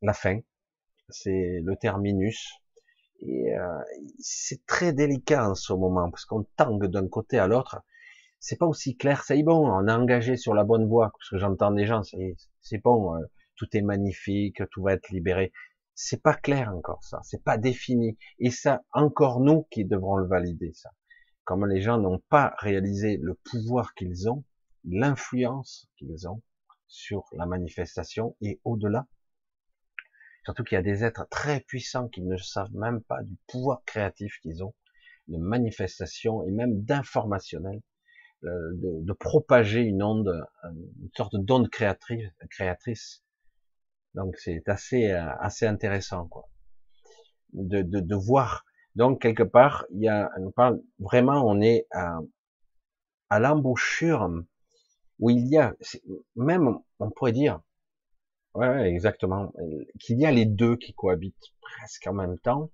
la 0.00 0.14
fin, 0.14 0.40
c'est 1.10 1.60
le 1.62 1.76
terminus, 1.76 2.50
et 3.20 3.54
euh, 3.54 3.78
c'est 4.18 4.64
très 4.64 4.94
délicat 4.94 5.50
en 5.50 5.54
ce 5.54 5.74
moment, 5.74 6.10
parce 6.10 6.24
qu'on 6.24 6.44
tangue 6.56 6.86
d'un 6.86 7.06
côté 7.06 7.38
à 7.38 7.46
l'autre. 7.46 7.82
C'est 8.40 8.56
pas 8.56 8.66
aussi 8.66 8.96
clair. 8.96 9.22
C'est 9.24 9.42
bon, 9.42 9.68
on 9.68 9.88
est 9.88 9.92
engagé 9.92 10.36
sur 10.36 10.54
la 10.54 10.64
bonne 10.64 10.86
voie, 10.86 11.10
parce 11.10 11.30
que 11.30 11.38
j'entends 11.38 11.72
des 11.72 11.86
gens, 11.86 12.02
c'est 12.02 12.78
bon, 12.82 13.14
euh, 13.14 13.20
tout 13.56 13.66
est 13.76 13.82
magnifique, 13.82 14.62
tout 14.70 14.82
va 14.82 14.94
être 14.94 15.10
libéré. 15.10 15.52
C'est 15.96 16.22
pas 16.22 16.34
clair 16.34 16.72
encore 16.72 17.02
ça, 17.02 17.20
c'est 17.24 17.42
pas 17.42 17.58
défini. 17.58 18.16
Et 18.38 18.50
ça, 18.50 18.84
encore 18.92 19.40
nous 19.40 19.66
qui 19.72 19.84
devrons 19.84 20.16
le 20.16 20.28
valider 20.28 20.72
ça. 20.72 20.90
Comme 21.42 21.66
les 21.66 21.82
gens 21.82 21.98
n'ont 21.98 22.22
pas 22.28 22.54
réalisé 22.58 23.18
le 23.20 23.34
pouvoir 23.34 23.94
qu'ils 23.94 24.30
ont, 24.30 24.44
l'influence 24.84 25.88
qu'ils 25.96 26.28
ont 26.28 26.42
sur 26.86 27.24
la 27.32 27.46
manifestation 27.46 28.36
et 28.40 28.60
au-delà, 28.62 29.08
Surtout 30.46 30.62
qu'il 30.62 30.76
y 30.76 30.78
a 30.78 30.82
des 30.82 31.02
êtres 31.02 31.26
très 31.28 31.58
puissants 31.58 32.06
qui 32.06 32.22
ne 32.22 32.36
savent 32.36 32.72
même 32.72 33.02
pas 33.02 33.20
du 33.24 33.36
pouvoir 33.48 33.82
créatif 33.84 34.38
qu'ils 34.42 34.62
ont, 34.62 34.74
de 35.26 35.38
manifestation 35.38 36.44
et 36.44 36.52
même 36.52 36.84
d'informationnel, 36.84 37.82
euh, 38.44 38.70
de, 38.74 39.04
de, 39.04 39.12
propager 39.12 39.80
une 39.80 40.04
onde, 40.04 40.46
une 40.62 41.10
sorte 41.16 41.34
d'onde 41.34 41.68
créatrice, 41.68 42.28
créatrice. 42.48 43.24
Donc 44.16 44.36
c'est 44.38 44.68
assez 44.68 45.12
euh, 45.12 45.30
assez 45.38 45.66
intéressant 45.66 46.26
quoi, 46.26 46.48
de, 47.52 47.82
de, 47.82 48.00
de, 48.00 48.14
voir. 48.16 48.64
Donc 48.96 49.22
quelque 49.22 49.44
part, 49.44 49.86
il 49.92 50.02
y 50.02 50.08
a, 50.08 50.30
parle 50.56 50.80
vraiment, 50.98 51.46
on 51.46 51.60
est 51.60 51.86
à, 51.92 52.18
à 53.30 53.38
l'embouchure 53.38 54.28
où 55.20 55.30
il 55.30 55.46
y 55.46 55.58
a, 55.58 55.74
même 56.34 56.78
on 56.98 57.10
pourrait 57.10 57.32
dire, 57.32 57.60
Ouais, 58.56 58.90
exactement. 58.90 59.52
Qu'il 60.00 60.18
y 60.18 60.24
a 60.24 60.30
les 60.32 60.46
deux 60.46 60.76
qui 60.76 60.94
cohabitent 60.94 61.52
presque 61.60 62.06
en 62.06 62.14
même 62.14 62.38
temps, 62.38 62.70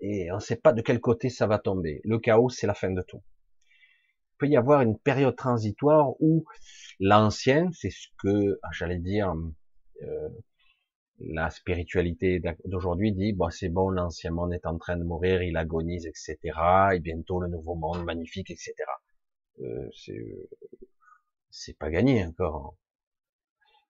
et 0.00 0.32
on 0.32 0.36
ne 0.36 0.40
sait 0.40 0.56
pas 0.56 0.72
de 0.72 0.80
quel 0.80 1.00
côté 1.00 1.28
ça 1.28 1.46
va 1.46 1.58
tomber. 1.58 2.00
Le 2.04 2.18
chaos, 2.18 2.48
c'est 2.48 2.66
la 2.66 2.72
fin 2.72 2.90
de 2.90 3.02
tout. 3.02 3.22
Il 3.68 4.36
peut 4.38 4.48
y 4.48 4.56
avoir 4.56 4.80
une 4.80 4.98
période 4.98 5.36
transitoire 5.36 6.14
où 6.20 6.46
l'ancien, 6.98 7.68
c'est 7.72 7.90
ce 7.90 8.08
que, 8.22 8.58
j'allais 8.72 8.98
dire, 8.98 9.34
euh, 10.02 10.28
la 11.20 11.50
spiritualité 11.50 12.40
d'aujourd'hui 12.64 13.12
dit, 13.12 13.32
bon, 13.32 13.50
c'est 13.50 13.68
bon, 13.68 13.90
l'ancien 13.90 14.30
monde 14.30 14.54
est 14.54 14.66
en 14.66 14.78
train 14.78 14.96
de 14.96 15.04
mourir, 15.04 15.42
il 15.42 15.56
agonise, 15.56 16.06
etc. 16.06 16.38
Et 16.94 17.00
bientôt 17.00 17.40
le 17.40 17.48
nouveau 17.48 17.74
monde 17.74 18.04
magnifique, 18.04 18.50
etc. 18.50 18.74
Euh, 19.60 19.90
c'est 21.50 21.78
pas 21.78 21.90
gagné 21.90 22.24
encore, 22.24 22.76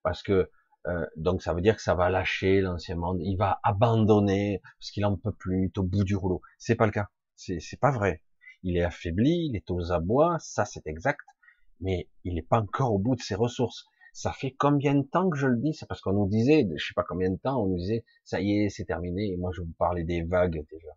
parce 0.03 0.23
que 0.23 0.51
euh, 0.87 1.07
donc 1.17 1.43
ça 1.43 1.53
veut 1.53 1.61
dire 1.61 1.77
que 1.77 1.83
ça 1.83 1.95
va 1.95 2.09
lâcher 2.09 2.61
l'ancien 2.61 2.97
monde, 2.97 3.19
il 3.21 3.37
va 3.37 3.61
abandonner 3.63 4.61
parce 4.79 4.91
qu'il 4.91 5.05
en 5.05 5.17
peut 5.17 5.33
plus, 5.33 5.63
il 5.63 5.65
est 5.67 5.79
au 5.79 5.83
bout 5.83 6.05
du 6.05 6.17
rouleau. 6.17 6.41
C'est 6.59 6.75
pas 6.75 6.87
le 6.87 6.93
cas, 6.93 7.09
c'est 7.37 7.61
c'est 7.61 7.79
pas 7.79 7.91
vrai. 7.93 8.23
Il 8.63 8.77
est 8.77 8.83
affaibli, 8.83 9.47
il 9.49 9.57
est 9.57 9.71
aux 9.71 9.93
abois, 9.93 10.39
ça 10.41 10.65
c'est 10.65 10.87
exact, 10.87 11.21
mais 11.81 12.09
il 12.25 12.35
n'est 12.35 12.43
pas 12.43 12.61
encore 12.61 12.93
au 12.93 12.99
bout 12.99 13.15
de 13.15 13.23
ses 13.23 13.35
ressources. 13.35 13.87
Ça 14.13 14.33
fait 14.33 14.53
combien 14.53 14.95
de 14.95 15.03
temps 15.03 15.31
que 15.31 15.37
je 15.37 15.47
le 15.47 15.57
dis? 15.59 15.75
C'est 15.75 15.87
parce 15.87 16.01
qu'on 16.01 16.13
nous 16.13 16.29
disait, 16.29 16.67
je 16.77 16.85
sais 16.85 16.95
pas 16.95 17.05
combien 17.05 17.31
de 17.31 17.39
temps, 17.39 17.63
on 17.63 17.69
nous 17.69 17.77
disait 17.79 18.05
ça 18.25 18.41
y 18.41 18.65
est, 18.65 18.69
c'est 18.69 18.85
terminé. 18.85 19.33
Et 19.33 19.37
moi 19.37 19.51
je 19.55 19.63
vous 19.63 19.73
parlais 19.79 20.05
des 20.05 20.23
vagues 20.23 20.65
déjà 20.71 20.93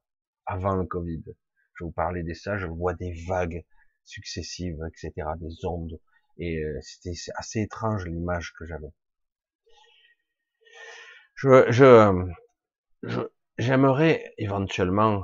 avant 0.46 0.76
le 0.76 0.86
Covid. 0.86 1.24
Je 1.76 1.84
vous 1.86 1.92
parlais 1.92 2.24
de 2.24 2.34
ça, 2.34 2.58
je 2.58 2.68
vois 2.68 2.94
des 2.94 3.14
vagues 3.28 3.64
successives, 4.04 4.80
etc., 4.88 5.28
des 5.40 5.66
ondes. 5.66 6.00
Et 6.38 6.64
euh, 6.64 6.80
c'était 6.82 7.14
assez 7.36 7.62
étrange 7.62 8.06
l'image 8.06 8.54
que 8.58 8.66
j'avais 8.66 8.92
je, 11.36 11.72
je, 13.04 13.20
j'aimerais 13.58 14.34
éventuellement, 14.38 15.24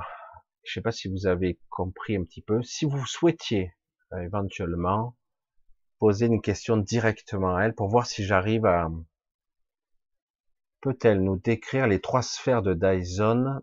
je 0.64 0.74
sais 0.74 0.82
pas 0.82 0.92
si 0.92 1.08
vous 1.08 1.28
avez 1.28 1.60
compris 1.70 2.16
un 2.16 2.24
petit 2.24 2.42
peu, 2.42 2.62
si 2.64 2.86
vous 2.86 3.06
souhaitiez 3.06 3.74
euh, 4.14 4.22
éventuellement 4.22 5.16
poser 6.00 6.28
une 6.28 6.41
question 6.41 6.78
directement 6.78 7.56
à 7.56 7.64
elle 7.64 7.76
pour 7.76 7.89
voir 7.89 8.08
si 8.08 8.24
j'arrive 8.24 8.66
à, 8.66 8.89
peut-elle 10.82 11.22
nous 11.22 11.38
décrire 11.38 11.88
les 11.88 12.00
trois 12.00 12.22
sphères 12.22 12.62
de 12.62 12.74
Dyson, 12.74 13.62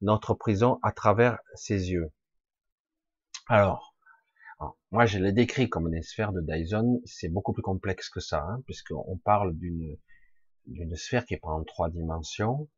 notre 0.00 0.34
prison 0.34 0.78
à 0.82 0.92
travers 0.92 1.38
ses 1.54 1.90
yeux? 1.90 2.10
Alors, 3.46 3.94
moi 4.90 5.06
je 5.06 5.18
l'ai 5.18 5.32
décrit 5.32 5.68
comme 5.68 5.90
des 5.90 6.02
sphères 6.02 6.32
de 6.32 6.40
Dyson, 6.40 7.00
c'est 7.04 7.28
beaucoup 7.28 7.52
plus 7.52 7.62
complexe 7.62 8.08
que 8.08 8.20
ça, 8.20 8.42
hein, 8.42 8.62
puisqu'on 8.66 9.18
parle 9.18 9.54
d'une 9.56 9.96
d'une 10.66 10.96
sphère 10.96 11.24
qui 11.24 11.34
est 11.34 11.40
en 11.42 11.64
trois 11.64 11.88
dimensions. 11.88 12.68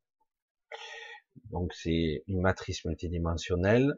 Donc 1.51 1.73
c'est 1.75 2.23
une 2.29 2.41
matrice 2.41 2.85
multidimensionnelle, 2.85 3.95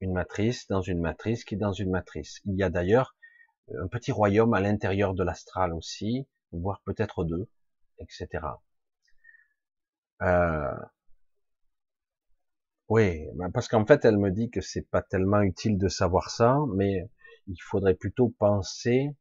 une 0.00 0.12
matrice 0.12 0.66
dans 0.66 0.80
une 0.80 1.00
matrice 1.00 1.44
qui 1.44 1.54
est 1.54 1.58
dans 1.58 1.72
une 1.72 1.90
matrice. 1.90 2.40
Il 2.44 2.56
y 2.56 2.62
a 2.62 2.70
d'ailleurs 2.70 3.14
un 3.68 3.86
petit 3.88 4.12
royaume 4.12 4.54
à 4.54 4.60
l'intérieur 4.60 5.14
de 5.14 5.24
l'astral 5.24 5.72
aussi, 5.74 6.26
voire 6.52 6.80
peut-être 6.84 7.24
deux, 7.24 7.48
etc. 7.98 8.28
Euh... 10.22 10.74
Oui, 12.88 13.26
ben, 13.34 13.50
parce 13.50 13.68
qu'en 13.68 13.86
fait, 13.86 14.04
elle 14.04 14.18
me 14.18 14.30
dit 14.30 14.50
que 14.50 14.60
c'est 14.60 14.88
pas 14.88 15.02
tellement 15.02 15.40
utile 15.40 15.78
de 15.78 15.88
savoir 15.88 16.30
ça, 16.30 16.58
mais 16.74 17.08
il 17.46 17.56
faudrait 17.62 17.94
plutôt 17.94 18.28
penser 18.38 19.14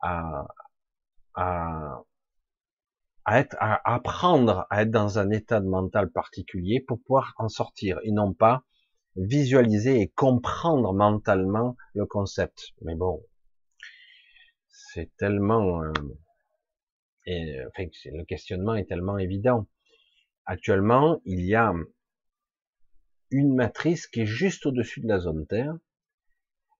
à, 0.00 0.46
à 1.34 2.02
apprendre 3.84 4.66
à 4.70 4.82
être 4.82 4.90
dans 4.90 5.18
un 5.18 5.30
état 5.30 5.60
de 5.60 5.68
mental 5.68 6.10
particulier 6.10 6.80
pour 6.80 7.00
pouvoir 7.00 7.34
en 7.38 7.48
sortir 7.48 7.98
et 8.02 8.12
non 8.12 8.32
pas 8.32 8.62
visualiser 9.16 10.00
et 10.00 10.08
comprendre 10.08 10.94
mentalement 10.94 11.76
le 11.94 12.06
concept. 12.06 12.68
Mais 12.82 12.94
bon, 12.94 13.22
c'est 14.92 15.10
tellement, 15.18 15.82
euh, 15.82 15.92
enfin, 17.26 17.84
le 18.06 18.24
questionnement 18.24 18.74
est 18.74 18.86
tellement 18.88 19.18
évident. 19.18 19.66
Actuellement, 20.46 21.20
il 21.24 21.44
y 21.44 21.54
a 21.54 21.74
une 23.30 23.54
matrice 23.54 24.06
qui 24.06 24.22
est 24.22 24.26
juste 24.26 24.64
au-dessus 24.64 25.00
de 25.00 25.08
la 25.08 25.18
zone 25.18 25.46
Terre, 25.46 25.76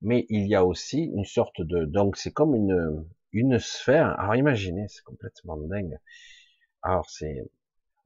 mais 0.00 0.24
il 0.30 0.46
y 0.48 0.54
a 0.54 0.64
aussi 0.64 1.04
une 1.04 1.24
sorte 1.24 1.60
de, 1.60 1.84
donc 1.84 2.16
c'est 2.16 2.32
comme 2.32 2.54
une, 2.54 3.06
une 3.32 3.58
sphère. 3.58 4.18
Alors 4.18 4.36
imaginez, 4.36 4.88
c'est 4.88 5.04
complètement 5.04 5.58
dingue. 5.58 5.98
Alors 6.82 7.10
c'est, 7.10 7.44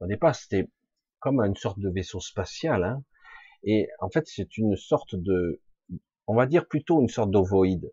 au 0.01 0.07
départ 0.07 0.35
c'était 0.35 0.67
comme 1.19 1.39
une 1.39 1.55
sorte 1.55 1.79
de 1.79 1.89
vaisseau 1.89 2.19
spatial, 2.19 2.83
hein, 2.83 3.03
et 3.63 3.87
en 3.99 4.09
fait 4.09 4.27
c'est 4.27 4.57
une 4.57 4.75
sorte 4.75 5.15
de, 5.15 5.61
on 6.27 6.35
va 6.35 6.45
dire 6.45 6.67
plutôt 6.67 6.99
une 7.01 7.07
sorte 7.07 7.31
d'ovoïde. 7.31 7.89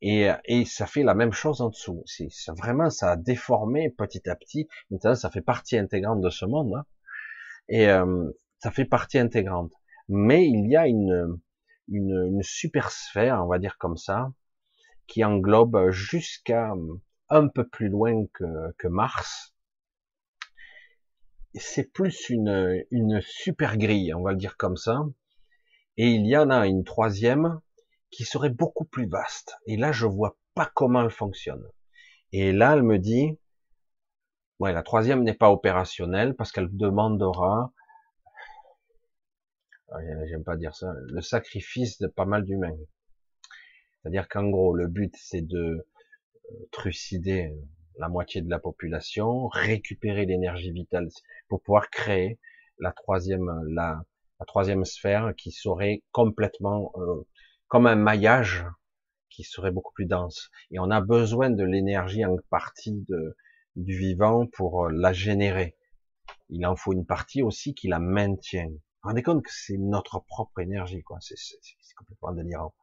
Et, 0.00 0.28
et 0.44 0.64
ça 0.64 0.86
fait 0.86 1.02
la 1.02 1.14
même 1.14 1.32
chose 1.32 1.60
en 1.60 1.70
dessous. 1.70 2.02
C'est 2.06 2.28
vraiment 2.56 2.88
ça 2.90 3.12
a 3.12 3.16
déformé 3.16 3.90
petit 3.90 4.28
à 4.28 4.36
petit. 4.36 4.68
Maintenant, 4.90 5.14
ça 5.14 5.30
fait 5.30 5.40
partie 5.40 5.76
intégrante 5.76 6.20
de 6.20 6.30
ce 6.30 6.44
monde. 6.44 6.74
Hein. 6.74 6.84
Et 7.68 7.88
euh, 7.88 8.30
ça 8.60 8.70
fait 8.70 8.84
partie 8.84 9.18
intégrante. 9.18 9.72
Mais 10.08 10.46
il 10.46 10.70
y 10.70 10.76
a 10.76 10.86
une, 10.86 11.40
une, 11.88 12.26
une 12.26 12.42
super 12.42 12.90
sphère, 12.90 13.42
on 13.44 13.48
va 13.48 13.58
dire 13.58 13.76
comme 13.78 13.96
ça, 13.96 14.32
qui 15.06 15.24
englobe 15.24 15.90
jusqu'à 15.90 16.72
un 17.28 17.48
peu 17.48 17.66
plus 17.66 17.88
loin 17.88 18.24
que, 18.32 18.72
que 18.78 18.88
Mars. 18.88 19.54
C'est 21.54 21.92
plus 21.92 22.30
une, 22.30 22.84
une 22.90 23.20
super 23.20 23.76
grille, 23.78 24.14
on 24.14 24.22
va 24.22 24.32
le 24.32 24.38
dire 24.38 24.56
comme 24.56 24.76
ça. 24.76 25.00
Et 25.96 26.10
il 26.10 26.26
y 26.26 26.36
en 26.36 26.50
a 26.50 26.66
une 26.66 26.84
troisième 26.84 27.60
qui 28.10 28.24
serait 28.24 28.50
beaucoup 28.50 28.84
plus 28.84 29.08
vaste. 29.08 29.56
Et 29.66 29.76
là, 29.76 29.92
je 29.92 30.06
vois 30.06 30.36
pas 30.54 30.70
comment 30.74 31.02
elle 31.02 31.10
fonctionne. 31.10 31.66
Et 32.32 32.52
là, 32.52 32.74
elle 32.74 32.82
me 32.82 32.98
dit, 32.98 33.38
ouais, 34.58 34.72
la 34.72 34.82
troisième 34.82 35.22
n'est 35.22 35.34
pas 35.34 35.50
opérationnelle 35.50 36.34
parce 36.34 36.52
qu'elle 36.52 36.68
demandera, 36.70 37.72
ah, 39.90 39.98
j'aime 40.26 40.44
pas 40.44 40.56
dire 40.56 40.74
ça, 40.74 40.92
le 41.06 41.20
sacrifice 41.20 41.98
de 41.98 42.06
pas 42.06 42.26
mal 42.26 42.44
d'humains. 42.44 42.76
C'est-à-dire 44.02 44.28
qu'en 44.28 44.48
gros, 44.48 44.74
le 44.74 44.86
but, 44.86 45.14
c'est 45.18 45.42
de 45.42 45.86
euh, 46.50 46.68
trucider 46.72 47.54
la 47.98 48.08
moitié 48.08 48.42
de 48.42 48.50
la 48.50 48.58
population, 48.58 49.48
récupérer 49.48 50.24
l'énergie 50.26 50.70
vitale 50.70 51.08
pour 51.48 51.62
pouvoir 51.62 51.90
créer 51.90 52.38
la 52.78 52.92
troisième, 52.92 53.50
la, 53.68 54.00
troisième 54.46 54.84
sphère 54.84 55.34
qui 55.36 55.50
serait 55.50 56.02
complètement 56.12 56.92
euh, 56.96 57.26
comme 57.68 57.86
un 57.86 57.96
maillage 57.96 58.64
qui 59.30 59.44
serait 59.44 59.70
beaucoup 59.70 59.92
plus 59.92 60.06
dense. 60.06 60.50
Et 60.70 60.78
on 60.78 60.90
a 60.90 61.00
besoin 61.00 61.50
de 61.50 61.64
l'énergie 61.64 62.24
en 62.24 62.36
partie 62.50 63.06
du 63.76 63.98
vivant 63.98 64.46
pour 64.46 64.86
euh, 64.86 64.90
la 64.92 65.12
générer. 65.12 65.76
Il 66.50 66.66
en 66.66 66.76
faut 66.76 66.92
une 66.92 67.06
partie 67.06 67.42
aussi 67.42 67.74
qui 67.74 67.88
la 67.88 67.98
maintient. 67.98 68.68
Vous 68.68 69.08
rendez 69.08 69.22
compte 69.22 69.44
que 69.44 69.52
c'est 69.52 69.78
notre 69.78 70.18
propre 70.18 70.60
énergie, 70.60 71.02
quoi. 71.02 71.18
C'est 71.20 71.36
complètement 71.96 72.32
délirant. 72.32 72.74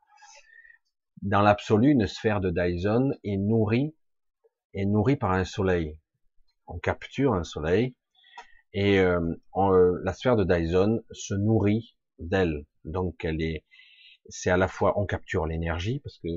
Dans 1.22 1.42
l'absolu, 1.42 1.90
une 1.92 2.08
sphère 2.08 2.40
de 2.40 2.52
Dyson 2.52 3.14
est 3.24 3.38
nourrie, 3.38 3.96
est 4.74 4.86
nourrie 4.86 5.16
par 5.16 5.32
un 5.32 5.46
soleil. 5.46 6.00
On 6.68 6.78
capture 6.80 7.34
un 7.34 7.44
soleil, 7.44 7.96
et 8.74 9.00
euh, 9.00 9.20
euh, 9.56 10.00
la 10.04 10.14
sphère 10.14 10.36
de 10.36 10.44
Dyson 10.44 11.02
se 11.12 11.34
nourrit 11.34 11.96
d'elle. 12.20 12.66
Donc 12.84 13.26
elle 13.26 13.42
est, 13.42 13.66
c'est 14.30 14.50
à 14.50 14.58
la 14.58 14.68
fois 14.68 15.00
on 15.00 15.06
capture 15.06 15.46
l'énergie 15.46 16.00
parce 16.00 16.18
que 16.20 16.28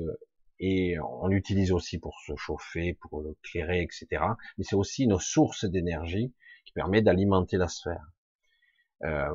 et 0.59 0.99
on 0.99 1.27
l'utilise 1.27 1.71
aussi 1.71 1.99
pour 1.99 2.19
se 2.19 2.35
chauffer, 2.35 2.93
pour 2.93 3.21
le 3.21 3.37
clairer, 3.43 3.81
etc. 3.81 4.23
Mais 4.57 4.65
c'est 4.65 4.75
aussi 4.75 5.05
une 5.05 5.17
source 5.17 5.63
d'énergie 5.63 6.33
qui 6.65 6.73
permet 6.73 7.01
d'alimenter 7.01 7.55
la 7.57 7.69
sphère. 7.69 8.05
Euh, 9.03 9.33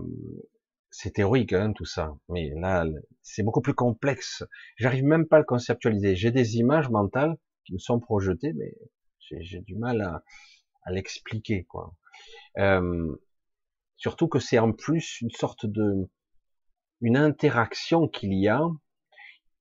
c'est 0.90 1.14
théorique 1.14 1.54
hein, 1.54 1.72
tout 1.72 1.86
ça, 1.86 2.14
mais 2.28 2.50
là 2.56 2.84
c'est 3.22 3.42
beaucoup 3.42 3.62
plus 3.62 3.74
complexe. 3.74 4.44
J'arrive 4.76 5.04
même 5.04 5.26
pas 5.26 5.36
à 5.36 5.38
le 5.40 5.46
conceptualiser. 5.46 6.14
J'ai 6.14 6.30
des 6.30 6.56
images 6.58 6.90
mentales 6.90 7.36
qui 7.64 7.72
me 7.72 7.78
sont 7.78 7.98
projetées, 7.98 8.52
mais 8.52 8.74
j'ai 9.40 9.60
du 9.62 9.76
mal 9.76 10.02
à, 10.02 10.22
à 10.84 10.92
l'expliquer 10.92 11.64
quoi. 11.64 11.94
Euh, 12.58 13.16
surtout 13.96 14.28
que 14.28 14.38
c'est 14.38 14.58
en 14.58 14.72
plus 14.72 15.20
une 15.22 15.30
sorte 15.30 15.66
de 15.66 16.08
une 17.04 17.18
interaction 17.18 18.08
qu'il 18.08 18.32
y 18.32 18.48
a 18.48 18.62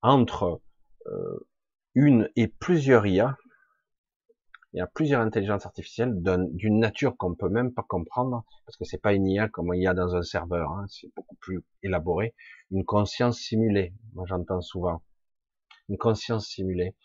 entre 0.01 0.61
euh, 1.07 1.47
une 1.93 2.29
et 2.37 2.47
plusieurs 2.47 3.05
IA. 3.05 3.37
Il 4.71 4.77
y 4.77 4.81
a 4.81 4.87
plusieurs 4.87 5.19
intelligences 5.19 5.65
artificielles 5.65 6.15
d'une 6.23 6.79
nature 6.79 7.17
qu'on 7.17 7.35
peut 7.35 7.49
même 7.49 7.73
pas 7.73 7.83
comprendre 7.83 8.45
parce 8.65 8.77
que 8.77 8.85
c'est 8.85 8.97
pas 8.97 9.13
une 9.13 9.27
IA 9.27 9.49
comme 9.49 9.73
il 9.73 9.83
y 9.83 9.87
a 9.87 9.93
dans 9.93 10.15
un 10.15 10.23
serveur. 10.23 10.71
Hein, 10.71 10.85
c'est 10.87 11.13
beaucoup 11.17 11.35
plus 11.35 11.61
élaboré. 11.83 12.33
Une 12.71 12.85
conscience 12.85 13.37
simulée. 13.39 13.93
Moi 14.13 14.23
j'entends 14.25 14.61
souvent 14.61 15.03
une 15.89 15.97
conscience 15.97 16.47
simulée. 16.47 16.95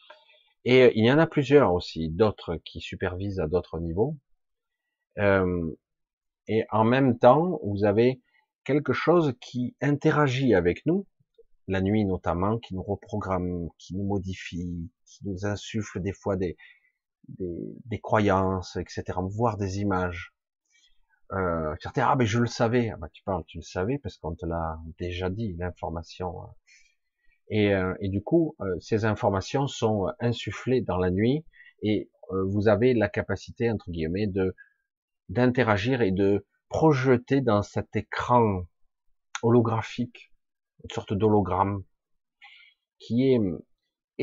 Et 0.65 0.93
il 0.97 1.05
y 1.05 1.11
en 1.11 1.19
a 1.19 1.27
plusieurs 1.27 1.73
aussi, 1.73 2.11
d'autres 2.11 2.61
qui 2.65 2.81
supervisent 2.81 3.41
à 3.41 3.49
d'autres 3.49 3.81
niveaux. 3.81 4.17
Euh, 5.19 5.75
et 6.47 6.65
en 6.71 6.85
même 6.85 7.19
temps, 7.19 7.59
vous 7.65 7.85
avez 7.85 8.23
quelque 8.69 8.93
chose 8.93 9.33
qui 9.41 9.75
interagit 9.81 10.55
avec 10.55 10.85
nous, 10.85 11.07
la 11.69 11.81
nuit 11.81 12.05
notamment, 12.05 12.59
qui 12.59 12.75
nous 12.75 12.83
reprogramme, 12.83 13.71
qui 13.79 13.97
nous 13.97 14.05
modifie, 14.05 14.91
qui 15.07 15.27
nous 15.27 15.47
insuffle 15.47 16.03
des 16.03 16.13
fois 16.13 16.37
des, 16.37 16.55
des, 17.29 17.57
des 17.87 17.99
croyances, 17.99 18.77
etc., 18.77 19.05
voire 19.31 19.57
des 19.57 19.81
images. 19.81 20.35
Euh, 21.33 21.75
certains, 21.81 22.09
ah 22.09 22.15
ben 22.15 22.27
je 22.27 22.41
le 22.41 22.47
savais, 22.47 22.91
ah, 22.91 22.99
ben, 22.99 23.09
tu 23.11 23.23
parles, 23.23 23.43
tu 23.47 23.57
le 23.57 23.63
savais 23.63 23.97
parce 23.97 24.19
qu'on 24.19 24.35
te 24.35 24.45
l'a 24.45 24.79
déjà 24.99 25.31
dit, 25.31 25.57
l'information. 25.59 26.43
Hein. 26.43 26.51
Et, 27.49 27.75
euh, 27.75 27.95
et, 28.03 28.11
du 28.11 28.23
coup, 28.23 28.55
euh, 28.61 28.79
ces 28.81 29.07
informations 29.07 29.67
sont 29.67 30.09
insufflées 30.21 30.83
dans 30.83 30.99
la 30.99 31.11
nuit 31.11 31.43
et 31.83 32.11
vous 32.31 32.69
avez 32.69 32.93
la 32.93 33.09
capacité, 33.09 33.71
entre 33.71 33.91
guillemets, 33.91 34.27
de 34.27 34.55
d'interagir 35.31 36.03
et 36.03 36.11
de 36.11 36.45
projeter 36.69 37.41
dans 37.41 37.63
cet 37.63 37.97
écran 37.97 38.65
holographique, 39.43 40.33
une 40.85 40.91
sorte 40.91 41.13
d'hologramme, 41.13 41.83
qui 42.99 43.33
est, 43.33 43.41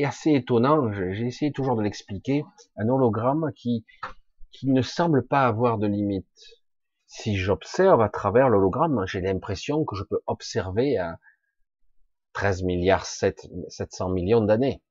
assez 0.04 0.32
étonnant. 0.32 0.92
J'ai 0.92 1.26
essayé 1.26 1.52
toujours 1.52 1.76
de 1.76 1.82
l'expliquer. 1.82 2.44
Un 2.76 2.88
hologramme 2.88 3.50
qui, 3.54 3.84
ne 4.64 4.82
semble 4.82 5.26
pas 5.26 5.46
avoir 5.46 5.78
de 5.78 5.86
limite. 5.86 6.26
Si 7.06 7.36
j'observe 7.36 8.00
à 8.02 8.08
travers 8.08 8.48
l'hologramme, 8.48 9.04
j'ai 9.06 9.20
l'impression 9.20 9.84
que 9.84 9.96
je 9.96 10.04
peux 10.04 10.20
observer 10.26 10.98
à 10.98 11.18
13 12.34 12.64
milliards 12.64 13.06
7, 13.06 13.48
700 13.68 14.10
millions 14.10 14.42
d'années, 14.42 14.82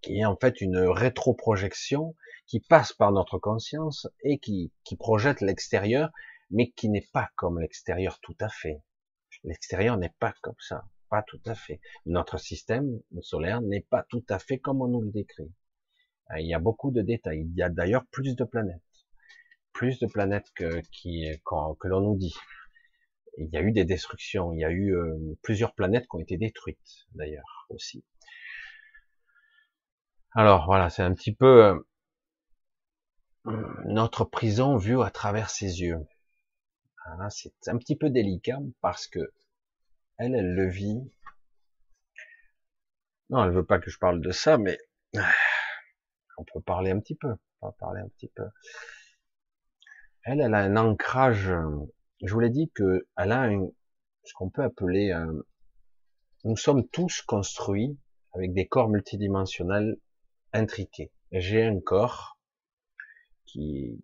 qui 0.00 0.20
est 0.20 0.24
en 0.24 0.36
fait 0.36 0.60
une 0.60 0.78
rétroprojection 0.78 2.14
qui 2.46 2.60
passe 2.60 2.92
par 2.92 3.12
notre 3.12 3.38
conscience 3.38 4.06
et 4.22 4.38
qui, 4.38 4.72
qui 4.84 4.96
projette 4.96 5.40
l'extérieur, 5.40 6.10
mais 6.50 6.70
qui 6.70 6.88
n'est 6.88 7.08
pas 7.12 7.30
comme 7.36 7.60
l'extérieur 7.60 8.18
tout 8.20 8.36
à 8.40 8.48
fait. 8.48 8.82
L'extérieur 9.44 9.96
n'est 9.96 10.14
pas 10.18 10.34
comme 10.42 10.58
ça, 10.60 10.84
pas 11.08 11.22
tout 11.22 11.40
à 11.46 11.54
fait. 11.54 11.80
Notre 12.06 12.38
système 12.38 13.00
solaire 13.20 13.60
n'est 13.60 13.86
pas 13.88 14.04
tout 14.08 14.24
à 14.28 14.38
fait 14.38 14.58
comme 14.58 14.82
on 14.82 14.88
nous 14.88 15.02
le 15.02 15.10
décrit. 15.10 15.52
Euh, 16.30 16.40
il 16.40 16.46
y 16.46 16.54
a 16.54 16.58
beaucoup 16.58 16.90
de 16.90 17.02
détails. 17.02 17.46
Il 17.48 17.56
y 17.56 17.62
a 17.62 17.68
d'ailleurs 17.68 18.06
plus 18.06 18.36
de 18.36 18.44
planètes, 18.44 18.80
plus 19.72 19.98
de 19.98 20.06
planètes 20.06 20.50
que, 20.54 20.80
qui, 20.92 21.26
que 21.44 21.88
l'on 21.88 22.00
nous 22.00 22.16
dit. 22.16 22.34
Il 23.38 23.48
y 23.50 23.56
a 23.56 23.62
eu 23.62 23.72
des 23.72 23.84
destructions. 23.84 24.52
Il 24.52 24.60
y 24.60 24.64
a 24.64 24.70
eu 24.70 24.94
euh, 24.94 25.16
plusieurs 25.42 25.74
planètes 25.74 26.04
qui 26.04 26.16
ont 26.16 26.20
été 26.20 26.36
détruites, 26.36 27.06
d'ailleurs 27.14 27.66
aussi. 27.70 28.04
Alors 30.34 30.66
voilà, 30.66 30.88
c'est 30.90 31.02
un 31.02 31.14
petit 31.14 31.34
peu 31.34 31.64
euh, 31.64 31.78
notre 33.44 34.24
prison 34.24 34.76
vue 34.76 35.00
à 35.02 35.10
travers 35.10 35.50
ses 35.50 35.80
yeux. 35.80 36.06
c'est 37.30 37.68
un 37.68 37.78
petit 37.78 37.96
peu 37.96 38.10
délicat 38.10 38.58
parce 38.80 39.06
que 39.06 39.32
elle, 40.18 40.34
elle 40.34 40.54
le 40.54 40.68
vit. 40.68 41.00
Non, 43.30 43.44
elle 43.44 43.50
veut 43.50 43.64
pas 43.64 43.78
que 43.78 43.90
je 43.90 43.98
parle 43.98 44.20
de 44.20 44.30
ça, 44.30 44.58
mais 44.58 44.78
on 46.38 46.44
peut 46.44 46.60
parler 46.60 46.90
un 46.90 47.00
petit 47.00 47.16
peu. 47.16 47.34
On 47.60 47.72
parler 47.72 48.00
un 48.00 48.08
petit 48.08 48.28
peu. 48.28 48.44
Elle, 50.24 50.40
elle 50.40 50.54
a 50.54 50.58
un 50.58 50.76
ancrage. 50.76 51.52
Je 52.22 52.32
vous 52.32 52.40
l'ai 52.40 52.50
dit 52.50 52.70
que 52.74 53.06
elle 53.16 53.32
a 53.32 53.48
ce 54.24 54.34
qu'on 54.34 54.50
peut 54.50 54.62
appeler 54.62 55.10
un, 55.10 55.32
nous 56.44 56.56
sommes 56.56 56.88
tous 56.88 57.22
construits 57.22 57.96
avec 58.32 58.52
des 58.52 58.66
corps 58.66 58.88
multidimensionnels 58.88 59.96
intriqués. 60.52 61.12
J'ai 61.30 61.64
un 61.64 61.80
corps 61.80 62.31
qui, 63.44 64.02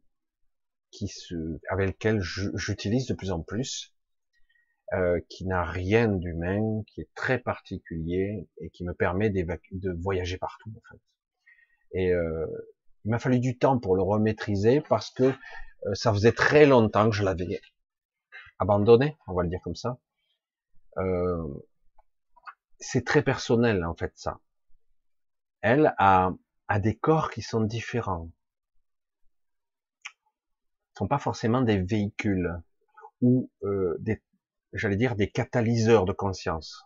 qui 0.90 1.08
se, 1.08 1.60
avec 1.70 1.88
lequel 1.88 2.20
j'utilise 2.20 3.06
de 3.06 3.14
plus 3.14 3.30
en 3.30 3.42
plus, 3.42 3.94
euh, 4.94 5.20
qui 5.28 5.46
n'a 5.46 5.64
rien 5.64 6.08
d'humain, 6.08 6.82
qui 6.86 7.02
est 7.02 7.10
très 7.14 7.38
particulier 7.38 8.48
et 8.58 8.70
qui 8.70 8.84
me 8.84 8.94
permet 8.94 9.30
de 9.30 9.92
voyager 10.00 10.38
partout 10.38 10.72
en 10.76 10.80
fait. 10.90 11.00
Et 11.92 12.12
euh, 12.12 12.46
il 13.04 13.10
m'a 13.10 13.18
fallu 13.18 13.38
du 13.38 13.58
temps 13.58 13.78
pour 13.78 13.96
le 13.96 14.02
remaîtriser 14.02 14.80
parce 14.80 15.10
que 15.10 15.24
euh, 15.24 15.94
ça 15.94 16.12
faisait 16.12 16.32
très 16.32 16.66
longtemps 16.66 17.08
que 17.10 17.16
je 17.16 17.22
l'avais 17.22 17.60
abandonné, 18.58 19.16
on 19.26 19.34
va 19.34 19.42
le 19.42 19.48
dire 19.48 19.60
comme 19.62 19.76
ça. 19.76 19.98
Euh, 20.98 21.46
c'est 22.78 23.04
très 23.04 23.22
personnel 23.22 23.84
en 23.84 23.94
fait 23.94 24.12
ça. 24.14 24.40
Elle 25.60 25.94
a, 25.98 26.32
a 26.68 26.80
des 26.80 26.96
corps 26.96 27.30
qui 27.30 27.42
sont 27.42 27.60
différents 27.60 28.30
sont 30.98 31.06
pas 31.06 31.18
forcément 31.18 31.62
des 31.62 31.78
véhicules 31.78 32.60
ou 33.20 33.50
euh, 33.62 33.96
des, 34.00 34.20
j'allais 34.72 34.96
dire, 34.96 35.14
des 35.14 35.30
catalyseurs 35.30 36.04
de 36.04 36.12
conscience. 36.12 36.84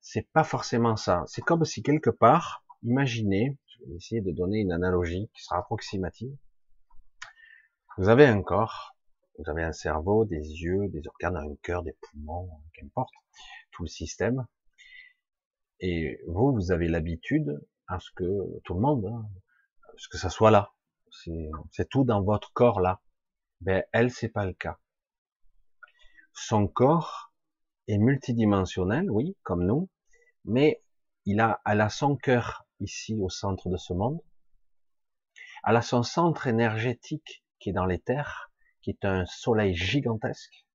c'est 0.00 0.28
pas 0.32 0.44
forcément 0.44 0.96
ça. 0.96 1.24
C'est 1.26 1.42
comme 1.42 1.64
si 1.64 1.82
quelque 1.82 2.10
part, 2.10 2.64
imaginez, 2.82 3.56
je 3.66 3.84
vais 3.86 3.96
essayer 3.96 4.20
de 4.20 4.32
donner 4.32 4.58
une 4.58 4.72
analogie 4.72 5.30
qui 5.34 5.42
sera 5.42 5.58
approximative. 5.58 6.36
Vous 7.96 8.08
avez 8.08 8.26
un 8.26 8.42
corps, 8.42 8.94
vous 9.38 9.48
avez 9.48 9.62
un 9.62 9.72
cerveau, 9.72 10.24
des 10.24 10.44
yeux, 10.62 10.88
des 10.88 11.06
organes, 11.06 11.36
un 11.36 11.54
cœur, 11.62 11.82
des 11.82 11.96
poumons, 12.02 12.50
qu'importe, 12.74 13.14
tout 13.70 13.84
le 13.84 13.88
système. 13.88 14.46
Et 15.80 16.20
vous, 16.26 16.52
vous 16.52 16.72
avez 16.72 16.88
l'habitude 16.88 17.58
à 17.86 17.98
ce 18.00 18.10
que 18.14 18.60
tout 18.64 18.74
le 18.74 18.80
monde, 18.80 19.06
hein, 19.06 19.24
ce 19.96 20.08
que 20.08 20.18
ça 20.18 20.28
soit 20.28 20.50
là. 20.50 20.72
C'est 21.12 21.88
tout 21.88 22.04
dans 22.04 22.22
votre 22.22 22.52
corps 22.52 22.80
là. 22.80 23.00
Ben 23.60 23.84
elle, 23.92 24.10
c'est 24.10 24.28
pas 24.28 24.46
le 24.46 24.54
cas. 24.54 24.78
Son 26.32 26.66
corps 26.66 27.32
est 27.86 27.98
multidimensionnel, 27.98 29.10
oui, 29.10 29.36
comme 29.42 29.64
nous, 29.64 29.88
mais 30.44 30.82
il 31.24 31.40
a, 31.40 31.60
elle 31.66 31.80
a 31.80 31.88
son 31.88 32.16
cœur 32.16 32.66
ici 32.80 33.16
au 33.20 33.28
centre 33.28 33.68
de 33.68 33.76
ce 33.76 33.92
monde. 33.92 34.20
Elle 35.64 35.76
a 35.76 35.82
son 35.82 36.02
centre 36.02 36.46
énergétique 36.46 37.44
qui 37.60 37.70
est 37.70 37.72
dans 37.72 37.86
les 37.86 38.00
terres, 38.00 38.50
qui 38.80 38.90
est 38.90 39.04
un 39.04 39.24
soleil 39.26 39.74
gigantesque. 39.74 40.66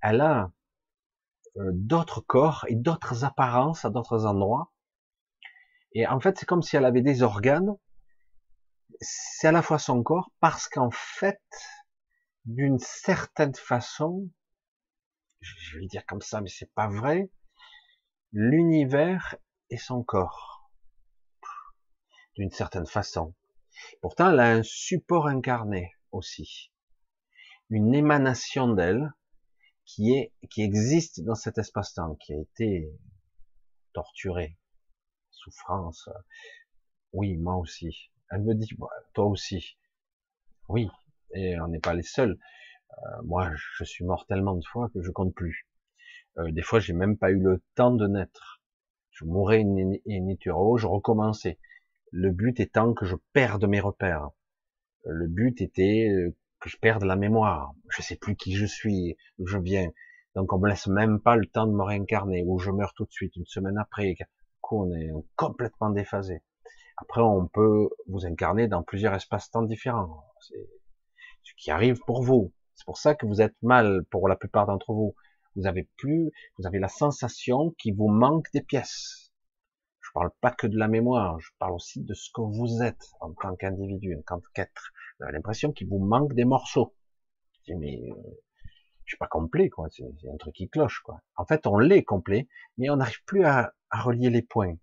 Elle 0.00 0.22
a 0.22 0.50
euh, 1.56 1.70
d'autres 1.74 2.20
corps 2.20 2.64
et 2.68 2.76
d'autres 2.76 3.24
apparences 3.24 3.84
à 3.84 3.90
d'autres 3.90 4.24
endroits. 4.24 4.72
Et 5.92 6.06
en 6.06 6.20
fait, 6.20 6.38
c'est 6.38 6.46
comme 6.46 6.62
si 6.62 6.76
elle 6.76 6.86
avait 6.86 7.02
des 7.02 7.22
organes. 7.22 7.76
C'est 9.00 9.48
à 9.48 9.52
la 9.52 9.62
fois 9.62 9.78
son 9.78 10.02
corps 10.02 10.30
parce 10.40 10.68
qu'en 10.68 10.90
fait, 10.90 11.42
d'une 12.44 12.78
certaine 12.78 13.54
façon, 13.54 14.28
je 15.40 15.78
vais 15.78 15.86
dire 15.86 16.04
comme 16.06 16.20
ça, 16.20 16.40
mais 16.40 16.50
c'est 16.50 16.72
pas 16.74 16.88
vrai, 16.88 17.30
l'univers 18.32 19.36
est 19.70 19.78
son 19.78 20.02
corps. 20.02 20.70
D'une 22.36 22.50
certaine 22.50 22.86
façon. 22.86 23.34
Pourtant, 24.02 24.30
elle 24.30 24.40
a 24.40 24.50
un 24.52 24.62
support 24.62 25.26
incarné 25.26 25.94
aussi. 26.12 26.70
Une 27.70 27.94
émanation 27.94 28.68
d'elle 28.68 29.12
qui 29.84 30.12
est, 30.12 30.32
qui 30.50 30.62
existe 30.62 31.22
dans 31.22 31.34
cet 31.34 31.58
espace-temps, 31.58 32.16
qui 32.16 32.34
a 32.34 32.38
été 32.38 32.92
torturé, 33.92 34.58
souffrance. 35.30 36.08
Oui, 37.12 37.36
moi 37.36 37.56
aussi. 37.56 38.10
Elle 38.30 38.42
me 38.42 38.54
dit, 38.54 38.70
toi 39.14 39.26
aussi. 39.26 39.76
Oui, 40.68 40.88
et 41.34 41.58
on 41.60 41.68
n'est 41.68 41.80
pas 41.80 41.94
les 41.94 42.02
seuls. 42.02 42.38
Euh, 42.98 43.22
moi, 43.24 43.50
je 43.76 43.84
suis 43.84 44.04
mort 44.04 44.26
tellement 44.26 44.54
de 44.54 44.64
fois 44.64 44.90
que 44.94 45.02
je 45.02 45.10
compte 45.10 45.34
plus. 45.34 45.66
Euh, 46.38 46.50
des 46.52 46.62
fois, 46.62 46.80
j'ai 46.80 46.92
même 46.92 47.16
pas 47.16 47.30
eu 47.30 47.40
le 47.40 47.62
temps 47.74 47.92
de 47.92 48.06
naître. 48.06 48.60
Je 49.10 49.24
mourais 49.24 49.62
in, 49.62 49.92
in 50.08 50.34
je 50.40 50.86
recommençais. 50.86 51.58
Le 52.12 52.30
but 52.30 52.58
étant 52.60 52.94
que 52.94 53.04
je 53.04 53.16
perde 53.32 53.64
mes 53.66 53.80
repères. 53.80 54.30
Le 55.04 55.26
but 55.26 55.60
était 55.60 56.08
euh, 56.10 56.36
que 56.60 56.68
je 56.68 56.76
perde 56.76 57.04
la 57.04 57.16
mémoire. 57.16 57.72
Je 57.88 58.02
sais 58.02 58.16
plus 58.16 58.36
qui 58.36 58.54
je 58.54 58.66
suis, 58.66 59.16
d'où 59.38 59.46
je 59.46 59.58
viens. 59.58 59.90
Donc 60.34 60.52
on 60.52 60.58
me 60.58 60.68
laisse 60.68 60.86
même 60.86 61.20
pas 61.20 61.36
le 61.36 61.46
temps 61.46 61.66
de 61.66 61.72
me 61.72 61.82
réincarner, 61.82 62.44
ou 62.46 62.58
je 62.58 62.70
meurs 62.70 62.94
tout 62.94 63.04
de 63.04 63.12
suite, 63.12 63.34
une 63.36 63.46
semaine 63.46 63.78
après. 63.78 64.14
Du 64.14 64.24
on 64.72 64.94
est 64.94 65.10
complètement 65.34 65.90
déphasé. 65.90 66.42
Après, 67.00 67.22
on 67.22 67.46
peut 67.46 67.88
vous 68.08 68.26
incarner 68.26 68.68
dans 68.68 68.82
plusieurs 68.82 69.14
espaces-temps 69.14 69.62
différents. 69.62 70.24
C'est 70.40 70.68
ce 71.42 71.52
qui 71.56 71.70
arrive 71.70 71.98
pour 72.06 72.22
vous. 72.22 72.52
C'est 72.74 72.84
pour 72.84 72.98
ça 72.98 73.14
que 73.14 73.26
vous 73.26 73.40
êtes 73.40 73.56
mal 73.62 74.04
pour 74.10 74.28
la 74.28 74.36
plupart 74.36 74.66
d'entre 74.66 74.92
vous. 74.92 75.14
Vous 75.56 75.66
avez 75.66 75.88
plus, 75.96 76.30
vous 76.58 76.66
avez 76.66 76.78
la 76.78 76.88
sensation 76.88 77.70
qu'il 77.78 77.96
vous 77.96 78.08
manque 78.08 78.46
des 78.52 78.62
pièces. 78.62 79.32
Je 80.00 80.10
parle 80.14 80.30
pas 80.40 80.50
que 80.50 80.66
de 80.66 80.76
la 80.76 80.88
mémoire, 80.88 81.38
je 81.40 81.50
parle 81.58 81.72
aussi 81.72 82.02
de 82.02 82.14
ce 82.14 82.30
que 82.34 82.40
vous 82.40 82.82
êtes 82.82 83.10
en 83.20 83.32
tant 83.32 83.54
qu'individu, 83.56 84.16
en 84.16 84.22
tant 84.22 84.42
qu'être. 84.54 84.90
Vous 85.18 85.24
avez 85.24 85.34
l'impression 85.34 85.72
qu'il 85.72 85.88
vous 85.88 85.98
manque 85.98 86.34
des 86.34 86.44
morceaux. 86.44 86.94
Je 87.52 87.72
dis, 87.72 87.78
mais 87.78 88.00
euh, 88.10 88.14
je 89.04 89.10
suis 89.10 89.18
pas 89.18 89.28
complet, 89.28 89.68
quoi. 89.68 89.88
C'est 89.90 90.04
un 90.04 90.36
truc 90.36 90.54
qui 90.54 90.68
cloche, 90.68 91.00
quoi. 91.04 91.20
En 91.36 91.44
fait, 91.44 91.66
on 91.66 91.78
l'est 91.78 92.04
complet, 92.04 92.48
mais 92.78 92.90
on 92.90 92.96
n'arrive 92.96 93.22
plus 93.24 93.44
à, 93.44 93.72
à, 93.90 94.00
relier 94.00 94.30
les 94.30 94.42
points. 94.42 94.76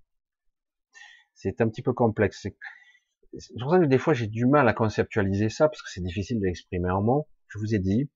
C'est 1.38 1.62
un 1.62 1.70
petit 1.70 1.84
peu 1.84 1.94
complexe. 1.94 2.48
C'est 3.38 3.60
pour 3.60 3.70
ça 3.70 3.80
que 3.80 3.86
des 3.86 4.00
fois 4.00 4.16
j'ai 4.16 4.26
du 4.26 4.48
mal 4.48 4.68
à 4.68 4.74
conceptualiser 4.74 5.50
ça 5.50 5.70
parce 5.70 5.84
que 5.84 5.90
c'est 5.90 6.02
difficile 6.02 6.40
de 6.40 6.46
l'exprimer 6.46 6.90
en 6.90 7.04
mots. 7.04 7.28
Je 7.48 7.60
vous 7.60 7.76
ai 7.76 7.80
dit 7.80 8.10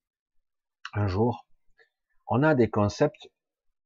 un 0.92 1.06
jour, 1.06 1.46
on 2.26 2.42
a 2.42 2.56
des 2.56 2.68
concepts 2.68 3.30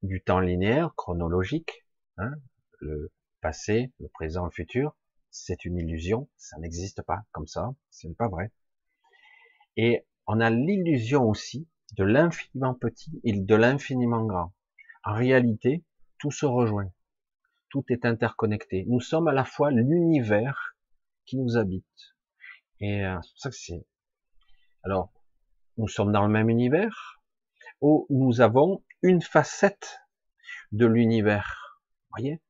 du 0.03 0.23
temps 0.23 0.41
linéaire, 0.41 0.95
chronologique, 0.97 1.87
hein, 2.17 2.33
le 2.81 3.13
passé, 3.43 3.93
le 4.01 4.09
présent, 4.09 4.47
le 4.47 4.51
futur. 4.51 4.97
C'est 5.31 5.67
une 5.67 5.77
illusion, 5.77 6.31
ça 6.39 6.57
n'existe 6.59 7.03
pas 7.03 7.27
comme 7.33 7.47
ça, 7.47 7.75
ce 7.91 8.09
n'est 8.09 8.15
pas 8.15 8.29
vrai. 8.29 8.51
Et 9.77 10.07
on 10.27 10.41
a 10.41 10.49
l'illusion 10.49 11.29
aussi 11.29 11.69
de 11.93 12.05
l'infiniment 12.05 12.75
petit 12.75 13.21
et 13.23 13.35
de 13.35 13.55
l'infiniment 13.55 14.25
grand. 14.25 14.55
En 15.05 15.13
réalité, 15.13 15.85
tout 16.19 16.31
se 16.31 16.47
rejoint, 16.47 16.91
est 17.89 18.05
interconnecté. 18.05 18.85
Nous 18.89 19.01
sommes 19.01 19.29
à 19.29 19.33
la 19.33 19.45
fois 19.45 19.71
l'univers 19.71 20.77
qui 21.25 21.37
nous 21.37 21.57
habite. 21.57 21.85
Et 22.81 23.05
euh, 23.05 23.19
c'est 23.23 23.31
pour 23.33 23.41
ça 23.41 23.51
c'est. 23.53 23.87
Alors, 24.85 25.13
nous 25.77 25.89
sommes 25.89 26.13
dans 26.13 26.27
le 26.27 26.33
même 26.33 26.49
univers, 26.49 27.21
où 27.81 28.07
nous 28.11 28.41
avons 28.41 28.85
une 29.03 29.21
facette 29.21 30.01
de 30.73 30.87
l'univers. 30.87 31.81
Voyez, 32.11 32.41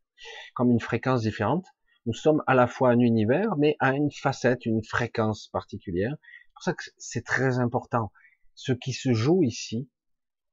comme 0.54 0.70
une 0.70 0.80
fréquence 0.80 1.22
différente. 1.22 1.66
Nous 2.06 2.14
sommes 2.14 2.42
à 2.46 2.54
la 2.54 2.66
fois 2.66 2.90
un 2.90 3.00
univers, 3.00 3.56
mais 3.56 3.76
à 3.80 3.92
une 3.94 4.12
facette, 4.12 4.64
une 4.64 4.84
fréquence 4.84 5.48
particulière. 5.48 6.14
C'est 6.20 6.52
pour 6.54 6.62
ça 6.62 6.74
que 6.74 6.84
c'est 6.96 7.24
très 7.24 7.58
important. 7.58 8.12
Ce 8.54 8.72
qui 8.72 8.92
se 8.92 9.12
joue 9.12 9.42
ici, 9.42 9.90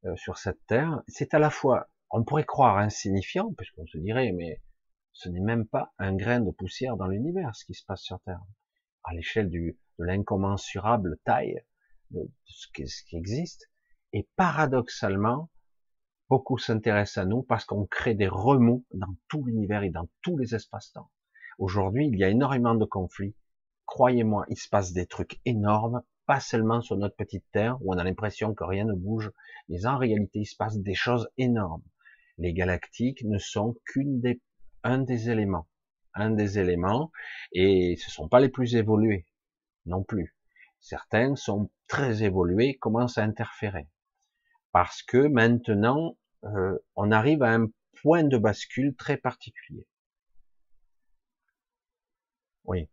euh, 0.05 0.15
sur 0.15 0.37
cette 0.37 0.65
terre, 0.67 1.01
c'est 1.07 1.33
à 1.33 1.39
la 1.39 1.49
fois, 1.49 1.87
on 2.15 2.23
pourrait 2.23 2.45
croire 2.45 2.77
insignifiant, 2.77 3.51
puisqu'on 3.53 3.87
se 3.87 3.97
dirait, 3.97 4.31
mais 4.33 4.61
ce 5.13 5.29
n'est 5.29 5.39
même 5.39 5.67
pas 5.67 5.93
un 5.97 6.15
grain 6.15 6.41
de 6.41 6.51
poussière 6.51 6.95
dans 6.95 7.07
l'univers, 7.07 7.55
ce 7.55 7.65
qui 7.65 7.73
se 7.73 7.83
passe 7.83 8.03
sur 8.03 8.19
Terre. 8.21 8.43
À 9.03 9.15
l'échelle 9.15 9.49
de 9.49 9.75
l'incommensurable 9.97 11.17
taille 11.25 11.59
de, 12.11 12.31
ce, 12.45 12.67
qui, 12.75 12.87
ce 12.87 13.03
qui 13.05 13.17
existe. 13.17 13.67
Et 14.13 14.29
paradoxalement, 14.35 15.49
beaucoup 16.29 16.59
s'intéressent 16.59 17.23
à 17.23 17.25
nous 17.25 17.41
parce 17.41 17.65
qu'on 17.65 17.87
crée 17.87 18.13
des 18.13 18.27
remous 18.27 18.85
dans 18.93 19.15
tout 19.27 19.43
l'univers 19.45 19.81
et 19.81 19.89
dans 19.89 20.07
tous 20.21 20.37
les 20.37 20.53
espaces-temps. 20.53 21.09
Aujourd'hui, 21.57 22.07
il 22.07 22.19
y 22.19 22.23
a 22.23 22.29
énormément 22.29 22.75
de 22.75 22.85
conflits. 22.85 23.35
Croyez-moi, 23.87 24.45
il 24.49 24.57
se 24.57 24.69
passe 24.69 24.93
des 24.93 25.07
trucs 25.07 25.41
énormes, 25.45 26.03
pas 26.27 26.39
seulement 26.39 26.81
sur 26.81 26.95
notre 26.95 27.15
petite 27.15 27.45
terre 27.51 27.81
où 27.81 27.91
on 27.91 27.97
a 27.97 28.03
l'impression 28.03 28.53
que 28.53 28.63
rien 28.63 28.85
ne 28.85 28.93
bouge, 28.93 29.31
mais 29.67 29.87
en 29.87 29.97
réalité, 29.97 30.41
il 30.41 30.45
se 30.45 30.55
passe 30.55 30.77
des 30.77 30.93
choses 30.93 31.27
énormes. 31.37 31.81
Les 32.37 32.53
galactiques 32.53 33.23
ne 33.23 33.37
sont 33.37 33.75
qu'une 33.85 34.19
des 34.19 34.41
un 34.83 34.99
des 34.99 35.29
éléments, 35.29 35.67
un 36.13 36.31
des 36.31 36.59
éléments, 36.59 37.11
et 37.53 37.95
ce 37.95 38.11
sont 38.11 38.27
pas 38.27 38.39
les 38.39 38.49
plus 38.49 38.75
évolués 38.75 39.25
non 39.85 40.03
plus. 40.03 40.35
Certains 40.79 41.35
sont 41.35 41.71
très 41.87 42.23
évolués, 42.23 42.75
commencent 42.75 43.17
à 43.17 43.23
interférer, 43.23 43.87
parce 44.71 45.01
que 45.03 45.27
maintenant 45.27 46.17
euh, 46.43 46.77
on 46.95 47.11
arrive 47.11 47.43
à 47.43 47.53
un 47.53 47.67
point 48.01 48.23
de 48.23 48.37
bascule 48.37 48.95
très 48.95 49.17
particulier. 49.17 49.87
Oui. 52.65 52.89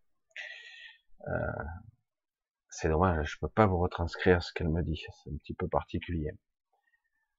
Euh, 1.29 1.65
c'est 2.69 2.89
dommage, 2.89 3.33
je 3.33 3.39
peux 3.41 3.49
pas 3.49 3.67
vous 3.67 3.79
retranscrire 3.79 4.43
ce 4.43 4.53
qu'elle 4.53 4.69
me 4.69 4.83
dit, 4.83 5.03
c'est 5.25 5.31
un 5.31 5.37
petit 5.37 5.55
peu 5.55 5.69
particulier. 5.69 6.33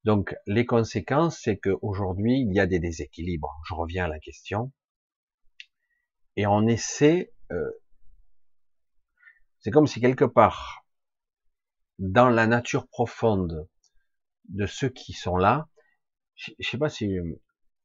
Donc 0.04 0.36
les 0.48 0.66
conséquences, 0.66 1.40
c'est 1.40 1.58
qu'aujourd'hui, 1.58 2.42
il 2.42 2.54
y 2.54 2.60
a 2.60 2.66
des 2.66 2.80
déséquilibres. 2.80 3.60
Je 3.68 3.76
reviens 3.76 4.06
à 4.06 4.08
la 4.08 4.20
question. 4.20 4.72
Et 6.36 6.48
on 6.48 6.66
essaie, 6.66 7.34
euh, 7.52 7.72
c'est 9.60 9.70
comme 9.70 9.88
si 9.88 10.02
quelque 10.02 10.26
part, 10.26 10.86
dans 12.00 12.30
la 12.30 12.48
nature 12.48 12.88
profonde 12.88 13.68
de 14.50 14.66
ceux 14.66 14.90
qui 14.90 15.14
sont 15.14 15.38
là, 15.38 15.68
je, 16.36 16.52
sais 16.62 16.80
pas 16.80 16.90
si, 16.90 17.18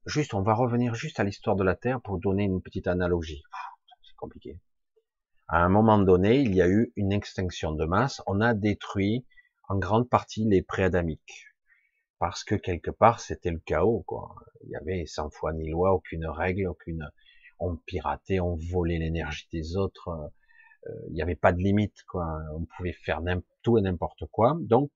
juste, 0.06 0.32
on 0.32 0.40
va 0.40 0.54
revenir 0.54 0.94
juste 0.94 1.20
à 1.20 1.24
l'histoire 1.24 1.56
de 1.56 1.64
la 1.64 1.76
Terre 1.76 2.00
pour 2.00 2.18
donner 2.18 2.44
une 2.44 2.62
petite 2.62 2.86
analogie. 2.86 3.42
C'est 4.02 4.16
compliqué. 4.16 4.58
À 5.48 5.62
un 5.62 5.68
moment 5.68 5.98
donné, 5.98 6.40
il 6.40 6.54
y 6.54 6.62
a 6.62 6.68
eu 6.68 6.92
une 6.96 7.12
extinction 7.12 7.72
de 7.72 7.84
masse. 7.84 8.22
On 8.26 8.40
a 8.40 8.54
détruit 8.54 9.26
en 9.68 9.76
grande 9.76 10.08
partie 10.08 10.44
les 10.48 10.62
préadamiques 10.62 11.55
parce 12.18 12.44
que 12.44 12.54
quelque 12.54 12.90
part 12.90 13.20
c'était 13.20 13.50
le 13.50 13.60
chaos 13.60 14.04
quoi. 14.06 14.34
Il 14.64 14.70
y 14.70 14.76
avait 14.76 15.06
sans 15.06 15.30
foi 15.30 15.52
ni 15.52 15.68
loi, 15.68 15.92
aucune 15.92 16.26
règle, 16.26 16.66
aucune. 16.66 17.08
On 17.58 17.76
piratait, 17.76 18.40
on 18.40 18.56
volait 18.56 18.98
l'énergie 18.98 19.48
des 19.52 19.76
autres. 19.76 20.08
Euh, 20.08 20.90
il 21.08 21.14
n'y 21.14 21.22
avait 21.22 21.36
pas 21.36 21.52
de 21.52 21.58
limite 21.58 22.02
quoi. 22.04 22.38
On 22.54 22.64
pouvait 22.76 22.92
faire 22.92 23.20
tout 23.62 23.78
et 23.78 23.82
n'importe 23.82 24.26
quoi. 24.30 24.56
Donc 24.60 24.90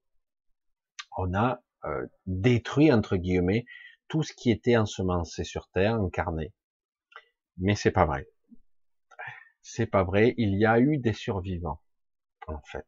on 1.16 1.34
a 1.34 1.60
euh, 1.84 2.06
détruit 2.26 2.92
entre 2.92 3.16
guillemets 3.16 3.64
tout 4.08 4.22
ce 4.22 4.34
qui 4.34 4.50
était 4.50 4.76
ensemencé 4.76 5.44
sur 5.44 5.68
Terre, 5.70 5.94
incarné. 5.94 6.52
Mais 7.58 7.76
c'est 7.76 7.92
pas 7.92 8.06
vrai. 8.06 8.26
C'est 9.62 9.86
pas 9.86 10.02
vrai. 10.02 10.34
Il 10.36 10.58
y 10.58 10.66
a 10.66 10.80
eu 10.80 10.98
des 10.98 11.12
survivants, 11.12 11.80
en 12.48 12.60
fait. 12.62 12.86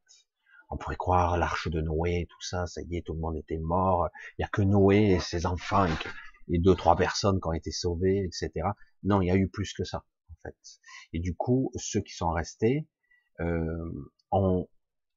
On 0.72 0.78
pourrait 0.78 0.96
croire 0.96 1.36
l'arche 1.36 1.68
de 1.68 1.82
Noé, 1.82 2.26
tout 2.30 2.40
ça, 2.40 2.66
ça 2.66 2.80
y 2.80 2.96
est, 2.96 3.02
tout 3.02 3.12
le 3.12 3.20
monde 3.20 3.36
était 3.36 3.58
mort. 3.58 4.08
Il 4.38 4.42
y 4.42 4.44
a 4.44 4.48
que 4.48 4.62
Noé 4.62 5.12
et 5.12 5.20
ses 5.20 5.44
enfants 5.44 5.86
et 6.48 6.58
deux, 6.58 6.74
trois 6.74 6.96
personnes 6.96 7.38
qui 7.42 7.46
ont 7.46 7.52
été 7.52 7.70
sauvées, 7.70 8.24
etc. 8.24 8.68
Non, 9.02 9.20
il 9.20 9.26
y 9.26 9.30
a 9.30 9.36
eu 9.36 9.48
plus 9.48 9.74
que 9.74 9.84
ça, 9.84 9.98
en 10.30 10.34
fait. 10.42 10.56
Et 11.12 11.20
du 11.20 11.36
coup, 11.36 11.70
ceux 11.76 12.00
qui 12.00 12.14
sont 12.14 12.30
restés 12.30 12.88
euh, 13.40 14.08
ont 14.30 14.66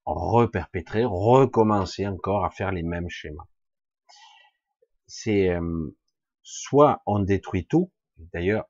reperpétré, 0.04 1.06
recommencé 1.06 2.06
encore 2.06 2.44
à 2.44 2.50
faire 2.50 2.74
les 2.74 2.84
mêmes 2.84 3.10
schémas. 3.10 3.48
C'est 5.08 5.52
euh, 5.52 5.96
soit 6.44 7.02
on 7.06 7.20
détruit 7.20 7.66
tout. 7.66 7.94
D'ailleurs, 8.34 8.66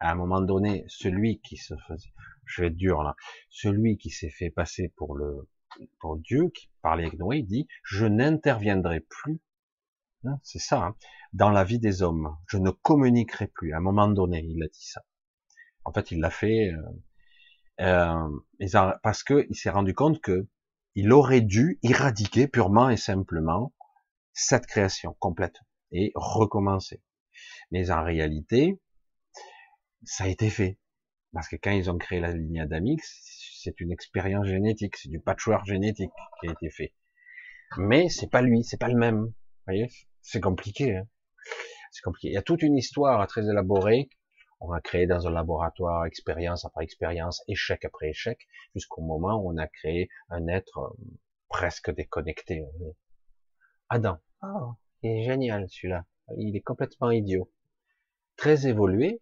à 0.00 0.10
un 0.10 0.16
moment 0.16 0.40
donné, 0.40 0.84
celui 0.88 1.40
qui 1.42 1.58
se 1.58 1.74
faisait, 1.86 2.12
je 2.44 2.62
vais 2.62 2.68
être 2.68 2.76
dur 2.76 3.04
là, 3.04 3.14
celui 3.50 3.98
qui 3.98 4.10
s'est 4.10 4.30
fait 4.30 4.50
passer 4.50 4.92
pour 4.96 5.14
le 5.14 5.48
pour 6.00 6.16
Dieu, 6.16 6.50
qui 6.50 6.70
parlait 6.82 7.04
avec 7.04 7.18
Noé, 7.18 7.38
il 7.38 7.46
dit, 7.46 7.68
je 7.82 8.06
n'interviendrai 8.06 9.00
plus, 9.00 9.40
hein, 10.24 10.38
c'est 10.42 10.58
ça, 10.58 10.82
hein, 10.82 10.96
dans 11.32 11.50
la 11.50 11.64
vie 11.64 11.78
des 11.78 12.02
hommes. 12.02 12.36
Je 12.46 12.58
ne 12.58 12.70
communiquerai 12.70 13.48
plus. 13.48 13.72
À 13.72 13.78
un 13.78 13.80
moment 13.80 14.08
donné, 14.08 14.44
il 14.44 14.62
a 14.62 14.68
dit 14.68 14.86
ça. 14.86 15.02
En 15.84 15.92
fait, 15.92 16.10
il 16.10 16.20
l'a 16.20 16.30
fait 16.30 16.72
euh, 17.80 18.30
euh, 18.60 18.96
parce 19.02 19.22
que 19.22 19.46
il 19.50 19.56
s'est 19.56 19.70
rendu 19.70 19.94
compte 19.94 20.20
que 20.20 20.46
il 20.94 21.12
aurait 21.12 21.40
dû 21.40 21.78
éradiquer 21.82 22.46
purement 22.46 22.88
et 22.88 22.96
simplement 22.96 23.74
cette 24.32 24.66
création 24.66 25.14
complète 25.18 25.56
et 25.90 26.12
recommencer. 26.14 27.02
Mais 27.70 27.90
en 27.90 28.04
réalité, 28.04 28.80
ça 30.04 30.24
a 30.24 30.28
été 30.28 30.50
fait. 30.50 30.78
Parce 31.32 31.48
que 31.48 31.56
quand 31.56 31.72
ils 31.72 31.90
ont 31.90 31.98
créé 31.98 32.20
la 32.20 32.32
ligne 32.32 32.60
adamique, 32.60 33.02
c'est 33.64 33.80
une 33.80 33.92
expérience 33.92 34.46
génétique, 34.46 34.96
c'est 34.96 35.08
du 35.08 35.20
patchwork 35.20 35.64
génétique 35.64 36.12
qui 36.40 36.48
a 36.48 36.52
été 36.52 36.70
fait. 36.70 36.94
Mais 37.78 38.08
c'est 38.08 38.30
pas 38.30 38.42
lui, 38.42 38.62
c'est 38.62 38.78
pas 38.78 38.88
le 38.88 38.96
même. 38.96 39.20
Vous 39.24 39.32
voyez, 39.66 39.88
c'est 40.20 40.40
compliqué. 40.40 40.96
Hein 40.96 41.08
c'est 41.94 42.02
compliqué. 42.02 42.28
Il 42.28 42.34
y 42.34 42.36
a 42.36 42.42
toute 42.42 42.62
une 42.62 42.76
histoire 42.76 43.26
très 43.26 43.48
élaborée. 43.48 44.08
On 44.60 44.72
a 44.72 44.80
créé 44.80 45.06
dans 45.06 45.26
un 45.26 45.30
laboratoire 45.30 46.06
expérience 46.06 46.64
après 46.64 46.84
expérience, 46.84 47.42
échec 47.48 47.84
après 47.84 48.08
échec, 48.08 48.38
jusqu'au 48.74 49.02
moment 49.02 49.36
où 49.36 49.52
on 49.52 49.56
a 49.58 49.66
créé 49.66 50.08
un 50.28 50.46
être 50.48 50.78
euh, 50.78 50.88
presque 51.48 51.94
déconnecté. 51.94 52.64
Adam, 53.88 54.18
ah, 54.42 54.72
il 55.02 55.10
est 55.10 55.24
génial 55.24 55.68
celui-là. 55.68 56.04
Il 56.36 56.56
est 56.56 56.62
complètement 56.62 57.10
idiot. 57.10 57.50
Très 58.36 58.66
évolué, 58.66 59.20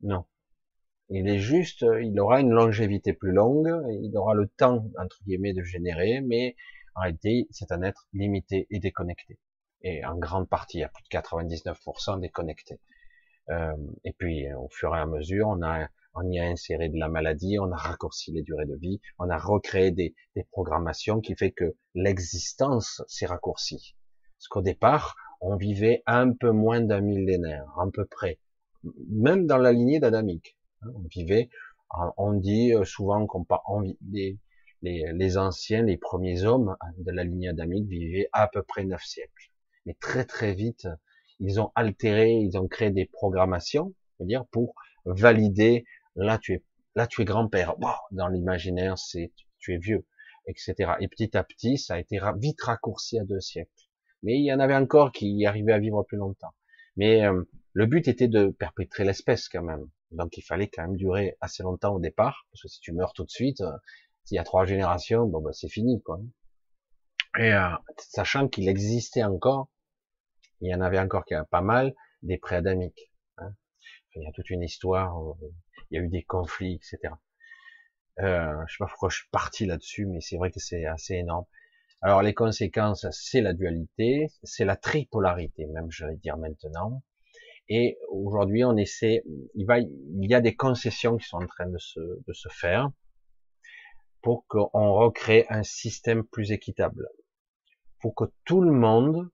non. 0.00 0.24
Il 1.08 1.28
est 1.28 1.38
juste, 1.38 1.84
il 2.02 2.18
aura 2.18 2.40
une 2.40 2.50
longévité 2.50 3.12
plus 3.12 3.32
longue, 3.32 3.70
il 4.02 4.16
aura 4.16 4.34
le 4.34 4.48
temps, 4.48 4.90
entre 4.98 5.22
guillemets, 5.24 5.52
de 5.52 5.62
générer, 5.62 6.20
mais 6.20 6.56
en 6.96 7.02
réalité, 7.02 7.46
c'est 7.50 7.72
un 7.72 7.82
être 7.82 8.08
limité 8.12 8.66
et 8.70 8.80
déconnecté. 8.80 9.38
Et 9.82 10.04
en 10.04 10.16
grande 10.16 10.48
partie, 10.48 10.82
à 10.82 10.88
plus 10.88 11.04
de 11.04 11.08
99% 11.08 12.20
déconnecté. 12.20 12.80
Euh, 13.50 13.76
et 14.04 14.12
puis, 14.12 14.52
au 14.54 14.68
fur 14.68 14.96
et 14.96 14.98
à 14.98 15.06
mesure, 15.06 15.46
on 15.48 15.62
a, 15.62 15.88
on 16.14 16.28
y 16.30 16.40
a 16.40 16.44
inséré 16.44 16.88
de 16.88 16.98
la 16.98 17.08
maladie, 17.08 17.58
on 17.60 17.70
a 17.70 17.76
raccourci 17.76 18.32
les 18.32 18.42
durées 18.42 18.66
de 18.66 18.76
vie, 18.76 19.00
on 19.18 19.28
a 19.30 19.38
recréé 19.38 19.92
des, 19.92 20.14
des 20.34 20.44
programmations 20.44 21.20
qui 21.20 21.36
fait 21.36 21.52
que 21.52 21.76
l'existence 21.94 23.02
s'est 23.06 23.26
raccourcie. 23.26 23.94
Parce 24.38 24.48
qu'au 24.48 24.62
départ, 24.62 25.16
on 25.40 25.56
vivait 25.56 26.02
un 26.06 26.32
peu 26.32 26.50
moins 26.50 26.80
d'un 26.80 27.00
millénaire, 27.00 27.66
à 27.78 27.86
peu 27.92 28.06
près. 28.06 28.38
Même 29.10 29.46
dans 29.46 29.58
la 29.58 29.72
lignée 29.72 30.00
d'Adamique. 30.00 30.55
Hein, 30.86 30.92
on 30.94 31.06
vivait, 31.08 31.50
on 32.16 32.32
dit 32.32 32.74
euh, 32.74 32.84
souvent 32.84 33.26
qu'on 33.26 33.44
les, 33.80 34.38
les, 34.82 35.12
les, 35.12 35.38
anciens, 35.38 35.82
les 35.82 35.96
premiers 35.96 36.44
hommes 36.44 36.76
de 36.98 37.10
la 37.10 37.24
lignée 37.24 37.48
adamique 37.48 37.88
vivaient 37.88 38.28
à 38.32 38.48
peu 38.48 38.62
près 38.62 38.84
neuf 38.84 39.02
siècles. 39.02 39.50
Mais 39.84 39.94
très 39.94 40.24
très 40.24 40.54
vite, 40.54 40.88
ils 41.40 41.60
ont 41.60 41.72
altéré, 41.74 42.32
ils 42.32 42.56
ont 42.58 42.68
créé 42.68 42.90
des 42.90 43.06
programmations, 43.06 43.94
dire 44.20 44.46
pour 44.46 44.74
valider. 45.04 45.84
Là 46.14 46.38
tu 46.38 46.54
es, 46.54 46.64
là 46.94 47.06
tu 47.06 47.22
es 47.22 47.24
grand-père. 47.24 47.74
dans 48.10 48.28
l'imaginaire, 48.28 48.98
c'est 48.98 49.32
tu 49.58 49.74
es 49.74 49.78
vieux, 49.78 50.06
etc. 50.46 50.92
Et 51.00 51.08
petit 51.08 51.36
à 51.36 51.44
petit, 51.44 51.78
ça 51.78 51.94
a 51.94 51.98
été 51.98 52.18
vite 52.38 52.62
raccourci 52.62 53.18
à 53.18 53.24
deux 53.24 53.40
siècles. 53.40 53.70
Mais 54.22 54.38
il 54.38 54.44
y 54.44 54.52
en 54.52 54.60
avait 54.60 54.74
encore 54.74 55.12
qui 55.12 55.44
arrivaient 55.46 55.72
à 55.72 55.78
vivre 55.78 56.02
plus 56.04 56.16
longtemps. 56.16 56.54
Mais 56.96 57.24
euh, 57.24 57.42
le 57.74 57.86
but 57.86 58.08
était 58.08 58.28
de 58.28 58.48
perpétrer 58.48 59.04
l'espèce 59.04 59.48
quand 59.48 59.62
même. 59.62 59.86
Donc 60.10 60.36
il 60.36 60.42
fallait 60.42 60.68
quand 60.68 60.82
même 60.82 60.96
durer 60.96 61.36
assez 61.40 61.62
longtemps 61.62 61.94
au 61.94 62.00
départ, 62.00 62.46
parce 62.50 62.62
que 62.62 62.68
si 62.68 62.80
tu 62.80 62.92
meurs 62.92 63.12
tout 63.12 63.24
de 63.24 63.30
suite, 63.30 63.60
euh, 63.60 63.76
s'il 64.24 64.36
y 64.36 64.38
a 64.38 64.44
trois 64.44 64.64
générations, 64.64 65.26
bon 65.26 65.40
ben 65.40 65.52
c'est 65.52 65.68
fini 65.68 66.02
quoi. 66.02 66.20
Et 67.38 67.52
euh, 67.52 67.68
sachant 67.98 68.48
qu'il 68.48 68.68
existait 68.68 69.24
encore, 69.24 69.68
il 70.60 70.70
y 70.70 70.74
en 70.74 70.80
avait 70.80 70.98
encore 70.98 71.24
pas 71.50 71.60
mal 71.60 71.94
des 72.22 72.38
préadamiques. 72.38 73.12
Hein. 73.38 73.52
il 74.14 74.22
y 74.22 74.26
a 74.26 74.32
toute 74.32 74.50
une 74.50 74.62
histoire, 74.62 75.14
il 75.90 75.96
y 75.96 76.00
a 76.00 76.02
eu 76.02 76.08
des 76.08 76.22
conflits, 76.22 76.74
etc. 76.74 77.14
Euh, 78.20 78.64
je 78.66 78.72
sais 78.72 78.78
pas 78.78 78.86
pourquoi 78.86 79.10
je 79.10 79.18
suis 79.18 79.28
parti 79.30 79.66
là-dessus, 79.66 80.06
mais 80.06 80.20
c'est 80.20 80.36
vrai 80.36 80.50
que 80.50 80.60
c'est 80.60 80.86
assez 80.86 81.14
énorme. 81.14 81.44
Alors 82.00 82.22
les 82.22 82.34
conséquences, 82.34 83.06
c'est 83.10 83.40
la 83.40 83.52
dualité, 83.52 84.28
c'est 84.42 84.64
la 84.64 84.76
tripolarité, 84.76 85.66
même 85.66 85.90
je 85.90 86.06
vais 86.06 86.16
dire 86.16 86.36
maintenant. 86.38 87.02
Et 87.68 87.98
aujourd'hui, 88.10 88.64
on 88.64 88.76
essaie, 88.76 89.22
il, 89.54 89.66
va, 89.66 89.78
il 89.80 90.30
y 90.30 90.34
a 90.34 90.40
des 90.40 90.54
concessions 90.54 91.16
qui 91.16 91.26
sont 91.26 91.38
en 91.38 91.46
train 91.46 91.66
de 91.66 91.78
se, 91.78 92.00
de 92.00 92.32
se 92.32 92.48
faire 92.48 92.90
pour 94.22 94.46
qu'on 94.46 94.92
recrée 94.94 95.46
un 95.48 95.62
système 95.62 96.24
plus 96.24 96.52
équitable, 96.52 97.08
pour 98.00 98.14
que 98.14 98.24
tout 98.44 98.60
le 98.60 98.72
monde 98.72 99.28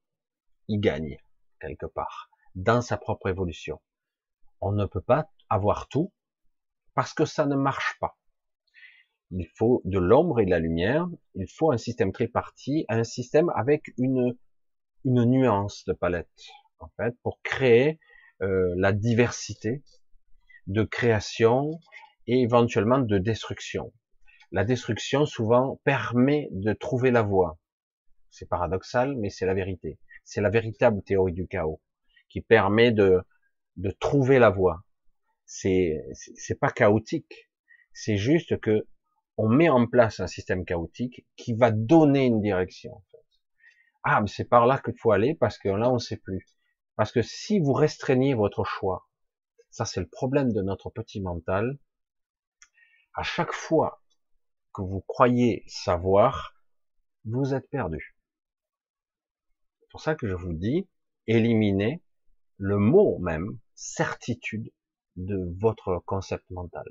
y 0.69 0.79
gagne 0.79 1.19
quelque 1.61 1.87
part 1.87 2.31
dans 2.55 2.83
sa 2.83 2.97
propre 2.97 3.29
évolution. 3.29 3.81
On 4.61 4.73
ne 4.73 4.87
peut 4.87 5.03
pas 5.03 5.31
avoir 5.49 5.89
tout 5.89 6.13
parce 6.95 7.15
que 7.15 7.25
ça 7.25 7.47
ne 7.47 7.57
marche 7.57 7.97
pas. 8.01 8.19
Il 9.31 9.49
faut 9.57 9.81
de 9.85 9.99
l'ombre 9.99 10.41
et 10.41 10.45
de 10.45 10.51
la 10.51 10.59
lumière. 10.59 11.09
Il 11.35 11.49
faut 11.49 11.73
un 11.73 11.79
système 11.79 12.13
tripartite, 12.13 12.85
un 12.89 13.05
système 13.05 13.51
avec 13.55 13.93
une 13.97 14.37
une 15.05 15.25
nuance 15.25 15.85
de 15.87 15.93
palette 15.93 16.29
en 16.79 16.89
fait 16.97 17.17
pour 17.23 17.41
créer 17.43 17.99
euh, 18.43 18.75
la 18.77 18.93
diversité 18.93 19.83
de 20.67 20.83
création 20.83 21.71
et 22.27 22.41
éventuellement 22.43 22.99
de 22.99 23.19
destruction. 23.19 23.93
La 24.51 24.65
destruction 24.65 25.27
souvent 25.27 25.81
permet 25.85 26.49
de 26.53 26.73
trouver 26.73 27.11
la 27.11 27.23
voie. 27.23 27.59
C'est 28.31 28.49
paradoxal, 28.49 29.17
mais 29.17 29.31
c'est 29.31 29.47
la 29.47 29.55
vérité. 29.55 29.99
C'est 30.25 30.41
la 30.41 30.51
véritable 30.51 31.03
théorie 31.03 31.33
du 31.33 31.47
chaos 31.47 31.81
qui 32.29 32.41
permet 32.41 32.93
de, 32.93 33.23
de 33.77 33.91
trouver 33.91 34.39
la 34.39 34.51
voie. 34.51 34.85
C'est 35.45 36.03
c'est 36.15 36.59
pas 36.59 36.71
chaotique, 36.71 37.51
c'est 37.93 38.17
juste 38.17 38.59
que 38.61 38.87
on 39.37 39.49
met 39.49 39.69
en 39.69 39.87
place 39.87 40.21
un 40.21 40.27
système 40.27 40.65
chaotique 40.65 41.27
qui 41.37 41.55
va 41.55 41.71
donner 41.71 42.27
une 42.27 42.41
direction. 42.41 43.03
Ah, 44.05 44.21
mais 44.21 44.29
c'est 44.29 44.49
par 44.49 44.67
là 44.67 44.79
qu'il 44.79 44.99
faut 44.99 45.13
aller 45.13 45.35
parce 45.35 45.59
que 45.59 45.69
là 45.69 45.91
on 45.91 45.99
sait 45.99 46.17
plus. 46.17 46.47
Parce 46.97 47.13
que 47.13 47.23
si 47.23 47.59
vous 47.59 47.73
restreignez 47.73 48.35
votre 48.35 48.65
choix, 48.65 49.09
ça 49.71 49.85
c'est 49.85 50.01
le 50.01 50.09
problème 50.09 50.53
de 50.53 50.63
notre 50.63 50.91
petit 50.91 51.21
mental, 51.21 51.79
à 53.15 53.23
chaque 53.23 53.53
fois 53.53 54.03
que 54.73 54.83
vous 54.83 55.01
croyez 55.01 55.65
savoir, 55.67 56.55
vous 57.25 57.55
êtes 57.55 57.69
perdu. 57.71 58.17
C'est 59.81 59.89
pour 59.91 60.01
ça 60.01 60.15
que 60.15 60.27
je 60.27 60.35
vous 60.35 60.55
dis, 60.55 60.89
éliminez 61.27 62.03
le 62.57 62.79
mot 62.79 63.19
même, 63.19 63.59
certitude, 63.75 64.73
de 65.17 65.55
votre 65.59 65.99
concept 66.07 66.49
mental. 66.51 66.87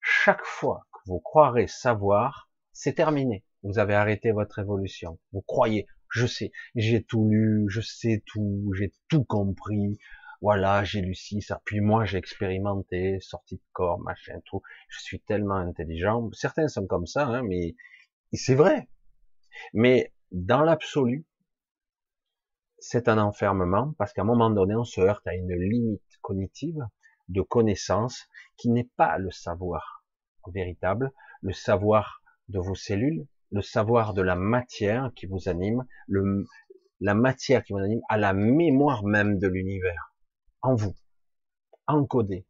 Chaque 0.00 0.44
fois 0.44 0.86
que 0.92 0.98
vous 1.06 1.20
croirez 1.20 1.68
savoir, 1.68 2.48
c'est 2.72 2.94
terminé. 2.94 3.44
Vous 3.62 3.78
avez 3.78 3.94
arrêté 3.94 4.32
votre 4.32 4.58
évolution. 4.58 5.20
Vous 5.32 5.42
croyez, 5.42 5.86
je 6.12 6.26
sais, 6.26 6.52
j'ai 6.74 7.02
tout 7.02 7.28
lu, 7.28 7.64
je 7.68 7.80
sais 7.80 8.22
tout, 8.26 8.70
j'ai 8.76 8.92
tout 9.08 9.24
compris, 9.24 9.98
voilà, 10.42 10.84
j'ai 10.84 11.00
lu 11.00 11.14
ci, 11.14 11.40
ça, 11.40 11.62
puis 11.64 11.80
moi 11.80 12.04
j'ai 12.04 12.18
expérimenté, 12.18 13.18
sorti 13.20 13.56
de 13.56 13.62
corps, 13.72 13.98
machin, 14.00 14.38
tout, 14.44 14.60
je 14.88 15.00
suis 15.00 15.20
tellement 15.20 15.56
intelligent, 15.56 16.30
certains 16.32 16.68
sont 16.68 16.86
comme 16.86 17.06
ça, 17.06 17.26
hein, 17.26 17.42
mais 17.42 17.74
c'est 18.34 18.54
vrai. 18.54 18.88
Mais 19.72 20.12
dans 20.30 20.62
l'absolu, 20.62 21.26
c'est 22.78 23.08
un 23.08 23.18
enfermement, 23.18 23.94
parce 23.96 24.12
qu'à 24.12 24.22
un 24.22 24.26
moment 24.26 24.50
donné, 24.50 24.74
on 24.74 24.84
se 24.84 25.00
heurte 25.00 25.26
à 25.26 25.34
une 25.34 25.54
limite 25.54 26.02
cognitive 26.20 26.86
de 27.28 27.40
connaissance 27.40 28.26
qui 28.58 28.68
n'est 28.68 28.90
pas 28.96 29.16
le 29.16 29.30
savoir 29.30 30.04
véritable, 30.52 31.10
le 31.40 31.52
savoir 31.52 32.22
de 32.48 32.58
vos 32.58 32.74
cellules, 32.74 33.26
le 33.52 33.62
savoir 33.62 34.14
de 34.14 34.22
la 34.22 34.34
matière 34.34 35.12
qui 35.14 35.26
vous 35.26 35.48
anime, 35.48 35.84
le, 36.08 36.46
la 37.00 37.14
matière 37.14 37.62
qui 37.62 37.74
vous 37.74 37.78
anime, 37.78 38.00
a 38.08 38.16
la 38.16 38.32
mémoire 38.32 39.04
même 39.04 39.38
de 39.38 39.46
l'univers 39.46 40.14
en 40.62 40.74
vous, 40.74 40.96
encodé 41.86 42.46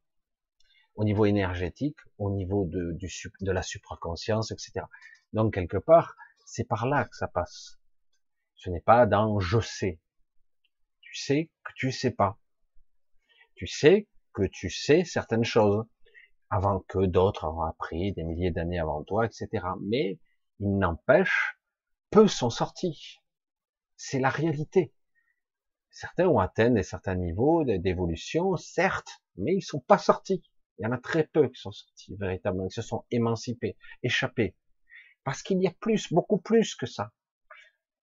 au 0.94 1.04
niveau 1.04 1.24
énergétique, 1.24 1.96
au 2.18 2.30
niveau 2.30 2.66
de, 2.66 2.92
du, 2.92 3.10
de 3.40 3.52
la 3.52 3.62
supraconscience, 3.62 4.52
etc. 4.52 4.86
Donc 5.32 5.54
quelque 5.54 5.78
part, 5.78 6.14
c'est 6.44 6.64
par 6.64 6.86
là 6.86 7.04
que 7.04 7.16
ça 7.16 7.28
passe. 7.28 7.78
Ce 8.54 8.70
n'est 8.70 8.80
pas 8.80 9.06
dans 9.06 9.40
je 9.40 9.58
sais. 9.60 10.00
Tu 11.00 11.16
sais 11.16 11.50
que 11.64 11.72
tu 11.74 11.90
sais 11.90 12.10
pas. 12.10 12.38
Tu 13.54 13.66
sais 13.66 14.08
que 14.32 14.44
tu 14.44 14.70
sais 14.70 15.04
certaines 15.04 15.44
choses 15.44 15.84
avant 16.50 16.80
que 16.80 17.06
d'autres 17.06 17.46
ont 17.48 17.62
appris 17.62 18.12
des 18.12 18.24
milliers 18.24 18.50
d'années 18.50 18.78
avant 18.78 19.02
toi, 19.02 19.26
etc. 19.26 19.64
Mais 19.80 20.18
il 20.62 20.78
n'empêche, 20.78 21.58
peu 22.10 22.28
sont 22.28 22.50
sortis. 22.50 23.18
C'est 23.96 24.20
la 24.20 24.30
réalité. 24.30 24.94
Certains 25.90 26.28
ont 26.28 26.38
atteint 26.38 26.70
des 26.70 26.84
certains 26.84 27.16
niveaux 27.16 27.64
d'évolution, 27.64 28.56
certes, 28.56 29.22
mais 29.36 29.56
ils 29.56 29.62
sont 29.62 29.80
pas 29.80 29.98
sortis. 29.98 30.42
Il 30.78 30.84
y 30.84 30.86
en 30.86 30.92
a 30.92 30.98
très 30.98 31.24
peu 31.24 31.48
qui 31.48 31.60
sont 31.60 31.72
sortis 31.72 32.14
véritablement, 32.16 32.68
qui 32.68 32.74
se 32.74 32.82
sont 32.82 33.04
émancipés, 33.10 33.76
échappés. 34.04 34.54
Parce 35.24 35.42
qu'il 35.42 35.60
y 35.60 35.66
a 35.66 35.72
plus, 35.72 36.12
beaucoup 36.12 36.38
plus 36.38 36.76
que 36.76 36.86
ça. 36.86 37.12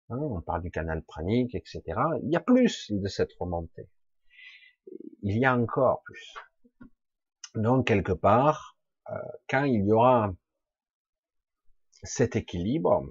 Hein, 0.10 0.18
on 0.20 0.42
parle 0.42 0.62
du 0.62 0.72
canal 0.72 1.02
pranique, 1.04 1.56
etc. 1.56 1.82
Il 2.24 2.30
y 2.30 2.36
a 2.36 2.42
plus 2.42 2.92
de 2.92 3.08
cette 3.08 3.34
remontée. 3.40 3.88
Il 5.22 5.38
y 5.38 5.46
a 5.46 5.56
encore 5.56 6.04
plus. 6.04 6.34
Donc, 7.56 7.88
quelque 7.88 8.12
part, 8.12 8.78
euh, 9.10 9.16
quand 9.50 9.64
il 9.64 9.86
y 9.86 9.92
aura 9.94 10.34
cet 12.04 12.36
équilibre 12.36 13.06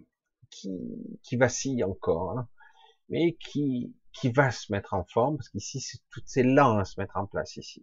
qui, 0.51 0.78
qui 1.22 1.36
vacille 1.36 1.84
encore, 1.84 2.39
hein, 2.39 2.49
mais 3.09 3.34
qui, 3.34 3.95
qui 4.12 4.30
va 4.30 4.51
se 4.51 4.72
mettre 4.72 4.95
en 4.95 5.05
forme, 5.05 5.36
parce 5.36 5.49
qu'ici, 5.49 5.80
c'est 5.80 5.99
tout 6.11 6.20
c'est 6.24 6.43
lent 6.43 6.78
à 6.78 6.84
se 6.84 7.01
mettre 7.01 7.16
en 7.16 7.26
place 7.26 7.57
ici. 7.57 7.82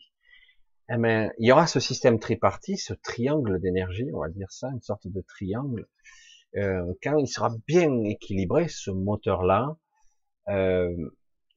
Eh 0.90 0.98
bien, 0.98 1.32
il 1.40 1.48
y 1.48 1.52
aura 1.52 1.66
ce 1.68 1.80
système 1.80 2.20
tripartite, 2.20 2.80
ce 2.80 2.94
triangle 2.94 3.60
d'énergie, 3.60 4.08
on 4.14 4.20
va 4.20 4.30
dire 4.30 4.52
ça, 4.52 4.70
une 4.72 4.82
sorte 4.82 5.08
de 5.08 5.22
triangle. 5.22 5.88
Euh, 6.58 6.94
quand 7.02 7.18
il 7.18 7.28
sera 7.28 7.50
bien 7.68 8.04
équilibré, 8.04 8.68
ce 8.68 8.92
moteur-là, 8.92 9.78
euh, 10.50 10.96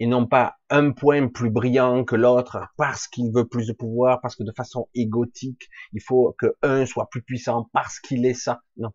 et 0.00 0.06
non 0.06 0.26
pas 0.26 0.56
un 0.70 0.92
point 0.92 1.28
plus 1.28 1.50
brillant 1.50 2.04
que 2.04 2.14
l'autre 2.14 2.58
parce 2.76 3.08
qu'il 3.08 3.32
veut 3.32 3.46
plus 3.46 3.66
de 3.66 3.72
pouvoir, 3.72 4.20
parce 4.20 4.36
que 4.36 4.44
de 4.44 4.52
façon 4.52 4.88
égotique, 4.94 5.68
il 5.92 6.00
faut 6.00 6.34
que 6.38 6.56
un 6.62 6.86
soit 6.86 7.08
plus 7.10 7.22
puissant 7.22 7.68
parce 7.72 7.98
qu'il 8.00 8.24
est 8.24 8.34
ça. 8.34 8.62
Non. 8.76 8.90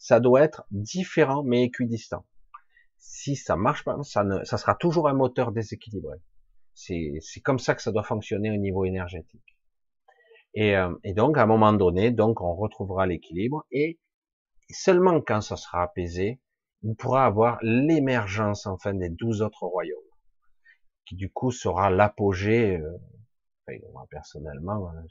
Ça 0.00 0.18
doit 0.18 0.40
être 0.40 0.64
différent 0.70 1.42
mais 1.44 1.64
équidistant. 1.64 2.24
Si 2.96 3.36
ça 3.36 3.54
marche 3.54 3.84
pas, 3.84 4.02
ça, 4.02 4.24
ne, 4.24 4.42
ça 4.44 4.56
sera 4.56 4.74
toujours 4.74 5.08
un 5.08 5.12
moteur 5.12 5.52
déséquilibré. 5.52 6.16
C'est 6.74 7.20
comme 7.44 7.58
ça 7.58 7.74
que 7.74 7.82
ça 7.82 7.92
doit 7.92 8.02
fonctionner 8.02 8.50
au 8.50 8.56
niveau 8.56 8.86
énergétique. 8.86 9.56
Et, 10.54 10.74
euh, 10.74 10.92
et, 11.04 11.12
donc, 11.12 11.36
à 11.36 11.42
un 11.42 11.46
moment 11.46 11.74
donné, 11.74 12.10
donc, 12.10 12.40
on 12.40 12.54
retrouvera 12.54 13.06
l'équilibre 13.06 13.66
et 13.70 14.00
seulement 14.70 15.20
quand 15.20 15.42
ça 15.42 15.56
sera 15.56 15.82
apaisé, 15.82 16.40
on 16.82 16.94
pourra 16.94 17.26
avoir 17.26 17.58
l'émergence, 17.62 18.66
enfin, 18.66 18.94
des 18.94 19.10
douze 19.10 19.42
autres 19.42 19.66
royaumes, 19.66 19.98
qui 21.04 21.14
du 21.14 21.30
coup 21.30 21.50
sera 21.50 21.90
l'apogée. 21.90 22.78
Euh, 22.78 22.98
enfin, 23.68 23.78
moi, 23.92 24.06
personnellement, 24.10 24.88
euh, 24.88 25.02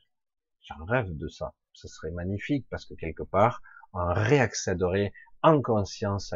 j'en 0.62 0.84
rêve 0.86 1.16
de 1.16 1.28
ça. 1.28 1.54
Ce 1.74 1.88
serait 1.88 2.12
magnifique 2.12 2.66
parce 2.72 2.86
que 2.86 2.96
quelque 2.96 3.24
part, 3.24 3.62
on 3.94 4.14
réaccéderait 4.14 5.14
en 5.42 5.62
conscience 5.62 6.34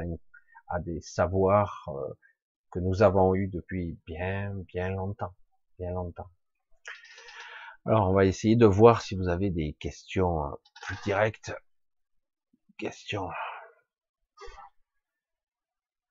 à, 0.68 0.80
des 0.80 1.02
savoirs 1.02 1.90
euh, 1.90 2.14
que 2.72 2.80
nous 2.80 3.04
avons 3.04 3.36
eus 3.36 3.48
depuis 3.48 3.98
bien, 4.06 4.54
bien 4.68 4.90
longtemps, 4.90 5.34
bien 5.78 5.92
longtemps. 5.92 6.30
Alors, 7.86 8.10
on 8.10 8.14
va 8.14 8.26
essayer 8.26 8.56
de 8.56 8.66
voir 8.66 9.02
si 9.02 9.16
vous 9.16 9.28
avez 9.28 9.50
des 9.50 9.74
questions 9.80 10.46
euh, 10.46 10.50
plus 10.86 10.96
directes. 11.04 11.54
Questions. 12.78 13.30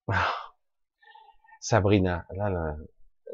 Ah. 0.08 0.32
Sabrina, 1.60 2.26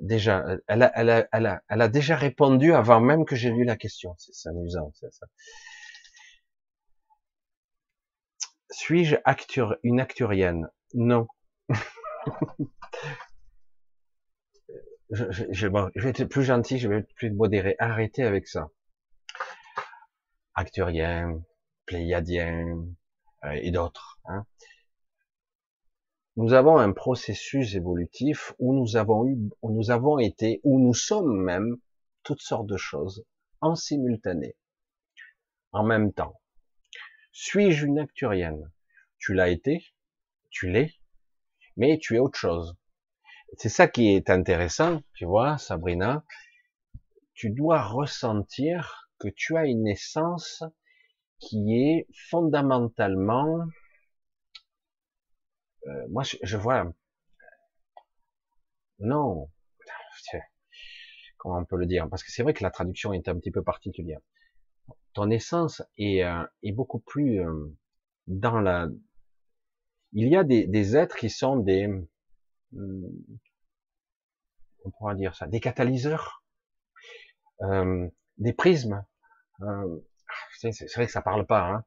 déjà, 0.02 0.44
elle, 0.66 0.82
a, 0.82 1.24
elle 1.68 1.82
a 1.82 1.88
déjà 1.88 2.14
répondu 2.14 2.74
avant 2.74 3.00
même 3.00 3.24
que 3.24 3.36
j'ai 3.36 3.50
lu 3.50 3.64
la 3.64 3.76
question. 3.76 4.14
C'est 4.18 4.50
amusant, 4.50 4.92
c'est 4.94 5.12
ça. 5.12 5.26
Suis-je 8.70 9.16
une 9.82 10.00
acturienne? 10.00 10.68
Non. 10.94 11.26
je, 15.10 15.66
vais 15.66 16.08
être 16.08 16.24
plus 16.24 16.44
gentil, 16.44 16.78
je 16.78 16.88
vais 16.88 16.98
être 16.98 17.14
plus 17.14 17.30
modéré. 17.32 17.76
Arrêtez 17.78 18.24
avec 18.24 18.46
ça. 18.46 18.70
Acturien, 20.54 21.42
pléiadien 21.86 22.84
euh, 23.44 23.52
et 23.52 23.70
d'autres. 23.70 24.18
Hein. 24.26 24.44
Nous 26.36 26.52
avons 26.52 26.78
un 26.78 26.92
processus 26.92 27.74
évolutif 27.74 28.54
où 28.58 28.74
nous 28.74 28.96
avons 28.96 29.26
eu, 29.26 29.36
où 29.62 29.72
nous 29.72 29.90
avons 29.90 30.18
été, 30.18 30.60
où 30.62 30.78
nous 30.78 30.94
sommes 30.94 31.42
même 31.42 31.76
toutes 32.22 32.42
sortes 32.42 32.66
de 32.66 32.76
choses 32.76 33.24
en 33.60 33.74
simultané, 33.74 34.54
en 35.72 35.82
même 35.82 36.12
temps. 36.12 36.38
Suis-je 37.32 37.86
une 37.86 37.98
acturienne 37.98 38.70
Tu 39.18 39.34
l'as 39.34 39.48
été, 39.48 39.84
tu 40.50 40.68
l'es, 40.70 40.94
mais 41.76 41.98
tu 41.98 42.16
es 42.16 42.18
autre 42.18 42.38
chose. 42.38 42.76
C'est 43.56 43.68
ça 43.68 43.88
qui 43.88 44.14
est 44.14 44.30
intéressant, 44.30 45.02
tu 45.14 45.24
vois, 45.24 45.58
Sabrina. 45.58 46.24
Tu 47.34 47.50
dois 47.50 47.82
ressentir 47.82 49.10
que 49.18 49.28
tu 49.28 49.56
as 49.56 49.66
une 49.66 49.86
essence 49.86 50.62
qui 51.38 51.80
est 51.80 52.06
fondamentalement, 52.30 53.66
euh, 55.86 56.08
moi 56.10 56.24
je, 56.24 56.56
vois, 56.56 56.92
non, 58.98 59.50
comment 61.38 61.58
on 61.58 61.64
peut 61.64 61.76
le 61.76 61.86
dire, 61.86 62.08
parce 62.08 62.22
que 62.24 62.32
c'est 62.32 62.42
vrai 62.42 62.54
que 62.54 62.64
la 62.64 62.70
traduction 62.70 63.12
est 63.12 63.28
un 63.28 63.38
petit 63.38 63.52
peu 63.52 63.62
particulière. 63.62 64.20
Ton 65.18 65.30
essence 65.30 65.82
est, 65.96 66.22
euh, 66.22 66.44
beaucoup 66.74 67.00
plus 67.00 67.40
euh, 67.40 67.76
dans 68.28 68.60
la, 68.60 68.86
il 70.12 70.28
y 70.28 70.36
a 70.36 70.44
des, 70.44 70.96
êtres 70.96 71.16
qui 71.16 71.28
sont 71.28 71.56
des, 71.56 71.88
Hmm. 72.70 73.02
on 74.84 74.90
pourra 74.90 75.16
dire 75.16 75.34
ça, 75.34 75.48
des 75.48 75.58
catalyseurs, 75.58 76.44
euh, 77.62 78.08
des 78.36 78.52
prismes. 78.52 79.04
Euh, 79.62 80.00
c'est 80.60 80.94
vrai 80.94 81.06
que 81.06 81.12
ça 81.12 81.22
parle 81.22 81.46
pas. 81.46 81.66
Hein. 81.68 81.84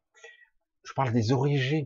Je 0.83 0.91
parle 0.93 1.13
des 1.13 1.31
origines. 1.31 1.85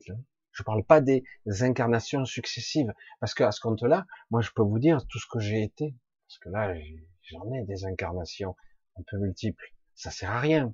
Je 0.51 0.63
parle 0.63 0.83
pas 0.83 0.99
des 0.99 1.23
incarnations 1.45 2.25
successives, 2.25 2.91
parce 3.19 3.35
qu'à 3.35 3.51
ce 3.51 3.59
compte-là, 3.59 4.07
moi 4.31 4.41
je 4.41 4.49
peux 4.55 4.63
vous 4.63 4.79
dire 4.79 5.05
tout 5.05 5.19
ce 5.19 5.27
que 5.29 5.39
j'ai 5.39 5.61
été, 5.61 5.93
parce 6.27 6.39
que 6.39 6.49
là 6.49 6.73
j'en 7.21 7.53
ai 7.53 7.65
des 7.65 7.85
incarnations 7.85 8.55
un 8.97 9.03
peu 9.11 9.17
multiples. 9.19 9.73
Ça 9.93 10.09
sert 10.09 10.31
à 10.31 10.39
rien. 10.39 10.73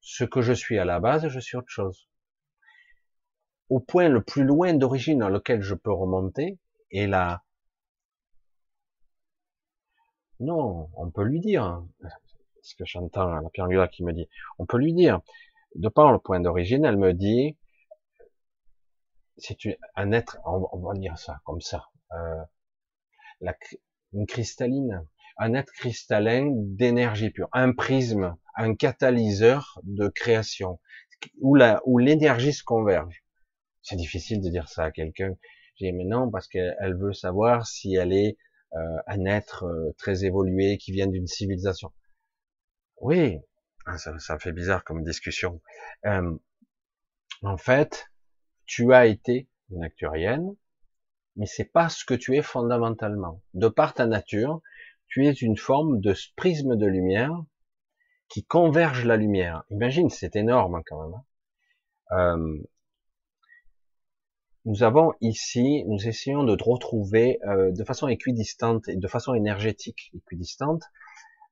Ce 0.00 0.24
que 0.24 0.40
je 0.42 0.52
suis 0.52 0.78
à 0.78 0.84
la 0.84 1.00
base, 1.00 1.28
je 1.28 1.40
suis 1.40 1.56
autre 1.56 1.68
chose. 1.68 2.08
Au 3.68 3.80
point 3.80 4.08
le 4.08 4.22
plus 4.22 4.44
loin 4.44 4.74
d'origine 4.74 5.18
dans 5.20 5.28
lequel 5.28 5.62
je 5.62 5.74
peux 5.74 5.92
remonter, 5.92 6.58
et 6.90 7.06
là, 7.06 7.42
non, 10.40 10.88
on 10.96 11.10
peut 11.10 11.22
lui 11.22 11.40
dire, 11.40 11.84
ce 12.62 12.74
que 12.74 12.84
j'entends 12.84 13.28
la 13.28 13.50
Pierre 13.50 13.90
qui 13.90 14.02
me 14.02 14.12
dit, 14.12 14.28
on 14.58 14.66
peut 14.66 14.78
lui 14.78 14.92
dire, 14.94 15.20
de 15.74 15.88
par 15.88 16.12
le 16.12 16.18
point 16.18 16.40
d'origine, 16.40 16.84
elle 16.84 16.96
me 16.96 17.12
dit, 17.12 17.56
c'est 19.36 19.56
un 19.94 20.12
être, 20.12 20.38
on, 20.44 20.78
va 20.78 20.94
dire 20.94 21.18
ça 21.18 21.40
comme 21.44 21.60
ça, 21.60 21.84
euh, 22.12 22.42
une 24.12 24.26
cristalline, 24.26 25.06
un 25.38 25.54
être 25.54 25.72
cristallin 25.72 26.50
d'énergie 26.52 27.30
pure, 27.30 27.48
un 27.52 27.72
prisme, 27.72 28.36
un 28.56 28.74
catalyseur 28.74 29.80
de 29.84 30.08
création, 30.08 30.80
où 31.40 31.54
la, 31.54 31.80
où 31.84 31.98
l'énergie 31.98 32.52
se 32.52 32.64
converge. 32.64 33.22
C'est 33.82 33.96
difficile 33.96 34.40
de 34.42 34.50
dire 34.50 34.68
ça 34.68 34.84
à 34.84 34.90
quelqu'un 34.90 35.34
j'ai 35.80 35.92
mais 35.92 36.04
non, 36.04 36.30
parce 36.30 36.46
qu'elle 36.46 36.96
veut 36.96 37.14
savoir 37.14 37.66
si 37.66 37.94
elle 37.94 38.12
est 38.12 38.36
euh, 38.74 38.96
un 39.06 39.24
être 39.24 39.64
euh, 39.64 39.94
très 39.96 40.24
évolué 40.24 40.76
qui 40.76 40.92
vient 40.92 41.06
d'une 41.06 41.26
civilisation. 41.26 41.90
Oui, 43.00 43.38
ah, 43.86 43.96
ça, 43.96 44.18
ça 44.18 44.38
fait 44.38 44.52
bizarre 44.52 44.84
comme 44.84 45.02
discussion. 45.02 45.60
Euh, 46.04 46.36
en 47.42 47.56
fait, 47.56 48.10
tu 48.66 48.92
as 48.92 49.06
été 49.06 49.48
une 49.70 49.82
acturienne, 49.82 50.54
mais 51.36 51.46
c'est 51.46 51.64
pas 51.64 51.88
ce 51.88 52.04
que 52.04 52.14
tu 52.14 52.36
es 52.36 52.42
fondamentalement. 52.42 53.42
De 53.54 53.68
par 53.68 53.94
ta 53.94 54.06
nature, 54.06 54.60
tu 55.08 55.26
es 55.26 55.32
une 55.32 55.56
forme 55.56 56.00
de 56.00 56.14
prisme 56.36 56.76
de 56.76 56.86
lumière 56.86 57.32
qui 58.30 58.44
converge 58.44 59.04
la 59.04 59.16
lumière. 59.16 59.64
Imagine, 59.70 60.08
c'est 60.08 60.36
énorme 60.36 60.76
hein, 60.76 60.82
quand 60.86 61.02
même. 61.02 61.14
Hein. 61.14 61.24
Euh, 62.18 62.62
nous 64.64 64.82
avons 64.82 65.12
ici, 65.20 65.84
nous 65.86 66.06
essayons 66.06 66.44
de 66.44 66.56
retrouver 66.62 67.38
euh, 67.44 67.72
de 67.72 67.84
façon 67.84 68.08
équidistante 68.08 68.88
et 68.88 68.96
de 68.96 69.08
façon 69.08 69.34
énergétique 69.34 70.10
équidistante 70.14 70.82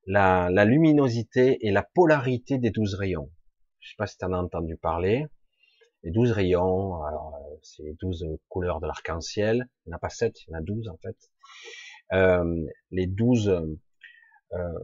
la, 0.05 0.49
la 0.51 0.65
luminosité 0.65 1.57
et 1.61 1.71
la 1.71 1.83
polarité 1.83 2.57
des 2.57 2.71
douze 2.71 2.95
rayons. 2.95 3.29
Je 3.79 3.89
sais 3.89 3.95
pas 3.97 4.07
si 4.07 4.17
tu 4.17 4.25
en 4.25 4.33
as 4.33 4.37
entendu 4.37 4.77
parler. 4.77 5.27
Les 6.03 6.11
douze 6.11 6.31
rayons, 6.31 7.03
alors 7.03 7.35
euh, 7.35 7.55
c'est 7.61 7.93
douze 7.99 8.25
couleurs 8.47 8.79
de 8.79 8.87
l'arc-en-ciel. 8.87 9.67
Il 9.85 9.89
n'y 9.89 9.93
en 9.93 9.97
a 9.97 9.99
pas 9.99 10.09
sept, 10.09 10.35
il 10.43 10.51
y 10.51 10.55
en 10.55 10.59
a 10.59 10.61
douze 10.61 10.87
en 10.87 10.97
fait. 10.97 11.17
Euh, 12.13 12.65
les 12.91 13.05
douze, 13.05 13.49
euh, 14.53 14.79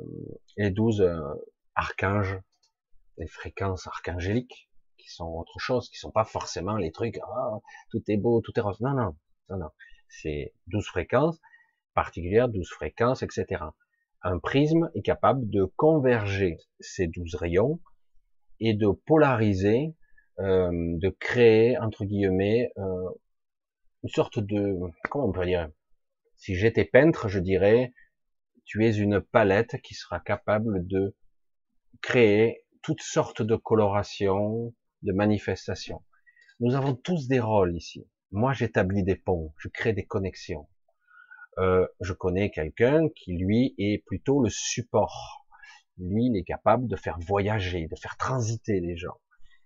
les 0.57 0.71
douze 0.71 1.01
euh, 1.01 1.21
archanges, 1.75 2.39
les 3.17 3.27
fréquences 3.27 3.87
archangéliques, 3.87 4.69
qui 4.97 5.09
sont 5.09 5.27
autre 5.27 5.59
chose, 5.59 5.89
qui 5.89 5.97
sont 5.97 6.11
pas 6.11 6.25
forcément 6.25 6.77
les 6.77 6.91
trucs, 6.91 7.19
ah, 7.23 7.59
tout 7.91 8.01
est 8.07 8.17
beau, 8.17 8.41
tout 8.41 8.53
est 8.57 8.61
rose. 8.61 8.79
Non, 8.81 8.93
non, 8.93 9.15
non, 9.49 9.57
non. 9.57 9.69
C'est 10.07 10.53
douze 10.67 10.87
fréquences 10.87 11.39
particulières, 11.93 12.49
douze 12.49 12.69
fréquences, 12.69 13.23
etc. 13.23 13.63
Un 14.21 14.39
prisme 14.39 14.89
est 14.95 15.01
capable 15.01 15.49
de 15.49 15.65
converger 15.75 16.57
ces 16.79 17.07
douze 17.07 17.35
rayons 17.35 17.79
et 18.59 18.73
de 18.73 18.87
polariser, 19.05 19.95
euh, 20.39 20.69
de 20.73 21.09
créer 21.09 21.77
entre 21.77 22.05
guillemets 22.05 22.71
euh, 22.77 23.09
une 24.03 24.09
sorte 24.09 24.39
de 24.39 24.77
comment 25.09 25.27
on 25.27 25.31
peut 25.31 25.45
dire. 25.45 25.69
Si 26.35 26.55
j'étais 26.55 26.85
peintre, 26.85 27.29
je 27.29 27.39
dirais 27.39 27.93
tu 28.65 28.85
es 28.85 28.95
une 28.95 29.21
palette 29.21 29.79
qui 29.83 29.93
sera 29.93 30.19
capable 30.19 30.85
de 30.87 31.15
créer 32.01 32.65
toutes 32.81 33.01
sortes 33.01 33.41
de 33.41 33.55
colorations, 33.55 34.73
de 35.01 35.11
manifestations. 35.11 36.03
Nous 36.59 36.75
avons 36.75 36.95
tous 36.95 37.27
des 37.27 37.39
rôles 37.39 37.75
ici. 37.75 38.07
Moi, 38.31 38.53
j'établis 38.53 39.03
des 39.03 39.15
ponts, 39.15 39.53
je 39.57 39.67
crée 39.69 39.93
des 39.93 40.05
connexions. 40.05 40.67
Euh, 41.57 41.87
je 42.01 42.13
connais 42.13 42.49
quelqu'un 42.51 43.07
qui, 43.15 43.37
lui, 43.37 43.75
est 43.77 44.03
plutôt 44.05 44.41
le 44.41 44.49
support. 44.49 45.45
Lui, 45.97 46.25
il 46.25 46.37
est 46.37 46.43
capable 46.43 46.87
de 46.87 46.95
faire 46.95 47.17
voyager, 47.19 47.87
de 47.87 47.95
faire 47.95 48.17
transiter 48.17 48.81
les 48.81 48.97
gens, 48.97 49.17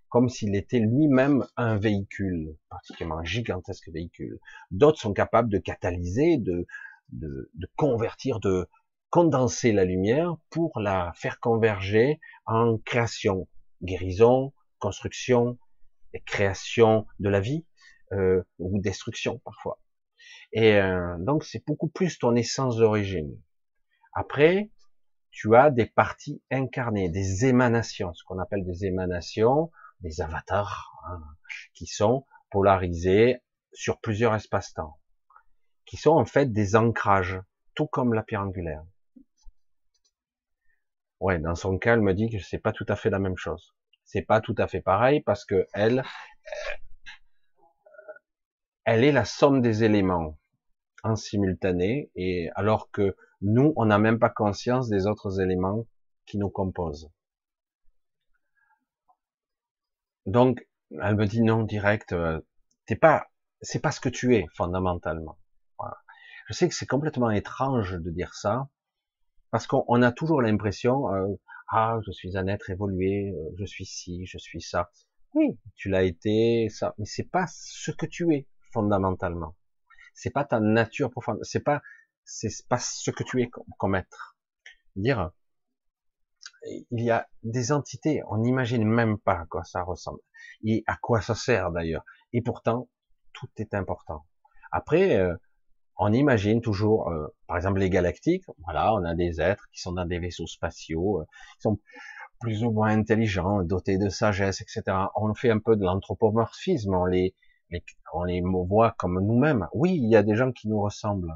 comme 0.09 0.29
s'il 0.29 0.55
était 0.55 0.79
lui-même 0.79 1.45
un 1.57 1.77
véhicule, 1.77 2.55
particulièrement 2.69 3.19
un 3.19 3.25
gigantesque 3.25 3.89
véhicule. 3.89 4.39
D'autres 4.69 4.99
sont 4.99 5.13
capables 5.13 5.49
de 5.49 5.57
catalyser, 5.57 6.37
de, 6.37 6.67
de, 7.09 7.49
de 7.55 7.67
convertir, 7.75 8.39
de 8.39 8.67
condenser 9.09 9.71
la 9.71 9.85
lumière 9.85 10.35
pour 10.49 10.79
la 10.79 11.11
faire 11.15 11.39
converger 11.39 12.19
en 12.45 12.77
création, 12.77 13.47
guérison, 13.81 14.53
construction, 14.79 15.57
création 16.25 17.05
de 17.19 17.29
la 17.29 17.39
vie 17.39 17.65
euh, 18.11 18.43
ou 18.57 18.79
destruction 18.79 19.39
parfois. 19.39 19.79
Et 20.51 20.75
euh, 20.75 21.17
donc 21.19 21.43
c'est 21.43 21.65
beaucoup 21.65 21.89
plus 21.89 22.17
ton 22.17 22.35
essence 22.35 22.77
d'origine. 22.77 23.39
Après, 24.13 24.71
tu 25.31 25.55
as 25.55 25.69
des 25.69 25.85
parties 25.85 26.41
incarnées, 26.49 27.09
des 27.09 27.45
émanations, 27.45 28.13
ce 28.13 28.23
qu'on 28.23 28.39
appelle 28.39 28.65
des 28.65 28.85
émanations, 28.85 29.71
des 30.01 30.21
avatars, 30.21 30.91
hein, 31.07 31.21
qui 31.73 31.85
sont 31.85 32.25
polarisés 32.51 33.41
sur 33.73 33.99
plusieurs 33.99 34.33
espaces-temps, 34.33 34.97
qui 35.85 35.97
sont 35.97 36.11
en 36.11 36.25
fait 36.25 36.51
des 36.51 36.75
ancrages, 36.75 37.39
tout 37.75 37.87
comme 37.87 38.13
la 38.13 38.23
pierre 38.23 38.41
angulaire. 38.41 38.83
Ouais, 41.19 41.39
dans 41.39 41.55
son 41.55 41.77
cas, 41.77 41.93
elle 41.93 42.01
me 42.01 42.13
dit 42.13 42.29
que 42.29 42.39
c'est 42.39 42.59
pas 42.59 42.71
tout 42.71 42.85
à 42.87 42.95
fait 42.95 43.09
la 43.09 43.19
même 43.19 43.37
chose 43.37 43.73
c'est 44.09 44.23
pas 44.23 44.41
tout 44.41 44.55
à 44.57 44.67
fait 44.67 44.81
pareil 44.81 45.21
parce 45.21 45.45
que 45.45 45.67
elle, 45.71 46.03
elle 48.85 49.03
est 49.03 49.11
la 49.11 49.23
somme 49.23 49.61
des 49.61 49.83
éléments 49.83 50.39
en 51.03 51.15
simultané 51.15 52.09
et 52.15 52.49
alors 52.55 52.89
que 52.89 53.15
nous, 53.41 53.71
on 53.75 53.85
n'a 53.85 53.99
même 53.99 54.17
pas 54.17 54.31
conscience 54.31 54.89
des 54.89 55.05
autres 55.05 55.39
éléments 55.39 55.85
qui 56.25 56.39
nous 56.39 56.49
composent. 56.49 57.11
Donc, 60.25 60.67
elle 60.89 61.15
me 61.15 61.27
dit 61.27 61.43
non 61.43 61.61
direct, 61.61 62.11
euh, 62.11 62.41
t'es 62.87 62.95
pas, 62.95 63.27
c'est 63.61 63.79
pas 63.79 63.91
ce 63.91 63.99
que 63.99 64.09
tu 64.09 64.35
es 64.35 64.47
fondamentalement. 64.55 65.37
Je 66.47 66.53
sais 66.53 66.67
que 66.67 66.73
c'est 66.73 66.87
complètement 66.87 67.29
étrange 67.29 67.93
de 67.93 68.09
dire 68.09 68.33
ça 68.33 68.69
parce 69.51 69.67
qu'on 69.67 70.01
a 70.01 70.11
toujours 70.11 70.41
l'impression, 70.41 71.13
euh, 71.13 71.27
ah, 71.71 71.99
je 72.05 72.11
suis 72.11 72.37
un 72.37 72.47
être 72.47 72.69
évolué, 72.69 73.31
euh, 73.31 73.55
je 73.57 73.65
suis 73.65 73.85
ci, 73.85 74.25
je 74.25 74.37
suis 74.37 74.61
ça. 74.61 74.91
Oui, 75.33 75.59
tu 75.75 75.89
l'as 75.89 76.03
été, 76.03 76.69
ça, 76.69 76.95
mais 76.97 77.05
c'est 77.05 77.29
pas 77.29 77.45
ce 77.47 77.91
que 77.91 78.05
tu 78.05 78.33
es 78.33 78.47
fondamentalement. 78.73 79.55
C'est 80.13 80.31
pas 80.31 80.43
ta 80.43 80.59
nature 80.59 81.11
profonde. 81.11 81.39
C'est 81.43 81.61
pas, 81.61 81.81
c'est 82.25 82.67
pas 82.67 82.79
ce 82.79 83.11
que 83.11 83.23
tu 83.23 83.41
es 83.41 83.49
comme, 83.77 83.95
être. 83.95 84.37
Dire, 84.95 85.31
il 86.65 87.03
y 87.03 87.11
a 87.11 87.27
des 87.43 87.71
entités, 87.71 88.21
on 88.27 88.37
n'imagine 88.37 88.85
même 88.85 89.17
pas 89.17 89.39
à 89.39 89.45
quoi 89.45 89.63
ça 89.63 89.83
ressemble 89.83 90.19
et 90.63 90.83
à 90.87 90.97
quoi 90.97 91.21
ça 91.21 91.35
sert 91.35 91.71
d'ailleurs. 91.71 92.03
Et 92.33 92.41
pourtant, 92.41 92.89
tout 93.33 93.49
est 93.57 93.73
important. 93.73 94.25
Après, 94.71 95.17
euh, 95.17 95.35
on 95.99 96.13
imagine 96.13 96.61
toujours, 96.61 97.09
euh, 97.09 97.27
par 97.45 97.57
exemple 97.57 97.79
les 97.79 97.89
galactiques, 97.89 98.45
voilà, 98.63 98.93
on 98.93 99.03
a 99.03 99.15
des 99.15 99.41
êtres 99.41 99.67
qui 99.73 99.81
sont 99.81 99.91
dans 99.91 100.05
des 100.05 100.17
vaisseaux 100.17 100.47
spatiaux, 100.47 101.19
euh, 101.19 101.25
qui 101.55 101.63
sont 101.63 101.79
plus 102.39 102.63
ou 102.63 102.71
moins 102.71 102.97
intelligents, 102.97 103.63
dotés 103.63 103.97
de 103.97 104.07
sagesse, 104.07 104.61
etc. 104.61 104.83
On 105.17 105.33
fait 105.33 105.51
un 105.51 105.59
peu 105.59 105.75
de 105.75 105.83
l'anthropomorphisme, 105.83 106.93
on 106.93 107.05
les, 107.05 107.35
on 108.13 108.23
les 108.23 108.41
voit 108.41 108.95
comme 108.97 109.19
nous-mêmes. 109.19 109.67
Oui, 109.73 109.93
il 110.01 110.09
y 110.09 110.15
a 110.15 110.23
des 110.23 110.35
gens 110.35 110.53
qui 110.53 110.69
nous 110.69 110.81
ressemblent, 110.81 111.35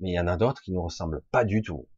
mais 0.00 0.10
il 0.10 0.14
y 0.14 0.20
en 0.20 0.26
a 0.26 0.36
d'autres 0.36 0.60
qui 0.60 0.72
nous 0.72 0.82
ressemblent 0.82 1.22
pas 1.32 1.46
du 1.46 1.62
tout, 1.62 1.88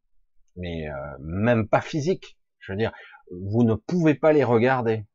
mais 0.55 0.89
euh, 0.89 0.95
même 1.19 1.67
pas 1.67 1.81
physique. 1.81 2.39
Je 2.61 2.71
veux 2.71 2.79
dire, 2.79 2.93
vous 3.33 3.65
ne 3.65 3.75
pouvez 3.75 4.15
pas 4.15 4.33
les 4.33 4.45
regarder. 4.45 5.07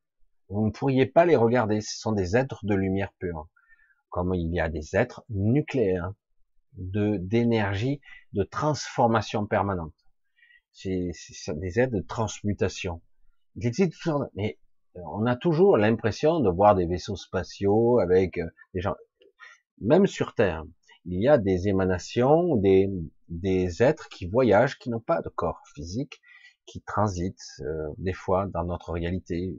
Vous 0.50 0.66
ne 0.66 0.72
pourriez 0.72 1.06
pas 1.06 1.26
les 1.26 1.38
regarder. 1.38 1.80
Ce 1.80 1.98
sont 1.98 2.12
des 2.12 2.36
êtres 2.36 2.66
de 2.66 2.76
lumière 2.76 3.14
pure, 3.18 3.48
comme 4.10 4.34
il 4.34 4.54
y 4.54 4.60
a 4.60 4.68
des 4.68 4.98
êtres 4.98 5.24
nucléaires 5.30 6.12
de 6.74 7.18
d'énergie, 7.18 8.02
de 8.34 8.44
transformation 8.44 9.46
permanente. 9.46 9.94
C'est 10.72 11.12
des 11.56 11.80
aides 11.80 11.94
de 11.94 12.02
transmutation. 12.02 13.02
Il 13.56 13.68
existe 13.68 14.10
mais 14.36 14.58
on 14.96 15.26
a 15.26 15.36
toujours 15.36 15.78
l'impression 15.78 16.40
de 16.40 16.50
voir 16.50 16.76
des 16.76 16.86
vaisseaux 16.86 17.16
spatiaux 17.16 18.00
avec 18.00 18.38
euh, 18.38 18.46
des 18.74 18.82
gens, 18.82 18.96
même 19.80 20.08
sur 20.08 20.34
Terre. 20.34 20.64
Il 21.06 21.22
y 21.22 21.28
a 21.28 21.38
des 21.38 21.68
émanations, 21.68 22.56
des, 22.58 22.90
des 23.30 23.82
êtres 23.82 24.10
qui 24.10 24.28
voyagent, 24.28 24.78
qui 24.78 24.90
n'ont 24.90 25.00
pas 25.00 25.22
de 25.22 25.30
corps 25.30 25.62
physique, 25.74 26.22
qui 26.66 26.82
transitent 26.82 27.40
euh, 27.62 27.88
des 27.98 28.14
fois 28.14 28.48
dans 28.48 28.64
notre 28.64 28.92
réalité, 28.92 29.58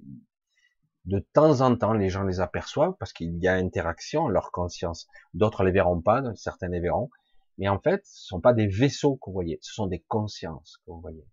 de 1.04 1.18
temps 1.32 1.60
en 1.60 1.76
temps, 1.76 1.92
les 1.92 2.08
gens 2.08 2.22
les 2.22 2.40
aperçoivent 2.40 2.94
parce 2.98 3.12
qu'il 3.12 3.36
y 3.38 3.48
a 3.48 3.54
interaction, 3.54 4.28
leur 4.28 4.52
conscience. 4.52 5.08
D'autres 5.34 5.64
les 5.64 5.72
verront 5.72 6.00
pas, 6.00 6.22
certains 6.36 6.68
les 6.68 6.80
verront. 6.80 7.10
Mais 7.58 7.68
en 7.68 7.80
fait, 7.80 8.06
ce 8.06 8.26
sont 8.26 8.40
pas 8.40 8.54
des 8.54 8.66
vaisseaux 8.66 9.16
que 9.16 9.26
vous 9.26 9.32
voyez, 9.32 9.58
ce 9.62 9.72
sont 9.74 9.86
des 9.86 10.00
consciences 10.00 10.78
que 10.78 10.90
vous 10.90 11.00
voyez. 11.00 11.26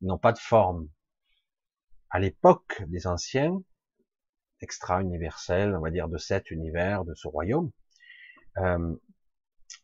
Ils 0.00 0.08
n'ont 0.08 0.18
pas 0.18 0.32
de 0.32 0.38
forme. 0.38 0.88
À 2.10 2.18
l'époque 2.18 2.82
des 2.88 3.06
anciens, 3.06 3.62
extra-universels, 4.60 5.74
on 5.76 5.80
va 5.80 5.90
dire 5.90 6.08
de 6.08 6.18
cet 6.18 6.50
univers, 6.50 7.04
de 7.04 7.14
ce 7.14 7.28
royaume, 7.28 7.70
euh, 8.58 8.94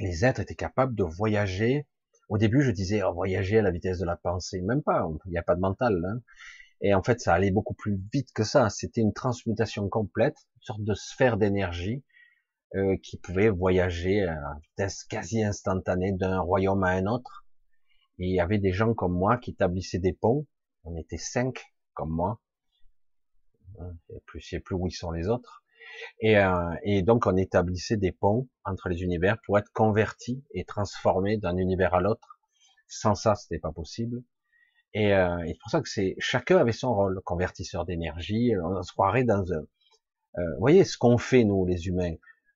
les 0.00 0.24
êtres 0.24 0.40
étaient 0.40 0.54
capables 0.54 0.94
de 0.94 1.04
voyager. 1.04 1.86
Au 2.28 2.38
début, 2.38 2.62
je 2.62 2.70
disais 2.70 3.02
oh, 3.02 3.12
voyager 3.12 3.58
à 3.58 3.62
la 3.62 3.70
vitesse 3.70 3.98
de 3.98 4.06
la 4.06 4.16
pensée, 4.16 4.60
même 4.60 4.82
pas. 4.82 5.06
Il 5.26 5.30
n'y 5.30 5.38
a 5.38 5.42
pas 5.42 5.54
de 5.54 5.60
mental. 5.60 6.04
Hein. 6.04 6.20
Et 6.80 6.94
en 6.94 7.02
fait, 7.02 7.20
ça 7.20 7.34
allait 7.34 7.50
beaucoup 7.50 7.74
plus 7.74 8.00
vite 8.12 8.32
que 8.32 8.44
ça. 8.44 8.70
C'était 8.70 9.00
une 9.00 9.12
transmutation 9.12 9.88
complète, 9.88 10.36
une 10.56 10.62
sorte 10.62 10.84
de 10.84 10.94
sphère 10.94 11.36
d'énergie 11.36 12.04
euh, 12.74 12.96
qui 13.02 13.18
pouvait 13.18 13.48
voyager 13.48 14.24
à 14.24 14.54
vitesse 14.62 15.04
quasi 15.04 15.42
instantanée 15.42 16.12
d'un 16.12 16.40
royaume 16.40 16.84
à 16.84 16.90
un 16.90 17.06
autre. 17.06 17.46
Et 18.18 18.26
il 18.26 18.34
y 18.34 18.40
avait 18.40 18.58
des 18.58 18.72
gens 18.72 18.94
comme 18.94 19.16
moi 19.16 19.38
qui 19.38 19.50
établissaient 19.50 19.98
des 19.98 20.12
ponts. 20.12 20.46
On 20.84 20.96
était 20.96 21.18
cinq 21.18 21.64
comme 21.94 22.10
moi. 22.10 22.40
Et 24.10 24.20
plus, 24.26 24.40
je 24.40 24.48
sais 24.48 24.60
plus 24.60 24.74
où 24.74 24.86
ils 24.86 24.92
sont 24.92 25.12
les 25.12 25.28
autres. 25.28 25.62
Et, 26.20 26.36
euh, 26.36 26.74
et, 26.82 27.02
donc 27.02 27.26
on 27.26 27.36
établissait 27.36 27.96
des 27.96 28.12
ponts 28.12 28.48
entre 28.64 28.88
les 28.88 29.02
univers 29.02 29.38
pour 29.44 29.58
être 29.58 29.70
convertis 29.72 30.44
et 30.52 30.64
transformés 30.64 31.38
d'un 31.38 31.56
univers 31.56 31.94
à 31.94 32.00
l'autre. 32.00 32.40
Sans 32.86 33.14
ça, 33.14 33.34
c'était 33.34 33.58
pas 33.58 33.72
possible. 33.72 34.22
Et, 34.98 35.14
euh, 35.14 35.38
c'est 35.46 35.58
pour 35.60 35.70
ça 35.70 35.80
que 35.80 35.88
chacun 36.18 36.58
avait 36.58 36.72
son 36.72 36.92
rôle, 36.92 37.20
convertisseur 37.24 37.84
d'énergie. 37.84 38.52
On 38.60 38.82
se 38.82 38.92
croirait 38.92 39.22
dans 39.22 39.52
un. 39.52 39.60
Euh, 40.38 40.54
vous 40.54 40.60
voyez 40.60 40.84
ce 40.84 40.98
qu'on 40.98 41.18
fait 41.18 41.44
nous 41.44 41.64
les 41.66 41.86
humains 41.86 42.14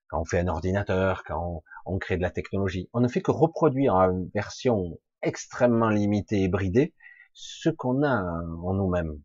quand 0.09 0.21
on 0.21 0.25
fait 0.25 0.41
un 0.41 0.49
ordinateur, 0.49 1.23
quand 1.25 1.63
on, 1.87 1.99
crée 1.99 2.17
de 2.17 2.23
la 2.23 2.31
technologie. 2.31 2.91
On 2.95 3.01
ne 3.01 3.07
fait 3.07 3.23
que 3.23 3.31
reproduire 3.31 3.95
en 3.95 4.25
version 4.35 4.99
extrêmement 5.23 5.89
limitée 5.89 6.43
et 6.43 6.49
bridée 6.49 6.95
ce 7.33 7.71
qu'on 7.71 8.03
a 8.03 8.21
en 8.65 8.75
nous-mêmes. 8.75 9.21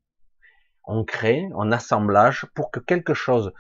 On 0.84 1.04
crée 1.04 1.50
en 1.56 1.72
assemblage 1.72 2.46
pour 2.54 2.70
que 2.70 2.80
quelque 2.80 3.16
chose 3.16 3.52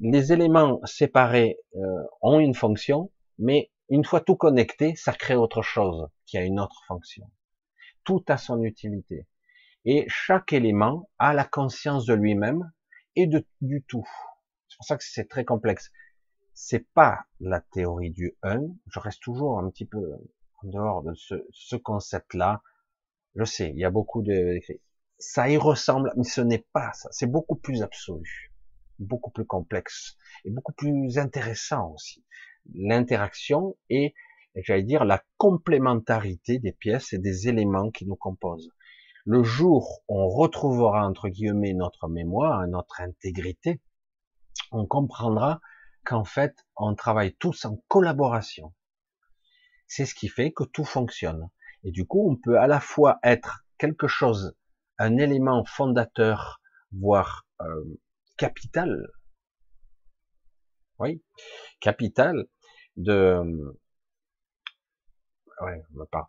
les 0.00 0.32
éléments 0.32 0.80
séparés 0.84 1.58
euh, 1.76 2.02
ont 2.20 2.40
une 2.40 2.54
fonction, 2.54 3.12
mais 3.38 3.70
une 3.88 4.04
fois 4.04 4.20
tout 4.20 4.34
connecté, 4.34 4.96
ça 4.96 5.12
crée 5.12 5.36
autre 5.36 5.62
chose 5.62 6.08
qui 6.26 6.36
a 6.36 6.42
une 6.42 6.58
autre 6.58 6.82
fonction. 6.88 7.30
Tout 8.04 8.24
a 8.28 8.36
son 8.36 8.62
utilité. 8.62 9.26
Et 9.84 10.06
chaque 10.08 10.52
élément 10.52 11.10
a 11.18 11.34
la 11.34 11.44
conscience 11.44 12.06
de 12.06 12.14
lui-même 12.14 12.70
et 13.16 13.26
de, 13.26 13.46
du 13.60 13.82
tout. 13.82 14.06
C'est 14.68 14.76
pour 14.76 14.86
ça 14.86 14.96
que 14.96 15.04
c'est 15.04 15.28
très 15.28 15.44
complexe. 15.44 15.90
C'est 16.54 16.86
pas 16.94 17.24
la 17.40 17.60
théorie 17.60 18.10
du 18.10 18.36
un. 18.42 18.62
Je 18.86 18.98
reste 18.98 19.22
toujours 19.22 19.58
un 19.58 19.68
petit 19.70 19.86
peu 19.86 20.12
en 20.62 20.68
dehors 20.68 21.02
de 21.02 21.14
ce, 21.14 21.46
ce 21.52 21.76
concept-là. 21.76 22.62
Je 23.34 23.44
sais, 23.44 23.70
il 23.70 23.78
y 23.78 23.84
a 23.84 23.90
beaucoup 23.90 24.22
de, 24.22 24.60
ça 25.18 25.48
y 25.48 25.56
ressemble, 25.56 26.12
mais 26.16 26.24
ce 26.24 26.40
n'est 26.40 26.66
pas 26.72 26.92
ça. 26.92 27.08
C'est 27.12 27.26
beaucoup 27.26 27.56
plus 27.56 27.82
absolu, 27.82 28.52
beaucoup 28.98 29.30
plus 29.30 29.46
complexe 29.46 30.16
et 30.44 30.50
beaucoup 30.50 30.72
plus 30.72 31.18
intéressant 31.18 31.92
aussi. 31.92 32.24
L'interaction 32.74 33.76
et, 33.90 34.14
j'allais 34.62 34.82
dire, 34.82 35.04
la 35.04 35.22
complémentarité 35.36 36.58
des 36.58 36.72
pièces 36.72 37.12
et 37.12 37.18
des 37.18 37.48
éléments 37.48 37.90
qui 37.90 38.06
nous 38.06 38.16
composent. 38.16 38.70
Le 39.26 39.42
jour 39.42 40.02
où 40.08 40.20
on 40.20 40.28
retrouvera, 40.28 41.06
entre 41.06 41.28
guillemets, 41.28 41.72
notre 41.72 42.08
mémoire, 42.08 42.66
notre 42.68 43.00
intégrité, 43.00 43.80
on 44.70 44.86
comprendra 44.86 45.60
qu'en 46.04 46.24
fait, 46.24 46.64
on 46.76 46.94
travaille 46.94 47.34
tous 47.34 47.64
en 47.64 47.82
collaboration. 47.88 48.74
C'est 49.86 50.04
ce 50.04 50.14
qui 50.14 50.28
fait 50.28 50.52
que 50.52 50.64
tout 50.64 50.84
fonctionne. 50.84 51.48
Et 51.82 51.90
du 51.90 52.06
coup, 52.06 52.30
on 52.30 52.36
peut 52.36 52.58
à 52.58 52.66
la 52.66 52.80
fois 52.80 53.18
être 53.22 53.64
quelque 53.78 54.06
chose 54.06 54.56
un 54.98 55.16
élément 55.16 55.64
fondateur, 55.64 56.60
voire 56.92 57.46
euh, 57.60 57.98
capital, 58.36 59.08
oui, 60.98 61.22
capital 61.80 62.46
de, 62.96 63.42
ouais, 65.62 65.82
me 65.92 66.04
parle, 66.04 66.26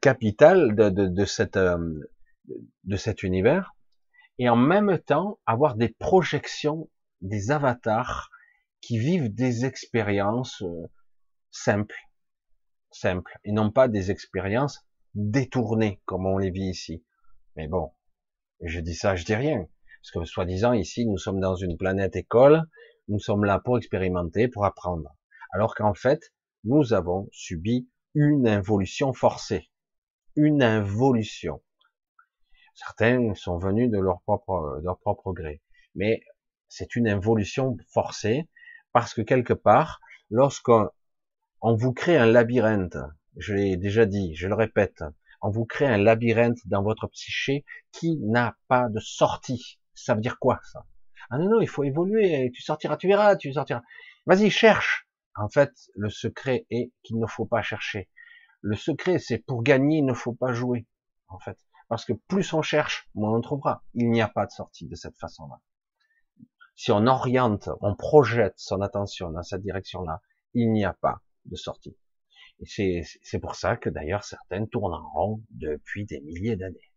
capital 0.00 0.74
de, 0.74 0.90
de, 0.90 1.06
de, 1.06 1.24
cette, 1.24 1.56
euh, 1.56 2.00
de 2.84 2.96
cet 2.96 3.22
univers, 3.22 3.74
et 4.38 4.48
en 4.48 4.56
même 4.56 4.98
temps 4.98 5.38
avoir 5.46 5.76
des 5.76 5.88
projections, 5.88 6.90
des 7.20 7.50
avatars 7.50 8.30
qui 8.80 8.98
vivent 8.98 9.34
des 9.34 9.64
expériences 9.64 10.62
euh, 10.62 10.86
simples, 11.50 11.96
simples, 12.90 13.38
et 13.44 13.52
non 13.52 13.70
pas 13.70 13.88
des 13.88 14.10
expériences 14.10 14.80
détournées 15.14 16.00
comme 16.04 16.26
on 16.26 16.38
les 16.38 16.50
vit 16.50 16.68
ici. 16.68 17.04
Mais 17.56 17.68
bon, 17.68 17.92
je 18.62 18.80
dis 18.80 18.94
ça, 18.94 19.16
je 19.16 19.24
dis 19.24 19.34
rien. 19.34 19.66
Parce 20.02 20.24
que 20.24 20.24
soi-disant, 20.24 20.72
ici, 20.72 21.06
nous 21.06 21.18
sommes 21.18 21.40
dans 21.40 21.56
une 21.56 21.76
planète 21.76 22.16
école, 22.16 22.62
nous 23.08 23.18
sommes 23.18 23.44
là 23.44 23.58
pour 23.58 23.78
expérimenter, 23.78 24.48
pour 24.48 24.64
apprendre. 24.64 25.16
Alors 25.52 25.74
qu'en 25.74 25.94
fait, 25.94 26.32
nous 26.64 26.92
avons 26.92 27.28
subi 27.32 27.88
une 28.18 28.48
involution 28.48 29.12
forcée. 29.12 29.70
Une 30.36 30.62
involution. 30.62 31.62
Certains 32.74 33.34
sont 33.34 33.58
venus 33.58 33.90
de 33.90 33.98
leur 33.98 34.22
propre, 34.22 34.78
de 34.80 34.86
leur 34.86 34.98
propre 34.98 35.34
gré. 35.34 35.60
Mais 35.94 36.22
c'est 36.66 36.96
une 36.96 37.08
involution 37.08 37.76
forcée 37.92 38.48
parce 38.92 39.12
que 39.12 39.20
quelque 39.20 39.52
part, 39.52 40.00
lorsqu'on 40.30 40.88
on 41.60 41.74
vous 41.74 41.92
crée 41.92 42.16
un 42.16 42.24
labyrinthe, 42.24 42.96
je 43.36 43.52
l'ai 43.52 43.76
déjà 43.76 44.06
dit, 44.06 44.34
je 44.34 44.48
le 44.48 44.54
répète, 44.54 45.04
on 45.42 45.50
vous 45.50 45.66
crée 45.66 45.86
un 45.86 45.98
labyrinthe 45.98 46.66
dans 46.66 46.82
votre 46.82 47.08
psyché 47.08 47.66
qui 47.92 48.16
n'a 48.16 48.56
pas 48.66 48.88
de 48.88 48.98
sortie. 48.98 49.78
Ça 49.94 50.14
veut 50.14 50.22
dire 50.22 50.38
quoi 50.38 50.58
ça? 50.72 50.86
Ah 51.28 51.36
non 51.36 51.50
non, 51.50 51.60
il 51.60 51.68
faut 51.68 51.84
évoluer. 51.84 52.50
Tu 52.54 52.62
sortiras, 52.62 52.96
tu 52.96 53.08
verras, 53.08 53.36
tu 53.36 53.52
sortiras. 53.52 53.82
Vas-y, 54.24 54.48
cherche. 54.48 55.05
En 55.36 55.48
fait, 55.48 55.72
le 55.94 56.08
secret 56.08 56.66
est 56.70 56.92
qu'il 57.02 57.18
ne 57.18 57.26
faut 57.26 57.46
pas 57.46 57.62
chercher. 57.62 58.08
Le 58.62 58.74
secret, 58.74 59.18
c'est 59.18 59.38
pour 59.38 59.62
gagner, 59.62 59.98
il 59.98 60.04
ne 60.06 60.14
faut 60.14 60.32
pas 60.32 60.52
jouer. 60.52 60.86
En 61.28 61.38
fait, 61.38 61.58
parce 61.88 62.04
que 62.04 62.12
plus 62.12 62.52
on 62.52 62.62
cherche, 62.62 63.08
moins 63.14 63.36
on 63.36 63.40
trouvera. 63.40 63.84
Il 63.94 64.10
n'y 64.10 64.22
a 64.22 64.28
pas 64.28 64.46
de 64.46 64.50
sortie 64.50 64.86
de 64.86 64.94
cette 64.94 65.18
façon-là. 65.18 65.60
Si 66.74 66.92
on 66.92 67.06
oriente, 67.06 67.68
on 67.80 67.94
projette 67.94 68.54
son 68.58 68.80
attention 68.80 69.30
dans 69.30 69.42
cette 69.42 69.62
direction-là, 69.62 70.20
il 70.54 70.72
n'y 70.72 70.84
a 70.84 70.92
pas 70.94 71.22
de 71.44 71.56
sortie. 71.56 71.96
Et 72.60 73.02
c'est 73.22 73.38
pour 73.38 73.54
ça 73.54 73.76
que 73.76 73.90
d'ailleurs 73.90 74.24
certaines 74.24 74.68
tournent 74.68 74.94
en 74.94 75.10
rond 75.12 75.42
depuis 75.50 76.06
des 76.06 76.20
milliers 76.20 76.56
d'années. 76.56 76.92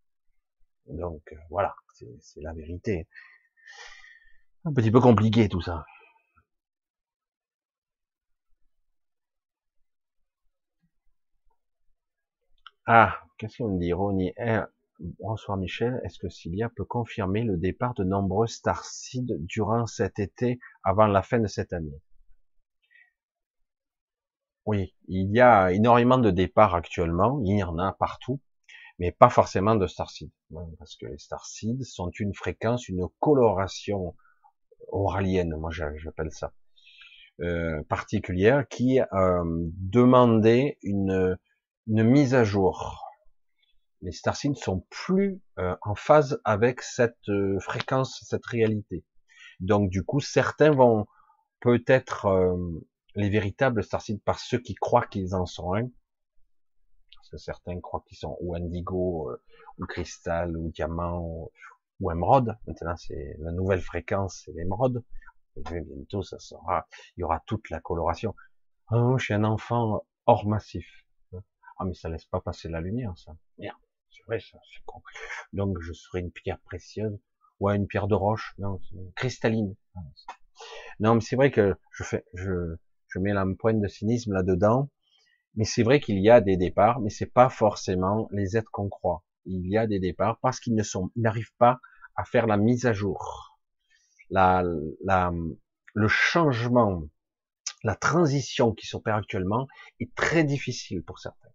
Donc 0.86 1.22
euh, 1.32 1.36
voilà, 1.50 1.74
c'est 1.92 2.40
la 2.40 2.54
vérité. 2.54 3.06
Un 4.64 4.72
petit 4.72 4.90
peu 4.90 5.00
compliqué 5.00 5.48
tout 5.48 5.60
ça. 5.60 5.84
Ah, 12.92 13.20
qu'est-ce 13.38 13.58
qu'on 13.58 13.76
dit 13.76 13.92
Ronnie 13.92 14.32
eh, 14.36 14.58
Bonsoir 15.20 15.56
Michel, 15.56 16.00
est-ce 16.02 16.18
que 16.18 16.28
Cilia 16.28 16.68
peut 16.74 16.84
confirmer 16.84 17.44
le 17.44 17.56
départ 17.56 17.94
de 17.94 18.02
nombreux 18.02 18.48
starseeds 18.48 19.32
durant 19.38 19.86
cet 19.86 20.18
été 20.18 20.58
avant 20.82 21.06
la 21.06 21.22
fin 21.22 21.38
de 21.38 21.46
cette 21.46 21.72
année? 21.72 22.02
Oui, 24.66 24.92
il 25.06 25.30
y 25.30 25.40
a 25.40 25.70
énormément 25.70 26.18
de 26.18 26.32
départs 26.32 26.74
actuellement, 26.74 27.40
il 27.44 27.58
y 27.58 27.62
en 27.62 27.78
a 27.78 27.92
partout, 27.92 28.40
mais 28.98 29.12
pas 29.12 29.30
forcément 29.30 29.76
de 29.76 29.86
starseed, 29.86 30.32
hein, 30.56 30.66
parce 30.76 30.96
que 30.96 31.06
les 31.06 31.18
starseeds 31.18 31.84
sont 31.84 32.10
une 32.18 32.34
fréquence, 32.34 32.88
une 32.88 33.06
coloration 33.20 34.16
oralienne, 34.88 35.54
moi 35.56 35.70
j'appelle 35.70 36.32
ça, 36.32 36.52
euh, 37.40 37.84
particulière, 37.84 38.66
qui 38.66 38.98
euh, 39.00 39.44
demandait 39.76 40.76
une, 40.82 41.38
une 41.86 42.04
mise 42.04 42.34
à 42.34 42.44
jour. 42.44 43.04
Les 44.02 44.12
starseeds 44.12 44.54
sont 44.54 44.86
plus 44.90 45.40
euh, 45.58 45.76
en 45.82 45.94
phase 45.94 46.40
avec 46.44 46.80
cette 46.82 47.28
euh, 47.28 47.58
fréquence, 47.60 48.24
cette 48.26 48.46
réalité. 48.46 49.04
Donc 49.60 49.90
du 49.90 50.04
coup, 50.04 50.20
certains 50.20 50.70
vont 50.70 51.06
peut-être 51.60 52.26
euh, 52.26 52.56
les 53.14 53.28
véritables 53.28 53.82
starseeds 53.84 54.22
par 54.24 54.38
ceux 54.38 54.58
qui 54.58 54.74
croient 54.74 55.06
qu'ils 55.06 55.34
en 55.34 55.46
sont 55.46 55.74
un. 55.74 55.88
Parce 57.16 57.30
que 57.30 57.36
certains 57.36 57.80
croient 57.80 58.02
qu'ils 58.06 58.18
sont 58.18 58.36
ou 58.40 58.54
indigo, 58.54 59.30
euh, 59.30 59.42
ou 59.78 59.86
cristal, 59.86 60.56
ou 60.56 60.70
diamant, 60.70 61.50
ou, 62.00 62.10
émeraude. 62.10 62.56
Maintenant, 62.66 62.96
c'est 62.96 63.36
la 63.40 63.52
nouvelle 63.52 63.82
fréquence, 63.82 64.42
c'est 64.44 64.52
l'émeraude. 64.52 65.04
Bientôt, 65.56 66.22
ça 66.22 66.38
sera, 66.38 66.86
il 67.16 67.20
y 67.20 67.24
aura 67.24 67.42
toute 67.46 67.68
la 67.68 67.80
coloration. 67.80 68.34
Oh, 68.90 69.18
je 69.18 69.24
suis 69.24 69.34
un 69.34 69.44
enfant 69.44 70.06
hors 70.24 70.46
massif. 70.46 70.86
Ah, 71.80 71.86
mais 71.86 71.94
ça 71.94 72.10
laisse 72.10 72.26
pas 72.26 72.40
passer 72.40 72.68
la 72.68 72.82
lumière, 72.82 73.16
ça. 73.16 73.34
Merde. 73.58 73.78
C'est 74.10 74.22
vrai, 74.26 74.38
ça, 74.38 74.58
c'est 74.70 74.84
con. 74.84 75.00
Donc, 75.54 75.78
je 75.80 75.94
serai 75.94 76.20
une 76.20 76.30
pierre 76.30 76.60
précieuse, 76.60 77.18
ou 77.58 77.70
une 77.70 77.86
pierre 77.86 78.06
de 78.06 78.14
roche, 78.14 78.54
non, 78.58 78.78
cristalline. 79.16 79.74
Non, 80.98 81.14
mais 81.14 81.20
c'est 81.22 81.36
vrai 81.36 81.50
que 81.50 81.74
je 81.92 82.04
fais, 82.04 82.24
je, 82.34 82.76
je 83.08 83.18
mets 83.18 83.32
la 83.32 83.46
pointe 83.58 83.80
de 83.80 83.88
cynisme 83.88 84.34
là-dedans, 84.34 84.90
mais 85.54 85.64
c'est 85.64 85.82
vrai 85.82 86.00
qu'il 86.00 86.18
y 86.18 86.28
a 86.28 86.42
des 86.42 86.58
départs, 86.58 87.00
mais 87.00 87.10
c'est 87.10 87.32
pas 87.32 87.48
forcément 87.48 88.28
les 88.30 88.58
êtres 88.58 88.70
qu'on 88.70 88.90
croit. 88.90 89.24
Il 89.46 89.66
y 89.66 89.78
a 89.78 89.86
des 89.86 90.00
départs 90.00 90.38
parce 90.40 90.60
qu'ils 90.60 90.74
ne 90.74 90.82
sont, 90.82 91.10
n'arrivent 91.16 91.54
pas 91.58 91.80
à 92.14 92.24
faire 92.24 92.46
la 92.46 92.58
mise 92.58 92.84
à 92.84 92.92
jour, 92.92 93.58
la, 94.28 94.62
la, 95.02 95.32
le 95.94 96.08
changement, 96.08 97.04
la 97.82 97.94
transition 97.94 98.74
qui 98.74 98.86
s'opère 98.86 99.16
actuellement 99.16 99.66
est 99.98 100.14
très 100.14 100.44
difficile 100.44 101.02
pour 101.02 101.18
certains, 101.18 101.49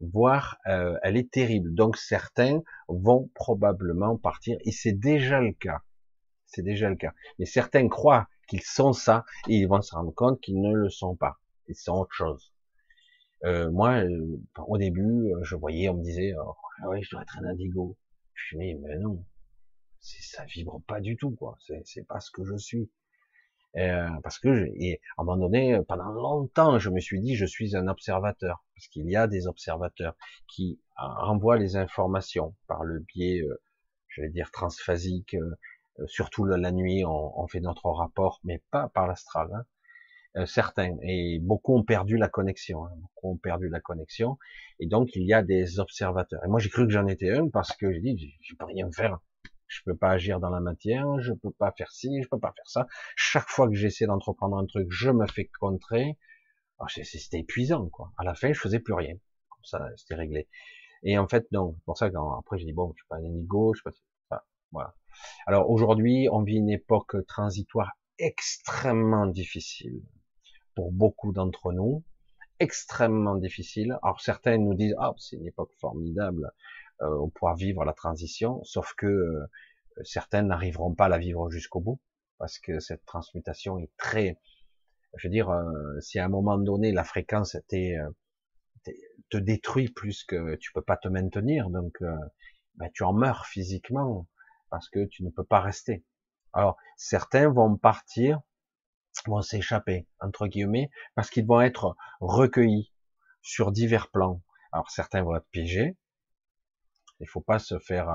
voire 0.00 0.58
euh, 0.66 0.96
elle 1.02 1.16
est 1.16 1.30
terrible. 1.30 1.74
Donc 1.74 1.96
certains 1.96 2.62
vont 2.88 3.30
probablement 3.34 4.16
partir, 4.16 4.58
et 4.64 4.72
c'est 4.72 4.92
déjà 4.92 5.40
le 5.40 5.52
cas. 5.52 5.80
C'est 6.46 6.62
déjà 6.62 6.88
le 6.88 6.96
cas. 6.96 7.12
Mais 7.38 7.46
certains 7.46 7.88
croient 7.88 8.28
qu'ils 8.48 8.62
sont 8.62 8.92
ça, 8.92 9.24
et 9.48 9.56
ils 9.56 9.66
vont 9.68 9.82
se 9.82 9.94
rendre 9.94 10.14
compte 10.14 10.40
qu'ils 10.40 10.60
ne 10.60 10.72
le 10.72 10.90
sont 10.90 11.16
pas. 11.16 11.38
Ils 11.68 11.74
sont 11.74 11.94
autre 11.94 12.14
chose. 12.14 12.52
Euh, 13.44 13.70
moi, 13.70 14.02
euh, 14.04 14.40
au 14.66 14.78
début, 14.78 15.32
euh, 15.32 15.42
je 15.42 15.56
voyais, 15.56 15.88
on 15.88 15.94
me 15.94 16.02
disait, 16.02 16.34
oh, 16.38 16.54
ah 16.82 16.88
ouais, 16.88 17.02
je 17.02 17.10
dois 17.10 17.22
être 17.22 17.38
un 17.38 17.44
indigo. 17.44 17.96
Je 18.34 18.56
me 18.56 18.62
dis, 18.62 18.74
mais 18.74 18.96
non, 18.98 19.24
ça 20.00 20.44
vibre 20.44 20.80
pas 20.86 21.00
du 21.00 21.16
tout, 21.16 21.32
quoi. 21.32 21.58
C'est 21.84 22.06
pas 22.06 22.20
ce 22.20 22.30
que 22.30 22.44
je 22.44 22.56
suis. 22.56 22.90
Euh, 23.76 24.08
parce 24.22 24.38
que, 24.38 24.68
et 24.76 25.00
à 25.16 25.22
un 25.22 25.24
moment 25.24 25.48
donné, 25.48 25.78
pendant 25.86 26.10
longtemps, 26.10 26.78
je 26.78 26.88
me 26.90 27.00
suis 27.00 27.20
dit, 27.20 27.36
je 27.36 27.44
suis 27.44 27.76
un 27.76 27.88
observateur, 27.88 28.64
parce 28.74 28.88
qu'il 28.88 29.08
y 29.10 29.16
a 29.16 29.26
des 29.26 29.46
observateurs 29.46 30.16
qui 30.48 30.80
envoient 30.96 31.58
les 31.58 31.76
informations 31.76 32.54
par 32.68 32.84
le 32.84 33.00
biais, 33.00 33.42
euh, 33.42 33.60
je 34.08 34.22
vais 34.22 34.30
dire, 34.30 34.50
transphasique, 34.50 35.34
euh, 35.34 36.06
surtout 36.06 36.44
la 36.44 36.72
nuit, 36.72 37.04
on, 37.06 37.46
fait 37.48 37.60
notre 37.60 37.90
rapport, 37.90 38.40
mais 38.44 38.62
pas 38.70 38.88
par 38.88 39.06
l'astral. 39.06 39.48
Hein. 39.54 39.64
Euh, 40.36 40.46
certains 40.46 40.96
et 41.02 41.38
beaucoup 41.40 41.76
ont 41.76 41.82
perdu 41.82 42.18
la 42.18 42.28
connexion. 42.28 42.84
Hein. 42.86 42.92
beaucoup 42.96 43.32
ont 43.32 43.38
perdu 43.38 43.68
la 43.68 43.80
connexion, 43.80 44.38
et 44.80 44.86
donc 44.86 45.14
il 45.14 45.26
y 45.26 45.32
a 45.32 45.42
des 45.42 45.80
observateurs. 45.80 46.44
Et 46.44 46.48
moi 46.48 46.60
j'ai 46.60 46.68
cru 46.68 46.86
que 46.86 46.92
j'en 46.92 47.06
étais 47.06 47.30
un 47.30 47.48
parce 47.48 47.74
que 47.76 47.92
j'ai 47.92 48.00
dit, 48.00 48.34
je 48.42 48.54
peux 48.54 48.66
rien 48.66 48.90
faire. 48.92 49.18
Je 49.68 49.80
peux 49.84 49.96
pas 49.96 50.10
agir 50.10 50.40
dans 50.40 50.50
la 50.50 50.60
matière, 50.60 51.20
je 51.20 51.32
peux 51.32 51.50
pas 51.50 51.72
faire 51.72 51.90
ci, 51.92 52.22
je 52.22 52.28
peux 52.28 52.38
pas 52.38 52.52
faire 52.56 52.68
ça. 52.68 52.86
Chaque 53.16 53.48
fois 53.48 53.68
que 53.68 53.74
j'essaie 53.74 54.06
d'entreprendre 54.06 54.56
un 54.58 54.66
truc, 54.66 54.86
je 54.90 55.10
me 55.10 55.26
fais 55.26 55.50
contrer. 55.60 56.18
C'était 56.88 57.40
épuisant, 57.40 57.88
quoi. 57.88 58.12
À 58.18 58.24
la 58.24 58.34
fin, 58.34 58.52
je 58.52 58.60
faisais 58.60 58.80
plus 58.80 58.94
rien. 58.94 59.14
Comme 59.48 59.64
ça, 59.64 59.88
c'était 59.96 60.14
réglé. 60.14 60.48
Et 61.02 61.18
en 61.18 61.26
fait, 61.26 61.50
non. 61.52 61.74
C'est 61.78 61.84
pour 61.84 61.98
ça 61.98 62.10
qu'après, 62.10 62.58
j'ai 62.58 62.66
dit, 62.66 62.72
bon, 62.72 62.92
je 62.94 63.02
suis 63.02 63.08
pas 63.08 63.16
un 63.16 63.24
ego, 63.24 63.72
je 63.74 63.80
suis 63.80 64.02
pas, 64.28 64.44
voilà. 64.72 64.94
Alors 65.46 65.70
aujourd'hui, 65.70 66.28
on 66.30 66.42
vit 66.42 66.56
une 66.56 66.70
époque 66.70 67.16
transitoire 67.26 67.92
extrêmement 68.18 69.26
difficile 69.26 70.02
pour 70.74 70.92
beaucoup 70.92 71.32
d'entre 71.32 71.72
nous, 71.72 72.04
extrêmement 72.60 73.36
difficile. 73.36 73.98
Alors 74.02 74.20
certains 74.20 74.58
nous 74.58 74.74
disent, 74.74 74.94
ah, 74.98 75.14
c'est 75.16 75.36
une 75.36 75.46
époque 75.46 75.72
formidable, 75.80 76.52
on 77.00 77.28
pourra 77.28 77.54
vivre 77.54 77.84
la 77.84 77.92
transition, 77.92 78.62
sauf 78.64 78.94
que 78.94 79.06
euh, 79.06 79.46
certains 80.04 80.42
n'arriveront 80.42 80.94
pas 80.94 81.06
à 81.06 81.08
la 81.08 81.18
vivre 81.18 81.50
jusqu'au 81.50 81.80
bout, 81.80 82.00
parce 82.38 82.58
que 82.58 82.80
cette 82.80 83.04
transmutation 83.04 83.78
est 83.78 83.90
très, 83.96 84.38
je 85.16 85.28
veux 85.28 85.32
dire, 85.32 85.50
euh, 85.50 86.00
si 86.00 86.18
à 86.18 86.24
un 86.24 86.28
moment 86.28 86.58
donné 86.58 86.92
la 86.92 87.04
fréquence 87.04 87.56
te 89.28 89.36
détruit 89.36 89.88
plus 89.88 90.24
que 90.24 90.54
tu 90.56 90.72
peux 90.72 90.82
pas 90.82 90.96
te 90.96 91.08
maintenir, 91.08 91.70
donc 91.70 91.98
ben, 92.76 92.90
tu 92.94 93.02
en 93.02 93.12
meurs 93.12 93.46
physiquement 93.46 94.28
parce 94.70 94.88
que 94.88 95.04
tu 95.06 95.24
ne 95.24 95.30
peux 95.30 95.44
pas 95.44 95.60
rester. 95.60 96.04
Alors 96.52 96.76
certains 96.96 97.48
vont 97.48 97.76
partir, 97.76 98.40
vont 99.26 99.42
s'échapper 99.42 100.06
entre 100.20 100.46
guillemets 100.46 100.90
parce 101.14 101.30
qu'ils 101.30 101.46
vont 101.46 101.60
être 101.60 101.96
recueillis 102.20 102.92
sur 103.42 103.72
divers 103.72 104.10
plans. 104.10 104.42
Alors 104.72 104.90
certains 104.90 105.22
vont 105.22 105.36
être 105.36 105.48
piégés, 105.50 105.96
il 107.20 107.28
faut 107.28 107.40
pas 107.40 107.58
se 107.58 107.78
faire 107.78 108.08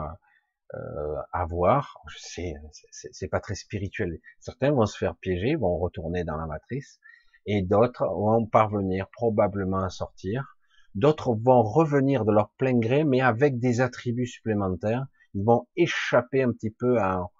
euh, 0.73 1.15
avoir. 1.31 2.01
Je 2.07 2.17
sais, 2.19 2.53
c'est 2.91 3.27
pas 3.27 3.39
très 3.39 3.55
spirituel. 3.55 4.19
Certains 4.39 4.71
vont 4.71 4.85
se 4.85 4.97
faire 4.97 5.15
piéger, 5.17 5.55
vont 5.55 5.77
retourner 5.77 6.23
dans 6.23 6.37
la 6.37 6.45
matrice, 6.45 6.99
et 7.45 7.61
d'autres 7.61 8.05
vont 8.05 8.45
parvenir 8.45 9.07
probablement 9.09 9.83
à 9.83 9.89
sortir. 9.89 10.57
D'autres 10.95 11.35
vont 11.35 11.63
revenir 11.63 12.25
de 12.25 12.31
leur 12.31 12.51
plein 12.51 12.77
gré, 12.77 13.03
mais 13.03 13.21
avec 13.21 13.59
des 13.59 13.81
attributs 13.81 14.27
supplémentaires. 14.27 15.05
Ils 15.33 15.43
vont 15.43 15.67
échapper 15.77 16.43
un 16.43 16.51
petit 16.51 16.71
peu 16.71 16.99
à, 16.99 17.31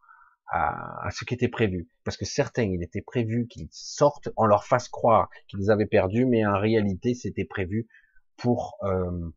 à, 0.47 1.07
à 1.07 1.11
ce 1.11 1.25
qui 1.25 1.33
était 1.33 1.49
prévu. 1.49 1.89
Parce 2.03 2.17
que 2.17 2.25
certains, 2.25 2.63
il 2.63 2.81
était 2.83 3.01
prévu 3.01 3.47
qu'ils 3.47 3.67
sortent, 3.71 4.29
on 4.38 4.45
leur 4.45 4.65
fasse 4.65 4.88
croire 4.89 5.29
qu'ils 5.47 5.69
avaient 5.69 5.85
perdu, 5.85 6.25
mais 6.25 6.45
en 6.45 6.57
réalité, 6.57 7.13
c'était 7.13 7.45
prévu 7.45 7.88
pour 8.38 8.77
euh, 8.83 9.29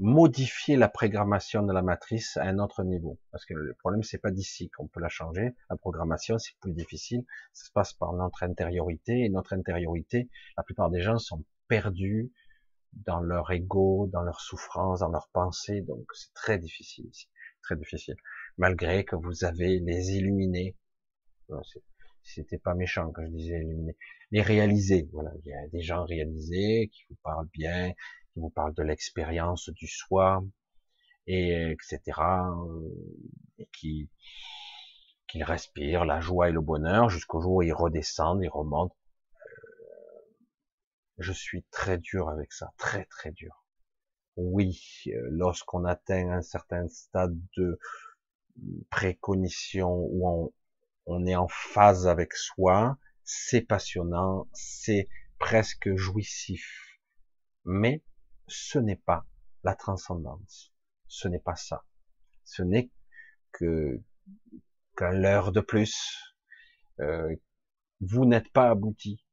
modifier 0.00 0.76
la 0.76 0.88
programmation 0.88 1.62
de 1.62 1.72
la 1.74 1.82
matrice 1.82 2.38
à 2.38 2.44
un 2.44 2.58
autre 2.58 2.82
niveau. 2.82 3.18
Parce 3.30 3.44
que 3.44 3.52
le 3.52 3.74
problème, 3.74 4.02
c'est 4.02 4.18
pas 4.18 4.30
d'ici 4.30 4.70
qu'on 4.70 4.88
peut 4.88 5.00
la 5.00 5.10
changer. 5.10 5.54
La 5.68 5.76
programmation, 5.76 6.38
c'est 6.38 6.56
plus 6.60 6.72
difficile. 6.72 7.22
Ça 7.52 7.66
se 7.66 7.70
passe 7.72 7.92
par 7.92 8.14
notre 8.14 8.42
intériorité. 8.42 9.20
Et 9.20 9.28
notre 9.28 9.52
intériorité, 9.52 10.30
la 10.56 10.62
plupart 10.62 10.90
des 10.90 11.02
gens 11.02 11.18
sont 11.18 11.44
perdus 11.68 12.32
dans 12.92 13.20
leur 13.20 13.52
ego, 13.52 14.08
dans 14.10 14.22
leur 14.22 14.40
souffrance, 14.40 15.00
dans 15.00 15.10
leurs 15.10 15.28
pensées. 15.32 15.82
Donc, 15.82 16.06
c'est 16.14 16.32
très 16.32 16.58
difficile 16.58 17.06
ici. 17.06 17.28
Très 17.62 17.76
difficile. 17.76 18.16
Malgré 18.56 19.04
que 19.04 19.16
vous 19.16 19.44
avez 19.44 19.80
les 19.80 20.12
illuminés. 20.12 20.76
C'était 22.22 22.58
pas 22.58 22.74
méchant 22.74 23.10
quand 23.12 23.24
je 23.24 23.30
disais 23.30 23.60
illuminés. 23.60 23.96
Les 24.30 24.40
réalisés. 24.40 25.10
Voilà. 25.12 25.30
Il 25.44 25.50
y 25.50 25.52
a 25.52 25.68
des 25.68 25.82
gens 25.82 26.04
réalisés 26.04 26.88
qui 26.90 27.04
vous 27.10 27.16
parlent 27.22 27.48
bien, 27.52 27.92
qui 28.32 28.40
vous 28.40 28.50
parle 28.50 28.74
de 28.74 28.82
l'expérience 28.82 29.68
du 29.70 29.86
soi, 29.86 30.42
et 31.26 31.70
etc. 31.70 32.00
Euh, 32.18 32.90
et 33.58 33.68
qui 33.72 34.10
qu'il 35.28 35.44
respire 35.44 36.04
la 36.04 36.20
joie 36.20 36.48
et 36.48 36.52
le 36.52 36.60
bonheur 36.60 37.08
jusqu'au 37.08 37.40
jour 37.40 37.52
où 37.56 37.62
ils 37.62 37.72
redescendent, 37.72 38.42
ils 38.42 38.48
remontent. 38.48 38.96
Euh, 39.36 40.22
je 41.18 41.32
suis 41.32 41.62
très 41.70 41.98
dur 41.98 42.28
avec 42.28 42.52
ça, 42.52 42.72
très 42.76 43.04
très 43.04 43.30
dur. 43.30 43.64
Oui, 44.36 44.82
euh, 45.06 45.28
lorsqu'on 45.30 45.84
atteint 45.84 46.30
un 46.30 46.42
certain 46.42 46.88
stade 46.88 47.38
de 47.56 47.78
précognition 48.90 49.92
où 49.92 50.28
on, 50.28 50.52
on 51.06 51.26
est 51.26 51.36
en 51.36 51.48
phase 51.48 52.08
avec 52.08 52.32
soi, 52.34 52.98
c'est 53.22 53.60
passionnant, 53.60 54.48
c'est 54.52 55.08
presque 55.38 55.94
jouissif. 55.94 56.98
Mais 57.64 58.02
ce 58.50 58.78
n'est 58.78 58.96
pas 58.96 59.26
la 59.64 59.74
transcendance. 59.74 60.72
Ce 61.06 61.28
n'est 61.28 61.40
pas 61.40 61.56
ça. 61.56 61.84
Ce 62.44 62.62
n'est 62.62 62.90
que 63.52 64.00
qu'un 64.96 65.12
leurre 65.12 65.52
de 65.52 65.60
plus. 65.60 66.34
Euh, 67.00 67.34
vous 68.00 68.24
n'êtes 68.24 68.50
pas 68.52 68.70
abouti. 68.70 69.24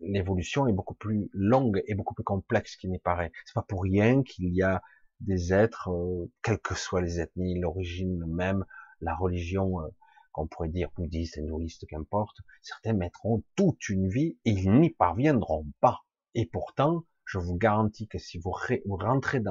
L'évolution 0.00 0.66
est 0.66 0.72
beaucoup 0.72 0.94
plus 0.94 1.28
longue 1.32 1.82
et 1.86 1.94
beaucoup 1.94 2.14
plus 2.14 2.24
complexe 2.24 2.76
qu'il 2.76 2.90
n'y 2.90 2.98
paraît. 2.98 3.32
C'est 3.44 3.54
pas 3.54 3.62
pour 3.62 3.82
rien 3.82 4.22
qu'il 4.22 4.54
y 4.54 4.62
a 4.62 4.82
des 5.20 5.52
êtres, 5.52 5.90
euh, 5.90 6.30
quelles 6.42 6.60
que 6.60 6.74
soient 6.74 7.00
les 7.00 7.20
ethnies, 7.20 7.58
l'origine 7.58 8.24
même, 8.26 8.64
la 9.00 9.14
religion, 9.16 9.80
euh, 9.80 9.88
qu'on 10.32 10.46
pourrait 10.46 10.68
dire 10.68 10.90
bouddhiste, 10.94 11.38
hindouiste, 11.38 11.86
qu'importe, 11.86 12.38
certains 12.62 12.92
mettront 12.92 13.42
toute 13.56 13.88
une 13.88 14.08
vie 14.08 14.38
et 14.44 14.50
ils 14.50 14.72
n'y 14.72 14.90
parviendront 14.90 15.66
pas. 15.80 16.04
Et 16.34 16.46
pourtant, 16.46 17.04
je 17.28 17.38
vous 17.38 17.56
garantis 17.56 18.08
que 18.08 18.18
si 18.18 18.38
vous, 18.38 18.52
rentrez 18.96 19.42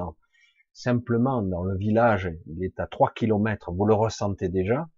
simplement 0.72 1.42
dans 1.42 1.62
le 1.62 1.76
village, 1.76 2.30
il 2.46 2.64
est 2.64 2.78
à 2.80 2.86
3 2.86 3.12
kilomètres, 3.14 3.72
vous 3.72 3.86
le 3.86 3.94
ressentez 3.94 4.48
déjà, 4.48 4.88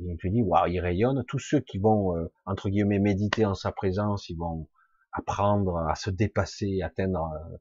et 0.00 0.16
tu 0.16 0.30
dis, 0.30 0.42
waouh, 0.42 0.66
il 0.66 0.80
rayonne. 0.80 1.24
Tous 1.28 1.38
ceux 1.38 1.60
qui 1.60 1.78
vont, 1.78 2.16
euh, 2.16 2.26
entre 2.44 2.70
guillemets, 2.70 2.98
méditer 2.98 3.46
en 3.46 3.54
sa 3.54 3.70
présence, 3.70 4.28
ils 4.28 4.36
vont 4.36 4.68
apprendre 5.12 5.78
à 5.78 5.94
se 5.94 6.10
dépasser, 6.10 6.82
atteindre, 6.82 7.30
euh, 7.32 7.56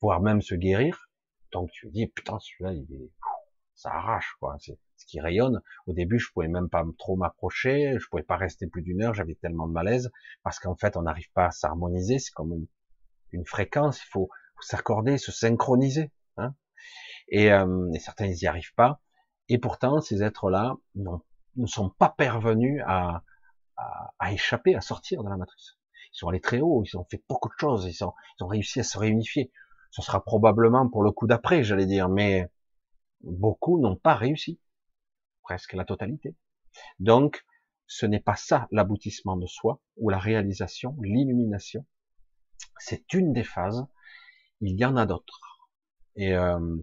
voire 0.00 0.20
même 0.20 0.42
se 0.42 0.56
guérir. 0.56 1.08
Donc 1.52 1.70
tu 1.70 1.88
dis, 1.90 2.08
putain, 2.08 2.38
celui-là, 2.40 2.72
il 2.72 2.92
est, 2.96 3.10
ça 3.74 3.90
arrache, 3.90 4.34
quoi. 4.40 4.56
C'est 4.58 4.76
ce 4.96 5.06
qui 5.06 5.20
rayonne. 5.20 5.60
Au 5.86 5.92
début, 5.92 6.18
je 6.18 6.32
pouvais 6.32 6.48
même 6.48 6.68
pas 6.68 6.84
trop 6.98 7.14
m'approcher, 7.14 7.96
je 8.00 8.08
pouvais 8.08 8.24
pas 8.24 8.36
rester 8.36 8.66
plus 8.66 8.82
d'une 8.82 9.02
heure, 9.02 9.14
j'avais 9.14 9.36
tellement 9.36 9.68
de 9.68 9.72
malaise, 9.72 10.10
parce 10.42 10.58
qu'en 10.58 10.74
fait, 10.74 10.96
on 10.96 11.02
n'arrive 11.02 11.30
pas 11.32 11.46
à 11.46 11.50
s'harmoniser, 11.52 12.18
c'est 12.18 12.32
comme 12.32 12.54
une, 12.54 12.66
une 13.32 13.46
fréquence, 13.46 14.00
il 14.02 14.08
faut, 14.10 14.28
s'accorder, 14.60 15.18
se 15.18 15.32
synchroniser. 15.32 16.10
Hein 16.36 16.54
euh, 17.34 17.90
et, 17.92 17.98
certains 17.98 18.28
n'y 18.28 18.46
arrivent 18.46 18.74
pas. 18.74 19.00
Et 19.48 19.58
pourtant, 19.58 20.00
ces 20.00 20.22
êtres-là 20.22 20.76
ne 20.94 21.66
sont 21.66 21.90
pas 21.90 22.08
parvenus 22.08 22.82
à, 22.86 23.22
à, 24.18 24.32
échapper, 24.32 24.74
à 24.74 24.80
sortir 24.80 25.22
de 25.22 25.28
la 25.28 25.36
matrice. 25.36 25.78
Ils 26.12 26.18
sont 26.18 26.28
allés 26.28 26.40
très 26.40 26.60
haut, 26.60 26.82
ils 26.84 26.96
ont 26.96 27.04
fait 27.10 27.22
beaucoup 27.28 27.48
de 27.48 27.58
choses, 27.58 27.86
ils, 27.86 28.04
ils 28.04 28.44
ont 28.44 28.46
réussi 28.46 28.80
à 28.80 28.84
se 28.84 28.98
réunifier. 28.98 29.52
Ce 29.90 30.02
sera 30.02 30.24
probablement 30.24 30.88
pour 30.88 31.02
le 31.02 31.12
coup 31.12 31.26
d'après, 31.26 31.62
j'allais 31.62 31.86
dire, 31.86 32.08
mais 32.08 32.48
beaucoup 33.22 33.80
n'ont 33.80 33.96
pas 33.96 34.14
réussi, 34.14 34.60
presque 35.42 35.74
la 35.74 35.84
totalité. 35.84 36.36
Donc, 36.98 37.44
ce 37.86 38.06
n'est 38.06 38.20
pas 38.20 38.36
ça 38.36 38.66
l'aboutissement 38.70 39.36
de 39.36 39.46
soi, 39.46 39.80
ou 39.96 40.08
la 40.08 40.18
réalisation, 40.18 40.96
l'illumination. 41.02 41.84
C'est 42.78 43.12
une 43.14 43.32
des 43.32 43.44
phases. 43.44 43.86
Il 44.60 44.78
y 44.78 44.84
en 44.84 44.96
a 44.96 45.06
d'autres. 45.06 45.68
Et 46.16 46.34
euh, 46.34 46.76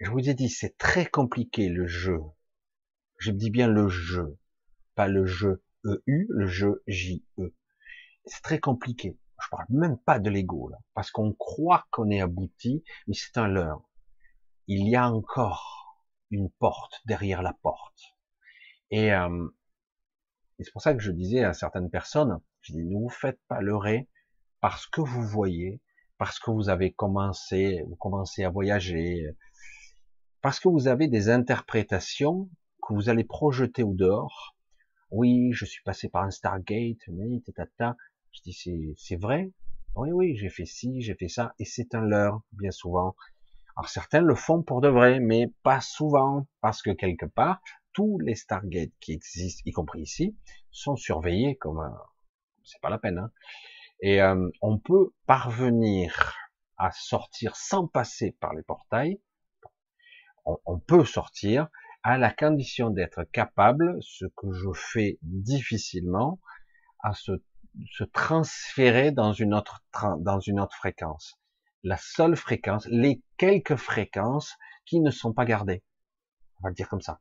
je 0.00 0.10
vous 0.10 0.28
ai 0.28 0.34
dit, 0.34 0.48
c'est 0.48 0.76
très 0.78 1.06
compliqué 1.06 1.68
le 1.68 1.86
jeu. 1.86 2.20
Je 3.18 3.30
dis 3.30 3.50
bien 3.50 3.68
le 3.68 3.88
jeu, 3.88 4.38
pas 4.94 5.08
le 5.08 5.24
jeu 5.26 5.62
EU, 5.84 6.26
le 6.28 6.46
jeu 6.46 6.82
JE. 6.86 7.22
C'est 8.26 8.42
très 8.42 8.60
compliqué. 8.60 9.18
Je 9.42 9.48
parle 9.50 9.66
même 9.68 9.98
pas 9.98 10.18
de 10.18 10.30
l'ego 10.30 10.68
là, 10.68 10.78
parce 10.94 11.10
qu'on 11.10 11.32
croit 11.32 11.86
qu'on 11.90 12.10
est 12.10 12.20
abouti, 12.20 12.82
mais 13.06 13.14
c'est 13.14 13.38
un 13.38 13.48
leurre. 13.48 13.88
Il 14.66 14.88
y 14.88 14.96
a 14.96 15.10
encore 15.10 16.02
une 16.30 16.50
porte 16.50 17.00
derrière 17.06 17.42
la 17.42 17.52
porte. 17.52 18.16
Et, 18.90 19.12
euh, 19.12 19.48
et 20.58 20.64
c'est 20.64 20.72
pour 20.72 20.82
ça 20.82 20.94
que 20.94 21.00
je 21.00 21.12
disais 21.12 21.44
à 21.44 21.52
certaines 21.52 21.90
personnes, 21.90 22.40
je 22.62 22.72
dis, 22.72 22.84
ne 22.84 22.98
vous 22.98 23.10
faites 23.10 23.40
pas 23.48 23.60
leurrer 23.60 24.08
parce 24.60 24.86
que 24.86 25.00
vous 25.00 25.22
voyez, 25.22 25.80
parce 26.18 26.38
que 26.38 26.50
vous 26.50 26.68
avez 26.68 26.92
commencé, 26.92 27.82
vous 27.88 27.96
commencez 27.96 28.44
à 28.44 28.50
voyager, 28.50 29.26
parce 30.40 30.60
que 30.60 30.68
vous 30.68 30.88
avez 30.88 31.08
des 31.08 31.28
interprétations 31.28 32.48
que 32.86 32.94
vous 32.94 33.08
allez 33.08 33.24
projeter 33.24 33.82
au 33.82 33.94
dehors. 33.94 34.56
Oui, 35.10 35.52
je 35.52 35.64
suis 35.64 35.82
passé 35.82 36.08
par 36.08 36.24
un 36.24 36.30
Stargate, 36.30 37.06
mais 37.08 37.40
tata. 37.54 37.96
Je 38.32 38.40
dis 38.42 38.94
c'est 38.96 39.16
vrai? 39.16 39.52
Oui, 39.94 40.10
oui, 40.12 40.36
j'ai 40.36 40.50
fait 40.50 40.66
ci, 40.66 41.00
j'ai 41.00 41.14
fait 41.14 41.28
ça, 41.28 41.54
et 41.58 41.64
c'est 41.64 41.94
un 41.94 42.02
leurre 42.02 42.42
bien 42.52 42.70
souvent. 42.70 43.16
Alors 43.76 43.88
certains 43.88 44.20
le 44.20 44.34
font 44.34 44.62
pour 44.62 44.80
de 44.80 44.88
vrai, 44.88 45.20
mais 45.20 45.52
pas 45.62 45.80
souvent, 45.80 46.46
parce 46.60 46.82
que 46.82 46.90
quelque 46.90 47.26
part, 47.26 47.60
tous 47.92 48.18
les 48.18 48.34
Stargates 48.34 48.92
qui 49.00 49.12
existent, 49.12 49.62
y 49.64 49.72
compris 49.72 50.02
ici, 50.02 50.36
sont 50.70 50.96
surveillés 50.96 51.56
comme 51.56 51.80
un... 51.80 51.96
c'est 52.62 52.80
pas 52.80 52.90
la 52.90 52.98
peine. 52.98 53.18
Hein. 53.18 53.30
Et 54.00 54.20
euh, 54.20 54.50
on 54.60 54.78
peut 54.78 55.10
parvenir 55.26 56.36
à 56.76 56.90
sortir 56.90 57.56
sans 57.56 57.86
passer 57.86 58.36
par 58.40 58.54
les 58.54 58.62
portails. 58.62 59.20
On, 60.44 60.78
peut 60.78 61.04
sortir 61.04 61.68
à 62.04 62.18
la 62.18 62.32
condition 62.32 62.90
d'être 62.90 63.24
capable, 63.24 63.98
ce 64.00 64.26
que 64.36 64.52
je 64.52 64.68
fais 64.72 65.18
difficilement, 65.22 66.38
à 67.02 67.14
se, 67.14 67.32
se 67.90 68.04
transférer 68.04 69.10
dans 69.10 69.32
une 69.32 69.54
autre 69.54 69.84
dans 70.20 70.38
une 70.38 70.60
autre 70.60 70.76
fréquence. 70.76 71.40
La 71.82 71.96
seule 71.96 72.36
fréquence, 72.36 72.86
les 72.86 73.22
quelques 73.38 73.74
fréquences 73.74 74.54
qui 74.84 75.00
ne 75.00 75.10
sont 75.10 75.32
pas 75.32 75.44
gardées. 75.44 75.82
On 76.60 76.64
va 76.64 76.68
le 76.68 76.76
dire 76.76 76.88
comme 76.88 77.00
ça. 77.00 77.20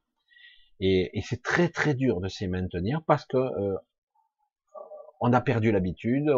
Et, 0.80 1.18
et 1.18 1.22
c'est 1.22 1.41
très 1.41 1.69
très 1.69 1.95
dur 1.95 2.22
de 2.22 2.27
s'y 2.27 2.47
maintenir 2.47 3.02
parce 3.07 3.26
que 3.26 3.38
euh, 3.38 3.76
on 5.22 5.34
a 5.34 5.42
perdu 5.42 5.72
l'habitude. 5.72 6.32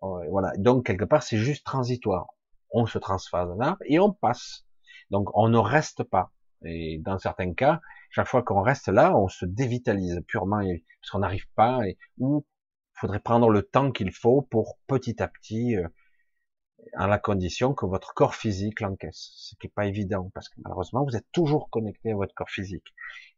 Voilà. 0.00 0.52
Donc 0.56 0.86
quelque 0.86 1.04
part 1.04 1.22
c'est 1.22 1.38
juste 1.38 1.64
transitoire. 1.64 2.26
On 2.70 2.86
se 2.86 2.98
transphase 2.98 3.50
et 3.86 3.98
on 3.98 4.12
passe. 4.12 4.66
Donc 5.10 5.30
on 5.34 5.48
ne 5.48 5.58
reste 5.58 6.02
pas. 6.02 6.32
Et 6.64 6.98
dans 6.98 7.18
certains 7.18 7.52
cas, 7.52 7.80
chaque 8.10 8.26
fois 8.28 8.42
qu'on 8.42 8.62
reste 8.62 8.88
là, 8.88 9.16
on 9.16 9.28
se 9.28 9.44
dévitalise 9.44 10.22
purement 10.26 10.60
parce 10.60 11.10
qu'on 11.10 11.18
n'arrive 11.18 11.46
pas. 11.54 11.86
Et, 11.86 11.98
ou 12.18 12.44
faudrait 12.94 13.20
prendre 13.20 13.50
le 13.50 13.62
temps 13.62 13.90
qu'il 13.90 14.12
faut 14.12 14.42
pour 14.42 14.78
petit 14.86 15.22
à 15.22 15.28
petit, 15.28 15.76
euh, 15.76 15.88
à 16.94 17.06
la 17.06 17.18
condition 17.18 17.74
que 17.74 17.86
votre 17.86 18.14
corps 18.14 18.34
physique 18.34 18.80
l'encaisse. 18.80 19.30
Ce 19.34 19.54
qui 19.56 19.66
n'est 19.66 19.72
pas 19.72 19.86
évident 19.86 20.30
parce 20.34 20.48
que 20.48 20.60
malheureusement 20.64 21.04
vous 21.04 21.16
êtes 21.16 21.26
toujours 21.32 21.70
connecté 21.70 22.12
à 22.12 22.16
votre 22.16 22.34
corps 22.34 22.50
physique. 22.50 22.94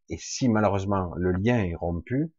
Et 0.08 0.18
si 0.18 0.48
malheureusement 0.48 1.12
le 1.16 1.32
lien 1.32 1.64
est 1.64 1.74
rompu, 1.74 2.30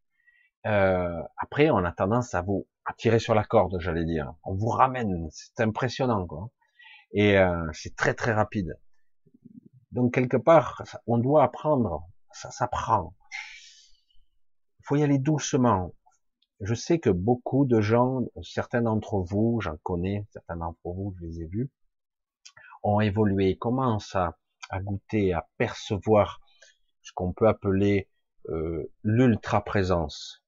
euh, 0.68 1.22
après 1.38 1.69
on 1.69 1.84
a 1.84 1.91
tendance 1.91 2.35
à 2.35 2.41
vous 2.41 2.68
tirer 2.98 3.19
sur 3.19 3.35
la 3.35 3.44
corde, 3.44 3.77
j'allais 3.80 4.06
dire. 4.06 4.34
On 4.44 4.53
vous 4.53 4.69
ramène, 4.69 5.27
c'est 5.31 5.61
impressionnant, 5.61 6.26
quoi. 6.26 6.49
Et 7.11 7.38
euh, 7.38 7.68
c'est 7.73 7.95
très 7.95 8.14
très 8.14 8.34
rapide. 8.34 8.80
Donc 9.91 10.14
quelque 10.14 10.38
part, 10.38 10.84
on 11.07 11.18
doit 11.18 11.44
apprendre, 11.44 12.07
ça 12.31 12.52
s'apprend. 12.52 13.15
Il 14.80 14.84
faut 14.85 14.95
y 14.98 15.03
aller 15.03 15.19
doucement. 15.19 15.94
Je 16.60 16.73
sais 16.73 16.99
que 16.99 17.10
beaucoup 17.10 17.65
de 17.65 17.81
gens, 17.81 18.22
certains 18.41 18.81
d'entre 18.81 19.19
vous, 19.19 19.60
j'en 19.61 19.77
connais, 19.84 20.26
certains 20.31 20.57
d'entre 20.57 20.80
vous, 20.85 21.14
je 21.19 21.26
les 21.26 21.41
ai 21.41 21.45
vus, 21.45 21.69
ont 22.84 22.99
évolué, 22.99 23.57
commencent 23.57 24.15
à, 24.15 24.38
à 24.69 24.80
goûter, 24.80 25.34
à 25.34 25.48
percevoir 25.57 26.41
ce 27.02 27.11
qu'on 27.14 27.31
peut 27.31 27.48
appeler 27.48 28.10
euh, 28.49 28.91
l'ultra-présence. 29.03 30.44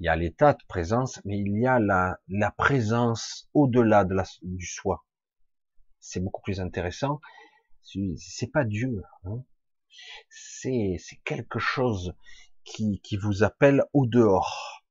Il 0.00 0.06
y 0.06 0.08
a 0.08 0.16
l'état 0.16 0.54
de 0.54 0.64
présence, 0.66 1.20
mais 1.26 1.38
il 1.38 1.60
y 1.60 1.66
a 1.66 1.78
la, 1.78 2.18
la 2.28 2.50
présence 2.50 3.50
au-delà 3.52 4.06
de 4.06 4.14
la, 4.14 4.24
du 4.40 4.64
soi. 4.64 5.04
C'est 5.98 6.20
beaucoup 6.20 6.40
plus 6.40 6.58
intéressant. 6.58 7.20
C'est 8.16 8.50
pas 8.50 8.64
Dieu, 8.64 9.02
hein. 9.24 9.44
c'est 10.30 10.96
quelque 11.24 11.58
chose 11.58 12.14
qui, 12.64 13.00
qui 13.02 13.18
vous 13.18 13.42
appelle 13.42 13.84
au 13.92 14.06
dehors. 14.06 14.82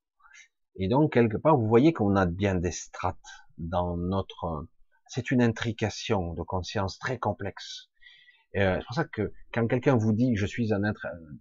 Et 0.76 0.88
donc 0.88 1.14
quelque 1.14 1.38
part, 1.38 1.58
vous 1.58 1.68
voyez 1.68 1.92
qu'on 1.92 2.16
a 2.16 2.28
bien 2.28 2.54
des 2.54 2.72
strates 2.72 3.18
dans 3.58 3.98
notre. 3.98 4.68
C'est 5.08 5.32
une 5.32 5.42
intrication 5.42 6.34
de 6.34 6.44
conscience 6.44 7.00
très 7.00 7.18
complexe. 7.18 7.90
Euh, 8.56 8.78
c'est 8.78 8.86
pour 8.86 8.96
ça 8.96 9.06
que 9.06 9.34
quand 9.54 9.66
quelqu'un 9.68 9.96
vous 9.96 10.14
dit 10.14 10.36
je 10.36 10.46
suis 10.46 10.72
un 10.72 10.84
être 10.84 11.08
euh, 11.08 11.34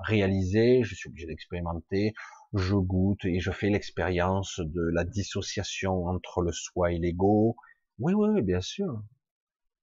réalisé, 0.00 0.82
je 0.82 0.96
suis 0.96 1.08
obligé 1.08 1.26
d'expérimenter, 1.26 2.14
je 2.52 2.74
goûte 2.74 3.24
et 3.24 3.40
je 3.40 3.50
fais 3.50 3.70
l'expérience 3.70 4.60
de 4.60 4.82
la 4.92 5.04
dissociation 5.04 6.06
entre 6.06 6.42
le 6.42 6.52
soi 6.52 6.92
et 6.92 6.98
l'ego. 6.98 7.56
Oui, 7.98 8.12
oui, 8.14 8.28
oui, 8.28 8.42
bien 8.42 8.60
sûr. 8.60 9.02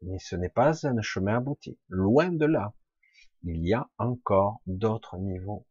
Mais 0.01 0.19
ce 0.19 0.35
n'est 0.35 0.49
pas 0.49 0.85
un 0.87 1.01
chemin 1.01 1.37
abouti. 1.37 1.77
Loin 1.89 2.31
de 2.31 2.45
là. 2.45 2.73
Il 3.43 3.65
y 3.65 3.73
a 3.73 3.89
encore 3.97 4.61
d'autres 4.65 5.17
niveaux 5.17 5.65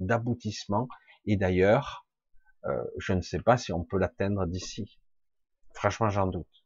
d'aboutissement. 0.00 0.88
Et 1.26 1.36
d'ailleurs, 1.36 2.06
euh, 2.64 2.84
je 2.98 3.12
ne 3.12 3.20
sais 3.20 3.40
pas 3.40 3.56
si 3.56 3.72
on 3.72 3.84
peut 3.84 3.98
l'atteindre 3.98 4.46
d'ici. 4.46 4.98
Franchement, 5.74 6.08
j'en 6.08 6.26
doute. 6.26 6.64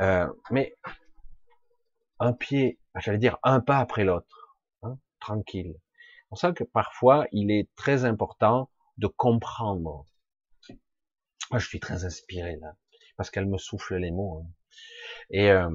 Euh, 0.00 0.28
mais 0.50 0.74
un 2.18 2.32
pied, 2.32 2.78
j'allais 2.96 3.18
dire 3.18 3.38
un 3.42 3.60
pas 3.60 3.78
après 3.78 4.04
l'autre, 4.04 4.56
hein, 4.82 4.98
tranquille. 5.20 5.74
Pour 6.28 6.38
ça 6.38 6.52
que 6.52 6.64
parfois 6.64 7.26
il 7.32 7.50
est 7.50 7.68
très 7.74 8.04
important 8.04 8.70
de 8.98 9.06
comprendre. 9.06 10.06
Je 11.52 11.64
suis 11.64 11.80
très 11.80 12.04
inspiré 12.04 12.56
là, 12.56 12.76
parce 13.16 13.30
qu'elle 13.30 13.46
me 13.46 13.58
souffle 13.58 13.96
les 13.96 14.10
mots. 14.10 14.42
Hein. 14.44 14.50
Et 15.30 15.50
euh, 15.50 15.70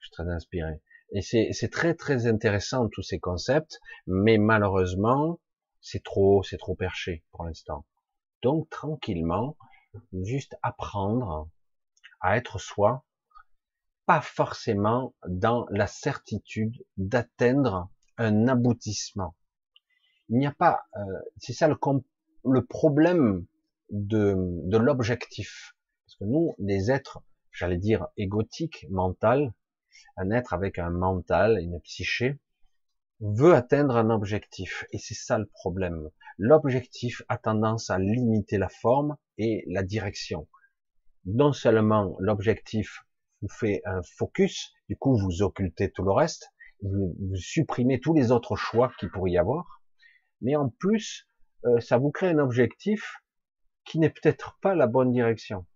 je 0.00 0.06
suis 0.06 0.12
très 0.12 0.28
inspiré. 0.28 0.80
Et 1.14 1.20
c'est 1.20 1.70
très 1.70 1.94
très 1.94 2.26
intéressant 2.26 2.88
tous 2.88 3.02
ces 3.02 3.20
concepts, 3.20 3.80
mais 4.06 4.38
malheureusement 4.38 5.40
c'est 5.82 6.02
trop 6.02 6.42
c'est 6.42 6.56
trop 6.56 6.74
perché 6.74 7.22
pour 7.32 7.44
l'instant. 7.44 7.84
Donc 8.42 8.70
tranquillement, 8.70 9.56
juste 10.24 10.56
apprendre 10.62 11.50
à 12.20 12.36
être 12.36 12.58
soi, 12.58 13.04
pas 14.06 14.20
forcément 14.20 15.14
dans 15.28 15.66
la 15.70 15.86
certitude 15.86 16.82
d'atteindre 16.96 17.90
un 18.16 18.48
aboutissement. 18.48 19.36
Il 20.32 20.38
n'y 20.38 20.46
a 20.46 20.52
pas, 20.52 20.86
euh, 20.96 21.00
c'est 21.36 21.52
ça 21.52 21.68
le, 21.68 22.64
problème 22.64 23.44
de, 23.90 24.34
de 24.38 24.78
l'objectif. 24.78 25.74
Parce 26.06 26.16
que 26.16 26.24
nous, 26.24 26.54
des 26.58 26.90
êtres, 26.90 27.22
j'allais 27.50 27.76
dire 27.76 28.06
égotiques, 28.16 28.86
mental, 28.88 29.52
un 30.16 30.30
être 30.30 30.54
avec 30.54 30.78
un 30.78 30.88
mental, 30.88 31.58
une 31.60 31.78
psyché, 31.82 32.38
veut 33.20 33.52
atteindre 33.52 33.96
un 33.98 34.08
objectif. 34.08 34.86
Et 34.90 34.98
c'est 34.98 35.12
ça 35.12 35.36
le 35.36 35.44
problème. 35.44 36.08
L'objectif 36.38 37.20
a 37.28 37.36
tendance 37.36 37.90
à 37.90 37.98
limiter 37.98 38.56
la 38.56 38.70
forme 38.70 39.18
et 39.36 39.64
la 39.68 39.82
direction. 39.82 40.48
Non 41.26 41.52
seulement 41.52 42.16
l'objectif 42.20 43.04
vous 43.42 43.50
fait 43.50 43.82
un 43.84 44.00
focus, 44.16 44.72
du 44.88 44.96
coup 44.96 45.14
vous 45.14 45.42
occultez 45.42 45.90
tout 45.90 46.04
le 46.04 46.12
reste, 46.12 46.48
vous, 46.82 47.14
supprimez 47.36 48.00
tous 48.00 48.14
les 48.14 48.32
autres 48.32 48.56
choix 48.56 48.90
qu'il 48.98 49.10
pourrait 49.10 49.32
y 49.32 49.38
avoir, 49.38 49.81
mais 50.42 50.56
en 50.56 50.68
plus, 50.68 51.26
euh, 51.64 51.80
ça 51.80 51.98
vous 51.98 52.10
crée 52.10 52.28
un 52.28 52.38
objectif 52.38 53.16
qui 53.84 53.98
n'est 53.98 54.10
peut-être 54.10 54.58
pas 54.60 54.74
la 54.74 54.86
bonne 54.86 55.12
direction. 55.12 55.66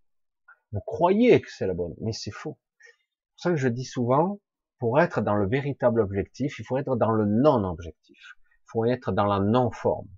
Vous 0.72 0.80
croyez 0.80 1.40
que 1.40 1.50
c'est 1.50 1.66
la 1.66 1.74
bonne, 1.74 1.94
mais 2.00 2.12
c'est 2.12 2.30
faux. 2.30 2.58
C'est 2.78 2.92
pour 3.32 3.40
ça 3.42 3.50
que 3.50 3.56
je 3.56 3.68
dis 3.68 3.84
souvent, 3.84 4.40
pour 4.78 5.00
être 5.00 5.20
dans 5.20 5.34
le 5.34 5.48
véritable 5.48 6.00
objectif, 6.00 6.58
il 6.58 6.64
faut 6.64 6.76
être 6.76 6.96
dans 6.96 7.12
le 7.12 7.24
non-objectif. 7.24 8.18
Il 8.48 8.66
faut 8.66 8.84
être 8.84 9.12
dans 9.12 9.26
la 9.26 9.40
non-forme. 9.40 10.08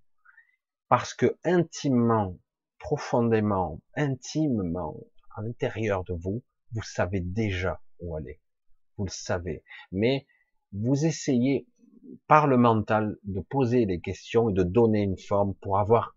Parce 0.89 1.15
que 1.15 1.37
intimement, 1.45 2.39
profondément, 2.79 3.81
intimement, 3.95 4.97
à 5.37 5.43
l'intérieur 5.43 6.03
de 6.05 6.15
vous, 6.15 6.43
vous 6.73 6.83
savez 6.83 7.21
déjà 7.21 7.81
où 8.01 8.17
aller. 8.17 8.41
Vous 8.97 9.05
le 9.05 9.11
savez. 9.11 9.63
Mais 9.93 10.27
vous 10.73 11.05
essayez 11.05 11.67
par 12.27 12.47
le 12.47 12.57
mental 12.57 13.17
de 13.25 13.41
poser 13.41 13.87
des 13.87 14.01
questions 14.01 14.51
et 14.51 14.53
de 14.53 14.63
donner 14.63 15.03
une 15.03 15.19
forme 15.19 15.55
pour 15.57 15.79
avoir 15.79 16.17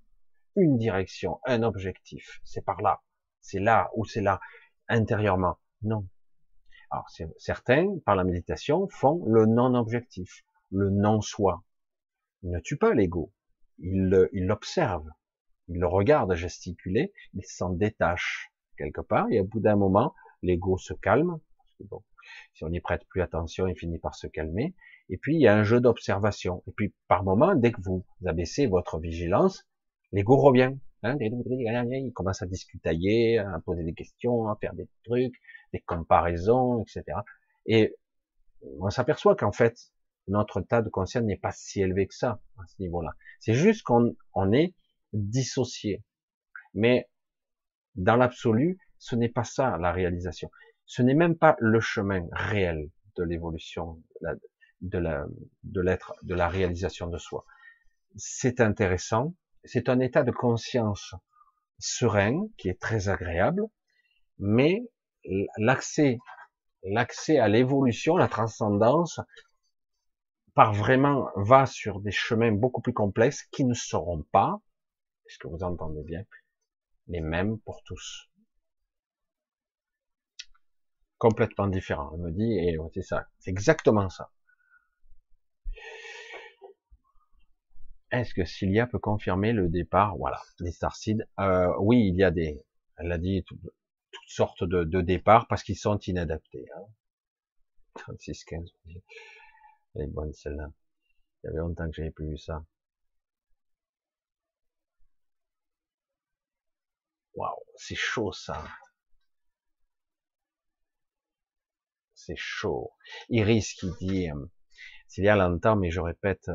une 0.56 0.78
direction, 0.78 1.40
un 1.46 1.64
objectif. 1.64 2.40
C'est 2.44 2.64
par 2.64 2.82
là. 2.82 3.02
C'est 3.42 3.60
là 3.60 3.90
ou 3.96 4.06
c'est 4.06 4.22
là 4.22 4.40
intérieurement. 4.88 5.58
Non. 5.82 6.08
Alors 6.92 7.08
certains, 7.38 7.98
par 8.06 8.16
la 8.16 8.24
méditation, 8.24 8.88
font 8.90 9.24
le 9.26 9.46
non-objectif, 9.46 10.44
le 10.72 10.90
non-soi. 10.90 11.64
Ils 12.44 12.52
ne 12.52 12.60
tuent 12.60 12.78
pas 12.78 12.94
l'ego. 12.94 13.32
Ils 13.80 14.10
l'observent. 14.34 15.10
Ils 15.70 15.80
le 15.80 15.88
regardent 15.88 16.36
gesticuler. 16.36 17.14
Ils 17.34 17.46
s'en 17.46 17.70
détachent 17.70 18.52
quelque 18.78 19.02
part. 19.02 19.28
Et 19.32 19.40
au 19.40 19.46
bout 19.46 19.62
d'un 19.62 19.76
moment, 19.76 20.14
l'ego 20.42 20.78
se 20.78 20.94
calme. 20.94 21.40
si 22.54 22.64
on 22.64 22.70
n'y 22.70 22.82
prête 22.82 23.06
plus 23.08 23.22
attention, 23.22 23.68
il 23.68 23.78
finit 23.78 24.00
par 24.00 24.16
se 24.16 24.28
calmer. 24.28 24.76
Et 25.10 25.18
puis, 25.18 25.36
il 25.36 25.42
y 25.42 25.48
a 25.48 25.56
un 25.56 25.64
jeu 25.64 25.80
d'observation. 25.80 26.64
Et 26.68 26.72
puis, 26.72 26.94
par 27.08 27.24
moment, 27.24 27.56
dès 27.56 27.72
que 27.72 27.82
vous 27.82 28.06
abaissez 28.26 28.68
votre 28.68 29.00
vigilance, 29.00 29.66
l'ego 30.12 30.38
revient. 30.38 30.74
Hein, 31.04 31.18
il 31.20 32.12
commence 32.14 32.44
à 32.44 32.46
discutailler, 32.46 33.40
à 33.40 33.60
poser 33.66 33.84
des 33.84 33.94
questions, 33.94 34.48
à 34.50 34.56
faire 34.62 34.74
des 34.76 34.88
trucs, 35.04 35.34
des 35.74 35.80
comparaisons, 35.80 36.84
etc. 36.84 37.18
Et 37.66 37.96
on 38.80 38.90
s'aperçoit 38.92 39.36
qu'en 39.36 39.52
fait, 39.52 39.92
notre 40.28 40.62
tas 40.62 40.82
de 40.82 40.90
conscience 40.90 41.24
n'est 41.24 41.38
pas 41.38 41.52
si 41.52 41.82
élevé 41.82 42.08
que 42.08 42.14
ça, 42.14 42.40
à 42.60 42.68
ce 42.68 42.82
niveau-là. 42.82 43.12
C'est 43.40 43.56
juste 43.56 43.84
qu'on 43.84 44.16
on 44.34 44.54
est 44.54 44.76
dissocié. 45.14 46.04
Mais 46.74 47.10
dans 47.96 48.16
l'absolu, 48.16 48.78
ce 48.98 49.16
n'est 49.16 49.30
pas 49.30 49.44
ça 49.44 49.78
la 49.78 49.92
réalisation. 49.92 50.52
Ce 50.86 51.02
n'est 51.02 51.16
même 51.16 51.38
pas 51.38 51.56
le 51.60 51.80
chemin 51.80 52.28
réel 52.32 52.90
de 53.18 53.24
l'évolution, 53.24 54.02
de 54.82 54.98
la, 54.98 55.26
de 55.64 55.82
l'être, 55.82 56.14
de 56.24 56.36
la 56.36 56.48
réalisation 56.48 57.08
de 57.08 57.18
soi. 57.18 57.46
C'est 58.16 58.60
intéressant. 58.62 59.36
C'est 59.64 59.90
un 59.90 60.00
état 60.00 60.24
de 60.24 60.32
conscience 60.32 61.14
serein 61.80 62.48
qui 62.58 62.70
est 62.70 62.80
très 62.80 63.10
agréable, 63.10 63.64
mais 64.40 64.82
l'accès, 65.58 66.18
l'accès 66.84 67.38
à 67.40 67.48
l'évolution, 67.48 68.18
la 68.18 68.28
transcendance, 68.28 69.20
part 70.54 70.74
vraiment, 70.74 71.30
va 71.36 71.66
sur 71.66 72.02
des 72.02 72.12
chemins 72.12 72.52
beaucoup 72.52 72.82
plus 72.82 72.94
complexes 72.94 73.44
qui 73.52 73.64
ne 73.64 73.74
seront 73.74 74.24
pas, 74.32 74.60
est-ce 75.26 75.38
que 75.38 75.48
vous 75.48 75.64
entendez 75.64 76.04
bien, 76.04 76.24
les 77.08 77.22
mêmes 77.22 77.60
pour 77.60 77.84
tous. 77.84 78.30
Complètement 81.18 81.68
différents. 81.68 82.12
Elle 82.14 82.22
me 82.22 82.32
dit, 82.32 82.52
et 82.58 82.78
c'est 82.94 83.04
ça, 83.04 83.28
c'est 83.40 83.52
exactement 83.52 84.10
ça. 84.10 84.32
Est-ce 88.12 88.34
que 88.34 88.44
Cilia 88.46 88.88
peut 88.88 89.00
confirmer 89.00 89.54
le 89.54 89.70
départ? 89.70 90.18
Voilà, 90.18 90.42
des 90.60 90.72
Starseeds. 90.72 91.24
Euh, 91.40 91.74
oui, 91.80 92.08
il 92.08 92.16
y 92.16 92.24
a 92.24 92.32
des, 92.32 92.62
elle 92.98 93.12
a 93.12 93.18
dit, 93.18 93.44
toutes 93.44 93.60
sortes 94.28 94.64
de, 94.64 95.02
départs 95.02 95.48
parce 95.48 95.64
qu'ils 95.64 95.78
sont 95.78 95.98
inadaptés. 96.00 96.66
Hein. 96.76 96.86
36, 97.96 98.44
15. 98.46 98.70
Elle 99.96 100.02
est 100.04 100.08
bonne 100.08 100.34
celle-là. 100.34 100.72
Il 101.44 101.48
y 101.48 101.50
avait 101.50 101.60
longtemps 101.60 101.88
que 101.90 101.96
j'avais 101.96 102.12
plus 102.12 102.30
vu 102.32 102.38
ça. 102.38 102.64
Waouh, 107.34 107.56
c'est 107.76 107.96
chaud 107.96 108.32
ça. 108.32 108.64
C'est 112.14 112.36
chaud. 112.38 112.92
Iris 113.30 113.74
qui 113.74 113.90
dit, 114.00 114.30
euh, 114.30 114.46
s'il 115.08 115.24
y 115.24 115.30
a 115.30 115.36
longtemps, 115.36 115.76
mais 115.76 115.92
je 115.92 116.00
répète, 116.00 116.50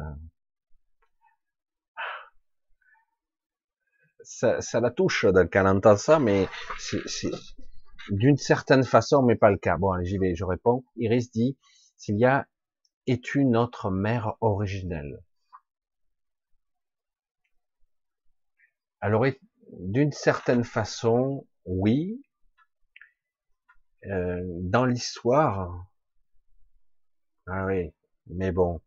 ça, 4.26 4.60
ça, 4.60 4.80
la 4.80 4.90
touche 4.90 5.24
quand 5.24 5.60
elle 5.60 5.66
entend 5.68 5.96
ça, 5.96 6.18
mais 6.18 6.48
c'est 6.78 7.30
d'une 8.10 8.36
certaine 8.36 8.82
façon, 8.82 9.22
mais 9.22 9.36
pas 9.36 9.50
le 9.50 9.56
cas. 9.56 9.76
Bon, 9.76 9.92
j'y 10.02 10.18
vais, 10.18 10.34
je 10.34 10.44
réponds. 10.44 10.84
Iris 10.96 11.30
dit, 11.30 11.56
s'il 11.96 12.18
y 12.18 12.24
a 12.24 12.46
es-tu 13.06 13.44
notre 13.44 13.90
mère 13.90 14.34
originelle 14.40 15.22
Alors, 19.00 19.24
d'une 19.78 20.10
certaine 20.10 20.64
façon, 20.64 21.46
oui. 21.64 22.20
Euh, 24.06 24.42
dans 24.62 24.86
l'histoire, 24.86 25.86
ah 27.46 27.66
oui, 27.66 27.92
mais 28.26 28.52
bon, 28.52 28.80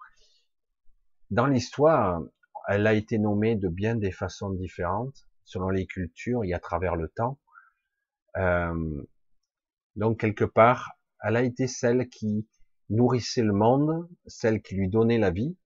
dans 1.31 1.47
l'histoire, 1.47 2.21
elle 2.67 2.87
a 2.87 2.93
été 2.93 3.17
nommée 3.17 3.55
de 3.55 3.67
bien 3.67 3.95
des 3.95 4.11
façons 4.11 4.51
différentes, 4.51 5.28
selon 5.49 5.69
les 5.69 5.87
cultures 5.87 6.43
et 6.43 6.53
à 6.53 6.59
travers 6.59 6.95
le 6.95 7.09
temps. 7.09 7.39
Euh, 8.37 9.03
donc 9.95 10.19
quelque 10.19 10.45
part, 10.45 10.91
elle 11.23 11.35
a 11.35 11.41
été 11.41 11.67
celle 11.67 12.07
qui 12.07 12.47
nourrissait 12.89 13.41
le 13.41 13.53
monde, 13.53 14.07
celle 14.27 14.61
qui 14.61 14.75
lui 14.75 14.89
donnait 14.89 15.17
la 15.17 15.31
vie, 15.31 15.57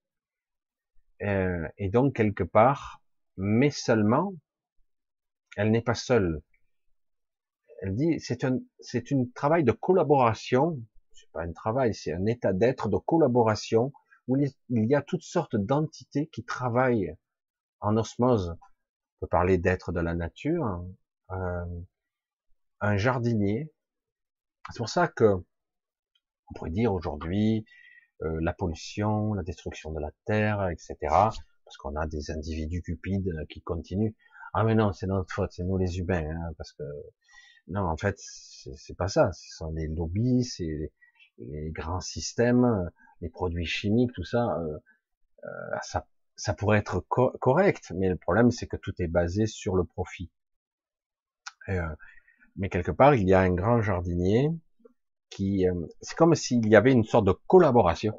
euh, 1.21 1.67
et 1.77 1.89
donc 1.89 2.15
quelque 2.15 2.45
part, 2.45 3.01
mais 3.35 3.71
seulement, 3.71 4.33
elle 5.57 5.71
n'est 5.71 5.81
pas 5.81 5.95
seule. 5.95 6.41
Elle 7.81 7.95
dit, 7.95 8.19
c'est 8.21 8.45
un, 8.45 8.59
c'est 8.79 9.11
un 9.11 9.25
travail 9.35 9.65
de 9.65 9.73
collaboration. 9.73 10.81
C'est 11.11 11.29
pas 11.31 11.43
un 11.43 11.51
travail, 11.51 11.93
c'est 11.93 12.13
un 12.13 12.25
état 12.25 12.53
d'être 12.53 12.87
de 12.87 12.97
collaboration 12.97 13.91
où 14.27 14.37
il 14.37 14.85
y 14.89 14.95
a 14.95 15.01
toutes 15.01 15.23
sortes 15.23 15.57
d'entités 15.57 16.27
qui 16.27 16.45
travaillent 16.45 17.13
en 17.81 17.97
osmose. 17.97 18.55
Peut 19.23 19.27
parler 19.27 19.57
d'être 19.57 19.93
de 19.93 20.01
la 20.01 20.15
nature, 20.15 20.83
euh, 21.31 21.65
un 22.81 22.97
jardinier. 22.97 23.71
C'est 24.69 24.79
pour 24.79 24.89
ça 24.89 25.07
que 25.07 25.35
on 25.35 26.53
pourrait 26.53 26.71
dire 26.71 26.93
aujourd'hui 26.93 27.63
euh, 28.21 28.37
la 28.41 28.51
pollution, 28.51 29.33
la 29.33 29.43
destruction 29.43 29.93
de 29.93 30.01
la 30.01 30.11
terre, 30.25 30.67
etc. 30.67 30.97
Parce 30.99 31.77
qu'on 31.79 31.95
a 31.95 32.05
des 32.05 32.31
individus 32.31 32.81
cupides 32.81 33.31
qui 33.47 33.61
continuent. 33.61 34.13
Ah 34.53 34.65
mais 34.65 34.75
non, 34.75 34.91
c'est 34.91 35.07
notre 35.07 35.33
faute, 35.33 35.53
c'est 35.53 35.63
nous 35.63 35.77
les 35.77 35.99
humains, 35.99 36.29
hein, 36.29 36.53
parce 36.57 36.73
que 36.73 36.83
non, 37.69 37.83
en 37.87 37.95
fait, 37.95 38.19
c'est 38.19 38.97
pas 38.97 39.07
ça. 39.07 39.31
Ce 39.31 39.55
sont 39.55 39.71
les 39.71 39.87
lobbies, 39.87 40.43
c'est 40.43 40.91
les, 41.37 41.71
grands 41.71 42.01
systèmes, 42.01 42.91
les 43.21 43.29
produits 43.29 43.65
chimiques, 43.65 44.11
tout 44.11 44.25
ça. 44.25 44.59
Euh, 44.59 44.77
euh, 45.45 45.77
ça, 45.81 46.05
ça 46.43 46.53
pourrait 46.53 46.79
être 46.79 46.99
correct, 47.07 47.91
mais 47.95 48.09
le 48.09 48.17
problème 48.17 48.51
c'est 48.51 48.67
que 48.67 48.77
tout 48.77 48.93
est 48.99 49.07
basé 49.07 49.45
sur 49.45 49.75
le 49.75 49.83
profit. 49.83 50.29
Euh, 51.69 51.95
mais 52.55 52.69
quelque 52.69 52.91
part, 52.91 53.15
il 53.15 53.27
y 53.27 53.33
a 53.33 53.39
un 53.39 53.53
grand 53.53 53.81
jardinier 53.81 54.49
qui, 55.29 55.67
euh, 55.67 55.73
c'est 56.01 56.15
comme 56.15 56.35
s'il 56.35 56.67
y 56.67 56.75
avait 56.75 56.91
une 56.91 57.05
sorte 57.05 57.25
de 57.25 57.35
collaboration. 57.47 58.17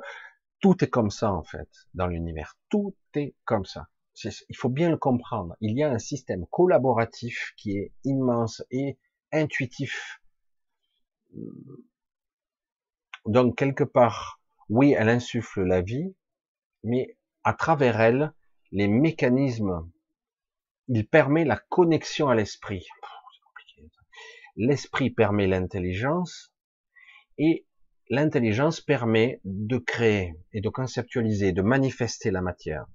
Tout 0.61 0.83
est 0.83 0.89
comme 0.89 1.11
ça 1.11 1.33
en 1.33 1.43
fait 1.43 1.69
dans 1.95 2.07
l'univers. 2.07 2.57
Tout 2.71 2.95
est 3.15 3.35
comme 3.45 3.65
ça 3.65 3.89
il 4.23 4.57
faut 4.57 4.69
bien 4.69 4.91
le 4.91 4.97
comprendre. 4.97 5.57
Il 5.61 5.77
y 5.77 5.83
a 5.83 5.91
un 5.91 5.99
système 5.99 6.47
collaboratif 6.47 7.53
qui 7.57 7.77
est 7.77 7.93
immense 8.05 8.63
et 8.71 8.99
intuitif. 9.33 10.21
Donc 13.27 13.57
quelque 13.57 13.85
part, 13.85 14.41
oui, 14.69 14.95
elle 14.97 15.09
insuffle 15.09 15.63
la 15.63 15.81
vie, 15.81 16.15
mais 16.85 17.17
à 17.45 17.53
travers 17.53 18.01
elle, 18.01 18.33
les 18.73 18.89
mécanismes, 18.89 19.89
il 20.89 21.07
permet 21.07 21.45
la 21.45 21.57
connexion 21.57 22.29
à 22.29 22.35
l'esprit. 22.35 22.87
L'esprit 24.57 25.11
permet 25.11 25.47
l'intelligence 25.47 26.53
et 27.39 27.67
l'intelligence 28.09 28.81
permet 28.81 29.41
de 29.45 29.79
créer 29.79 30.35
et 30.53 30.61
de 30.61 30.69
conceptualiser, 30.69 31.53
de 31.53 31.63
manifester 31.63 32.31
la 32.31 32.41
matière. 32.41 32.87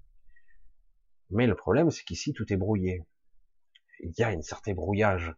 Mais 1.31 1.45
le 1.45 1.55
problème, 1.55 1.91
c'est 1.91 2.03
qu'ici, 2.03 2.33
tout 2.33 2.51
est 2.51 2.57
brouillé. 2.57 3.03
Il 4.01 4.13
y 4.17 4.23
a 4.23 4.29
un 4.29 4.41
certain 4.41 4.73
brouillage. 4.73 5.33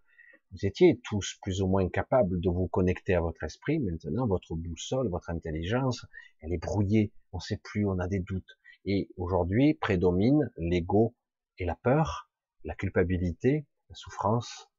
Vous 0.52 0.66
étiez 0.66 1.00
tous 1.04 1.38
plus 1.42 1.62
ou 1.62 1.68
moins 1.68 1.90
capables 1.90 2.40
de 2.40 2.50
vous 2.50 2.68
connecter 2.68 3.16
à 3.16 3.22
votre 3.22 3.44
esprit. 3.44 3.80
Maintenant, 3.80 4.28
votre 4.28 4.56
boussole, 4.56 5.10
votre 5.10 5.30
intelligence, 5.30 6.06
elle 6.42 6.54
est 6.54 6.62
brouillée. 6.62 7.12
On 7.32 7.38
ne 7.38 7.42
sait 7.42 7.60
plus, 7.64 7.86
on 7.86 8.00
a 8.00 8.08
des 8.08 8.20
doutes. 8.20 8.58
Et 8.86 9.10
aujourd'hui, 9.18 9.74
prédomine 9.76 10.52
l'ego 10.58 11.16
et 11.58 11.66
la 11.66 11.76
peur, 11.76 12.30
la 12.64 12.76
culpabilité, 12.76 13.66
la 13.90 13.96
souffrance. 13.96 14.70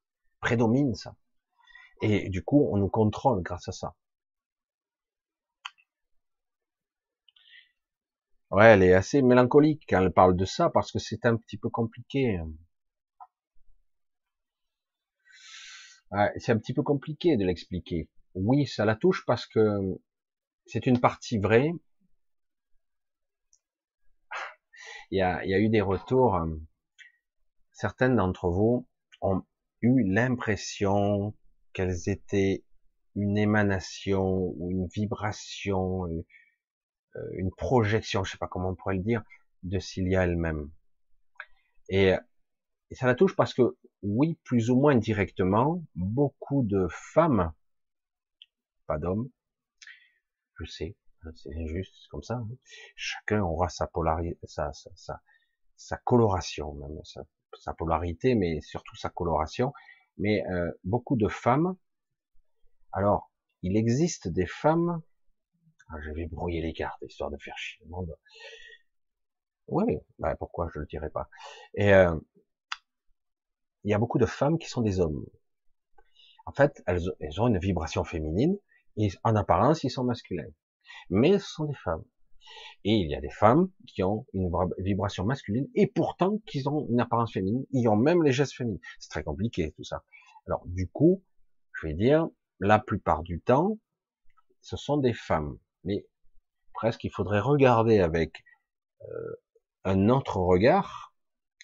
Prédomine 0.41 0.95
ça. 0.95 1.17
Et 2.03 2.29
du 2.29 2.43
coup, 2.43 2.69
on 2.73 2.79
nous 2.79 2.89
contrôle 2.89 3.43
grâce 3.43 3.69
à 3.69 3.73
ça. 3.73 3.95
Ouais, 8.51 8.67
elle 8.67 8.83
est 8.83 8.93
assez 8.93 9.23
mélancolique 9.23 9.85
quand 9.89 10.01
elle 10.03 10.13
parle 10.13 10.37
de 10.37 10.45
ça 10.45 10.69
parce 10.71 10.93
que 10.93 10.99
c'est 10.99 11.25
un 11.27 11.37
petit 11.37 11.57
peu 11.57 11.71
compliqué. 11.71 12.39
c'est 16.37 16.53
un 16.53 16.59
petit 16.59 16.75
peu 16.75 16.83
compliqué 16.83 17.37
de 17.37 17.45
l'expliquer. 17.45 18.09
Oui, 18.35 18.67
ça 18.67 18.85
la 18.85 18.97
touche 18.97 19.25
parce 19.27 19.47
que 19.47 19.99
c'est 20.67 20.87
une 20.87 21.01
partie 21.01 21.39
vraie. 21.39 21.73
Il 25.13 25.19
y 25.19 25.21
a, 25.21 25.45
y 25.45 25.53
a 25.53 25.59
eu 25.59 25.69
des 25.69 25.83
retours. 25.83 26.41
Certaines 27.71 28.17
d'entre 28.17 28.49
vous 28.49 28.89
ont 29.21 29.43
eu 29.83 30.03
l'impression 30.11 31.35
qu'elles 31.75 32.09
étaient 32.09 32.65
une 33.15 33.37
émanation 33.37 34.55
ou 34.57 34.71
une 34.71 34.87
vibration, 34.87 36.07
euh, 37.17 37.21
une 37.35 37.51
projection, 37.51 38.25
je 38.25 38.33
sais 38.33 38.39
pas 38.39 38.49
comment 38.49 38.71
on 38.71 38.75
pourrait 38.75 38.97
le 38.97 39.03
dire, 39.03 39.23
de 39.63 39.79
Cilia 39.79 40.25
elle-même. 40.25 40.71
Et, 41.91 42.15
ça 42.93 43.07
la 43.07 43.15
touche 43.15 43.37
parce 43.37 43.53
que, 43.53 43.77
oui, 44.03 44.39
plus 44.45 44.71
ou 44.71 44.77
moins 44.77 44.97
directement, 44.97 45.85
beaucoup 45.95 46.63
de 46.63 46.87
femmes, 46.91 47.53
pas 48.87 48.99
d'hommes, 48.99 49.29
je 50.59 50.65
sais, 50.65 50.97
c'est 51.35 51.51
c'est 51.51 52.09
comme 52.11 52.23
ça, 52.23 52.35
hein, 52.35 52.49
chacun 52.97 53.43
aura 53.43 53.69
sa 53.69 53.87
polarité, 53.87 54.39
sa, 54.45 54.73
sa, 54.73 55.21
sa, 55.77 55.97
coloration, 55.99 56.75
même 56.75 57.01
sa, 57.05 57.75
polarité, 57.75 58.35
mais 58.35 58.61
surtout 58.61 58.97
sa 58.97 59.11
coloration. 59.11 59.73
Mais 60.19 60.45
euh, 60.49 60.71
beaucoup 60.85 61.17
de 61.17 61.29
femmes, 61.29 61.77
alors, 62.93 63.31
il 63.63 63.77
existe 63.77 64.29
des 64.29 64.47
femmes 64.47 65.03
ah, 65.93 66.01
je 66.01 66.11
vais 66.11 66.27
brouiller 66.27 66.63
les 66.63 66.73
cartes, 66.73 67.03
histoire 67.03 67.31
de 67.31 67.37
faire 67.37 67.57
chier 67.59 67.85
le 67.85 67.91
monde. 67.91 68.17
Oui, 69.69 69.99
bah 70.19 70.35
pourquoi 70.37 70.69
je 70.73 70.81
le 70.81 70.87
dirais 70.87 71.11
pas. 71.11 71.29
Et 71.75 71.93
euh, 71.93 72.19
il 73.85 73.91
y 73.91 73.95
a 73.95 73.99
beaucoup 73.99 74.19
de 74.19 74.27
femmes 74.27 74.59
qui 74.59 74.69
sont 74.69 74.81
des 74.81 75.01
hommes. 75.01 75.27
En 76.47 76.53
fait, 76.53 76.83
elles, 76.87 77.41
ont 77.41 77.49
une 77.49 77.59
vibration 77.59 78.05
féminine, 78.05 78.57
et 78.97 79.11
en 79.23 79.37
apparence, 79.37 79.85
ils 79.85 79.91
sont 79.91 80.05
masculins. 80.05 80.49
Mais 81.11 81.39
ce 81.39 81.47
sont 81.47 81.65
des 81.65 81.75
femmes. 81.75 82.05
Et 82.85 82.95
il 82.95 83.11
y 83.11 83.15
a 83.15 83.21
des 83.21 83.31
femmes 83.31 83.71
qui 83.87 84.03
ont 84.03 84.27
une 84.33 84.51
vibration 84.79 85.25
masculine, 85.25 85.69
et 85.75 85.87
pourtant 85.87 86.39
qui 86.47 86.67
ont 86.67 86.87
une 86.89 87.01
apparence 87.01 87.33
féminine, 87.33 87.65
ils 87.71 87.89
ont 87.89 87.97
même 87.97 88.23
les 88.23 88.33
gestes 88.33 88.55
féminins. 88.55 88.81
C'est 88.99 89.11
très 89.11 89.23
compliqué 89.23 89.73
tout 89.73 89.85
ça. 89.85 90.05
Alors 90.47 90.63
du 90.67 90.89
coup, 90.89 91.23
je 91.75 91.87
vais 91.87 91.95
dire, 91.95 92.29
la 92.61 92.79
plupart 92.79 93.23
du 93.23 93.41
temps, 93.41 93.79
ce 94.61 94.77
sont 94.77 94.97
des 94.97 95.13
femmes. 95.13 95.59
Mais 95.85 96.07
presque, 96.73 97.05
il 97.05 97.11
faudrait 97.11 97.41
regarder 97.41 98.01
avec 98.01 98.43
euh, 99.03 99.41
un 99.85 100.09
autre 100.09 100.39
regard 100.39 101.15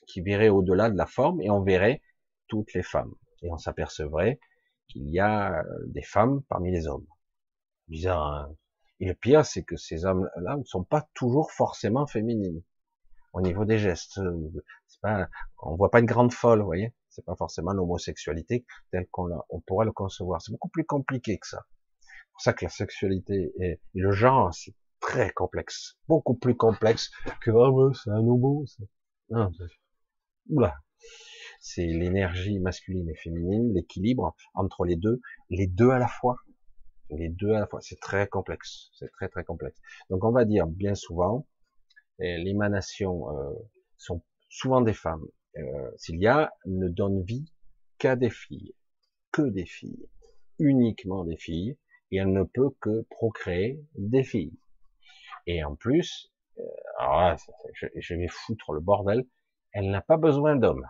qui 0.06 0.20
verrait 0.22 0.48
au-delà 0.48 0.90
de 0.90 0.96
la 0.96 1.06
forme 1.06 1.40
et 1.40 1.50
on 1.50 1.62
verrait 1.62 2.02
toutes 2.48 2.72
les 2.74 2.82
femmes. 2.82 3.14
Et 3.42 3.50
on 3.50 3.58
s'apercevrait 3.58 4.40
qu'il 4.88 5.08
y 5.08 5.20
a 5.20 5.60
euh, 5.60 5.62
des 5.86 6.02
femmes 6.02 6.42
parmi 6.48 6.72
les 6.72 6.86
hommes. 6.86 7.06
Bizarre. 7.88 8.22
Hein 8.22 8.56
et 9.00 9.06
le 9.06 9.14
pire, 9.14 9.46
c'est 9.46 9.62
que 9.62 9.76
ces 9.76 10.04
hommes-là 10.04 10.56
ne 10.56 10.64
sont 10.64 10.84
pas 10.84 11.08
toujours 11.14 11.52
forcément 11.52 12.06
féminines 12.06 12.62
au 13.32 13.40
niveau 13.40 13.64
des 13.64 13.78
gestes. 13.78 14.20
C'est 14.86 15.00
pas, 15.00 15.28
on 15.58 15.76
voit 15.76 15.90
pas 15.90 16.00
une 16.00 16.06
grande 16.06 16.32
folle, 16.32 16.60
vous 16.60 16.66
voyez. 16.66 16.94
C'est 17.08 17.24
pas 17.24 17.36
forcément 17.36 17.72
l'homosexualité 17.72 18.64
telle 18.90 19.06
qu'on 19.10 19.28
on 19.50 19.60
pourrait 19.60 19.86
le 19.86 19.92
concevoir. 19.92 20.42
C'est 20.42 20.52
beaucoup 20.52 20.68
plus 20.68 20.84
compliqué 20.84 21.38
que 21.38 21.46
ça. 21.46 21.64
C'est 22.00 22.32
pour 22.32 22.40
ça 22.40 22.52
que 22.52 22.64
la 22.64 22.70
sexualité 22.70 23.52
et, 23.60 23.80
le 23.94 24.12
genre, 24.12 24.52
c'est 24.54 24.74
très 25.00 25.30
complexe, 25.30 25.96
beaucoup 26.08 26.34
plus 26.34 26.56
complexe 26.56 27.10
que 27.40 27.50
ah 27.50 27.70
ouais, 27.70 27.92
c'est 27.94 28.10
un 28.10 28.18
homo. 28.18 28.64
Oula, 30.48 30.76
c'est 31.60 31.86
l'énergie 31.86 32.58
masculine 32.58 33.08
et 33.10 33.14
féminine, 33.16 33.74
l'équilibre 33.74 34.34
entre 34.54 34.84
les 34.84 34.96
deux, 34.96 35.20
les 35.50 35.66
deux 35.66 35.90
à 35.90 35.98
la 35.98 36.08
fois. 36.08 36.36
Les 37.10 37.28
deux 37.28 37.52
à 37.52 37.60
la 37.60 37.66
fois, 37.66 37.80
c'est 37.80 37.98
très 38.00 38.28
complexe, 38.28 38.90
c'est 38.92 39.10
très 39.12 39.28
très 39.28 39.44
complexe. 39.44 39.78
Donc 40.10 40.24
on 40.24 40.30
va 40.30 40.44
dire 40.44 40.66
bien 40.66 40.94
souvent, 40.94 41.46
l'émanation 42.18 43.30
euh, 43.30 43.54
sont 43.96 44.22
souvent 44.48 44.80
des 44.80 44.92
femmes. 44.92 45.26
Euh, 45.56 45.90
Cilia 45.96 46.52
ne 46.66 46.88
donne 46.88 47.22
vie 47.22 47.52
qu'à 47.98 48.16
des 48.16 48.30
filles, 48.30 48.74
que 49.32 49.42
des 49.42 49.66
filles, 49.66 50.08
uniquement 50.58 51.24
des 51.24 51.36
filles, 51.36 51.78
et 52.10 52.18
elle 52.18 52.32
ne 52.32 52.44
peut 52.44 52.70
que 52.80 53.02
procréer 53.10 53.80
des 53.96 54.24
filles. 54.24 54.58
Et 55.46 55.64
en 55.64 55.74
plus, 55.76 56.32
euh, 56.58 57.36
je, 57.74 57.86
je 57.96 58.14
vais 58.14 58.28
foutre 58.28 58.72
le 58.72 58.80
bordel, 58.80 59.26
elle 59.72 59.90
n'a 59.90 60.02
pas 60.02 60.16
besoin 60.16 60.56
d'hommes. 60.56 60.86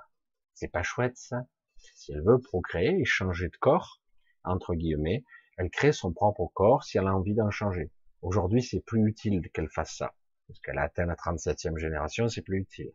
C'est 0.54 0.68
pas 0.68 0.82
chouette 0.82 1.16
ça. 1.16 1.46
Si 1.76 2.12
elle 2.12 2.22
veut 2.22 2.40
procréer 2.40 2.98
et 2.98 3.04
changer 3.04 3.48
de 3.48 3.56
corps, 3.58 4.00
entre 4.44 4.74
guillemets, 4.74 5.24
elle 5.58 5.70
crée 5.70 5.92
son 5.92 6.12
propre 6.12 6.46
corps 6.54 6.84
si 6.84 6.98
elle 6.98 7.06
a 7.06 7.14
envie 7.14 7.34
d'en 7.34 7.50
changer. 7.50 7.90
Aujourd'hui, 8.22 8.62
c'est 8.62 8.80
plus 8.80 9.06
utile 9.06 9.48
qu'elle 9.52 9.68
fasse 9.68 9.96
ça. 9.96 10.14
Parce 10.46 10.60
qu'elle 10.60 10.78
atteint 10.78 11.04
la 11.04 11.14
37e 11.14 11.76
génération, 11.76 12.28
c'est 12.28 12.42
plus 12.42 12.60
utile. 12.60 12.92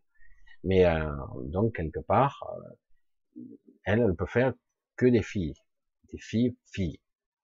Mais 0.64 0.86
euh, 0.86 1.12
donc, 1.44 1.76
quelque 1.76 2.00
part, 2.00 2.44
euh, 3.38 3.42
elle, 3.84 4.00
elle 4.00 4.16
peut 4.16 4.26
faire 4.26 4.54
que 4.96 5.06
des 5.06 5.22
filles. 5.22 5.54
Des 6.12 6.18
filles, 6.18 6.58
filles. 6.72 7.00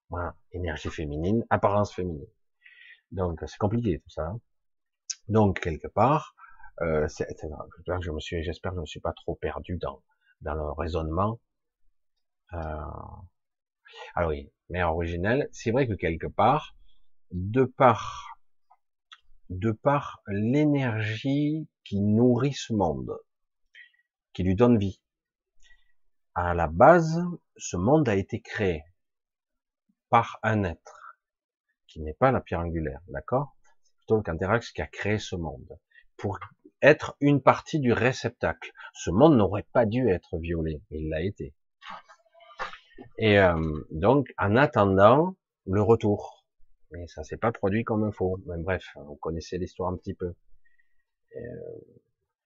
Voilà. 0.10 0.36
Énergie 0.52 0.90
féminine, 0.90 1.46
apparence 1.50 1.94
féminine. 1.94 2.28
Donc, 3.12 3.40
c'est 3.46 3.58
compliqué 3.58 4.00
tout 4.00 4.10
ça. 4.10 4.26
Hein. 4.26 4.40
Donc, 5.28 5.60
quelque 5.60 5.88
part, 5.88 6.36
euh, 6.82 7.08
je 7.08 7.26
j'espère 8.42 8.72
que 8.72 8.76
je 8.76 8.80
ne 8.80 8.82
me 8.82 8.86
suis 8.86 9.02
pas 9.02 9.14
trop 9.14 9.36
perdu 9.36 9.78
dans, 9.78 10.02
dans 10.42 10.56
le 10.56 10.72
raisonnement. 10.72 11.40
Euh, 12.54 12.58
ah 14.16 14.28
oui, 14.28 14.52
mère 14.70 14.94
originelle, 14.94 15.50
c'est 15.52 15.72
vrai 15.72 15.88
que 15.88 15.94
quelque 15.94 16.28
part, 16.28 16.76
de 17.32 17.64
par, 17.64 18.38
de 19.50 19.72
par 19.72 20.22
l'énergie 20.28 21.68
qui 21.84 22.02
nourrit 22.02 22.54
ce 22.54 22.74
monde, 22.74 23.18
qui 24.34 24.44
lui 24.44 24.56
donne 24.56 24.78
vie, 24.78 25.02
à 26.36 26.54
la 26.54 26.68
base, 26.68 27.22
ce 27.58 27.78
monde 27.78 28.08
a 28.08 28.16
été 28.16 28.40
créé 28.42 28.84
par 30.10 30.40
un 30.44 30.64
être 30.64 31.18
qui 31.88 32.02
n'est 32.02 32.14
pas 32.14 32.32
la 32.32 32.40
pierre 32.40 32.62
angulaire, 32.62 33.02
d'accord? 33.08 33.56
C'est 33.84 33.96
plutôt 33.96 34.18
le 34.18 34.24
Canterax 34.24 34.72
qui 34.72 34.82
a 34.82 34.88
créé 34.88 35.18
ce 35.18 35.36
monde 35.36 35.80
pour 36.18 36.40
être 36.82 37.18
une 37.20 37.42
partie 37.42 37.80
du 37.80 37.92
réceptacle. 37.94 38.72
Ce 38.94 39.10
monde 39.10 39.36
n'aurait 39.36 39.68
pas 39.74 39.86
dû 39.86 40.10
être 40.10 40.38
violé, 40.38 40.82
il 40.92 41.10
l'a 41.10 41.22
été. 41.22 41.54
Et 43.18 43.40
euh, 43.40 43.84
donc, 43.92 44.34
en 44.38 44.56
attendant 44.56 45.36
le 45.66 45.82
retour. 45.82 46.46
Mais 46.92 47.08
ça 47.08 47.24
s'est 47.24 47.38
pas 47.38 47.52
produit 47.52 47.84
comme 47.84 48.08
il 48.08 48.14
faut. 48.14 48.40
Mais 48.48 48.58
bref, 48.58 48.84
on 48.96 49.16
connaissait 49.16 49.58
l'histoire 49.58 49.92
un 49.92 49.98
petit 49.98 50.14
peu. 50.14 50.34
Euh, 51.36 51.40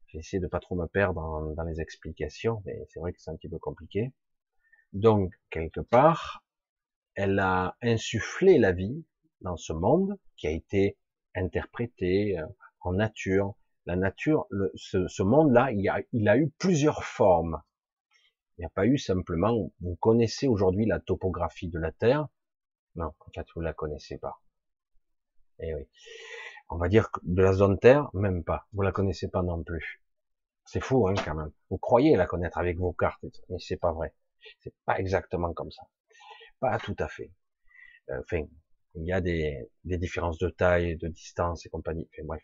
J'ai 0.07 0.19
essayé 0.19 0.41
de 0.41 0.47
pas 0.47 0.59
trop 0.59 0.75
me 0.75 0.87
perdre 0.87 1.53
dans, 1.55 1.63
les 1.63 1.79
explications, 1.79 2.61
mais 2.65 2.85
c'est 2.89 2.99
vrai 2.99 3.13
que 3.13 3.21
c'est 3.21 3.31
un 3.31 3.35
petit 3.35 3.49
peu 3.49 3.59
compliqué. 3.59 4.11
Donc, 4.91 5.33
quelque 5.49 5.79
part, 5.79 6.43
elle 7.15 7.39
a 7.39 7.77
insufflé 7.81 8.57
la 8.59 8.71
vie 8.73 9.05
dans 9.41 9.57
ce 9.57 9.73
monde 9.73 10.17
qui 10.37 10.47
a 10.47 10.51
été 10.51 10.97
interprété 11.35 12.37
euh, 12.37 12.45
en 12.81 12.93
nature. 12.93 13.55
La 13.85 13.95
nature, 13.95 14.47
ce, 14.75 15.07
ce 15.07 15.23
monde-là, 15.23 15.71
il, 15.71 15.91
il 16.13 16.29
a 16.29 16.37
eu 16.37 16.49
plusieurs 16.57 17.03
formes. 17.03 17.61
Il 18.57 18.61
n'y 18.61 18.65
a 18.65 18.69
pas 18.69 18.85
eu 18.85 18.97
simplement, 18.97 19.71
vous 19.81 19.95
connaissez 19.95 20.47
aujourd'hui 20.47 20.85
la 20.85 20.99
topographie 20.99 21.69
de 21.69 21.79
la 21.79 21.91
Terre? 21.91 22.27
Non, 22.95 23.11
en 23.19 23.31
fait, 23.33 23.45
vous 23.55 23.61
la 23.61 23.73
connaissez 23.73 24.17
pas. 24.17 24.39
Eh 25.59 25.73
oui. 25.73 25.87
On 26.69 26.77
va 26.77 26.87
dire 26.87 27.11
que 27.11 27.19
de 27.23 27.41
la 27.41 27.53
zone 27.53 27.79
Terre, 27.79 28.09
même 28.13 28.43
pas. 28.43 28.67
Vous 28.73 28.81
la 28.81 28.91
connaissez 28.91 29.27
pas 29.27 29.43
non 29.43 29.63
plus. 29.63 30.01
C'est 30.65 30.81
fou, 30.81 31.07
hein, 31.07 31.13
quand 31.25 31.35
même. 31.35 31.51
Vous 31.69 31.77
croyez 31.77 32.15
la 32.15 32.25
connaître 32.25 32.57
avec 32.57 32.77
vos 32.77 32.93
cartes, 32.93 33.23
mais 33.49 33.57
c'est 33.59 33.77
pas 33.77 33.91
vrai. 33.91 34.13
C'est 34.61 34.73
pas 34.85 34.99
exactement 34.99 35.53
comme 35.53 35.71
ça. 35.71 35.83
Pas 36.59 36.77
tout 36.79 36.95
à 36.99 37.07
fait. 37.07 37.31
Euh, 38.09 38.19
enfin, 38.21 38.43
il 38.95 39.05
y 39.05 39.11
a 39.11 39.21
des, 39.21 39.69
des 39.83 39.97
différences 39.97 40.37
de 40.37 40.49
taille, 40.49 40.97
de 40.97 41.07
distance 41.07 41.65
et 41.65 41.69
compagnie. 41.69 42.07
Enfin, 42.13 42.25
bref 42.25 42.43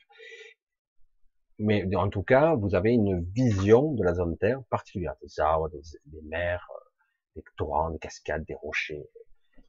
mais 1.60 1.84
en 1.96 2.10
tout 2.10 2.24
cas, 2.24 2.56
vous 2.56 2.74
avez 2.74 2.94
une 2.94 3.22
vision 3.22 3.94
de 3.94 4.04
la 4.04 4.14
zone 4.14 4.38
Terre 4.38 4.64
particulière, 4.70 5.16
des 5.22 5.40
arbres, 5.40 5.70
des, 5.70 6.22
mers, 6.24 6.66
euh, 6.72 6.90
des 7.36 7.44
torrents, 7.58 7.92
des 7.92 8.00
cascades, 8.00 8.46
des 8.46 8.56
rochers, 8.56 9.10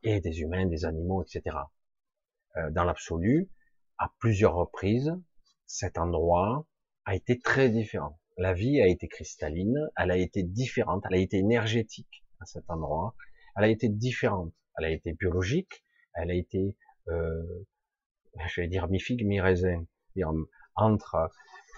et 0.05 0.21
des 0.21 0.41
humains, 0.41 0.67
des 0.67 0.85
animaux, 0.85 1.23
etc. 1.23 1.57
Euh, 2.57 2.71
dans 2.71 2.85
l'absolu, 2.85 3.51
à 3.99 4.11
plusieurs 4.19 4.55
reprises, 4.55 5.13
cet 5.67 5.99
endroit 5.99 6.65
a 7.05 7.15
été 7.17 7.39
très 7.39 7.69
différent. 7.69 8.19
La 8.37 8.53
vie 8.53 8.81
a 8.81 8.87
été 8.87 9.09
cristalline, 9.09 9.77
elle 9.97 10.13
a 10.13 10.17
été 10.17 10.45
différente, 10.45 11.03
elle 11.09 11.17
a 11.17 11.21
été 11.21 11.39
énergétique 11.39 12.25
à 12.39 12.47
cet 12.47 12.71
endroit, 12.71 13.15
elle 13.57 13.65
a 13.65 13.69
été 13.69 13.89
différente, 13.89 14.53
elle 14.79 14.85
a 14.87 14.91
été 14.91 15.13
biologique, 15.13 15.85
elle 16.15 16.31
a 16.31 16.35
été, 16.35 16.77
euh, 17.09 17.67
je 18.47 18.61
vais 18.61 18.69
dire 18.69 18.89
mi-figue, 18.89 19.27
mi-raisin, 19.27 19.85
entre 20.77 21.31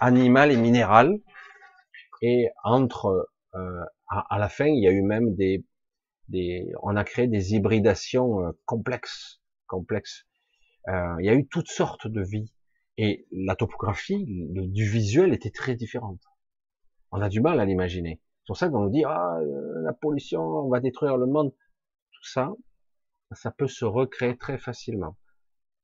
animal 0.03 0.51
et 0.51 0.57
minéral. 0.57 1.19
Et 2.21 2.49
entre, 2.63 3.29
euh, 3.55 3.83
à, 4.07 4.37
la 4.37 4.49
fin, 4.49 4.65
il 4.65 4.83
y 4.83 4.87
a 4.87 4.91
eu 4.91 5.01
même 5.01 5.33
des, 5.35 5.65
des 6.27 6.71
on 6.81 6.95
a 6.95 7.03
créé 7.03 7.27
des 7.27 7.53
hybridations 7.53 8.45
euh, 8.45 8.51
complexes, 8.65 9.41
complexes. 9.65 10.25
Euh, 10.89 11.15
il 11.19 11.25
y 11.25 11.29
a 11.29 11.33
eu 11.33 11.47
toutes 11.47 11.69
sortes 11.69 12.07
de 12.07 12.21
vies. 12.21 12.53
Et 12.97 13.25
la 13.31 13.55
topographie 13.55 14.23
du 14.27 14.87
visuel 14.87 15.33
était 15.33 15.49
très 15.49 15.73
différente. 15.73 16.21
On 17.11 17.21
a 17.21 17.29
du 17.29 17.41
mal 17.41 17.59
à 17.59 17.65
l'imaginer. 17.65 18.21
C'est 18.41 18.47
pour 18.47 18.57
ça 18.57 18.69
qu'on 18.69 18.81
nous 18.81 18.91
dit, 18.91 19.03
ah, 19.03 19.39
la 19.83 19.93
pollution, 19.93 20.41
on 20.41 20.69
va 20.69 20.79
détruire 20.79 21.17
le 21.17 21.25
monde. 21.25 21.51
Tout 22.11 22.29
ça, 22.29 22.51
ça 23.31 23.49
peut 23.49 23.67
se 23.67 23.85
recréer 23.85 24.37
très 24.37 24.59
facilement. 24.59 25.17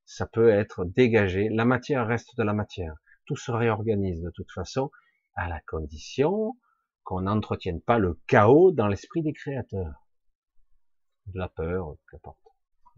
Ça 0.05 0.27
peut 0.27 0.49
être 0.49 0.85
dégagé. 0.85 1.49
La 1.49 1.65
matière 1.65 2.05
reste 2.05 2.37
de 2.37 2.43
la 2.43 2.53
matière 2.53 2.93
tout 3.29 3.35
se 3.35 3.51
réorganise 3.51 4.23
de 4.23 4.31
toute 4.31 4.51
façon, 4.51 4.89
à 5.35 5.47
la 5.47 5.61
condition 5.61 6.57
qu'on 7.03 7.21
n'entretienne 7.21 7.79
pas 7.79 7.99
le 7.99 8.19
chaos 8.25 8.71
dans 8.71 8.87
l'esprit 8.87 9.21
des 9.21 9.33
créateurs. 9.33 10.03
De 11.27 11.37
la 11.37 11.47
peur, 11.47 11.95
qu'importe. 12.09 12.39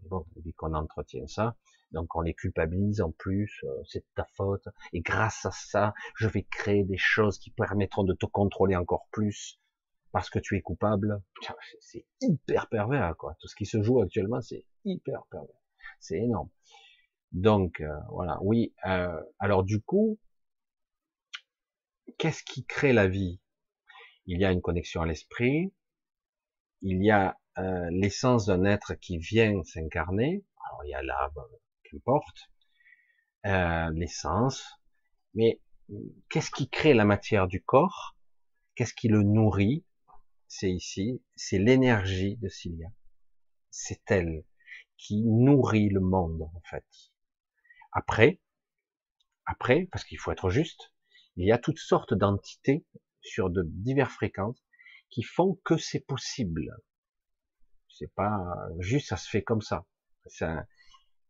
Bon, 0.08 0.24
dit 0.36 0.54
qu'on 0.54 0.72
entretient 0.72 1.26
ça, 1.26 1.54
donc 1.90 2.16
on 2.16 2.22
les 2.22 2.32
culpabilise 2.32 3.02
en 3.02 3.12
plus, 3.12 3.62
euh, 3.64 3.82
c'est 3.84 4.06
ta 4.14 4.24
faute, 4.34 4.66
et 4.94 5.02
grâce 5.02 5.44
à 5.44 5.50
ça, 5.50 5.92
je 6.16 6.28
vais 6.28 6.44
créer 6.44 6.82
des 6.82 6.96
choses 6.96 7.38
qui 7.38 7.50
permettront 7.50 8.02
de 8.02 8.14
te 8.14 8.24
contrôler 8.24 8.74
encore 8.74 9.06
plus, 9.12 9.60
parce 10.12 10.30
que 10.30 10.38
tu 10.38 10.56
es 10.56 10.62
coupable. 10.62 11.22
C'est 11.80 12.06
hyper 12.22 12.70
pervers, 12.70 13.14
quoi. 13.18 13.36
Tout 13.38 13.48
ce 13.48 13.54
qui 13.54 13.66
se 13.66 13.82
joue 13.82 14.00
actuellement, 14.00 14.40
c'est 14.40 14.64
hyper 14.86 15.24
pervers. 15.30 15.60
C'est 16.00 16.16
énorme. 16.18 16.48
Donc 17.32 17.80
euh, 17.80 17.88
voilà, 18.10 18.38
oui. 18.42 18.74
Euh, 18.86 19.20
alors 19.38 19.64
du 19.64 19.80
coup, 19.80 20.18
qu'est-ce 22.18 22.42
qui 22.44 22.64
crée 22.64 22.92
la 22.92 23.08
vie? 23.08 23.40
Il 24.26 24.40
y 24.40 24.44
a 24.44 24.52
une 24.52 24.60
connexion 24.62 25.02
à 25.02 25.06
l'esprit, 25.06 25.72
il 26.82 27.02
y 27.04 27.10
a 27.10 27.38
euh, 27.58 27.88
l'essence 27.90 28.46
d'un 28.46 28.64
être 28.64 28.94
qui 28.94 29.18
vient 29.18 29.62
s'incarner. 29.64 30.44
Alors 30.66 30.84
il 30.84 30.90
y 30.90 30.94
a 30.94 31.02
l'âme, 31.02 31.32
qu'importe, 31.84 32.50
euh, 33.46 33.90
l'essence. 33.94 34.80
Mais 35.34 35.60
qu'est-ce 36.28 36.50
qui 36.50 36.68
crée 36.68 36.94
la 36.94 37.04
matière 37.04 37.48
du 37.48 37.62
corps? 37.62 38.16
Qu'est-ce 38.74 38.94
qui 38.94 39.08
le 39.08 39.22
nourrit? 39.22 39.84
C'est 40.48 40.70
ici, 40.70 41.22
c'est 41.34 41.58
l'énergie 41.58 42.36
de 42.36 42.48
Cilia. 42.48 42.88
C'est 43.70 44.02
elle 44.10 44.44
qui 44.98 45.22
nourrit 45.22 45.88
le 45.88 46.00
monde 46.00 46.42
en 46.42 46.60
fait. 46.68 46.84
Après, 47.92 48.40
Après, 49.46 49.88
parce 49.92 50.04
qu'il 50.04 50.18
faut 50.18 50.32
être 50.32 50.50
juste, 50.50 50.92
il 51.36 51.46
y 51.46 51.52
a 51.52 51.58
toutes 51.58 51.78
sortes 51.78 52.14
d'entités 52.14 52.84
sur 53.20 53.50
de 53.50 53.62
diverses 53.64 54.14
fréquences 54.14 54.62
qui 55.10 55.22
font 55.22 55.60
que 55.64 55.76
c'est 55.76 56.00
possible. 56.00 56.70
C'est 57.88 58.12
pas 58.14 58.38
juste, 58.78 59.08
ça 59.08 59.16
se 59.16 59.28
fait 59.28 59.42
comme 59.42 59.60
ça. 59.60 59.84
C'est 60.26 60.46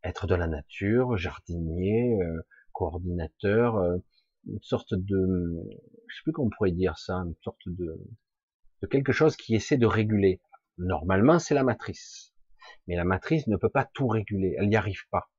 être 0.05 0.27
de 0.27 0.35
la 0.35 0.47
nature, 0.47 1.17
jardinier, 1.17 2.19
euh, 2.23 2.43
coordinateur, 2.73 3.77
euh, 3.77 3.99
une 4.47 4.63
sorte 4.63 4.95
de, 4.95 5.61
je 6.09 6.17
sais 6.17 6.23
plus 6.23 6.33
comment 6.33 6.49
on 6.49 6.51
pourrait 6.51 6.73
dire 6.73 6.99
ça, 6.99 7.17
une 7.17 7.37
sorte 7.43 7.67
de, 7.67 8.01
de 8.83 8.87
quelque 8.87 9.13
chose 9.13 9.37
qui 9.37 9.55
essaie 9.55 9.79
de 9.79 9.87
réguler. 9.87 10.41
Normalement, 10.79 11.39
c'est 11.39 11.55
la 11.55 11.65
matrice. 11.65 12.33
Mais 12.87 12.97
la 12.97 13.05
matrice 13.05 13.47
ne 13.49 13.57
peut 13.57 13.71
pas 13.71 13.85
tout 13.85 14.09
réguler. 14.09 14.55
Elle 14.59 14.69
n'y 14.69 14.77
arrive 14.77 15.09
pas. 15.11 15.32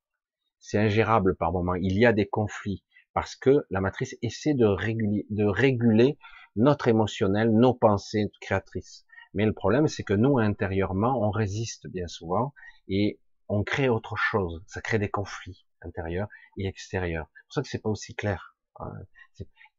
C'est 0.65 0.80
ingérable 0.80 1.35
par 1.35 1.52
moment. 1.52 1.76
Il 1.76 1.98
y 1.99 2.06
a 2.06 2.14
des 2.14 2.26
conflits 2.26 2.85
parce 3.14 3.35
que 3.35 3.65
la 3.69 3.81
matrice 3.81 4.15
essaie 4.22 4.53
de 4.53 4.65
réguler, 4.65 5.27
de 5.30 5.44
réguler 5.44 6.18
notre 6.56 6.88
émotionnel, 6.88 7.52
nos 7.52 7.73
pensées 7.73 8.31
créatrices. 8.40 9.06
Mais 9.34 9.45
le 9.45 9.52
problème, 9.52 9.88
c'est 9.90 10.03
que 10.03 10.14
nous, 10.14 10.40
intérieurement, 10.40 11.22
on 11.22 11.31
résiste 11.31 11.88
bien 11.88 12.07
souvent 12.07 12.53
et 12.88 13.19
on 13.49 13.64
crée 13.64 13.90
autre 13.90 14.15
chose. 14.15 14.64
Ça 14.65 14.80
crée 14.80 14.99
des 14.99 15.10
conflits 15.10 15.65
intérieurs 15.81 16.30
et 16.57 16.65
extérieurs. 16.65 17.27
C'est 17.34 17.44
pour 17.44 17.53
ça 17.53 17.61
que 17.61 17.68
c'est 17.68 17.81
pas 17.81 17.90
aussi 17.90 18.15
clair. 18.15 18.56
Hein. 18.80 18.94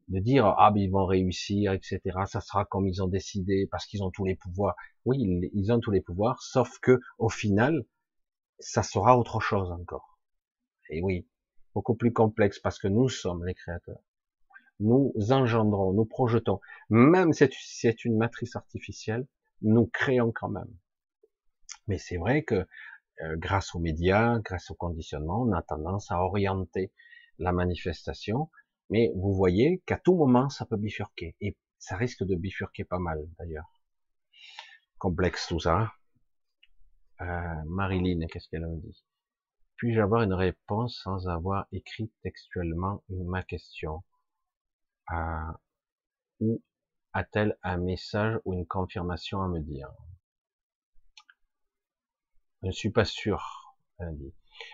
De 0.09 0.21
dire 0.21 0.45
ah 0.59 0.71
ben 0.71 0.81
ils 0.81 0.91
vont 0.91 1.07
réussir, 1.07 1.73
etc. 1.73 2.01
Ça 2.27 2.43
sera 2.43 2.67
comme 2.67 2.87
ils 2.87 3.03
ont 3.03 3.09
décidé 3.09 3.67
parce 3.71 3.87
qu'ils 3.87 4.03
ont 4.03 4.11
tous 4.11 4.27
les 4.27 4.37
pouvoirs. 4.37 4.77
Oui, 5.07 5.17
ils 5.55 5.73
ont 5.73 5.81
tous 5.81 5.93
les 5.93 6.03
pouvoirs, 6.03 6.43
sauf 6.43 6.79
que 6.81 7.01
au 7.19 7.31
final, 7.31 7.87
ça 8.59 8.83
sera 8.83 9.17
autre 9.17 9.41
chose 9.41 9.73
encore. 9.73 10.14
Et 10.91 11.01
oui, 11.03 11.27
beaucoup 11.75 11.95
plus 11.95 12.13
complexe 12.13 12.59
parce 12.59 12.79
que 12.79 12.89
nous 12.89 13.09
sommes 13.09 13.45
les 13.45 13.55
créateurs. 13.55 14.01
Nous 14.81 15.13
engendrons, 15.31 15.93
nous 15.93 16.05
projetons. 16.05 16.61
Même 16.91 17.33
si 17.33 17.49
c'est 17.61 18.05
une 18.05 18.17
matrice 18.17 18.57
artificielle, 18.57 19.27
nous 19.63 19.87
créons 19.87 20.33
quand 20.33 20.49
même. 20.49 20.73
Mais 21.87 21.99
c'est 21.99 22.17
vrai 22.17 22.43
que 22.43 22.67
euh, 23.23 23.37
grâce 23.37 23.75
aux 23.75 23.79
médias, 23.79 24.39
grâce 24.41 24.71
au 24.71 24.75
conditionnement, 24.75 25.43
on 25.43 25.53
a 25.53 25.63
tendance 25.63 26.11
à 26.11 26.21
orienter 26.21 26.93
la 27.39 27.53
manifestation. 27.53 28.51
Mais 28.91 29.13
vous 29.15 29.35
voyez 29.35 29.83
qu'à 29.87 29.97
tout 29.97 30.17
moment, 30.17 30.49
ça 30.49 30.67
peut 30.67 30.77
bifurquer. 30.77 31.37
Et 31.41 31.57
ça 31.79 31.97
risque 31.97 32.25
de 32.25 32.35
bifurquer 32.35 32.85
pas 32.85 32.99
mal, 32.99 33.27
d'ailleurs. 33.39 33.71
Complexe 34.99 35.47
tout 35.49 35.61
ça. 35.61 35.93
Euh, 37.21 37.63
Marilyn, 37.67 38.27
qu'est-ce 38.27 38.49
qu'elle 38.49 38.67
me 38.67 38.81
dit? 38.81 39.05
Puis-je 39.85 40.01
avoir 40.01 40.23
une 40.23 40.33
réponse 40.33 40.99
sans 41.03 41.29
avoir 41.29 41.67
écrit 41.71 42.11
textuellement 42.23 43.05
ma 43.11 43.43
question? 43.43 44.03
Euh, 45.13 45.53
Ou 46.41 46.63
a-t-elle 47.13 47.59
un 47.63 47.77
message 47.77 48.41
ou 48.47 48.55
une 48.55 48.67
confirmation 48.67 49.43
à 49.43 49.49
me 49.49 49.61
dire? 49.61 49.91
Je 52.63 52.69
ne 52.69 52.73
suis 52.73 52.89
pas 52.89 53.05
sûr. 53.05 53.77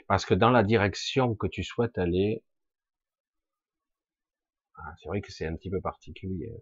Parce 0.06 0.24
que 0.24 0.34
dans 0.34 0.50
la 0.50 0.62
direction 0.62 1.34
que 1.34 1.48
tu 1.48 1.64
souhaites 1.64 1.98
aller, 1.98 2.44
ah, 4.76 4.94
c'est 5.02 5.08
vrai 5.08 5.20
que 5.22 5.32
c'est 5.32 5.46
un 5.48 5.56
petit 5.56 5.70
peu 5.70 5.80
particulier. 5.80 6.52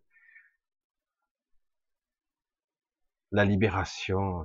La 3.31 3.45
libération, 3.45 4.45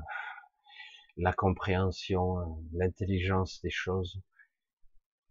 la 1.18 1.34
compréhension, 1.34 2.64
l'intelligence 2.74 3.62
des 3.62 3.70
choses, 3.70 4.22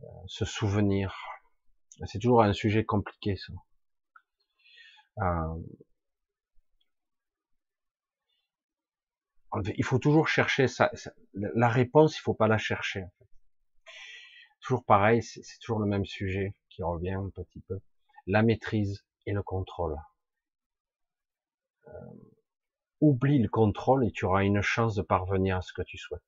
euh, 0.02 0.06
se 0.26 0.44
souvenir, 0.44 1.14
c'est 2.06 2.18
toujours 2.18 2.42
un 2.42 2.52
sujet 2.52 2.84
compliqué 2.84 3.36
ça. 3.36 3.52
Euh, 5.18 5.62
il 9.76 9.84
faut 9.84 9.98
toujours 9.98 10.28
chercher 10.28 10.66
ça, 10.66 10.90
la 11.34 11.68
réponse, 11.68 12.16
il 12.16 12.20
faut 12.20 12.34
pas 12.34 12.48
la 12.48 12.58
chercher. 12.58 13.04
Toujours 14.60 14.84
pareil, 14.84 15.22
c'est 15.22 15.58
toujours 15.60 15.80
le 15.80 15.86
même 15.86 16.06
sujet 16.06 16.54
qui 16.70 16.82
revient 16.82 17.12
un 17.12 17.28
petit 17.30 17.60
peu. 17.68 17.80
La 18.26 18.42
maîtrise 18.42 19.04
et 19.26 19.32
le 19.32 19.42
contrôle. 19.42 19.96
Euh, 21.88 22.31
oublie 23.02 23.40
le 23.40 23.48
contrôle 23.48 24.06
et 24.06 24.12
tu 24.12 24.24
auras 24.24 24.44
une 24.44 24.62
chance 24.62 24.94
de 24.94 25.02
parvenir 25.02 25.56
à 25.56 25.60
ce 25.60 25.72
que 25.72 25.82
tu 25.82 25.98
souhaites. 25.98 26.22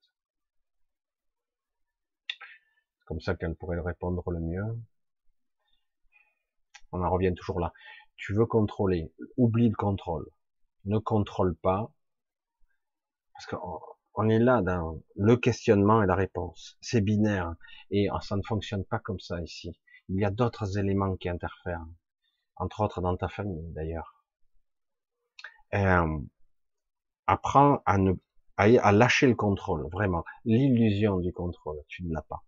C'est 2.98 3.06
comme 3.06 3.20
ça 3.20 3.36
qu'elle 3.36 3.54
pourrait 3.54 3.76
le 3.76 3.82
répondre 3.82 4.28
le 4.30 4.40
mieux. 4.40 4.76
On 6.90 7.02
en 7.02 7.10
revient 7.10 7.32
toujours 7.34 7.60
là. 7.60 7.72
Tu 8.16 8.34
veux 8.34 8.46
contrôler, 8.46 9.12
oublie 9.36 9.68
le 9.68 9.76
contrôle. 9.76 10.28
Ne 10.84 10.98
contrôle 10.98 11.56
pas, 11.56 11.92
parce 13.32 13.46
qu'on 13.46 14.28
est 14.28 14.38
là 14.38 14.60
dans 14.60 15.00
le 15.14 15.36
questionnement 15.36 16.02
et 16.02 16.06
la 16.06 16.16
réponse. 16.16 16.76
C'est 16.80 17.00
binaire 17.00 17.54
et 17.90 18.08
ça 18.20 18.36
ne 18.36 18.42
fonctionne 18.42 18.84
pas 18.84 18.98
comme 18.98 19.20
ça 19.20 19.40
ici. 19.40 19.78
Il 20.08 20.18
y 20.18 20.24
a 20.24 20.30
d'autres 20.30 20.76
éléments 20.76 21.16
qui 21.16 21.28
interfèrent, 21.28 21.86
entre 22.56 22.80
autres 22.80 23.00
dans 23.00 23.16
ta 23.16 23.28
famille 23.28 23.72
d'ailleurs. 23.72 24.24
Euh, 25.74 26.18
apprends 27.26 27.82
à 27.86 27.98
ne 27.98 28.12
à, 28.56 28.92
lâcher 28.92 29.26
le 29.26 29.34
contrôle, 29.34 29.88
vraiment. 29.90 30.24
L'illusion 30.44 31.18
du 31.18 31.32
contrôle, 31.32 31.78
tu 31.88 32.04
ne 32.04 32.14
l'as 32.14 32.22
pas. 32.22 32.44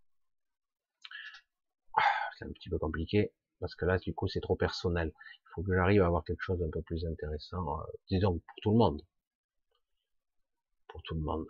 C'est 2.39 2.44
un 2.44 2.53
petit 2.53 2.69
peu 2.69 2.78
compliqué 2.78 3.32
parce 3.61 3.74
que 3.74 3.86
là, 3.86 3.98
du 3.98 4.15
coup, 4.15 4.28
c'est 4.28 4.40
trop 4.40 4.57
personnel. 4.57 5.12
Il 5.16 5.48
faut 5.55 5.62
que 5.62 5.74
j'arrive 5.74 6.03
à 6.03 6.07
avoir 6.07 6.23
quelque 6.23 6.43
chose 6.43 6.61
d'un 6.61 6.70
peu 6.70 6.82
plus 6.82 7.05
intéressant, 7.07 7.81
euh, 7.81 7.82
disons 8.09 8.39
pour 8.39 8.57
tout 8.62 8.70
le 8.70 8.77
monde 8.77 9.03
pour 10.97 11.03
tout 11.03 11.15
le 11.15 11.20
monde. 11.20 11.47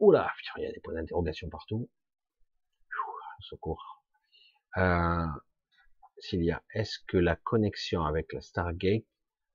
Oula, 0.00 0.32
il 0.56 0.62
y 0.62 0.66
a 0.66 0.72
des 0.72 0.80
points 0.80 0.94
d'interrogation 0.94 1.50
partout. 1.50 1.90
secours. 3.40 4.02
Euh, 4.78 5.26
Sylvia, 6.18 6.62
est-ce 6.72 6.98
que 7.06 7.18
la 7.18 7.36
connexion 7.36 8.04
avec 8.04 8.32
la 8.32 8.40
Stargate 8.40 9.04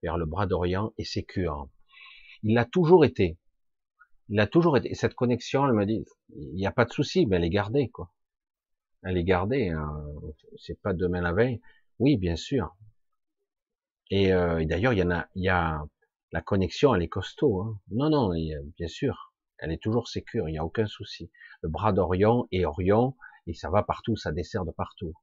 vers 0.04 0.18
le 0.20 0.26
bras 0.26 0.46
d'Orient 0.46 0.94
est 1.00 1.04
sécure? 1.04 1.68
Il 2.44 2.56
l'a 2.56 2.66
toujours 2.66 3.06
été. 3.06 3.38
Il 4.30 4.40
a 4.40 4.48
toujours 4.48 4.78
été. 4.78 4.94
Cette 4.96 5.14
connexion, 5.16 5.68
elle 5.68 5.74
me 5.74 5.86
dit, 5.86 6.06
il 6.36 6.54
n'y 6.56 6.66
a 6.68 6.72
pas 6.72 6.86
de 6.86 6.92
souci, 6.92 7.26
mais 7.26 7.38
elle 7.38 7.44
est 7.44 7.50
gardée, 7.50 7.90
quoi. 7.90 8.12
Elle 9.04 9.18
est 9.18 9.24
gardée. 9.24 9.70
Hein. 9.70 10.04
C'est 10.58 10.80
pas 10.82 10.94
demain 10.94 11.22
la 11.22 11.34
veille. 11.34 11.62
Oui, 12.00 12.18
bien 12.18 12.36
sûr. 12.36 12.76
Et, 14.10 14.34
euh, 14.34 14.60
et 14.60 14.66
d'ailleurs, 14.66 14.94
il 14.94 15.00
y 15.00 15.04
en 15.04 15.12
a, 15.12 15.28
il 15.36 15.44
y 15.44 15.50
a 15.50 15.84
la 16.32 16.42
connexion, 16.42 16.96
elle 16.96 17.04
est 17.04 17.08
costaud. 17.10 17.62
Hein. 17.62 17.80
Non, 17.92 18.10
non, 18.10 18.32
bien 18.78 18.88
sûr, 18.88 19.34
elle 19.58 19.72
est 19.72 19.82
toujours 19.82 20.08
sécure, 20.08 20.50
il 20.50 20.54
n'y 20.54 20.58
a 20.58 20.66
aucun 20.66 20.88
souci. 20.88 21.32
Le 21.62 21.70
bras 21.70 21.94
d'Orion 21.94 22.48
est 22.52 22.66
Orion, 22.66 23.16
et 23.48 23.54
ça 23.54 23.70
va 23.70 23.84
partout, 23.84 24.16
ça 24.16 24.32
dessert 24.32 24.66
de 24.66 24.72
partout. 24.72 25.14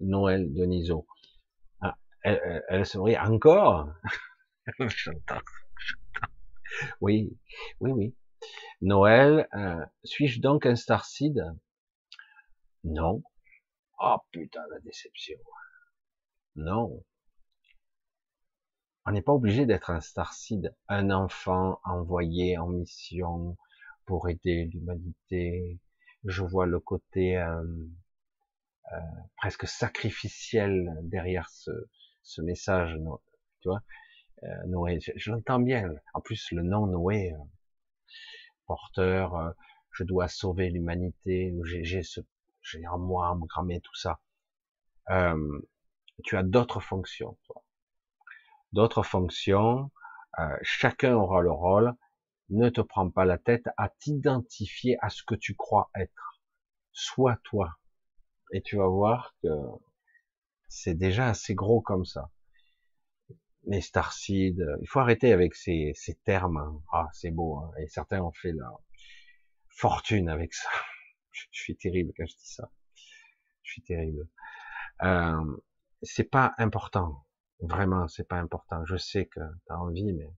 Noël 0.00 0.52
Deniso. 0.52 1.06
Elle, 2.22 2.64
elle, 2.68 2.86
sourit 2.86 3.18
encore 3.18 3.88
Oui, 7.00 7.36
oui, 7.80 7.90
oui. 7.92 8.14
Noël, 8.80 9.48
euh, 9.54 9.84
suis-je 10.04 10.40
donc 10.40 10.66
un 10.66 10.76
starseed 10.76 11.42
Non. 12.84 13.22
Oh 14.00 14.16
putain, 14.30 14.62
la 14.70 14.80
déception. 14.80 15.38
Non. 16.56 17.04
On 19.06 19.12
n'est 19.12 19.22
pas 19.22 19.32
obligé 19.32 19.66
d'être 19.66 19.90
un 19.90 20.00
starseed, 20.00 20.74
un 20.88 21.10
enfant 21.10 21.80
envoyé 21.84 22.58
en 22.58 22.68
mission 22.68 23.56
pour 24.04 24.28
aider 24.28 24.66
l'humanité. 24.66 25.80
Je 26.24 26.42
vois 26.42 26.66
le 26.66 26.78
côté 26.78 27.38
euh, 27.38 27.62
euh, 28.92 28.96
presque 29.36 29.66
sacrificiel 29.66 30.94
derrière 31.02 31.48
ce, 31.50 31.70
ce 32.28 32.42
message, 32.42 32.96
tu 33.60 33.68
vois. 33.68 33.82
Euh, 34.44 34.66
Noé, 34.66 35.00
je, 35.00 35.30
l'entends 35.30 35.60
bien. 35.60 35.92
En 36.14 36.20
plus, 36.20 36.52
le 36.52 36.62
nom 36.62 36.86
Noé, 36.86 37.34
porteur, 38.66 39.54
je 39.92 40.04
dois 40.04 40.28
sauver 40.28 40.70
l'humanité, 40.70 41.54
j'ai 41.64 42.02
ce, 42.02 42.20
j'ai 42.62 42.86
en 42.86 42.98
moi, 42.98 43.30
en 43.30 43.40
tout 43.80 43.94
ça. 43.94 44.20
tu 46.24 46.36
as 46.36 46.42
d'autres 46.42 46.80
fonctions, 46.80 47.36
toi 47.46 47.64
d'autres 48.72 49.02
fonctions, 49.02 49.90
euh, 50.38 50.56
chacun 50.62 51.14
aura 51.14 51.42
le 51.42 51.50
rôle, 51.50 51.94
ne 52.50 52.68
te 52.68 52.80
prends 52.80 53.10
pas 53.10 53.24
la 53.24 53.38
tête 53.38 53.68
à 53.76 53.88
t'identifier 53.88 54.96
à 55.00 55.10
ce 55.10 55.22
que 55.22 55.34
tu 55.34 55.54
crois 55.54 55.90
être. 55.94 56.40
Sois 56.92 57.36
toi. 57.44 57.76
Et 58.52 58.62
tu 58.62 58.76
vas 58.76 58.86
voir 58.86 59.34
que 59.42 59.48
c'est 60.68 60.94
déjà 60.94 61.28
assez 61.28 61.54
gros 61.54 61.80
comme 61.80 62.04
ça. 62.04 62.30
Les 63.66 63.80
starseeds, 63.80 64.56
il 64.82 64.88
faut 64.88 64.98
arrêter 65.00 65.32
avec 65.32 65.54
ces, 65.54 65.92
ces 65.94 66.14
termes. 66.16 66.82
Ah, 66.92 67.08
c'est 67.12 67.30
beau. 67.30 67.58
Hein. 67.58 67.70
Et 67.80 67.86
certains 67.88 68.20
ont 68.22 68.32
fait 68.32 68.52
leur 68.52 68.80
fortune 69.68 70.28
avec 70.28 70.54
ça. 70.54 70.68
Je 71.32 71.44
suis 71.52 71.76
terrible 71.76 72.12
quand 72.16 72.26
je 72.26 72.34
dis 72.36 72.52
ça. 72.52 72.70
Je 73.62 73.72
suis 73.72 73.82
terrible. 73.82 74.28
Euh, 75.02 75.56
c'est 76.02 76.30
pas 76.30 76.54
important. 76.58 77.26
Vraiment, 77.60 78.08
c'est 78.08 78.28
pas 78.28 78.38
important. 78.38 78.84
Je 78.86 78.96
sais 78.96 79.26
que 79.26 79.40
tu 79.40 79.72
as 79.72 79.78
envie, 79.80 80.12
mais 80.12 80.30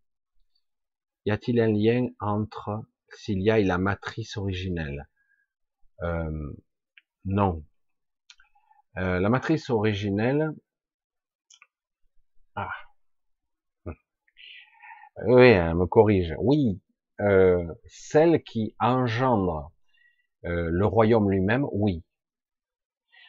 y 1.25 1.31
a-t-il 1.31 1.59
un 1.61 1.69
lien 1.73 2.09
entre 2.21 2.85
s'il 3.09 3.41
y 3.41 3.51
a 3.51 3.59
et 3.59 3.65
la 3.65 3.79
matrice 3.79 4.37
originelle? 4.37 5.09
Euh, 6.03 6.53
Non. 7.25 7.65
Euh, 8.99 9.21
la 9.21 9.29
matrice 9.29 9.71
originelle. 9.71 10.53
Ah. 12.57 12.69
Oui, 15.27 15.47
elle 15.47 15.75
me 15.75 15.87
corrige. 15.87 16.35
Oui, 16.39 16.81
euh, 17.21 17.65
celle 17.87 18.43
qui 18.43 18.75
engendre 18.81 19.73
euh, 20.45 20.69
le 20.71 20.87
royaume 20.87 21.31
lui-même, 21.31 21.67
oui. 21.73 22.03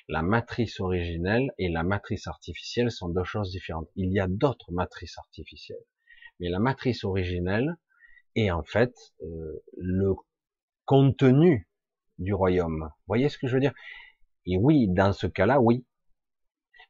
La 0.08 0.22
matrice 0.22 0.80
originelle 0.80 1.52
et 1.58 1.70
la 1.70 1.84
matrice 1.84 2.28
artificielle 2.28 2.92
sont 2.92 3.10
deux 3.10 3.24
choses 3.24 3.52
différentes. 3.52 3.90
Il 3.96 4.12
y 4.12 4.20
a 4.20 4.28
d'autres 4.28 4.72
matrices 4.72 5.18
artificielles. 5.18 5.84
Mais 6.40 6.50
la 6.50 6.60
matrice 6.60 7.04
originelle 7.04 7.76
est 8.36 8.52
en 8.52 8.64
fait 8.64 8.94
euh, 9.22 9.64
le 9.78 10.14
contenu 10.86 11.70
du 12.18 12.34
royaume. 12.34 12.84
Vous 12.84 13.08
voyez 13.08 13.30
ce 13.30 13.38
que 13.38 13.48
je 13.48 13.54
veux 13.54 13.60
dire? 13.60 13.74
Et 14.45 14.57
oui, 14.57 14.88
dans 14.88 15.13
ce 15.13 15.27
cas-là, 15.27 15.59
oui. 15.61 15.85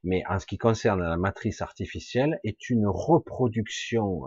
Mais 0.03 0.23
en 0.27 0.39
ce 0.39 0.45
qui 0.45 0.57
concerne 0.57 1.01
la 1.01 1.17
matrice 1.17 1.61
artificielle, 1.61 2.39
est 2.43 2.69
une 2.69 2.87
reproduction 2.87 4.25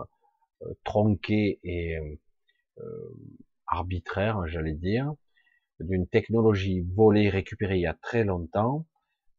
euh, 0.62 0.66
tronquée 0.84 1.58
et 1.64 1.96
euh, 2.78 2.84
arbitraire, 3.66 4.46
j'allais 4.46 4.74
dire, 4.74 5.12
d'une 5.80 6.06
technologie 6.06 6.82
volée, 6.94 7.28
récupérée 7.28 7.76
il 7.76 7.82
y 7.82 7.86
a 7.86 7.94
très 7.94 8.24
longtemps, 8.24 8.86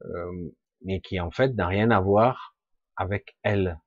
euh, 0.03 0.55
mais 0.83 0.99
qui 0.99 1.19
en 1.19 1.31
fait 1.31 1.53
n'a 1.53 1.67
rien 1.67 1.91
à 1.91 1.99
voir 2.01 2.55
avec 2.97 3.37
elle. 3.43 3.79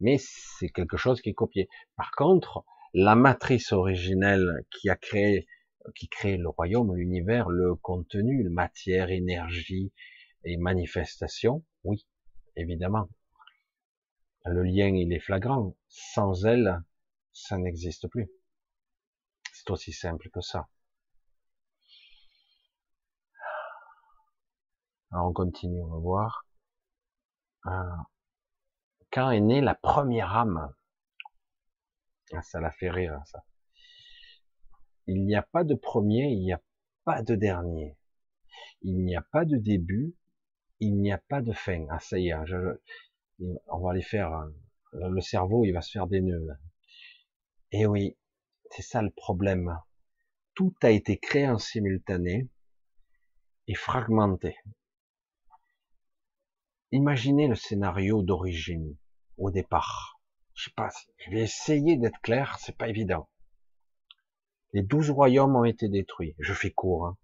Mais 0.00 0.16
c'est 0.18 0.70
quelque 0.70 0.96
chose 0.96 1.20
qui 1.20 1.30
est 1.30 1.34
copié. 1.34 1.68
Par 1.96 2.10
contre, 2.12 2.64
la 2.94 3.14
matrice 3.14 3.72
originelle 3.72 4.64
qui 4.70 4.88
a 4.88 4.96
créé, 4.96 5.46
qui 5.94 6.08
crée 6.08 6.36
le 6.36 6.48
royaume, 6.48 6.94
l'univers, 6.94 7.48
le 7.48 7.74
contenu, 7.74 8.42
la 8.42 8.50
matière, 8.50 9.10
énergie 9.10 9.92
et 10.44 10.56
manifestation, 10.56 11.64
oui, 11.84 12.06
évidemment. 12.56 13.08
Le 14.44 14.62
lien, 14.62 14.88
il 14.88 15.12
est 15.12 15.20
flagrant. 15.20 15.76
Sans 15.88 16.44
elle, 16.46 16.82
ça 17.32 17.58
n'existe 17.58 18.08
plus. 18.08 18.30
C'est 19.52 19.70
aussi 19.70 19.92
simple 19.92 20.30
que 20.30 20.40
ça. 20.40 20.68
Alors 25.12 25.26
on 25.28 25.32
continue, 25.32 25.82
on 25.82 26.00
voir. 26.00 26.46
Euh, 27.66 27.70
quand 29.12 29.30
est 29.30 29.40
née 29.40 29.60
la 29.60 29.74
première 29.74 30.34
âme? 30.36 30.72
Ah, 32.32 32.42
Ça 32.42 32.60
l'a 32.60 32.70
fait 32.70 32.90
rire, 32.90 33.20
ça. 33.26 33.44
Il 35.12 35.26
n'y 35.26 35.34
a 35.34 35.42
pas 35.42 35.64
de 35.64 35.74
premier, 35.74 36.28
il 36.28 36.40
n'y 36.40 36.52
a 36.52 36.62
pas 37.04 37.20
de 37.22 37.34
dernier. 37.34 37.96
Il 38.82 39.02
n'y 39.02 39.16
a 39.16 39.22
pas 39.22 39.44
de 39.44 39.56
début, 39.56 40.14
il 40.78 41.00
n'y 41.00 41.10
a 41.10 41.18
pas 41.18 41.42
de 41.42 41.52
fin. 41.52 41.84
Ah 41.90 41.98
ça 41.98 42.16
y 42.16 42.28
est, 42.28 42.34
on 43.66 43.78
va 43.80 43.90
aller 43.90 44.02
faire, 44.02 44.32
euh, 44.32 45.08
le 45.08 45.20
cerveau, 45.20 45.64
il 45.64 45.72
va 45.72 45.80
se 45.80 45.90
faire 45.90 46.06
des 46.06 46.20
nœuds. 46.20 46.46
Et 47.72 47.80
eh 47.80 47.86
oui, 47.86 48.16
c'est 48.70 48.82
ça 48.82 49.02
le 49.02 49.10
problème. 49.10 49.76
Tout 50.54 50.74
a 50.80 50.90
été 50.90 51.18
créé 51.18 51.48
en 51.48 51.58
simultané 51.58 52.48
et 53.66 53.74
fragmenté. 53.74 54.56
Imaginez 56.92 57.48
le 57.48 57.56
scénario 57.56 58.22
d'origine, 58.22 58.96
au 59.38 59.50
départ. 59.50 60.20
Je 60.54 60.66
sais 60.66 60.74
pas, 60.76 60.90
je 61.18 61.30
vais 61.32 61.40
essayer 61.40 61.96
d'être 61.96 62.20
clair, 62.20 62.58
c'est 62.60 62.76
pas 62.76 62.88
évident. 62.88 63.29
Les 64.72 64.82
douze 64.82 65.10
royaumes 65.10 65.56
ont 65.56 65.64
été 65.64 65.88
détruits. 65.88 66.34
Je 66.38 66.52
fais 66.52 66.70
court. 66.70 67.06
Hein. 67.06 67.18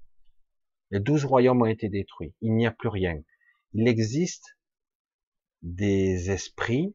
Les 0.90 1.01
douze 1.01 1.24
royaumes 1.24 1.62
ont 1.62 1.66
été 1.66 1.89
détruits. 1.89 2.35
Il 2.40 2.55
n'y 2.55 2.66
a 2.66 2.73
plus 2.73 2.89
rien. 2.89 3.20
Il 3.73 3.89
existe 3.89 4.56
des 5.62 6.31
esprits 6.31 6.94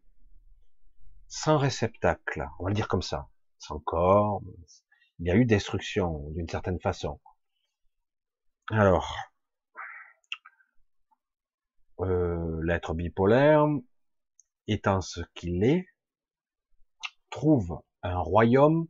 sans 1.28 1.58
réceptacle. 1.58 2.46
On 2.60 2.66
va 2.66 2.70
le 2.70 2.76
dire 2.76 2.88
comme 2.88 3.02
ça. 3.02 3.30
Sans 3.60 3.80
corps. 3.80 4.42
Il 5.20 5.28
y 5.28 5.32
a 5.32 5.36
eu 5.36 5.46
destruction 5.46 6.30
d'une 6.32 6.50
certaine 6.50 6.80
façon. 6.80 7.20
Alors, 8.70 9.16
euh, 12.00 12.60
l'être 12.64 12.94
bipolaire, 12.94 13.68
étant 14.68 15.02
ce 15.02 15.22
qu'il 15.36 15.64
est, 15.64 15.86
trouve 17.30 17.82
un 18.02 18.18
royaume 18.18 18.88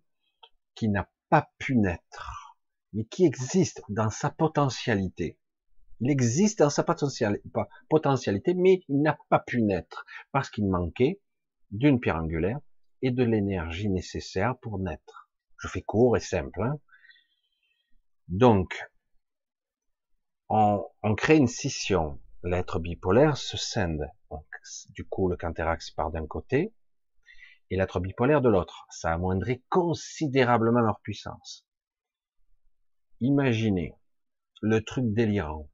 qui 0.76 0.88
n'a 0.88 1.11
pas 1.32 1.50
pu 1.58 1.78
naître, 1.78 2.58
mais 2.92 3.06
qui 3.06 3.26
existe 3.26 3.82
dans 3.88 4.10
sa 4.10 4.30
potentialité. 4.30 5.40
Il 6.02 6.12
existe 6.12 6.60
dans 6.60 6.70
sa 6.70 6.84
potentialité, 6.84 8.54
mais 8.54 8.84
il 8.90 9.02
n'a 9.02 9.18
pas 9.30 9.40
pu 9.40 9.62
naître 9.62 10.06
parce 10.34 10.50
qu'il 10.50 10.68
manquait 10.68 11.22
d'une 11.72 12.02
pierre 12.02 12.18
angulaire 12.18 12.60
et 13.02 13.12
de 13.12 13.24
l'énergie 13.24 13.90
nécessaire 13.90 14.58
pour 14.58 14.78
naître. 14.78 15.32
Je 15.58 15.70
fais 15.70 15.82
court 15.82 16.18
et 16.18 16.20
simple. 16.20 16.62
Hein. 16.64 16.78
Donc, 18.28 18.92
on, 20.50 20.84
crée 21.16 21.38
une 21.38 21.48
scission 21.48 22.20
l'être 22.44 22.80
bipolaire 22.80 23.38
se 23.38 23.56
scinde. 23.56 24.10
Du 24.90 25.06
coup, 25.06 25.30
le 25.30 25.38
canthérax 25.38 25.92
part 25.92 26.12
d'un 26.12 26.28
côté 26.28 26.74
et 27.72 27.78
l'être 27.78 28.02
bipolaire 28.02 28.42
de 28.42 28.50
l'autre. 28.50 28.86
Ça 28.90 29.14
amoindrit 29.14 29.64
considérablement 29.70 30.82
leur 30.82 31.00
puissance. 31.00 31.66
Imaginez 33.22 33.96
le 34.62 34.84
truc 34.84 35.06
délirant. 35.14 35.70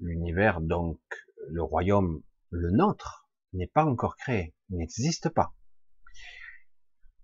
L'univers, 0.00 0.60
donc, 0.60 1.00
le 1.48 1.62
royaume, 1.62 2.22
le 2.50 2.70
nôtre, 2.70 3.28
n'est 3.52 3.66
pas 3.66 3.84
encore 3.84 4.16
créé, 4.16 4.54
n'existe 4.70 5.28
pas. 5.28 5.54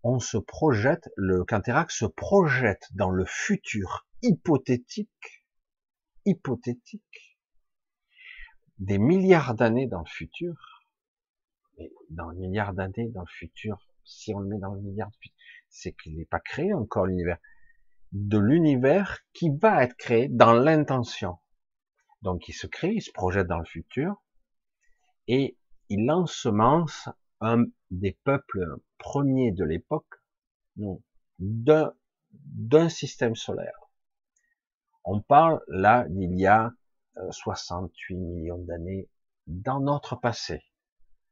On 0.02 0.18
se 0.18 0.38
projette, 0.38 1.08
le 1.16 1.44
canthérax 1.44 1.96
se 1.96 2.06
projette 2.06 2.88
dans 2.92 3.10
le 3.10 3.24
futur 3.24 4.06
hypothétique, 4.22 5.46
hypothétique, 6.24 7.38
des 8.78 8.98
milliards 8.98 9.54
d'années 9.54 9.86
dans 9.86 10.00
le 10.00 10.10
futur, 10.10 10.79
mais 11.80 11.90
dans 12.10 12.28
le 12.28 12.36
milliard 12.36 12.74
d'années 12.74 13.08
dans 13.08 13.22
le 13.22 13.26
futur, 13.26 13.78
si 14.04 14.34
on 14.34 14.40
le 14.40 14.48
met 14.48 14.58
dans 14.58 14.74
le 14.74 14.80
milliard, 14.80 15.10
c'est 15.68 15.92
qu'il 15.92 16.16
n'est 16.16 16.26
pas 16.26 16.40
créé 16.40 16.74
encore 16.74 17.06
l'univers. 17.06 17.38
De 18.12 18.38
l'univers 18.38 19.20
qui 19.32 19.50
va 19.50 19.84
être 19.84 19.96
créé 19.96 20.28
dans 20.28 20.52
l'intention. 20.52 21.38
Donc 22.22 22.48
il 22.48 22.52
se 22.52 22.66
crée, 22.66 22.92
il 22.94 23.00
se 23.00 23.12
projette 23.12 23.46
dans 23.46 23.58
le 23.58 23.64
futur, 23.64 24.22
et 25.26 25.56
il 25.88 26.10
ensemence 26.10 27.08
un 27.40 27.64
des 27.90 28.18
peuples 28.24 28.76
premiers 28.98 29.52
de 29.52 29.64
l'époque, 29.64 30.06
d'un, 31.38 31.94
d'un 32.32 32.88
système 32.88 33.34
solaire. 33.34 33.90
On 35.04 35.20
parle 35.20 35.62
là 35.68 36.04
d'il 36.08 36.38
y 36.38 36.46
a 36.46 36.72
68 37.30 38.16
millions 38.16 38.58
d'années 38.58 39.08
dans 39.46 39.80
notre 39.80 40.16
passé. 40.16 40.62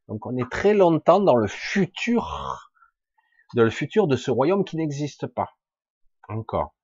Donc 0.09 0.26
on 0.26 0.36
est 0.36 0.51
très 0.51 0.74
longtemps 0.74 1.20
dans 1.20 1.36
le 1.36 1.47
futur, 1.47 2.70
de 3.55 3.62
le 3.62 3.70
futur 3.70 4.06
de 4.06 4.16
ce 4.16 4.30
royaume 4.30 4.64
qui 4.64 4.76
n'existe 4.76 5.26
pas 5.26 5.51
encore. 6.28 6.74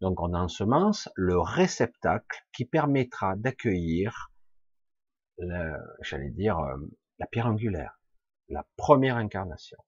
Donc 0.00 0.20
on 0.20 0.34
ensemence 0.34 1.08
le 1.16 1.38
réceptacle 1.38 2.44
qui 2.52 2.64
permettra 2.64 3.34
d'accueillir, 3.36 4.30
j'allais 6.00 6.30
dire, 6.30 6.58
euh, 6.58 6.76
la 7.18 7.26
pierre 7.26 7.46
angulaire, 7.46 7.98
la 8.48 8.64
première 8.76 9.16
incarnation. 9.16 9.78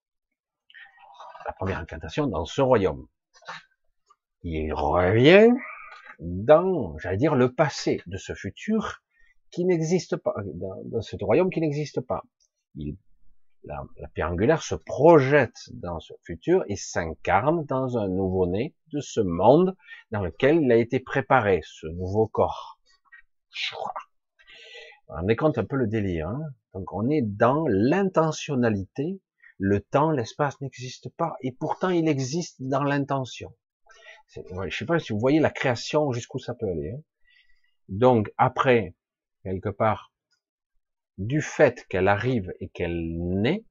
La 1.46 1.52
première 1.52 1.78
incarnation 1.78 2.26
dans 2.26 2.44
ce 2.44 2.60
royaume. 2.60 3.06
Il 4.42 4.72
revient 4.72 5.50
dans, 6.18 6.98
j'allais 6.98 7.16
dire, 7.16 7.34
le 7.34 7.52
passé 7.52 8.02
de 8.06 8.16
ce 8.16 8.34
futur 8.34 9.02
qui 9.50 9.64
n'existe 9.64 10.16
pas, 10.16 10.34
dans, 10.54 11.00
ce 11.00 11.16
royaume 11.22 11.50
qui 11.50 11.60
n'existe 11.60 12.00
pas. 12.00 12.22
Il, 12.74 12.96
la, 13.64 13.82
la, 13.98 14.08
pierre 14.08 14.30
angulaire 14.30 14.62
se 14.62 14.74
projette 14.74 15.68
dans 15.72 16.00
ce 16.00 16.14
futur 16.24 16.64
et 16.68 16.76
s'incarne 16.76 17.64
dans 17.66 17.98
un 17.98 18.08
nouveau-né 18.08 18.74
de 18.92 19.00
ce 19.00 19.20
monde 19.20 19.76
dans 20.10 20.22
lequel 20.22 20.62
il 20.62 20.72
a 20.72 20.76
été 20.76 21.00
préparé, 21.00 21.60
ce 21.64 21.86
nouveau 21.86 22.26
corps. 22.26 22.78
On 25.08 25.28
est 25.28 25.36
compte 25.36 25.58
un 25.58 25.64
peu 25.64 25.76
le 25.76 25.88
délire. 25.88 26.28
Hein? 26.28 26.42
Donc 26.74 26.92
on 26.92 27.08
est 27.10 27.22
dans 27.22 27.66
l'intentionnalité. 27.68 29.20
Le 29.58 29.80
temps, 29.80 30.10
l'espace 30.10 30.58
n'existe 30.60 31.10
pas 31.16 31.34
et 31.42 31.52
pourtant 31.52 31.90
il 31.90 32.08
existe 32.08 32.56
dans 32.62 32.82
l'intention. 32.82 33.54
je 34.28 34.74
sais 34.74 34.86
pas 34.86 34.98
si 34.98 35.12
vous 35.12 35.18
voyez 35.18 35.40
la 35.40 35.50
création 35.50 36.12
jusqu'où 36.12 36.38
ça 36.38 36.54
peut 36.54 36.66
aller. 36.66 36.92
Hein. 36.92 37.02
Donc 37.88 38.32
après, 38.38 38.94
quelque 39.42 39.68
part, 39.68 40.12
du 41.18 41.40
fait 41.42 41.86
qu'elle 41.88 42.08
arrive 42.08 42.52
et 42.60 42.68
qu'elle 42.68 43.16
naît, 43.18 43.64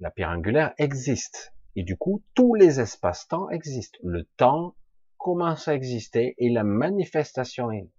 la 0.00 0.10
pierre 0.10 0.30
angulaire 0.30 0.74
existe. 0.78 1.52
Et 1.74 1.82
du 1.82 1.96
coup, 1.96 2.24
tous 2.34 2.54
les 2.54 2.80
espaces-temps 2.80 3.50
existent. 3.50 3.98
Le 4.02 4.24
temps 4.36 4.76
commence 5.18 5.68
à 5.68 5.74
exister 5.74 6.34
et 6.38 6.50
la 6.50 6.64
manifestation 6.64 7.70
est. 7.70 7.90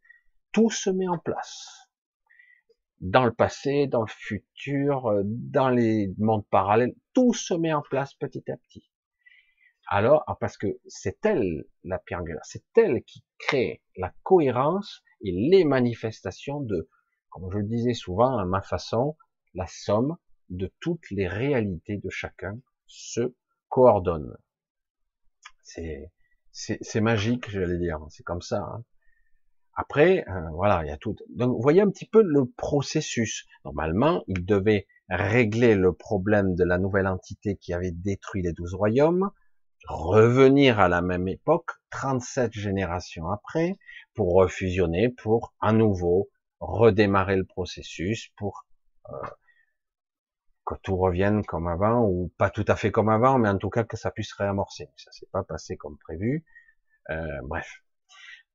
Tout 0.51 0.69
se 0.69 0.89
met 0.89 1.07
en 1.07 1.17
place. 1.17 1.89
Dans 2.99 3.25
le 3.25 3.33
passé, 3.33 3.85
dans 3.85 4.01
le 4.01 4.07
futur, 4.07 5.07
euh, 5.07 5.21
dans 5.25 5.69
les 5.69 6.13
mondes 6.17 6.47
parallèles, 6.47 6.95
tout 7.13 7.33
se 7.33 7.53
met 7.53 7.73
en 7.73 7.83
place 7.83 8.13
petit 8.15 8.49
à 8.49 8.57
petit. 8.57 8.89
Alors, 9.87 10.23
ah, 10.27 10.35
parce 10.39 10.57
que 10.57 10.79
c'est 10.87 11.25
elle, 11.25 11.65
la 11.83 11.99
pierre 11.99 12.21
angulaire, 12.21 12.43
c'est 12.43 12.65
elle 12.75 13.03
qui 13.03 13.23
crée 13.37 13.81
la 13.95 14.13
cohérence 14.23 15.03
et 15.21 15.31
les 15.31 15.63
manifestations 15.63 16.59
de, 16.59 16.89
comme 17.29 17.51
je 17.51 17.57
le 17.57 17.63
disais 17.63 17.93
souvent 17.93 18.37
à 18.37 18.45
ma 18.45 18.61
façon, 18.61 19.17
la 19.53 19.67
somme 19.67 20.17
de 20.49 20.71
toutes 20.79 21.09
les 21.11 21.27
réalités 21.27 21.97
de 21.97 22.09
chacun 22.09 22.59
se 22.85 23.33
coordonne. 23.69 24.35
C'est, 25.63 27.01
magique, 27.01 27.49
j'allais 27.49 27.77
dire. 27.77 27.99
C'est 28.09 28.23
comme 28.23 28.41
ça. 28.41 28.59
Hein. 28.61 28.83
Après, 29.75 30.25
euh, 30.27 30.49
voilà, 30.53 30.83
il 30.83 30.87
y 30.87 30.91
a 30.91 30.97
tout. 30.97 31.15
Donc, 31.29 31.61
voyez 31.61 31.81
un 31.81 31.89
petit 31.89 32.07
peu 32.07 32.23
le 32.23 32.45
processus. 32.45 33.45
Normalement, 33.65 34.23
il 34.27 34.45
devait 34.45 34.87
régler 35.09 35.75
le 35.75 35.93
problème 35.93 36.55
de 36.55 36.63
la 36.63 36.77
nouvelle 36.77 37.07
entité 37.07 37.57
qui 37.57 37.73
avait 37.73 37.91
détruit 37.91 38.41
les 38.41 38.53
douze 38.53 38.73
royaumes, 38.73 39.29
revenir 39.87 40.79
à 40.79 40.89
la 40.89 41.01
même 41.01 41.27
époque, 41.27 41.71
37 41.91 42.53
générations 42.53 43.29
après, 43.29 43.77
pour 44.15 44.33
refusionner, 44.33 45.09
pour 45.09 45.53
à 45.61 45.73
nouveau 45.73 46.29
redémarrer 46.59 47.35
le 47.35 47.45
processus, 47.45 48.29
pour 48.37 48.65
euh, 49.09 49.13
que 50.65 50.75
tout 50.83 50.97
revienne 50.97 51.45
comme 51.45 51.67
avant, 51.67 52.05
ou 52.05 52.31
pas 52.37 52.49
tout 52.49 52.65
à 52.67 52.75
fait 52.75 52.91
comme 52.91 53.09
avant, 53.09 53.37
mais 53.39 53.49
en 53.49 53.57
tout 53.57 53.69
cas 53.69 53.83
que 53.83 53.97
ça 53.97 54.11
puisse 54.11 54.33
réamorcer. 54.33 54.89
Ça 54.97 55.11
s'est 55.11 55.29
pas 55.31 55.43
passé 55.43 55.77
comme 55.77 55.97
prévu. 55.97 56.45
Euh, 57.09 57.39
bref, 57.43 57.83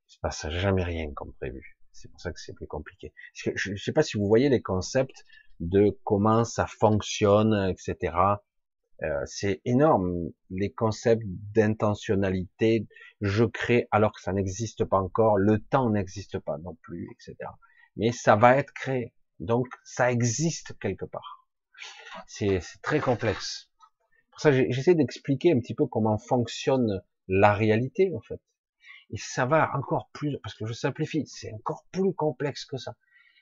il 0.08 0.12
se 0.14 0.18
passe 0.20 0.48
jamais 0.50 0.84
rien 0.84 1.12
comme 1.14 1.32
prévu. 1.34 1.78
C'est 1.92 2.10
pour 2.10 2.20
ça 2.20 2.32
que 2.32 2.40
c'est 2.40 2.54
plus 2.54 2.66
compliqué. 2.66 3.12
Je 3.34 3.70
ne 3.70 3.76
sais 3.76 3.92
pas 3.92 4.02
si 4.02 4.18
vous 4.18 4.26
voyez 4.26 4.48
les 4.48 4.62
concepts 4.62 5.24
de 5.60 5.98
comment 6.04 6.44
ça 6.44 6.66
fonctionne, 6.66 7.70
etc. 7.70 8.14
Euh, 9.02 9.22
c'est 9.26 9.60
énorme, 9.64 10.30
les 10.50 10.72
concepts 10.72 11.24
d'intentionnalité, 11.26 12.86
je 13.20 13.44
crée 13.44 13.88
alors 13.90 14.12
que 14.12 14.20
ça 14.20 14.32
n'existe 14.32 14.84
pas 14.84 14.98
encore, 14.98 15.38
le 15.38 15.58
temps 15.58 15.90
n'existe 15.90 16.38
pas 16.38 16.58
non 16.58 16.76
plus, 16.82 17.08
etc. 17.12 17.50
Mais 17.96 18.12
ça 18.12 18.36
va 18.36 18.56
être 18.56 18.72
créé, 18.72 19.12
donc 19.40 19.66
ça 19.84 20.10
existe 20.10 20.78
quelque 20.78 21.04
part. 21.04 21.46
C'est 22.26 22.60
très 22.82 23.00
complexe. 23.00 23.70
Pour 24.30 24.40
ça, 24.40 24.52
j'essaie 24.52 24.94
d'expliquer 24.94 25.52
un 25.52 25.60
petit 25.60 25.74
peu 25.74 25.86
comment 25.86 26.18
fonctionne 26.18 27.02
la 27.28 27.52
réalité, 27.52 28.12
en 28.14 28.20
fait. 28.20 28.40
Et 29.10 29.18
ça 29.18 29.44
va 29.44 29.70
encore 29.76 30.08
plus, 30.12 30.38
parce 30.42 30.54
que 30.54 30.64
je 30.64 30.72
simplifie, 30.72 31.26
c'est 31.26 31.52
encore 31.52 31.84
plus 31.92 32.14
complexe 32.14 32.64
que 32.64 32.78
ça. 32.78 32.94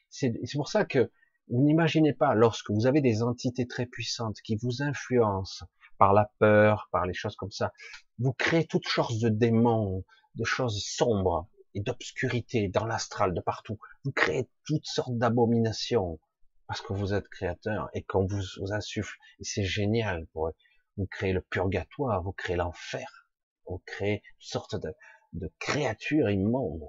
C'est 0.09 0.33
pour 0.55 0.69
ça 0.69 0.85
que 0.85 1.13
vous 1.49 1.63
n'imaginez 1.63 2.13
pas, 2.13 2.35
lorsque 2.35 2.71
vous 2.71 2.87
avez 2.87 3.01
des 3.01 3.23
entités 3.23 3.67
très 3.67 3.87
puissantes 3.87 4.41
qui 4.43 4.57
vous 4.57 4.83
influencent 4.83 5.65
par 5.99 6.13
la 6.13 6.31
peur, 6.39 6.89
par 6.91 7.07
les 7.07 7.15
choses 7.15 7.37
comme 7.37 7.51
ça, 7.51 7.73
vous 8.19 8.33
créez 8.33 8.67
toutes 8.67 8.89
sortes 8.89 9.19
de 9.21 9.29
démons, 9.29 10.05
de 10.35 10.45
choses 10.45 10.83
sombres 10.85 11.49
et 11.75 11.81
d'obscurité 11.81 12.69
dans 12.69 12.85
l'astral, 12.85 13.35
de 13.35 13.41
partout. 13.41 13.79
Vous 14.05 14.13
créez 14.13 14.49
toutes 14.65 14.87
sortes 14.87 15.17
d'abominations 15.17 16.19
parce 16.67 16.81
que 16.81 16.93
vous 16.93 17.15
êtes 17.15 17.29
créateur 17.29 17.89
et 17.95 18.03
qu'on 18.03 18.27
vous, 18.27 18.43
vous 18.61 18.73
insuffle. 18.73 19.17
Et 19.41 19.45
c'est 19.45 19.65
génial 19.65 20.27
pour 20.29 20.51
vous 20.97 21.07
créez 21.07 21.33
le 21.33 21.41
purgatoire, 21.41 22.23
vous 22.23 22.33
créez 22.33 22.57
l'enfer, 22.57 23.27
vous 23.67 23.83
créez 23.87 24.23
toutes 24.39 24.49
sortes 24.49 24.77
de, 24.77 24.93
de 25.33 25.53
créatures 25.59 26.31
immondes. 26.31 26.89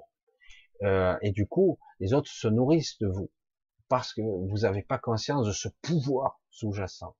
Euh, 0.82 1.16
et 1.22 1.30
du 1.30 1.46
coup, 1.46 1.78
les 2.00 2.12
autres 2.12 2.30
se 2.30 2.48
nourrissent 2.48 2.98
de 2.98 3.06
vous 3.06 3.30
parce 3.88 4.14
que 4.14 4.22
vous 4.22 4.58
n'avez 4.62 4.82
pas 4.82 4.98
conscience 4.98 5.46
de 5.46 5.52
ce 5.52 5.68
pouvoir 5.82 6.40
sous-jacent. 6.50 7.14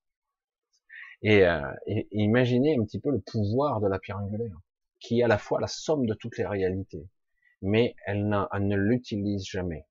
Et, 1.23 1.45
euh, 1.45 1.73
imaginez 2.11 2.77
un 2.79 2.85
petit 2.85 2.99
peu 3.01 3.11
le 3.11 3.21
pouvoir 3.21 3.81
de 3.81 3.89
la 3.89 3.99
pierre 3.99 4.19
angulaire, 4.19 4.57
qui 4.99 5.21
est 5.21 5.23
à 5.23 5.29
la 5.29 5.39
fois 5.39 5.61
la 5.61 5.69
somme 5.69 6.07
de 6.07 6.15
toutes 6.15 6.39
les 6.39 6.47
réalités, 6.47 7.07
mais 7.63 7.95
elle, 8.07 8.29
ne 8.29 8.77
l'utilise 8.77 9.45
jamais. 9.47 9.87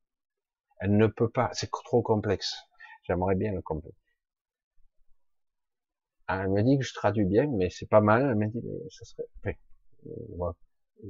Elle 0.80 0.98
ne 0.98 1.08
peut 1.08 1.30
pas, 1.30 1.50
c'est 1.54 1.72
trop 1.72 2.02
complexe. 2.02 2.56
J'aimerais 3.04 3.36
bien 3.36 3.52
le 3.54 3.62
comprendre. 3.62 3.96
Ah, 6.28 6.44
elle 6.44 6.50
me 6.50 6.62
dit 6.64 6.78
que 6.78 6.86
je 6.86 6.94
traduis 6.94 7.26
bien, 7.26 7.48
mais 7.48 7.70
c'est 7.70 7.88
pas 7.90 8.02
mal. 8.02 8.22
Elle 8.22 8.36
m'a 8.36 8.46
dit, 8.48 8.62
mais 8.64 8.90
ça 8.90 9.06
serait. 9.06 9.58
Euh, 10.08 10.52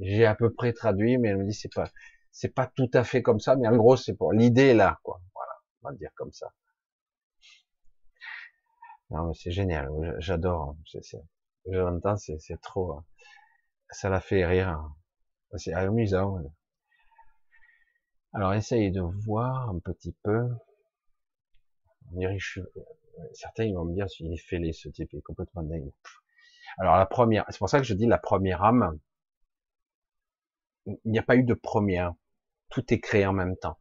j'ai 0.02 0.26
à 0.26 0.36
peu 0.36 0.54
près 0.54 0.74
traduit, 0.74 1.18
mais 1.18 1.30
elle 1.30 1.38
me 1.38 1.46
dit 1.46 1.54
c'est 1.54 1.74
pas, 1.74 1.90
c'est 2.32 2.54
pas 2.54 2.68
tout 2.76 2.90
à 2.94 3.04
fait 3.04 3.22
comme 3.22 3.40
ça, 3.40 3.56
mais 3.56 3.68
en 3.68 3.76
gros 3.76 3.98
c'est 3.98 4.14
pour 4.14 4.32
l'idée 4.34 4.74
là, 4.74 5.00
quoi 5.04 5.22
on 5.84 5.90
va 5.90 5.96
dire 5.96 6.12
comme 6.16 6.32
ça. 6.32 6.54
Non, 9.10 9.28
mais 9.28 9.34
c'est 9.34 9.52
génial, 9.52 9.90
j'adore. 10.20 10.76
Je 11.66 11.78
l'entends, 11.78 12.16
c'est 12.18 12.62
trop. 12.62 12.94
Hein. 12.94 13.06
Ça 13.90 14.10
la 14.10 14.22
fait 14.22 14.46
rire. 14.46 14.80
C'est 15.58 15.74
amusant. 15.74 16.40
Alors, 18.34 18.54
essaye 18.54 18.92
de 18.92 19.02
voir 19.02 19.70
un 19.70 19.80
petit 19.80 20.16
peu. 20.24 20.50
Certains 23.34 23.66
ils 23.66 23.76
vont 23.76 23.86
me 23.86 23.94
dire 23.94 24.10
s'il 24.10 24.32
est 24.34 24.38
fêlé, 24.38 24.74
ce 24.74 24.90
type 24.90 25.14
est 25.14 25.22
complètement 25.22 25.64
dingue. 25.64 25.92
Alors 26.78 26.98
la 26.98 27.06
première, 27.06 27.46
c'est 27.50 27.58
pour 27.58 27.70
ça 27.70 27.80
que 27.80 27.86
je 27.86 27.94
dis 27.94 28.06
la 28.06 28.18
première 28.18 28.64
âme. 28.64 29.00
Il 30.86 30.98
n'y 31.06 31.20
a 31.20 31.24
pas 31.24 31.36
eu 31.36 31.44
de 31.44 31.54
première. 31.54 32.14
Tout 32.70 32.94
est 32.94 33.00
créé 33.00 33.26
en 33.26 33.34
même 33.34 33.56
temps. 33.58 33.78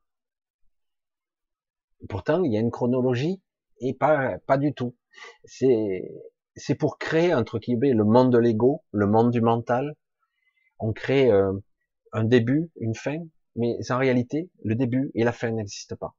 Pourtant, 2.08 2.42
il 2.44 2.52
y 2.52 2.56
a 2.56 2.60
une 2.60 2.70
chronologie 2.70 3.42
et 3.80 3.94
pas, 3.94 4.38
pas 4.40 4.58
du 4.58 4.74
tout. 4.74 4.96
C'est, 5.44 6.10
c'est 6.56 6.74
pour 6.74 6.98
créer 6.98 7.34
entre 7.34 7.58
guillemets 7.58 7.92
le 7.92 8.04
monde 8.04 8.32
de 8.32 8.38
l'ego, 8.38 8.84
le 8.92 9.06
monde 9.06 9.30
du 9.30 9.40
mental. 9.40 9.96
On 10.80 10.92
crée 10.92 11.30
euh, 11.30 11.52
un 12.12 12.24
début, 12.24 12.70
une 12.80 12.94
fin, 12.94 13.18
mais 13.54 13.78
en 13.90 13.98
réalité, 13.98 14.50
le 14.64 14.74
début 14.74 15.10
et 15.14 15.24
la 15.24 15.32
fin 15.32 15.50
n'existent 15.50 15.96
pas. 15.96 16.16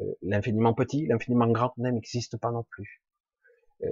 Euh, 0.00 0.04
l'infiniment 0.22 0.74
petit, 0.74 1.06
l'infiniment 1.06 1.46
grand 1.48 1.72
n'existe 1.76 2.36
pas 2.38 2.50
non 2.50 2.64
plus. 2.64 3.02
Euh, 3.82 3.88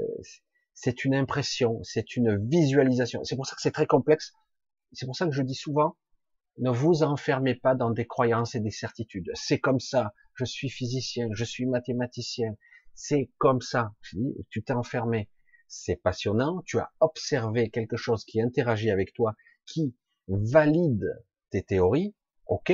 c'est 0.74 1.04
une 1.04 1.14
impression, 1.14 1.80
c'est 1.82 2.16
une 2.16 2.48
visualisation. 2.48 3.22
C'est 3.24 3.36
pour 3.36 3.46
ça 3.46 3.54
que 3.54 3.62
c'est 3.62 3.72
très 3.72 3.86
complexe. 3.86 4.32
C'est 4.92 5.06
pour 5.06 5.16
ça 5.16 5.26
que 5.26 5.32
je 5.32 5.42
dis 5.42 5.54
souvent, 5.54 5.96
ne 6.58 6.70
vous 6.70 7.02
enfermez 7.02 7.54
pas 7.54 7.74
dans 7.74 7.90
des 7.90 8.06
croyances 8.06 8.54
et 8.54 8.60
des 8.60 8.70
certitudes. 8.70 9.30
C'est 9.34 9.58
comme 9.58 9.80
ça. 9.80 10.12
Je 10.34 10.44
suis 10.44 10.70
physicien, 10.70 11.28
je 11.32 11.44
suis 11.44 11.66
mathématicien. 11.66 12.56
C'est 12.94 13.30
comme 13.38 13.60
ça. 13.60 13.92
tu 14.50 14.62
t'es 14.62 14.72
enfermé. 14.72 15.30
C'est 15.68 15.96
passionnant. 15.96 16.62
Tu 16.66 16.78
as 16.78 16.90
observé 17.00 17.70
quelque 17.70 17.96
chose 17.96 18.24
qui 18.24 18.40
interagit 18.40 18.90
avec 18.90 19.14
toi, 19.14 19.34
qui 19.66 19.94
valide 20.28 21.06
tes 21.50 21.62
théories. 21.62 22.14
Ok. 22.46 22.72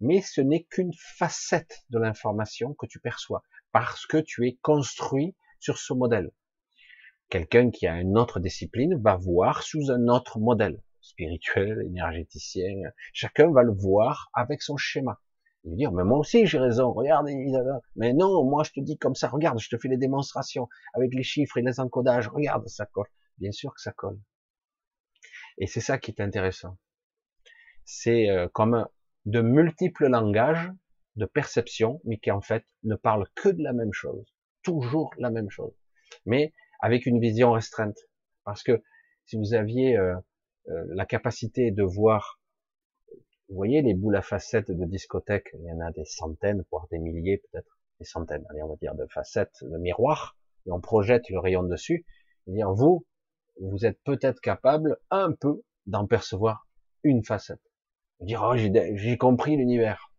Mais 0.00 0.20
ce 0.20 0.40
n'est 0.40 0.64
qu'une 0.64 0.92
facette 0.94 1.84
de 1.90 1.98
l'information 1.98 2.74
que 2.74 2.86
tu 2.86 2.98
perçois 3.00 3.42
parce 3.72 4.06
que 4.06 4.18
tu 4.18 4.46
es 4.46 4.58
construit 4.62 5.34
sur 5.60 5.78
ce 5.78 5.92
modèle. 5.92 6.30
Quelqu'un 7.30 7.70
qui 7.70 7.86
a 7.86 8.00
une 8.00 8.18
autre 8.18 8.38
discipline 8.38 9.00
va 9.00 9.16
voir 9.16 9.62
sous 9.62 9.90
un 9.90 10.08
autre 10.08 10.38
modèle 10.38 10.82
spirituel, 11.00 11.82
énergéticien, 11.86 12.74
chacun 13.12 13.50
va 13.50 13.62
le 13.62 13.72
voir 13.72 14.30
avec 14.34 14.62
son 14.62 14.76
schéma. 14.76 15.20
Il 15.64 15.70
va 15.70 15.76
dire, 15.76 15.92
mais 15.92 16.04
moi 16.04 16.18
aussi 16.18 16.46
j'ai 16.46 16.58
raison, 16.58 16.92
regarde, 16.92 17.26
mais 17.96 18.12
non, 18.12 18.44
moi 18.44 18.64
je 18.64 18.72
te 18.72 18.80
dis 18.80 18.98
comme 18.98 19.14
ça, 19.14 19.28
regarde, 19.28 19.58
je 19.58 19.68
te 19.68 19.78
fais 19.78 19.88
les 19.88 19.96
démonstrations 19.96 20.68
avec 20.92 21.14
les 21.14 21.22
chiffres 21.22 21.56
et 21.58 21.62
les 21.62 21.80
encodages, 21.80 22.28
regarde, 22.28 22.66
ça 22.68 22.86
colle. 22.86 23.08
Bien 23.38 23.52
sûr 23.52 23.74
que 23.74 23.80
ça 23.80 23.92
colle. 23.92 24.18
Et 25.58 25.66
c'est 25.66 25.80
ça 25.80 25.98
qui 25.98 26.10
est 26.10 26.20
intéressant. 26.20 26.78
C'est 27.84 28.30
euh, 28.30 28.48
comme 28.48 28.86
de 29.26 29.40
multiples 29.40 30.06
langages 30.08 30.70
de 31.16 31.26
perception, 31.26 32.00
mais 32.04 32.18
qui 32.18 32.30
en 32.30 32.40
fait 32.40 32.64
ne 32.82 32.96
parlent 32.96 33.28
que 33.34 33.48
de 33.48 33.62
la 33.62 33.72
même 33.72 33.92
chose. 33.92 34.24
Toujours 34.62 35.14
la 35.18 35.30
même 35.30 35.50
chose. 35.50 35.74
Mais 36.26 36.52
avec 36.80 37.06
une 37.06 37.20
vision 37.20 37.52
restreinte. 37.52 37.98
Parce 38.44 38.62
que 38.62 38.82
si 39.26 39.36
vous 39.36 39.54
aviez 39.54 39.96
euh, 39.96 40.14
euh, 40.68 40.84
la 40.88 41.06
capacité 41.06 41.70
de 41.70 41.82
voir, 41.82 42.40
vous 43.48 43.56
voyez 43.56 43.82
les 43.82 43.94
boules 43.94 44.16
à 44.16 44.22
facettes 44.22 44.70
de 44.70 44.84
discothèque, 44.84 45.48
il 45.54 45.64
y 45.64 45.72
en 45.72 45.80
a 45.80 45.90
des 45.92 46.04
centaines, 46.04 46.64
voire 46.70 46.86
des 46.90 46.98
milliers 46.98 47.38
peut-être, 47.38 47.78
des 48.00 48.04
centaines, 48.04 48.44
allez 48.50 48.62
on 48.62 48.68
va 48.68 48.76
dire 48.76 48.94
de 48.94 49.06
facettes 49.06 49.62
de 49.62 49.78
miroirs, 49.78 50.36
et 50.66 50.72
on 50.72 50.80
projette 50.80 51.28
le 51.30 51.38
rayon 51.38 51.62
dessus, 51.62 52.06
et 52.46 52.52
dire 52.52 52.72
vous, 52.72 53.06
vous 53.60 53.86
êtes 53.86 54.00
peut-être 54.04 54.40
capable 54.40 54.98
un 55.10 55.32
peu 55.32 55.62
d'en 55.86 56.06
percevoir 56.06 56.66
une 57.02 57.24
facette. 57.24 57.60
Dire, 58.20 58.42
oh, 58.42 58.56
j'ai 58.56 59.18
compris 59.18 59.56
l'univers. 59.56 60.10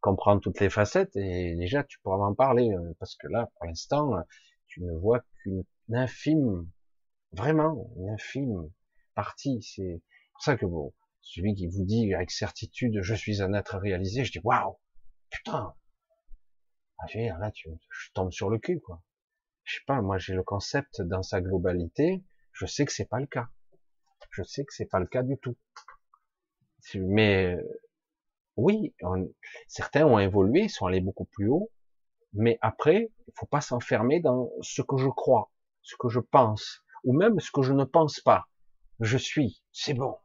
Comprendre 0.00 0.40
toutes 0.40 0.60
les 0.60 0.70
facettes, 0.70 1.14
et 1.16 1.54
déjà, 1.56 1.84
tu 1.84 1.98
pourras 2.00 2.16
m'en 2.16 2.34
parler, 2.34 2.70
euh, 2.70 2.94
parce 2.98 3.16
que 3.16 3.26
là, 3.28 3.50
pour 3.54 3.66
l'instant, 3.66 4.14
tu 4.66 4.82
ne 4.82 4.92
vois 4.92 5.20
qu'une 5.42 5.64
infime, 5.92 6.66
vraiment, 7.32 7.90
une 7.96 8.08
infime 8.10 8.70
partie. 9.14 9.60
C'est 9.62 10.00
pour 10.32 10.42
ça 10.42 10.56
que 10.56 10.64
bon, 10.64 10.94
celui 11.20 11.54
qui 11.54 11.66
vous 11.66 11.84
dit 11.84 12.14
avec 12.14 12.30
certitude, 12.30 13.00
je 13.02 13.14
suis 13.14 13.42
un 13.42 13.52
être 13.52 13.78
réalisé, 13.78 14.24
je 14.24 14.32
dis, 14.32 14.40
waouh, 14.42 14.78
putain, 15.30 15.74
ah, 16.98 17.06
là, 17.38 17.50
tu, 17.50 17.70
je 17.90 18.10
tombe 18.12 18.32
sur 18.32 18.50
le 18.50 18.58
cul, 18.58 18.80
quoi. 18.80 19.02
Je 19.70 19.76
sais 19.76 19.84
pas, 19.86 20.02
moi, 20.02 20.18
j'ai 20.18 20.34
le 20.34 20.42
concept 20.42 21.00
dans 21.00 21.22
sa 21.22 21.40
globalité, 21.40 22.24
je 22.52 22.66
sais 22.66 22.84
que 22.84 22.90
c'est 22.90 23.04
pas 23.08 23.20
le 23.20 23.26
cas. 23.26 23.50
Je 24.32 24.42
sais 24.42 24.64
que 24.64 24.74
c'est 24.74 24.86
pas 24.86 24.98
le 24.98 25.06
cas 25.06 25.22
du 25.22 25.38
tout. 25.38 25.56
Mais 26.96 27.56
oui, 28.56 28.92
certains 29.68 30.06
ont 30.06 30.18
évolué, 30.18 30.66
sont 30.66 30.86
allés 30.86 31.00
beaucoup 31.00 31.24
plus 31.24 31.46
haut, 31.46 31.70
mais 32.32 32.58
après, 32.62 33.12
il 33.28 33.32
faut 33.36 33.46
pas 33.46 33.60
s'enfermer 33.60 34.18
dans 34.18 34.50
ce 34.60 34.82
que 34.82 34.96
je 34.96 35.08
crois, 35.08 35.52
ce 35.82 35.94
que 35.96 36.08
je 36.08 36.18
pense, 36.18 36.82
ou 37.04 37.16
même 37.16 37.38
ce 37.38 37.52
que 37.52 37.62
je 37.62 37.72
ne 37.72 37.84
pense 37.84 38.18
pas. 38.18 38.48
Je 38.98 39.16
suis, 39.16 39.62
c'est 39.70 39.94
bon. 39.94 40.18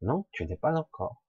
Non, 0.00 0.26
tu 0.32 0.44
n'es 0.44 0.56
pas 0.56 0.74
encore. 0.74 1.21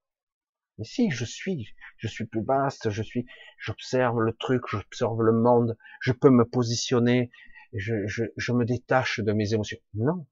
Mais 0.78 0.86
si, 0.86 1.12
je 1.12 1.26
suis, 1.26 1.68
je 1.98 2.08
suis 2.08 2.26
plus 2.26 2.44
vaste, 2.44 2.90
je 2.90 3.04
suis, 3.04 3.26
j'observe 3.60 4.20
le 4.20 4.34
truc, 4.34 4.64
j'observe 4.68 5.22
le 5.22 5.34
monde, 5.34 5.78
je 6.02 6.12
peux 6.12 6.30
me 6.30 6.46
positionner, 6.46 7.30
je, 7.74 8.08
je, 8.08 8.24
je 8.38 8.52
me 8.54 8.66
détache 8.66 9.20
de 9.20 9.32
mes 9.34 9.54
émotions. 9.54 9.80
Non, 9.94 10.26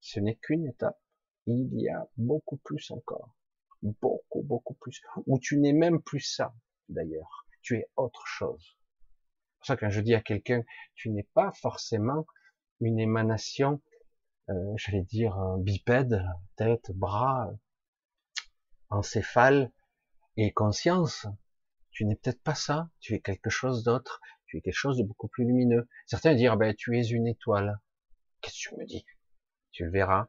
ce 0.00 0.20
n'est 0.20 0.36
qu'une 0.36 0.66
étape. 0.66 0.98
Il 1.46 1.68
y 1.80 1.88
a 1.88 2.06
beaucoup 2.16 2.56
plus 2.58 2.90
encore. 2.90 3.34
Beaucoup, 3.82 4.42
beaucoup 4.42 4.74
plus. 4.74 5.02
Où 5.26 5.38
tu 5.38 5.58
n'es 5.58 5.72
même 5.72 6.00
plus 6.00 6.20
ça, 6.20 6.54
d'ailleurs. 6.88 7.46
Tu 7.62 7.76
es 7.76 7.86
autre 7.96 8.26
chose. 8.26 8.62
C'est 8.68 9.58
pour 9.58 9.66
ça 9.66 9.76
que 9.76 9.80
quand 9.80 9.90
je 9.90 10.00
dis 10.00 10.14
à 10.14 10.20
quelqu'un, 10.20 10.62
tu 10.94 11.10
n'es 11.10 11.26
pas 11.34 11.52
forcément 11.52 12.26
une 12.80 12.98
émanation, 12.98 13.80
euh, 14.50 14.74
j'allais 14.76 15.04
dire, 15.04 15.38
bipède, 15.58 16.22
tête, 16.56 16.90
bras, 16.92 17.50
encéphale 18.94 19.70
et 20.36 20.52
conscience. 20.52 21.26
Tu 21.90 22.04
n'es 22.04 22.16
peut-être 22.16 22.42
pas 22.42 22.54
ça. 22.54 22.88
Tu 23.00 23.14
es 23.14 23.20
quelque 23.20 23.50
chose 23.50 23.84
d'autre. 23.84 24.20
Tu 24.46 24.58
es 24.58 24.60
quelque 24.60 24.74
chose 24.74 24.98
de 24.98 25.04
beaucoup 25.04 25.28
plus 25.28 25.44
lumineux. 25.44 25.88
Certains 26.06 26.34
disent, 26.34 26.48
ah 26.50 26.56
ben, 26.56 26.74
tu 26.74 26.98
es 26.98 27.02
une 27.08 27.26
étoile. 27.26 27.80
Qu'est-ce 28.40 28.68
que 28.68 28.74
tu 28.74 28.80
me 28.80 28.86
dis? 28.86 29.04
Tu 29.72 29.84
le 29.84 29.90
verras. 29.90 30.28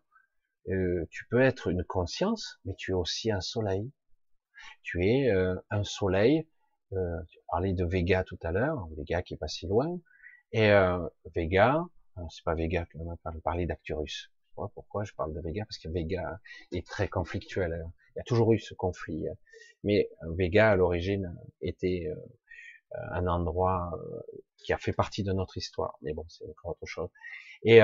Euh, 0.69 1.05
tu 1.11 1.25
peux 1.27 1.41
être 1.41 1.67
une 1.67 1.83
conscience, 1.83 2.59
mais 2.65 2.73
tu 2.75 2.91
es 2.91 2.95
aussi 2.95 3.31
un 3.31 3.41
soleil. 3.41 3.91
Tu 4.83 5.05
es 5.05 5.29
euh, 5.29 5.55
un 5.69 5.83
soleil. 5.83 6.47
Euh, 6.93 7.21
tu 7.29 7.39
parlais 7.47 7.73
de 7.73 7.85
Vega 7.85 8.23
tout 8.23 8.39
à 8.41 8.51
l'heure, 8.51 8.87
Vega 8.97 9.21
qui 9.21 9.33
est 9.33 9.37
pas 9.37 9.47
si 9.47 9.67
loin. 9.67 9.99
Et 10.51 10.71
euh, 10.71 11.07
Vega, 11.35 11.83
c'est 12.29 12.43
pas 12.43 12.55
Vega 12.55 12.85
que 12.85 12.97
je 12.97 13.39
parlais 13.39 13.65
d'Acturus. 13.65 14.31
Pourquoi 14.55 15.03
je 15.03 15.13
parle 15.13 15.33
de 15.33 15.41
Vega 15.41 15.65
Parce 15.65 15.77
que 15.77 15.89
Vega 15.89 16.39
est 16.71 16.87
très 16.87 17.09
conflictuel. 17.09 17.85
Il 18.15 18.19
y 18.19 18.21
a 18.21 18.23
toujours 18.23 18.53
eu 18.53 18.59
ce 18.59 18.73
conflit. 18.73 19.27
Hein. 19.27 19.35
Mais 19.83 20.09
Vega, 20.37 20.71
à 20.71 20.75
l'origine, 20.75 21.35
était 21.61 22.07
un 23.11 23.27
endroit 23.27 23.91
qui 24.57 24.73
a 24.73 24.77
fait 24.77 24.93
partie 24.93 25.23
de 25.23 25.33
notre 25.33 25.57
histoire. 25.57 25.97
Mais 26.01 26.13
bon, 26.13 26.25
c'est 26.29 26.45
encore 26.49 26.71
autre 26.71 26.85
chose. 26.85 27.09
Et 27.63 27.81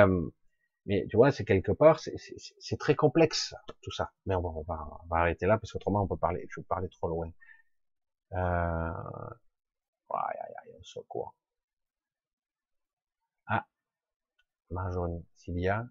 mais 0.85 1.05
tu 1.09 1.15
vois, 1.17 1.31
c'est 1.31 1.45
quelque 1.45 1.71
part, 1.71 1.99
c'est 1.99 2.77
très 2.79 2.95
complexe 2.95 3.53
tout 3.81 3.91
ça. 3.91 4.11
Mais 4.25 4.35
on 4.35 4.41
va, 4.41 4.51
on 5.03 5.07
va, 5.07 5.17
arrêter 5.17 5.45
là 5.45 5.57
parce 5.57 5.71
qu'autrement 5.71 6.03
on 6.03 6.07
peut 6.07 6.17
parler, 6.17 6.45
je 6.49 6.59
vais 6.59 6.65
parler 6.65 6.89
trop 6.89 7.07
loin. 7.07 7.31
Euh... 8.33 8.91
Aïe, 10.13 10.37
aïe, 10.39 11.03
quoi 11.07 11.33
Ah, 13.47 13.65
Marjorie, 14.71 15.23
Sylvia, 15.35 15.87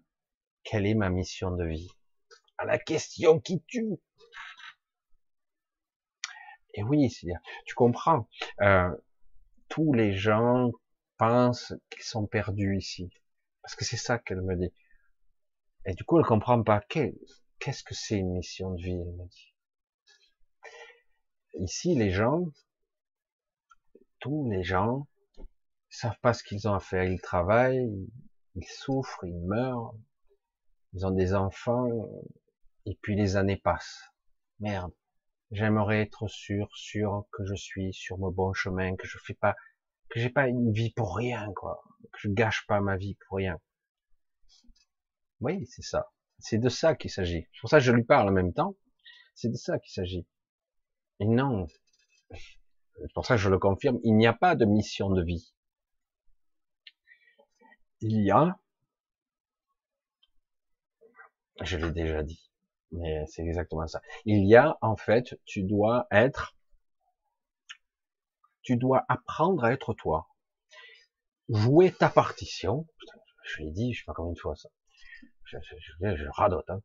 quelle 0.63 0.85
est 0.85 0.93
ma 0.95 1.09
mission 1.09 1.51
de 1.51 1.65
vie? 1.65 1.89
La 2.65 2.77
question 2.77 3.39
qui 3.39 3.61
tue. 3.63 3.97
Et 6.73 6.83
oui, 6.83 7.09
tu 7.65 7.75
comprends. 7.75 8.29
Euh, 8.61 8.89
tous 9.67 9.93
les 9.93 10.13
gens 10.15 10.71
pensent 11.17 11.73
qu'ils 11.89 12.03
sont 12.03 12.27
perdus 12.27 12.77
ici. 12.77 13.09
Parce 13.61 13.75
que 13.75 13.85
c'est 13.85 13.97
ça 13.97 14.19
qu'elle 14.19 14.41
me 14.41 14.55
dit. 14.55 14.73
Et 15.85 15.93
du 15.93 16.03
coup, 16.03 16.19
elle 16.19 16.25
comprend 16.25 16.61
pas. 16.63 16.81
Qu'est-ce 16.81 17.83
que 17.83 17.93
c'est 17.93 18.17
une 18.17 18.33
mission 18.33 18.71
de 18.71 18.81
vie, 18.81 18.91
elle 18.91 19.15
me 19.15 19.27
dit. 19.27 19.55
Ici, 21.55 21.95
les 21.95 22.11
gens, 22.11 22.45
tous 24.19 24.49
les 24.49 24.63
gens, 24.63 25.07
savent 25.89 26.19
pas 26.21 26.33
ce 26.33 26.43
qu'ils 26.43 26.67
ont 26.67 26.73
à 26.73 26.79
faire. 26.79 27.03
Ils 27.03 27.21
travaillent, 27.21 28.09
ils 28.55 28.67
souffrent, 28.67 29.25
ils 29.25 29.41
meurent, 29.45 29.93
ils 30.93 31.05
ont 31.05 31.11
des 31.11 31.33
enfants, 31.33 31.87
et 32.85 32.97
puis 33.01 33.15
les 33.15 33.35
années 33.35 33.57
passent. 33.57 34.03
Merde. 34.59 34.93
J'aimerais 35.51 36.01
être 36.01 36.27
sûr, 36.27 36.69
sûr 36.75 37.25
que 37.33 37.45
je 37.45 37.55
suis 37.55 37.93
sur 37.93 38.17
mon 38.17 38.31
bon 38.31 38.53
chemin, 38.53 38.95
que 38.95 39.05
je 39.05 39.17
fais 39.17 39.33
pas, 39.33 39.55
que 40.09 40.19
j'ai 40.19 40.29
pas 40.29 40.47
une 40.47 40.71
vie 40.71 40.91
pour 40.91 41.15
rien, 41.15 41.51
quoi. 41.55 41.81
Que 42.13 42.19
je 42.19 42.29
gâche 42.29 42.65
pas 42.67 42.79
ma 42.79 42.95
vie 42.95 43.17
pour 43.27 43.37
rien. 43.37 43.59
Oui, 45.41 45.65
c'est 45.65 45.81
ça. 45.81 46.09
C'est 46.39 46.57
de 46.57 46.69
ça 46.69 46.95
qu'il 46.95 47.11
s'agit. 47.11 47.47
C'est 47.51 47.61
pour 47.61 47.69
ça 47.69 47.79
que 47.79 47.83
je 47.83 47.91
lui 47.91 48.03
parle 48.03 48.29
en 48.29 48.31
même 48.31 48.53
temps. 48.53 48.75
C'est 49.35 49.49
de 49.49 49.57
ça 49.57 49.77
qu'il 49.79 49.91
s'agit. 49.91 50.25
Et 51.19 51.25
non. 51.25 51.67
C'est 52.31 53.13
pour 53.13 53.25
ça 53.25 53.35
que 53.35 53.41
je 53.41 53.49
le 53.49 53.59
confirme. 53.59 53.99
Il 54.03 54.15
n'y 54.15 54.27
a 54.27 54.33
pas 54.33 54.55
de 54.55 54.65
mission 54.65 55.09
de 55.09 55.23
vie. 55.23 55.53
Il 58.01 58.23
y 58.23 58.31
a, 58.31 58.57
je 61.61 61.77
l'ai 61.77 61.91
déjà 61.91 62.23
dit, 62.23 62.50
mais 62.91 63.25
c'est 63.27 63.43
exactement 63.43 63.87
ça. 63.87 64.01
Il 64.25 64.45
y 64.47 64.55
a, 64.55 64.77
en 64.81 64.95
fait, 64.95 65.39
tu 65.45 65.63
dois 65.63 66.07
être, 66.11 66.55
tu 68.61 68.77
dois 68.77 69.05
apprendre 69.07 69.63
à 69.63 69.71
être 69.71 69.93
toi. 69.93 70.27
Jouer 71.49 71.91
ta 71.91 72.09
partition. 72.09 72.87
Je 73.43 73.63
l'ai 73.63 73.71
dit, 73.71 73.93
je 73.93 73.99
sais 73.99 74.05
pas 74.05 74.13
combien 74.13 74.33
de 74.33 74.39
fois 74.39 74.55
ça 74.55 74.69
je, 75.45 76.29
radote. 76.29 76.69
Hein. 76.69 76.81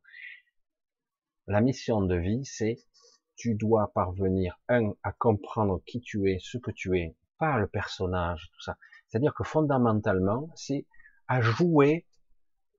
La 1.47 1.61
mission 1.61 2.01
de 2.01 2.15
vie, 2.15 2.45
c'est 2.45 2.77
tu 3.35 3.55
dois 3.55 3.91
parvenir, 3.93 4.59
un, 4.67 4.93
à 5.03 5.11
comprendre 5.11 5.81
qui 5.85 6.01
tu 6.01 6.29
es, 6.31 6.39
ce 6.39 6.57
que 6.57 6.71
tu 6.71 6.97
es, 6.97 7.15
pas 7.37 7.57
le 7.57 7.67
personnage, 7.67 8.49
tout 8.53 8.61
ça. 8.61 8.77
C'est-à-dire 9.07 9.33
que 9.35 9.43
fondamentalement, 9.43 10.49
c'est 10.55 10.85
à 11.27 11.39
jouer 11.41 12.07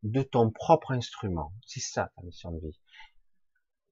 de 0.02 0.22
ton 0.22 0.50
propre 0.50 0.90
instrument. 0.92 1.52
C'est 1.64 1.80
ça 1.80 2.10
ta 2.16 2.22
mission 2.22 2.50
de 2.52 2.58
vie. 2.60 2.78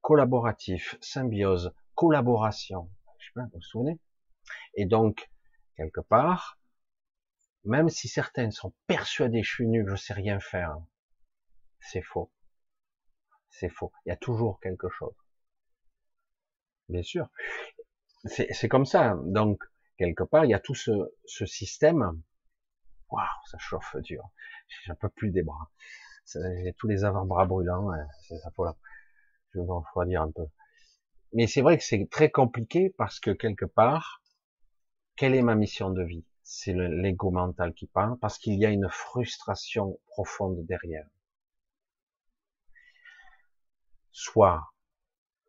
Collaboratif, 0.07 0.97
symbiose, 1.01 1.75
collaboration. 1.97 2.89
Je 3.19 3.27
sais 3.27 3.33
pas, 3.35 3.43
vous 3.47 3.51
vous 3.55 3.61
souvenez? 3.61 3.99
Et 4.75 4.87
donc, 4.87 5.29
quelque 5.77 6.01
part, 6.01 6.61
même 7.65 7.89
si 7.89 8.07
certains 8.07 8.53
sont 8.53 8.73
persuadés, 8.87 9.43
je 9.43 9.53
suis 9.53 9.67
nul, 9.67 9.85
je 9.89 9.97
sais 9.97 10.13
rien 10.13 10.39
faire, 10.39 10.79
c'est 11.81 12.03
faux. 12.03 12.31
C'est 13.51 13.69
faux. 13.69 13.91
Il 14.05 14.11
y 14.11 14.13
a 14.13 14.17
toujours 14.17 14.61
quelque 14.61 14.89
chose. 14.89 15.17
Bien 16.89 17.03
sûr. 17.03 17.29
C'est 18.27 18.69
comme 18.69 18.87
ça. 18.87 19.19
Donc, 19.25 19.61
quelque 19.99 20.23
part, 20.23 20.45
il 20.45 20.53
y 20.53 20.55
a 20.55 20.61
tout 20.61 20.77
ce, 20.77 20.93
ce 21.25 21.47
système. 21.47 22.23
Waouh, 23.11 23.27
ça 23.51 23.59
chauffe 23.59 23.97
dur. 23.97 24.23
J'en 24.85 24.95
peux 24.95 25.09
plus 25.09 25.33
des 25.33 25.43
bras. 25.43 25.69
J'ai 26.33 26.75
tous 26.79 26.87
les 26.87 27.03
avant-bras 27.03 27.47
brûlants. 27.47 27.91
C'est 28.29 28.39
ça, 28.39 28.53
là. 28.57 28.77
Je 29.57 29.63
vais 29.63 29.73
refroidir 29.73 30.21
un 30.21 30.31
peu. 30.31 30.47
Mais 31.33 31.47
c'est 31.47 31.63
vrai 31.63 31.79
que 31.79 31.85
c'est 31.85 32.09
très 32.11 32.31
compliqué 32.31 32.91
parce 32.99 33.21
que 33.21 33.31
quelque 33.31 33.65
part, 33.65 34.23
quelle 35.17 35.35
est 35.35 35.43
ma 35.43 35.55
mission 35.55 35.89
de 35.89 36.03
vie? 36.03 36.27
C'est 36.43 36.75
l'ego 36.75 37.31
mental 37.31 37.73
qui 37.73 37.87
parle 37.87 38.19
parce 38.19 38.39
qu'il 38.39 38.55
y 38.55 38.67
a 38.67 38.71
une 38.71 38.89
frustration 38.91 39.99
profonde 40.09 40.65
derrière. 40.67 41.09
Soit, 44.13 44.63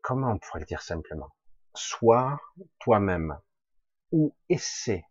comment 0.01 0.31
on 0.31 0.39
pourrait 0.39 0.61
le 0.61 0.65
dire 0.65 0.81
simplement, 0.81 1.29
soit 1.75 2.39
toi-même, 2.79 3.37
ou 4.11 4.33
essaie, 4.47 5.03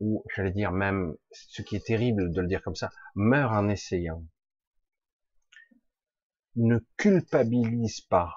ou 0.00 0.24
j'allais 0.34 0.50
dire 0.50 0.72
même, 0.72 1.16
ce 1.30 1.62
qui 1.62 1.76
est 1.76 1.86
terrible 1.86 2.32
de 2.32 2.40
le 2.40 2.48
dire 2.48 2.62
comme 2.62 2.76
ça, 2.76 2.90
meurs 3.14 3.52
en 3.52 3.68
essayant. 3.68 4.24
Ne 6.58 6.80
culpabilise 6.96 8.00
pas 8.00 8.34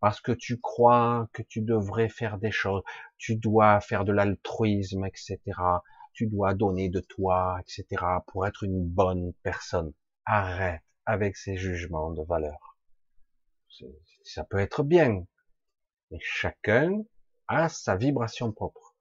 parce 0.00 0.20
que 0.20 0.32
tu 0.32 0.58
crois 0.58 1.28
que 1.32 1.42
tu 1.42 1.60
devrais 1.60 2.08
faire 2.08 2.38
des 2.38 2.50
choses, 2.50 2.82
tu 3.16 3.36
dois 3.36 3.80
faire 3.80 4.04
de 4.04 4.10
l'altruisme, 4.12 5.06
etc. 5.06 5.38
Tu 6.14 6.26
dois 6.26 6.54
donner 6.54 6.88
de 6.88 6.98
toi, 6.98 7.60
etc. 7.60 8.04
pour 8.26 8.44
être 8.44 8.64
une 8.64 8.84
bonne 8.84 9.32
personne. 9.44 9.92
Arrête, 10.24 10.82
avec 11.06 11.36
ses 11.36 11.56
jugements 11.56 12.10
de 12.10 12.24
valeur. 12.24 12.76
Ça 14.24 14.42
peut 14.42 14.58
être 14.58 14.82
bien, 14.82 15.24
mais 16.10 16.18
chacun 16.20 16.90
a 17.46 17.68
sa 17.68 17.94
vibration 17.94 18.50
propre. 18.50 18.96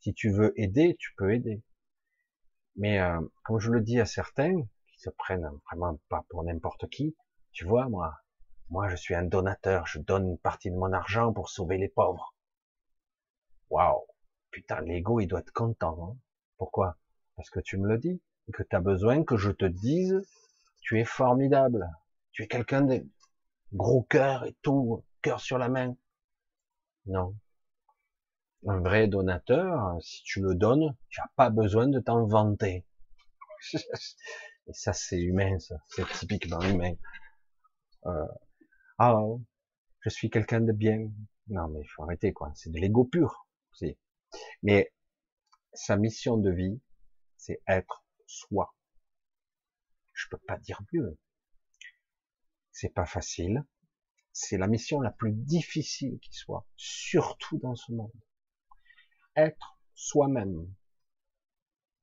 Si 0.00 0.12
tu 0.12 0.30
veux 0.30 0.52
aider, 0.60 0.96
tu 0.98 1.14
peux 1.16 1.32
aider. 1.32 1.62
Mais 2.76 3.00
euh, 3.00 3.20
comme 3.42 3.58
je 3.58 3.70
le 3.70 3.80
dis 3.80 3.98
à 3.98 4.04
certains, 4.04 4.54
qui 4.92 5.00
se 5.00 5.10
prennent 5.10 5.48
vraiment 5.70 5.98
pas 6.10 6.26
pour 6.28 6.44
n'importe 6.44 6.88
qui, 6.90 7.16
tu 7.58 7.64
vois, 7.64 7.88
moi, 7.88 8.16
moi 8.70 8.88
je 8.88 8.94
suis 8.94 9.16
un 9.16 9.24
donateur, 9.24 9.84
je 9.84 9.98
donne 9.98 10.28
une 10.28 10.38
partie 10.38 10.70
de 10.70 10.76
mon 10.76 10.92
argent 10.92 11.32
pour 11.32 11.48
sauver 11.48 11.76
les 11.76 11.88
pauvres. 11.88 12.32
Waouh, 13.68 14.06
putain, 14.52 14.80
l'ego 14.82 15.18
il 15.18 15.26
doit 15.26 15.40
être 15.40 15.52
content. 15.52 15.98
Hein 16.00 16.16
Pourquoi? 16.56 16.96
Parce 17.34 17.50
que 17.50 17.58
tu 17.58 17.76
me 17.76 17.88
le 17.88 17.98
dis, 17.98 18.22
que 18.52 18.62
tu 18.62 18.76
as 18.76 18.80
besoin 18.80 19.24
que 19.24 19.36
je 19.36 19.50
te 19.50 19.64
dise, 19.64 20.22
tu 20.82 21.00
es 21.00 21.04
formidable, 21.04 21.90
tu 22.30 22.44
es 22.44 22.46
quelqu'un 22.46 22.82
de 22.82 23.04
gros 23.72 24.02
cœur 24.02 24.44
et 24.44 24.54
tout, 24.62 25.04
cœur 25.20 25.40
sur 25.40 25.58
la 25.58 25.68
main. 25.68 25.96
Non. 27.06 27.34
Un 28.68 28.78
vrai 28.78 29.08
donateur, 29.08 30.00
si 30.00 30.22
tu 30.22 30.42
le 30.42 30.54
donnes, 30.54 30.96
tu 31.08 31.20
n'as 31.20 31.30
pas 31.34 31.50
besoin 31.50 31.88
de 31.88 31.98
t'en 31.98 32.24
vanter. 32.24 32.86
Et 34.68 34.72
ça, 34.74 34.92
c'est 34.92 35.18
humain, 35.18 35.58
ça. 35.58 35.74
C'est 35.88 36.06
typiquement 36.10 36.60
humain. 36.60 36.94
Euh, 38.06 38.26
ah, 38.98 39.20
je 40.00 40.10
suis 40.10 40.30
quelqu'un 40.30 40.60
de 40.60 40.72
bien. 40.72 41.10
Non, 41.48 41.68
mais 41.68 41.80
il 41.80 41.88
faut 41.88 42.02
arrêter, 42.02 42.32
quoi. 42.32 42.52
C'est 42.54 42.70
de 42.70 42.78
l'ego 42.78 43.04
pur. 43.04 43.46
Mais 44.62 44.92
sa 45.72 45.96
mission 45.96 46.36
de 46.36 46.50
vie, 46.50 46.80
c'est 47.36 47.62
être 47.66 48.04
soi. 48.26 48.74
Je 50.12 50.26
peux 50.30 50.38
pas 50.38 50.58
dire 50.58 50.80
mieux. 50.92 51.16
C'est 52.72 52.92
pas 52.92 53.06
facile. 53.06 53.64
C'est 54.32 54.58
la 54.58 54.68
mission 54.68 55.00
la 55.00 55.10
plus 55.10 55.32
difficile 55.32 56.18
qui 56.20 56.32
soit, 56.32 56.66
surtout 56.76 57.58
dans 57.58 57.74
ce 57.74 57.92
monde. 57.92 58.12
Être 59.36 59.78
soi-même. 59.94 60.72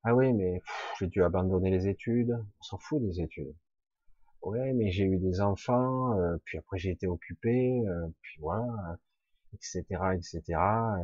Ah 0.03 0.15
oui, 0.15 0.33
mais 0.33 0.61
j'ai 0.99 1.07
dû 1.07 1.23
abandonner 1.23 1.71
les 1.71 1.87
études. 1.87 2.35
On 2.59 2.63
s'en 2.63 2.77
fout 2.77 3.01
des 3.01 3.21
études. 3.21 3.55
Ouais, 4.45 4.73
mais 4.73 4.91
j'ai 4.91 5.05
eu 5.05 5.17
des 5.17 5.41
enfants, 5.41 6.17
euh, 6.19 6.37
puis 6.45 6.59
après 6.59 6.77
j'ai 6.77 6.91
été 6.91 7.07
occupé, 7.07 7.81
euh, 7.87 8.07
puis 8.21 8.39
voilà, 8.41 8.95
etc., 9.53 9.81
etc. 10.13 10.43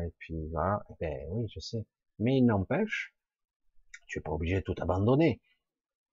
Et 0.06 0.14
puis 0.20 0.48
voilà. 0.52 0.84
Eh 0.92 0.94
ben 1.00 1.28
oui, 1.32 1.48
je 1.54 1.60
sais. 1.60 1.86
Mais 2.20 2.38
il 2.38 2.46
n'empêche, 2.46 3.16
tu 4.06 4.20
es 4.20 4.22
pas 4.22 4.32
obligé 4.32 4.58
de 4.58 4.62
tout 4.62 4.76
abandonner. 4.80 5.42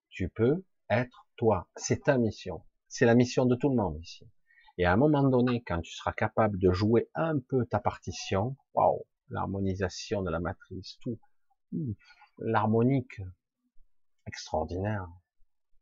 Tu 0.09 0.31
peux 0.31 0.65
être 0.89 1.29
toi. 1.37 1.69
C'est 1.77 2.05
ta 2.05 2.17
mission. 2.17 2.65
C'est 2.89 3.05
la 3.05 3.15
mission 3.15 3.45
de 3.45 3.57
tout 3.57 3.69
le 3.69 3.77
monde 3.77 3.99
ici. 4.01 4.27
Et 4.79 4.87
à 4.87 4.93
un 4.95 4.97
moment 4.97 5.29
donné, 5.29 5.63
quand 5.67 5.83
tu 5.83 5.93
seras 5.93 6.13
capable 6.13 6.59
de 6.59 6.73
jouer 6.73 7.11
un 7.15 7.39
peu 7.41 7.67
ta 7.67 7.79
partition, 7.79 8.57
waouh, 8.73 9.05
l'harmonisation 9.29 10.23
de 10.23 10.31
la 10.31 10.41
matrice, 10.41 10.97
tout, 11.03 11.19
l'harmonique, 12.39 13.21
extraordinaire. 14.27 15.09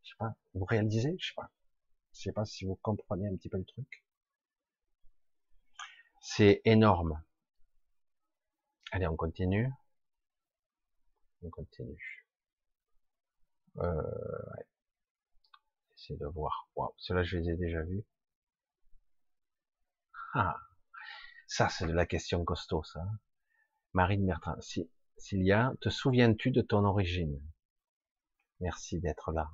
Je 0.06 0.12
sais 0.12 0.16
pas, 0.18 0.36
vous 0.54 0.64
réalisez, 0.64 1.16
je 1.18 1.26
sais 1.26 1.34
pas. 1.34 1.50
Je 2.12 2.20
sais 2.20 2.32
pas 2.32 2.44
si 2.44 2.64
vous 2.64 2.76
comprenez 2.76 3.26
un 3.26 3.34
petit 3.34 3.48
peu 3.48 3.58
le 3.58 3.64
truc. 3.64 4.04
C'est 6.20 6.62
énorme. 6.64 7.20
Allez, 8.92 9.08
on 9.08 9.16
continue. 9.16 9.68
On 11.42 11.50
continue. 11.50 12.24
Euh, 13.78 14.02
ouais. 14.56 14.66
Essayer 15.96 16.18
de 16.20 16.26
voir. 16.26 16.68
Wow, 16.76 16.94
cela 16.98 17.24
je 17.24 17.38
les 17.38 17.50
ai 17.50 17.56
déjà 17.56 17.82
vus. 17.82 18.04
Ah, 20.34 20.56
ça 21.48 21.68
c'est 21.68 21.86
de 21.86 21.92
la 21.92 22.06
question 22.06 22.44
costaud, 22.44 22.84
ça. 22.84 23.04
Marine 23.92 24.24
Bertrand. 24.24 24.60
Si, 24.60 24.88
Cilia, 25.16 25.72
te 25.80 25.88
souviens-tu 25.88 26.52
de 26.52 26.60
ton 26.62 26.84
origine? 26.84 27.42
Merci 28.60 29.00
d'être 29.00 29.32
là. 29.32 29.50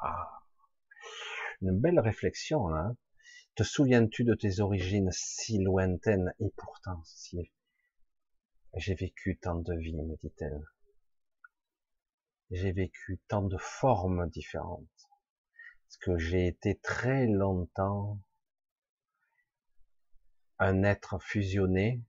Ah, 0.00 0.42
une 1.60 1.78
belle 1.78 2.00
réflexion 2.00 2.68
là. 2.68 2.80
Hein. 2.80 2.96
Te 3.54 3.64
souviens-tu 3.64 4.22
de 4.22 4.34
tes 4.34 4.60
origines 4.60 5.10
si 5.10 5.58
lointaines 5.58 6.32
et 6.38 6.50
pourtant 6.56 7.02
si 7.04 7.50
j'ai 8.74 8.94
vécu 8.94 9.38
tant 9.38 9.56
de 9.56 9.74
vies, 9.74 9.96
me 9.96 10.16
dit-elle. 10.16 10.64
J'ai 12.50 12.70
vécu 12.70 13.20
tant 13.26 13.42
de 13.42 13.56
formes 13.56 14.28
différentes. 14.28 14.86
Parce 15.86 15.96
que 15.96 16.18
j'ai 16.18 16.46
été 16.46 16.78
très 16.78 17.26
longtemps 17.26 18.20
un 20.58 20.82
être 20.82 21.18
fusionné, 21.18 22.02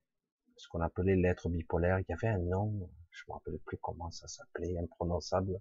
ce 0.58 0.68
qu'on 0.68 0.82
appelait 0.82 1.16
l'être 1.16 1.50
bipolaire. 1.50 2.00
Il 2.00 2.06
y 2.10 2.14
avait 2.14 2.28
un 2.28 2.40
nom, 2.40 2.90
je 3.12 3.24
me 3.28 3.34
rappelle 3.34 3.60
plus 3.66 3.78
comment 3.78 4.12
ça 4.12 4.28
s'appelait, 4.28 4.78
imprononçable. 4.78 5.60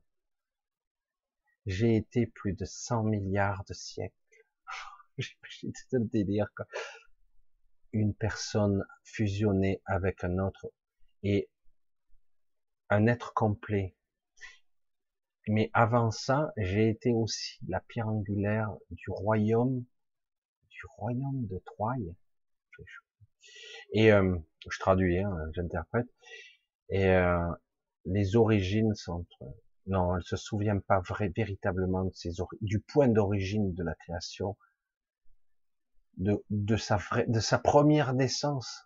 J'ai 1.66 1.97
été 1.97 2.26
plus 2.26 2.55
de 2.55 2.64
100 2.64 3.05
milliards 3.05 3.64
de 3.64 3.74
siècles. 3.74 4.14
j'ai 5.18 5.36
le 5.93 6.05
délire, 6.05 6.48
quoi. 6.56 6.66
Une 7.93 8.14
personne 8.14 8.85
fusionnée 9.02 9.80
avec 9.86 10.24
un 10.24 10.39
autre 10.39 10.70
et 11.22 11.48
un 12.90 13.06
être 13.06 13.35
complet. 13.35 13.97
Mais 15.48 15.70
avant 15.72 16.10
ça, 16.10 16.52
j'ai 16.59 16.89
été 16.89 17.12
aussi 17.12 17.59
la 17.66 17.80
pierre 17.80 18.09
angulaire 18.09 18.70
du 18.90 19.10
royaume, 19.10 19.85
du 20.68 20.80
royaume 20.97 21.47
de 21.47 21.59
Troyes. 21.64 21.97
Et 23.93 24.12
euh, 24.12 24.36
je 24.70 24.78
traduis, 24.78 25.18
hein, 25.18 25.35
j'interprète. 25.55 26.06
Et 26.90 27.06
euh, 27.09 27.51
les 28.05 28.36
origines 28.36 28.94
sont 28.94 29.26
non, 29.89 30.16
elle 30.16 30.23
se 30.23 30.36
souvient 30.36 30.78
pas 30.78 31.01
vrai, 31.01 31.32
véritablement 31.35 32.10
du 32.60 32.81
point 32.81 33.09
d'origine 33.09 33.74
de 33.74 33.82
la 33.82 33.94
création, 33.94 34.56
de, 36.19 36.77
sa 36.77 37.59
première 37.59 38.12
naissance. 38.12 38.85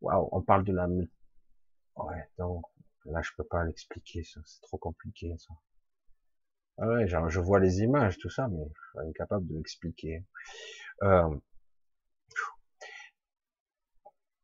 Waouh, 0.00 0.28
on 0.32 0.42
parle 0.42 0.64
de 0.64 0.72
la, 0.72 0.88
ouais, 1.96 2.30
donc 2.38 2.64
là 3.04 3.20
je 3.22 3.30
peux 3.36 3.44
pas 3.44 3.64
l'expliquer, 3.64 4.22
c'est 4.24 4.40
trop 4.62 4.78
compliqué 4.78 5.36
ça. 5.36 5.54
Ah 6.78 6.86
ouais, 6.88 7.06
genre, 7.06 7.28
je 7.28 7.40
vois 7.40 7.60
les 7.60 7.80
images, 7.80 8.16
tout 8.16 8.30
ça, 8.30 8.48
mais 8.48 8.64
je 8.64 9.00
suis 9.00 9.08
incapable 9.10 9.46
de 9.48 9.54
l'expliquer. 9.54 10.24
Euh, 11.02 11.28
vous 11.28 11.40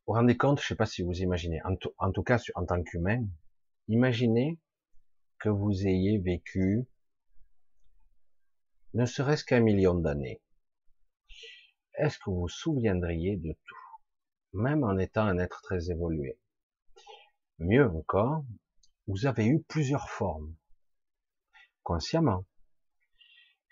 vous 0.07 0.13
rendez 0.13 0.37
compte, 0.37 0.61
je 0.61 0.67
sais 0.67 0.75
pas 0.75 0.85
si 0.85 1.03
vous 1.03 1.15
imaginez, 1.23 1.63
en, 1.63 1.77
en 1.97 2.13
tout 2.13 2.23
cas 2.23 2.39
en 2.55 2.67
tant 2.67 2.83
qu'humain, 2.83 3.25
Imaginez 3.89 4.59
que 5.39 5.49
vous 5.49 5.87
ayez 5.87 6.19
vécu 6.19 6.89
ne 8.95 9.07
serait-ce 9.07 9.45
qu'un 9.45 9.61
million 9.61 9.95
d'années. 9.95 10.43
Est-ce 11.95 12.19
que 12.19 12.31
vous 12.31 12.41
vous 12.41 12.49
souviendriez 12.49 13.37
de 13.37 13.53
tout, 13.53 13.77
même 14.55 14.83
en 14.83 14.99
étant 14.99 15.27
un 15.27 15.39
être 15.39 15.63
très 15.63 15.91
évolué? 15.91 16.39
Mieux 17.59 17.89
encore, 17.89 18.45
vous 19.07 19.27
avez 19.27 19.47
eu 19.47 19.63
plusieurs 19.63 20.09
formes, 20.11 20.57
consciemment. 21.85 22.45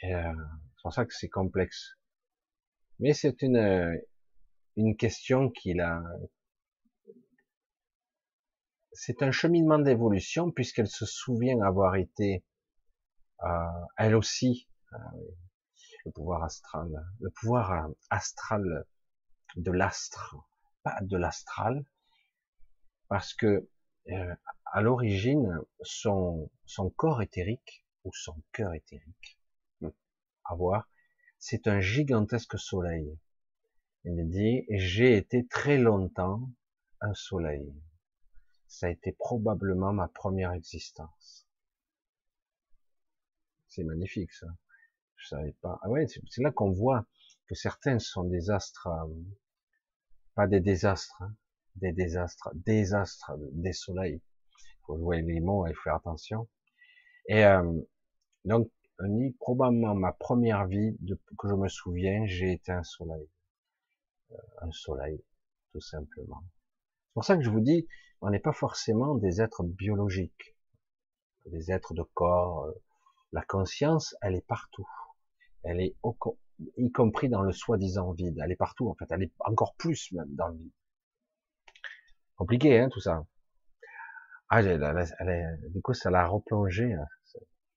Euh, 0.05 0.33
c'est 0.77 0.83
pour 0.83 0.93
ça 0.93 1.05
que 1.05 1.15
c'est 1.15 1.29
complexe. 1.29 1.99
Mais 3.01 3.15
c'est 3.15 3.43
une, 3.43 3.99
une 4.77 4.97
question 4.97 5.51
qu'il 5.51 5.81
a, 5.81 6.03
c'est 8.95 9.23
un 9.23 9.33
cheminement 9.33 9.79
d'évolution 9.79 10.51
puisqu'elle 10.51 10.89
se 10.89 11.05
souvient 11.05 11.61
avoir 11.61 11.97
été 11.97 12.45
euh, 13.43 13.49
elle 13.99 14.15
aussi 14.15 14.69
euh, 14.93 14.99
le 16.05 16.13
pouvoir 16.13 16.45
astral, 16.45 17.05
le 17.21 17.31
pouvoir 17.31 17.73
euh, 17.73 17.93
astral 18.11 18.87
de 19.57 19.71
l'astre, 19.73 20.37
pas 20.83 20.99
de 21.03 21.17
l'astral, 21.17 21.85
parce 23.09 23.35
que 23.35 23.69
à 24.67 24.83
l'origine 24.83 25.61
son 25.81 26.51
son 26.67 26.91
corps 26.91 27.23
éthérique 27.23 27.87
ou 28.05 28.13
son 28.13 28.43
cœur 28.53 28.75
éthérique, 28.75 29.39
hmm, 29.81 29.89
à 30.45 30.55
voir, 30.55 30.89
c'est 31.39 31.67
un 31.69 31.81
gigantesque 31.81 32.59
soleil. 32.59 33.19
Il 34.05 34.29
dit 34.29 34.67
j'ai 34.71 35.17
été 35.17 35.47
très 35.47 35.79
longtemps 35.79 36.49
un 37.01 37.15
soleil 37.15 37.73
ça 38.67 38.87
a 38.87 38.91
été 38.91 39.13
probablement 39.13 39.93
ma 39.93 40.09
première 40.09 40.53
existence. 40.53 41.47
C'est 43.69 43.85
magnifique 43.85 44.33
ça. 44.33 44.47
Je 45.17 45.29
savais 45.29 45.53
pas. 45.61 45.79
Ah 45.83 45.89
ouais, 45.89 46.07
c'est 46.07 46.43
là 46.43 46.51
qu'on 46.51 46.71
voit 46.71 47.07
que 47.47 47.55
certains 47.55 47.99
sont 47.99 48.25
des 48.25 48.51
astres, 48.51 48.89
euh, 48.89 49.07
pas 50.35 50.47
des 50.47 50.61
désastres, 50.61 51.23
hein, 51.23 51.35
des 51.77 51.93
désastres, 51.93 52.51
désastres, 52.55 53.33
des 53.53 53.73
soleils. 53.73 54.21
Il 54.59 54.85
faut 54.87 54.99
jouer 54.99 55.23
les 55.23 55.41
mots 55.41 55.67
et 55.67 55.75
faire 55.75 55.97
attention. 55.97 56.49
Et 57.27 57.45
euh, 57.45 57.81
donc, 58.45 58.71
probablement 59.41 59.95
ma 59.95 60.13
première 60.13 60.67
vie 60.67 60.97
que 61.39 61.49
je 61.49 61.55
me 61.55 61.69
souviens, 61.69 62.27
j'ai 62.27 62.53
été 62.53 62.73
un 62.73 62.85
soleil, 62.85 63.29
euh, 64.33 64.37
un 64.63 64.71
soleil, 64.71 65.23
tout 65.73 65.81
simplement. 65.81 66.43
C'est 67.09 67.15
pour 67.15 67.25
ça 67.25 67.37
que 67.37 67.43
je 67.43 67.51
vous 67.51 67.61
dis, 67.61 67.87
on 68.25 68.31
n'est 68.31 68.41
pas 68.41 68.53
forcément 68.53 69.17
des 69.17 69.43
êtres 69.43 69.63
biologiques, 69.63 70.57
des 71.45 71.71
êtres 71.71 71.93
de 71.93 72.03
corps. 72.03 72.65
Euh, 72.65 72.73
la 73.33 73.43
conscience, 73.43 74.17
elle 74.23 74.35
est 74.35 74.47
partout. 74.47 74.89
Elle 75.63 75.81
est 75.81 75.95
y 76.79 76.91
compris 76.91 77.29
dans 77.29 77.43
le 77.43 77.53
soi-disant 77.53 78.13
vide. 78.13 78.39
Elle 78.43 78.53
est 78.53 78.57
partout, 78.57 78.89
en 78.89 78.95
fait. 78.95 79.05
Elle 79.11 79.25
est 79.25 79.33
encore 79.41 79.75
plus 79.77 80.11
même 80.13 80.35
dans 80.37 80.49
le 80.49 80.57
vide. 80.57 80.73
Compliqué, 82.37 82.79
hein, 82.79 82.89
tout 82.91 83.01
ça. 83.01 83.27
Ah, 84.49 84.63
du 84.63 85.83
coup, 85.83 85.93
ça 85.93 86.11
l'a 86.11 86.27
replongé. 86.27 86.95
Hein. 86.95 87.07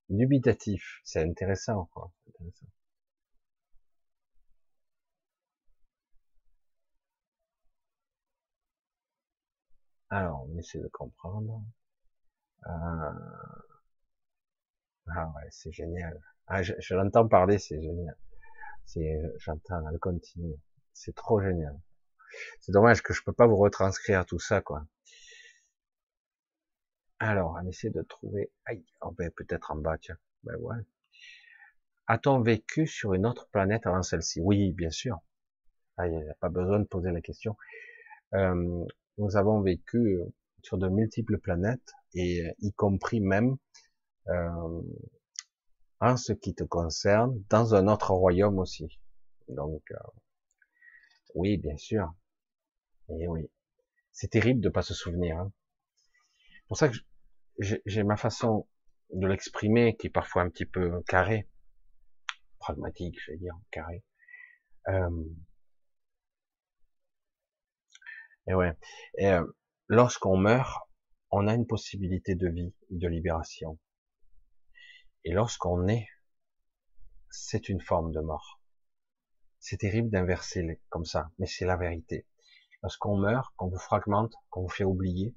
Dubitatif. 0.10 1.02
C'est 1.04 1.24
intéressant, 1.24 1.90
quoi. 1.94 2.12
Intéressant. 2.30 2.68
Alors, 10.10 10.48
on 10.50 10.58
essaie 10.58 10.80
de 10.80 10.88
comprendre. 10.88 11.62
Euh... 12.66 13.12
Ah 15.08 15.32
ouais, 15.36 15.48
c'est 15.50 15.72
génial. 15.72 16.20
Ah, 16.48 16.64
je, 16.64 16.94
l'entends 16.96 17.28
parler, 17.28 17.58
c'est 17.60 17.82
génial. 17.82 18.16
C'est, 18.86 19.22
j'entends, 19.38 19.88
elle 19.90 20.00
continue. 20.00 20.56
C'est 20.94 21.16
trop 21.16 21.42
génial. 21.42 21.78
C'est 22.62 22.72
dommage 22.72 23.02
que 23.04 23.14
je 23.14 23.24
peux 23.24 23.34
pas 23.34 23.48
vous 23.48 23.58
retranscrire 23.58 24.26
tout 24.26 24.40
ça, 24.40 24.62
quoi. 24.62 24.86
Alors, 27.20 27.58
on 27.62 27.68
essaie 27.68 27.90
de 27.90 28.02
trouver. 28.02 28.52
Aïe, 28.66 28.86
oh 29.02 29.12
ben, 29.12 29.32
peut-être 29.32 29.72
en 29.72 29.76
bas, 29.76 29.98
tiens. 29.98 30.18
Ben 30.44 30.56
ouais. 30.58 30.78
A-t-on 32.08 32.42
vécu 32.42 32.88
sur 32.88 33.14
une 33.14 33.26
autre 33.26 33.50
planète 33.50 33.86
avant 33.88 34.04
celle-ci? 34.04 34.40
Oui, 34.42 34.72
bien 34.72 34.92
sûr. 34.92 35.20
Ah, 35.98 36.08
il 36.08 36.18
n'y 36.18 36.30
a 36.30 36.34
pas 36.36 36.50
besoin 36.50 36.80
de 36.80 36.86
poser 36.86 37.12
la 37.12 37.22
question. 37.22 37.58
Euh, 38.34 38.86
nous 39.18 39.36
avons 39.36 39.62
vécu 39.62 40.20
sur 40.64 40.78
de 40.78 40.90
multiples 40.90 41.38
planètes, 41.40 41.94
et 42.14 42.44
y 42.60 42.74
compris 42.74 43.20
même 43.20 43.58
euh, 44.28 44.82
en 46.00 46.18
ce 46.18 46.34
qui 46.34 46.54
te 46.54 46.64
concerne, 46.64 47.44
dans 47.50 47.76
un 47.76 47.88
autre 47.88 48.12
royaume 48.12 48.60
aussi. 48.60 49.00
Donc, 49.48 49.84
euh, 49.92 49.98
oui, 51.36 51.58
bien 51.58 51.78
sûr. 51.78 52.14
Et 53.10 53.28
oui, 53.28 53.50
c'est 54.12 54.30
terrible 54.30 54.62
de 54.62 54.70
pas 54.70 54.82
se 54.82 54.94
souvenir. 54.94 55.38
Hein. 55.38 55.52
Pour 56.68 56.78
ça 56.78 56.90
que 56.90 56.98
j'ai 57.60 58.04
ma 58.04 58.18
façon 58.18 58.68
de 59.14 59.26
l'exprimer 59.26 59.96
qui 59.96 60.08
est 60.08 60.12
parfois 60.12 60.42
un 60.42 60.50
petit 60.50 60.66
peu 60.66 61.02
carré, 61.04 61.48
pragmatique, 62.60 63.18
je 63.22 63.32
vais 63.32 63.38
dire, 63.38 63.58
carré. 63.72 64.04
Euh, 64.90 65.24
et 68.48 68.54
ouais. 68.54 68.74
Euh, 69.22 69.46
lorsqu'on 69.88 70.38
meurt, 70.38 70.90
on 71.32 71.48
a 71.48 71.54
une 71.54 71.68
possibilité 71.68 72.36
de 72.36 72.48
vie, 72.48 72.74
de 72.90 73.08
libération. 73.08 73.78
Et 75.24 75.32
lorsqu'on 75.32 75.88
est, 75.88 76.08
c'est 77.30 77.70
une 77.70 77.82
forme 77.82 78.12
de 78.12 78.22
mort. 78.22 78.62
C'est 79.60 79.78
terrible 79.78 80.10
d'inverser 80.10 80.80
comme 80.90 81.06
ça, 81.06 81.30
mais 81.40 81.46
c'est 81.46 81.66
la 81.66 81.76
vérité. 81.76 82.26
Lorsqu'on 82.84 83.18
meurt, 83.18 83.54
qu'on 83.58 83.68
vous 83.68 83.80
fragmente, 83.80 84.34
qu'on 84.50 84.62
vous 84.62 84.70
fait 84.70 84.84
oublier, 84.84 85.36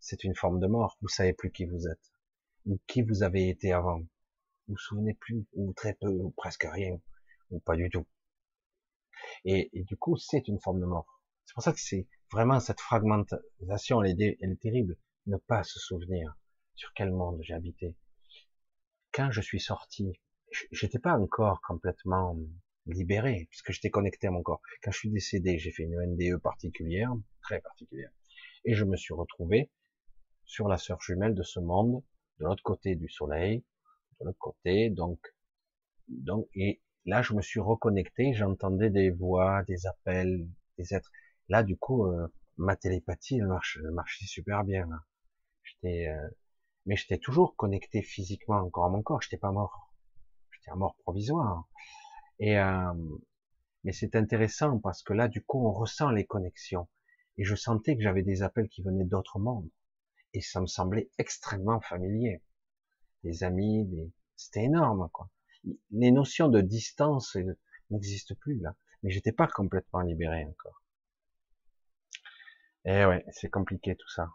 c'est 0.00 0.24
une 0.24 0.34
forme 0.34 0.60
de 0.60 0.66
mort. 0.66 0.98
Vous 1.00 1.08
savez 1.08 1.32
plus 1.32 1.52
qui 1.52 1.64
vous 1.64 1.86
êtes, 1.86 2.12
ou 2.66 2.78
qui 2.86 3.02
vous 3.02 3.22
avez 3.22 3.48
été 3.48 3.72
avant. 3.72 4.00
Vous 4.00 4.74
vous 4.74 4.78
souvenez 4.78 5.14
plus, 5.14 5.46
ou 5.54 5.72
très 5.72 5.94
peu, 5.94 6.08
ou 6.08 6.30
presque 6.36 6.66
rien, 6.70 6.98
ou 7.50 7.60
pas 7.60 7.76
du 7.76 7.88
tout. 7.88 8.06
Et, 9.44 9.70
du 9.74 9.96
coup, 9.96 10.16
c'est 10.16 10.48
une 10.48 10.60
forme 10.60 10.80
de 10.80 10.86
mort. 10.86 11.19
C'est 11.46 11.54
pour 11.54 11.62
ça 11.62 11.72
que 11.72 11.80
c'est 11.80 12.06
vraiment 12.32 12.60
cette 12.60 12.80
fragmentation, 12.80 14.02
elle 14.02 14.20
est, 14.20 14.60
terrible. 14.60 14.96
Ne 15.26 15.36
pas 15.36 15.62
se 15.62 15.78
souvenir 15.78 16.36
sur 16.74 16.92
quel 16.94 17.10
monde 17.10 17.40
j'ai 17.42 17.54
habité, 17.54 17.94
quand 19.12 19.30
je 19.30 19.40
suis 19.40 19.60
sorti, 19.60 20.12
j'étais 20.70 20.98
pas 20.98 21.18
encore 21.18 21.60
complètement 21.62 22.38
libéré, 22.86 23.46
puisque 23.50 23.72
j'étais 23.72 23.90
connecté 23.90 24.28
à 24.28 24.30
mon 24.30 24.42
corps. 24.42 24.62
Quand 24.82 24.90
je 24.90 24.98
suis 24.98 25.10
décédé, 25.10 25.58
j'ai 25.58 25.72
fait 25.72 25.82
une 25.82 26.00
NDE 26.14 26.40
particulière, 26.40 27.12
très 27.42 27.60
particulière, 27.60 28.10
et 28.64 28.74
je 28.74 28.84
me 28.84 28.96
suis 28.96 29.14
retrouvé 29.14 29.70
sur 30.44 30.68
la 30.68 30.78
sœur 30.78 31.00
jumelle 31.00 31.34
de 31.34 31.42
ce 31.42 31.60
monde, 31.60 32.02
de 32.38 32.44
l'autre 32.44 32.62
côté 32.62 32.94
du 32.94 33.08
soleil, 33.08 33.64
de 34.20 34.26
l'autre 34.26 34.38
côté, 34.38 34.90
donc, 34.90 35.18
donc, 36.08 36.48
et 36.54 36.80
là, 37.04 37.22
je 37.22 37.34
me 37.34 37.42
suis 37.42 37.60
reconnecté, 37.60 38.32
j'entendais 38.34 38.90
des 38.90 39.10
voix, 39.10 39.62
des 39.64 39.86
appels, 39.86 40.46
des 40.78 40.94
êtres. 40.94 41.10
Là, 41.50 41.64
du 41.64 41.76
coup, 41.76 42.06
euh, 42.06 42.28
ma 42.58 42.76
télépathie, 42.76 43.38
elle, 43.38 43.48
marche, 43.48 43.78
marchait 43.92 44.24
super 44.24 44.62
bien. 44.62 44.88
J'étais, 45.64 46.06
euh, 46.06 46.28
mais 46.86 46.94
j'étais 46.94 47.18
toujours 47.18 47.56
connecté 47.56 48.02
physiquement 48.02 48.58
encore 48.58 48.84
à 48.84 48.88
mon 48.88 49.02
corps, 49.02 49.20
j'étais 49.20 49.36
pas 49.36 49.50
mort, 49.50 49.92
j'étais 50.52 50.70
un 50.70 50.76
mort 50.76 50.94
provisoire. 51.02 51.68
Et 52.38 52.56
euh, 52.56 52.94
mais 53.82 53.92
c'est 53.92 54.14
intéressant 54.14 54.78
parce 54.78 55.02
que 55.02 55.12
là, 55.12 55.26
du 55.26 55.42
coup, 55.42 55.66
on 55.66 55.72
ressent 55.72 56.10
les 56.10 56.24
connexions. 56.24 56.88
Et 57.36 57.44
je 57.44 57.56
sentais 57.56 57.96
que 57.96 58.02
j'avais 58.02 58.22
des 58.22 58.42
appels 58.42 58.68
qui 58.68 58.82
venaient 58.82 59.04
d'autres 59.04 59.40
mondes. 59.40 59.70
Et 60.34 60.40
ça 60.40 60.60
me 60.60 60.66
semblait 60.66 61.10
extrêmement 61.18 61.80
familier. 61.80 62.42
Des 63.24 63.42
amis, 63.42 64.12
c'était 64.36 64.64
énorme, 64.64 65.08
quoi. 65.12 65.30
Les 65.90 66.12
notions 66.12 66.48
de 66.48 66.60
distance 66.60 67.36
n'existent 67.90 68.36
plus 68.36 68.60
là. 68.60 68.76
Mais 69.02 69.10
j'étais 69.10 69.32
pas 69.32 69.48
complètement 69.48 70.02
libéré 70.02 70.44
encore. 70.44 70.80
Et 72.86 73.04
ouais, 73.04 73.24
c'est 73.30 73.50
compliqué 73.50 73.94
tout 73.94 74.08
ça. 74.08 74.30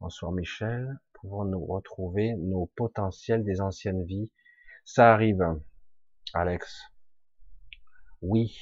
Bonsoir 0.00 0.32
Michel. 0.32 1.00
Pouvons-nous 1.14 1.64
retrouver 1.64 2.34
nos 2.34 2.66
potentiels 2.76 3.42
des 3.42 3.62
anciennes 3.62 4.04
vies? 4.04 4.30
Ça 4.84 5.14
arrive, 5.14 5.42
Alex. 6.34 6.82
Oui. 8.20 8.54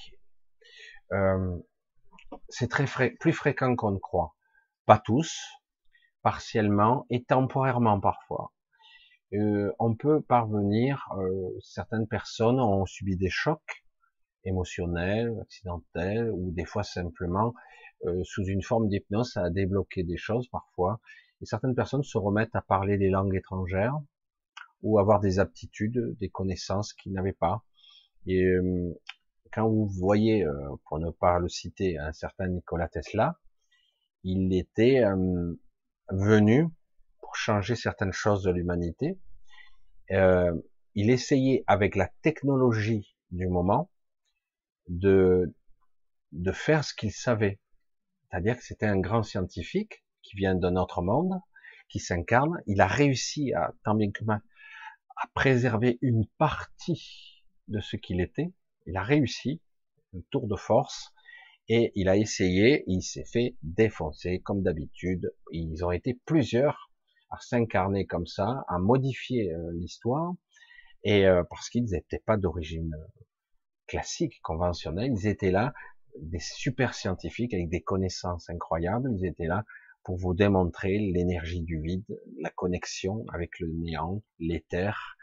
Euh, 1.10 1.58
c'est 2.48 2.70
très 2.70 3.10
plus 3.18 3.32
fréquent 3.32 3.74
qu'on 3.74 3.90
ne 3.90 3.98
croit. 3.98 4.36
Pas 4.86 5.00
tous, 5.00 5.36
partiellement 6.22 7.06
et 7.10 7.24
temporairement 7.24 7.98
parfois. 8.00 8.52
Euh, 9.32 9.72
on 9.80 9.96
peut 9.96 10.22
parvenir, 10.22 11.08
euh, 11.18 11.58
certaines 11.60 12.06
personnes 12.06 12.60
ont 12.60 12.86
subi 12.86 13.16
des 13.16 13.30
chocs 13.30 13.84
émotionnels, 14.44 15.38
accidentels, 15.42 16.30
ou 16.30 16.50
des 16.52 16.64
fois 16.64 16.82
simplement 16.82 17.54
sous 18.22 18.44
une 18.44 18.62
forme 18.62 18.88
d'hypnose, 18.88 19.32
ça 19.32 19.42
a 19.42 19.50
débloqué 19.50 20.04
des 20.04 20.16
choses 20.16 20.48
parfois, 20.48 21.00
et 21.40 21.46
certaines 21.46 21.74
personnes 21.74 22.02
se 22.02 22.18
remettent 22.18 22.54
à 22.54 22.62
parler 22.62 22.98
des 22.98 23.10
langues 23.10 23.34
étrangères 23.34 23.98
ou 24.82 24.98
avoir 24.98 25.20
des 25.20 25.38
aptitudes, 25.38 26.16
des 26.18 26.28
connaissances 26.28 26.92
qu'ils 26.92 27.12
n'avaient 27.12 27.32
pas. 27.32 27.64
Et 28.26 28.44
euh, 28.44 29.00
quand 29.52 29.68
vous 29.68 29.86
voyez, 29.86 30.44
euh, 30.44 30.76
pour 30.86 30.98
ne 30.98 31.10
pas 31.10 31.38
le 31.38 31.48
citer, 31.48 31.98
un 31.98 32.12
certain 32.12 32.48
Nikola 32.48 32.88
Tesla, 32.88 33.38
il 34.24 34.52
était 34.54 35.04
euh, 35.04 35.54
venu 36.10 36.68
pour 37.20 37.34
changer 37.36 37.74
certaines 37.74 38.12
choses 38.12 38.42
de 38.42 38.50
l'humanité. 38.50 39.18
il 40.10 41.10
essayait 41.10 41.64
avec 41.66 41.94
la 41.94 42.08
technologie 42.22 43.16
du 43.30 43.46
moment 43.46 43.90
de 44.88 45.54
de 46.32 46.52
faire 46.52 46.84
ce 46.84 46.94
qu'il 46.94 47.12
savait. 47.12 47.58
C'est-à-dire 48.30 48.56
que 48.56 48.62
c'était 48.62 48.86
un 48.86 48.98
grand 48.98 49.22
scientifique 49.22 50.04
qui 50.22 50.36
vient 50.36 50.54
d'un 50.54 50.76
autre 50.76 51.02
monde, 51.02 51.40
qui 51.88 51.98
s'incarne. 51.98 52.60
Il 52.66 52.80
a 52.80 52.86
réussi 52.86 53.52
à, 53.54 53.72
tant 53.84 53.94
bien 53.94 54.10
que 54.10 54.24
mal, 54.24 54.42
à 55.16 55.26
préserver 55.34 55.98
une 56.02 56.26
partie 56.38 57.42
de 57.68 57.80
ce 57.80 57.96
qu'il 57.96 58.20
était. 58.20 58.52
Il 58.86 58.96
a 58.96 59.02
réussi, 59.02 59.62
un 60.14 60.20
tour 60.30 60.46
de 60.46 60.56
force, 60.56 61.14
et 61.68 61.92
il 61.94 62.08
a 62.08 62.16
essayé, 62.16 62.84
il 62.86 63.02
s'est 63.02 63.24
fait 63.24 63.56
défoncer, 63.62 64.40
comme 64.40 64.62
d'habitude. 64.62 65.34
Ils 65.52 65.84
ont 65.84 65.90
été 65.90 66.18
plusieurs 66.24 66.90
à 67.30 67.38
s'incarner 67.40 68.06
comme 68.06 68.26
ça, 68.26 68.64
à 68.68 68.78
modifier 68.78 69.52
euh, 69.52 69.72
l'histoire, 69.74 70.32
et 71.04 71.26
euh, 71.26 71.42
parce 71.48 71.68
qu'ils 71.68 71.84
n'étaient 71.84 72.22
pas 72.24 72.38
d'origine 72.38 72.94
classique, 73.88 74.40
conventionnelle, 74.42 75.12
ils 75.12 75.26
étaient 75.26 75.50
là, 75.50 75.74
des 76.20 76.38
super 76.38 76.94
scientifiques 76.94 77.54
avec 77.54 77.68
des 77.68 77.80
connaissances 77.80 78.48
incroyables, 78.50 79.10
ils 79.18 79.26
étaient 79.26 79.46
là 79.46 79.64
pour 80.04 80.16
vous 80.16 80.34
démontrer 80.34 80.98
l'énergie 80.98 81.62
du 81.62 81.80
vide, 81.80 82.04
la 82.40 82.50
connexion 82.50 83.24
avec 83.32 83.58
le 83.58 83.68
néant, 83.68 84.22
l'éther, 84.38 85.16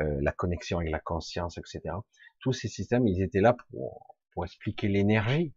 euh, 0.00 0.18
la 0.22 0.32
connexion 0.32 0.78
avec 0.78 0.90
la 0.90 1.00
conscience, 1.00 1.58
etc. 1.58 1.94
Tous 2.40 2.52
ces 2.52 2.68
systèmes, 2.68 3.06
ils 3.06 3.22
étaient 3.22 3.40
là 3.40 3.54
pour, 3.54 4.16
pour 4.32 4.44
expliquer 4.44 4.88
l'énergie, 4.88 5.52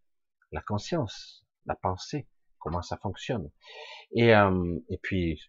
la 0.52 0.61
conscience, 0.61 1.45
la 1.65 1.76
pensée, 1.76 2.27
comment 2.60 2.82
ça 2.82 2.98
fonctionne. 2.98 3.49
Et, 4.11 4.36
euh, 4.36 4.77
et 4.90 4.98
puis, 4.98 5.40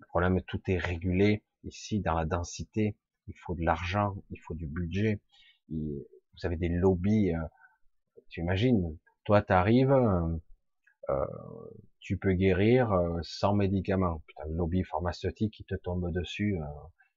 le 0.00 0.06
problème, 0.08 0.42
tout 0.42 0.60
est 0.68 0.78
régulé 0.78 1.44
ici 1.64 2.00
dans 2.00 2.14
la 2.14 2.26
densité. 2.26 2.96
Il 3.26 3.34
faut 3.38 3.54
de 3.54 3.64
l'argent, 3.64 4.16
il 4.30 4.40
faut 4.40 4.54
du 4.54 4.66
budget. 4.66 5.20
Vous 5.68 6.46
avez 6.46 6.56
des 6.56 6.68
lobbies. 6.68 7.32
Euh, 7.32 7.42
tu 8.28 8.40
imagines, 8.40 8.96
toi, 9.24 9.42
tu 9.42 9.52
arrives, 9.52 9.92
euh, 9.92 10.36
euh, 11.10 11.26
tu 12.00 12.16
peux 12.18 12.32
guérir 12.32 12.90
sans 13.22 13.54
médicaments. 13.54 14.22
Putain, 14.26 14.48
le 14.48 14.56
lobby 14.56 14.82
pharmaceutique 14.84 15.54
qui 15.54 15.64
te 15.64 15.74
tombe 15.74 16.12
dessus, 16.12 16.58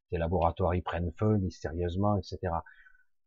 tes 0.10 0.18
laboratoires 0.18 0.76
ils 0.76 0.82
prennent 0.82 1.12
feu 1.20 1.38
mystérieusement, 1.38 2.18
etc. 2.18 2.54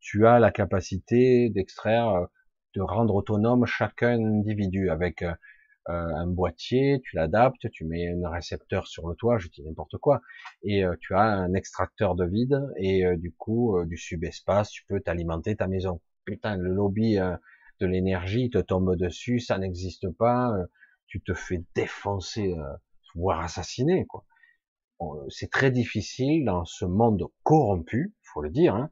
Tu 0.00 0.26
as 0.26 0.38
la 0.38 0.50
capacité 0.50 1.50
d'extraire, 1.50 2.26
de 2.74 2.80
rendre 2.80 3.14
autonome 3.14 3.66
chacun 3.66 4.18
individu 4.24 4.88
avec 4.88 5.22
euh, 5.88 5.92
un 5.92 6.26
boîtier, 6.26 7.00
tu 7.04 7.16
l'adaptes, 7.16 7.70
tu 7.70 7.84
mets 7.84 8.08
un 8.08 8.28
récepteur 8.28 8.86
sur 8.86 9.08
le 9.08 9.14
toit, 9.14 9.38
je 9.38 9.48
dis 9.48 9.62
n'importe 9.62 9.96
quoi, 9.96 10.20
et 10.62 10.84
euh, 10.84 10.94
tu 11.00 11.14
as 11.14 11.22
un 11.22 11.54
extracteur 11.54 12.14
de 12.14 12.26
vide, 12.26 12.60
et 12.76 13.06
euh, 13.06 13.16
du 13.16 13.32
coup, 13.32 13.82
du 13.86 13.96
subespace, 13.96 14.70
tu 14.70 14.84
peux 14.86 15.00
t'alimenter 15.00 15.56
ta 15.56 15.68
maison. 15.68 16.00
Putain, 16.24 16.56
le 16.56 16.72
lobby 16.72 17.16
de 17.16 17.86
l'énergie 17.86 18.50
te 18.50 18.58
tombe 18.58 18.94
dessus, 18.94 19.40
ça 19.40 19.58
n'existe 19.58 20.10
pas, 20.10 20.52
tu 21.06 21.20
te 21.22 21.32
fais 21.34 21.64
défoncer, 21.74 22.54
voire 23.14 23.40
assassiner, 23.40 24.06
quoi. 24.06 24.24
C'est 25.30 25.50
très 25.50 25.70
difficile 25.70 26.44
dans 26.44 26.66
ce 26.66 26.84
monde 26.84 27.24
corrompu, 27.42 28.14
faut 28.22 28.42
le 28.42 28.50
dire, 28.50 28.74
hein, 28.74 28.90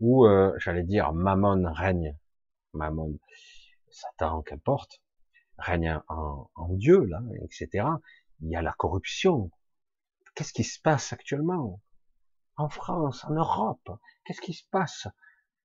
où, 0.00 0.26
j'allais 0.56 0.84
dire, 0.84 1.12
Mammon 1.12 1.70
règne. 1.70 2.16
Mammon, 2.72 3.18
Satan, 3.90 4.42
qu'importe, 4.42 5.03
règne 5.58 6.00
en, 6.08 6.68
Dieu, 6.70 7.04
là, 7.04 7.22
etc. 7.42 7.86
Il 8.40 8.50
y 8.50 8.56
a 8.56 8.62
la 8.62 8.72
corruption. 8.72 9.50
Qu'est-ce 10.34 10.52
qui 10.52 10.64
se 10.64 10.80
passe 10.80 11.12
actuellement 11.12 11.80
En 12.56 12.68
France, 12.68 13.24
en 13.24 13.34
Europe, 13.34 13.90
qu'est-ce 14.24 14.40
qui 14.40 14.52
se 14.52 14.64
passe? 14.70 15.06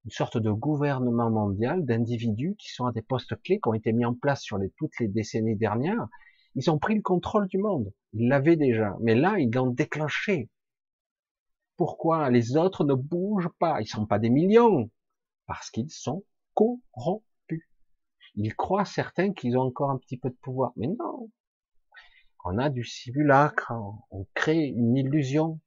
Une 0.06 0.12
sorte 0.12 0.38
de 0.38 0.52
gouvernement 0.52 1.30
mondial 1.30 1.86
d'individus 1.86 2.56
qui 2.58 2.72
sont 2.72 2.86
à 2.86 2.92
des 2.92 3.02
postes 3.02 3.42
clés, 3.42 3.60
qui 3.60 3.68
ont 3.68 3.74
été 3.74 3.92
mis 3.92 4.06
en 4.06 4.14
place 4.14 4.42
sur 4.42 4.58
les, 4.58 4.70
toutes 4.78 4.98
les 5.00 5.08
décennies 5.08 5.58
dernières. 5.58 6.08
Ils 6.56 6.72
ont 6.72 6.80
pris 6.80 6.96
le 6.96 7.02
contrôle 7.02 7.48
du 7.48 7.58
monde. 7.58 7.92
Ils 8.14 8.28
l'avaient 8.28 8.56
déjà. 8.56 8.96
Mais 9.02 9.16
là, 9.16 9.38
ils 9.40 9.52
l'ont 9.52 9.72
déclenché. 9.72 10.50
Pourquoi 11.76 12.30
les 12.30 12.58
autres 12.58 12.84
ne 12.84 12.94
bougent 12.94 13.54
pas? 13.60 13.82
Ils 13.82 13.88
sont 13.88 14.06
pas 14.06 14.20
des 14.20 14.30
millions. 14.30 14.90
Parce 15.46 15.70
qu'ils 15.70 15.92
sont 15.92 16.24
corrompus. 16.54 17.29
Ils 18.36 18.56
croient 18.56 18.86
certains 18.86 19.34
qu'ils 19.34 19.58
ont 19.58 19.64
encore 19.64 19.92
un 19.92 19.98
petit 19.98 20.18
peu 20.18 20.30
de 20.30 20.36
pouvoir, 20.36 20.72
mais 20.76 20.88
non. 20.88 21.30
On 22.46 22.58
a 22.58 22.70
du 22.70 22.84
simulacre, 22.84 23.74
on 24.12 24.26
crée 24.34 24.66
une 24.66 24.96
illusion. 24.96 25.60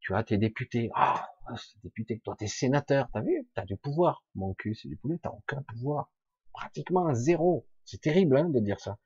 Tu 0.00 0.14
as 0.14 0.22
tes 0.22 0.38
députés, 0.38 0.90
ah, 0.94 1.28
c'est 1.56 1.82
député, 1.82 2.20
toi 2.20 2.34
t'es 2.38 2.46
sénateur, 2.46 3.08
t'as 3.12 3.20
vu, 3.20 3.46
t'as 3.54 3.64
du 3.64 3.76
pouvoir. 3.76 4.24
Mon 4.34 4.54
cul, 4.54 4.74
c'est 4.74 4.88
du 4.88 4.96
poulet, 4.96 5.18
t'as 5.22 5.30
aucun 5.30 5.62
pouvoir. 5.62 6.10
Pratiquement 6.52 7.12
zéro. 7.14 7.66
C'est 7.84 8.00
terrible 8.00 8.36
hein, 8.36 8.48
de 8.48 8.60
dire 8.60 8.80
ça. 8.80 8.98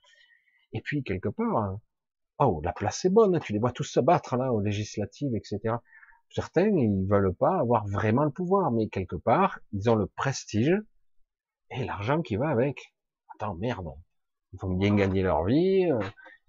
Et 0.72 0.80
puis 0.80 1.02
quelque 1.02 1.28
part, 1.28 1.56
hein, 1.56 1.80
oh, 2.38 2.60
la 2.64 2.72
place 2.72 3.04
est 3.04 3.10
bonne, 3.10 3.40
tu 3.40 3.52
les 3.52 3.58
vois 3.58 3.72
tous 3.72 3.84
se 3.84 4.00
battre 4.00 4.36
là 4.36 4.52
aux 4.52 4.60
législatives, 4.60 5.34
etc. 5.34 5.76
Certains, 6.30 6.68
ils 6.68 7.06
veulent 7.08 7.34
pas 7.34 7.58
avoir 7.58 7.86
vraiment 7.88 8.24
le 8.24 8.30
pouvoir, 8.30 8.70
mais 8.70 8.88
quelque 8.88 9.16
part, 9.16 9.58
ils 9.72 9.90
ont 9.90 9.96
le 9.96 10.06
prestige 10.06 10.72
et 11.70 11.84
l'argent 11.84 12.22
qui 12.22 12.36
va 12.36 12.48
avec. 12.48 12.94
Attends, 13.34 13.54
merde. 13.54 13.88
Ils 14.52 14.60
vont 14.60 14.74
bien 14.74 14.94
gagner 14.94 15.22
leur 15.22 15.44
vie, 15.44 15.90
euh, 15.90 16.00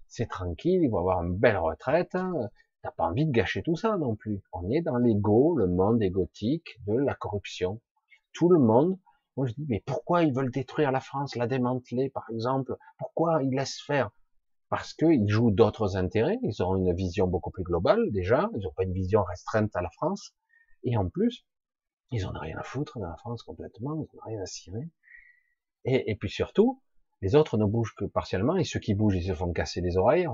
c'est 0.08 0.28
tranquille, 0.28 0.82
ils 0.82 0.90
vont 0.90 0.98
avoir 0.98 1.22
une 1.22 1.36
belle 1.36 1.56
retraite. 1.56 2.16
T'as 2.82 2.90
pas 2.90 3.04
envie 3.04 3.26
de 3.26 3.30
gâcher 3.30 3.62
tout 3.62 3.76
ça 3.76 3.96
non 3.96 4.16
plus. 4.16 4.42
On 4.52 4.68
est 4.70 4.82
dans 4.82 4.96
l'ego, 4.96 5.56
le 5.56 5.68
monde 5.68 6.02
égotique 6.02 6.80
de 6.86 6.94
la 6.94 7.14
corruption. 7.14 7.80
Tout 8.32 8.48
le 8.48 8.58
monde. 8.58 8.98
Moi 9.36 9.46
je 9.46 9.54
dis, 9.54 9.64
mais 9.68 9.82
pourquoi 9.86 10.24
ils 10.24 10.34
veulent 10.34 10.50
détruire 10.50 10.90
la 10.90 11.00
France, 11.00 11.36
la 11.36 11.46
démanteler 11.46 12.10
par 12.10 12.24
exemple? 12.30 12.76
Pourquoi 12.98 13.42
ils 13.42 13.54
laissent 13.54 13.80
faire? 13.80 14.10
Parce 14.68 14.94
qu'ils 14.94 15.28
jouent 15.28 15.52
d'autres 15.52 15.96
intérêts, 15.96 16.38
ils 16.42 16.62
ont 16.62 16.76
une 16.76 16.92
vision 16.94 17.28
beaucoup 17.28 17.50
plus 17.50 17.62
globale 17.62 18.00
déjà, 18.10 18.50
ils 18.54 18.62
n'ont 18.62 18.72
pas 18.72 18.84
une 18.84 18.92
vision 18.92 19.22
restreinte 19.22 19.74
à 19.76 19.80
la 19.80 19.90
France. 19.90 20.34
Et 20.82 20.96
en 20.96 21.08
plus, 21.08 21.46
ils 22.10 22.26
en 22.26 22.34
ont 22.34 22.40
rien 22.40 22.58
à 22.58 22.62
foutre 22.62 22.98
de 22.98 23.04
la 23.04 23.16
France 23.16 23.42
complètement, 23.42 23.94
ils 23.94 24.16
n'ont 24.16 24.22
rien 24.24 24.42
à 24.42 24.46
cirer. 24.46 24.90
Et, 25.84 26.14
puis 26.16 26.30
surtout, 26.30 26.80
les 27.22 27.34
autres 27.34 27.58
ne 27.58 27.64
bougent 27.64 27.94
que 27.96 28.04
partiellement, 28.04 28.56
et 28.56 28.64
ceux 28.64 28.80
qui 28.80 28.94
bougent, 28.94 29.16
ils 29.16 29.26
se 29.26 29.34
font 29.34 29.52
casser 29.52 29.80
les 29.80 29.96
oreilles. 29.96 30.28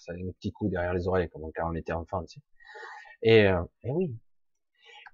Ça 0.00 0.12
a 0.12 0.16
un 0.16 0.32
petit 0.32 0.52
coup 0.52 0.68
derrière 0.68 0.94
les 0.94 1.06
oreilles, 1.06 1.28
comme 1.28 1.50
quand 1.54 1.70
on 1.70 1.74
était 1.74 1.92
enfant. 1.92 2.24
Tu 2.24 2.40
sais. 2.40 2.46
Et, 3.22 3.46
euh, 3.46 3.62
et 3.84 3.90
oui, 3.92 4.16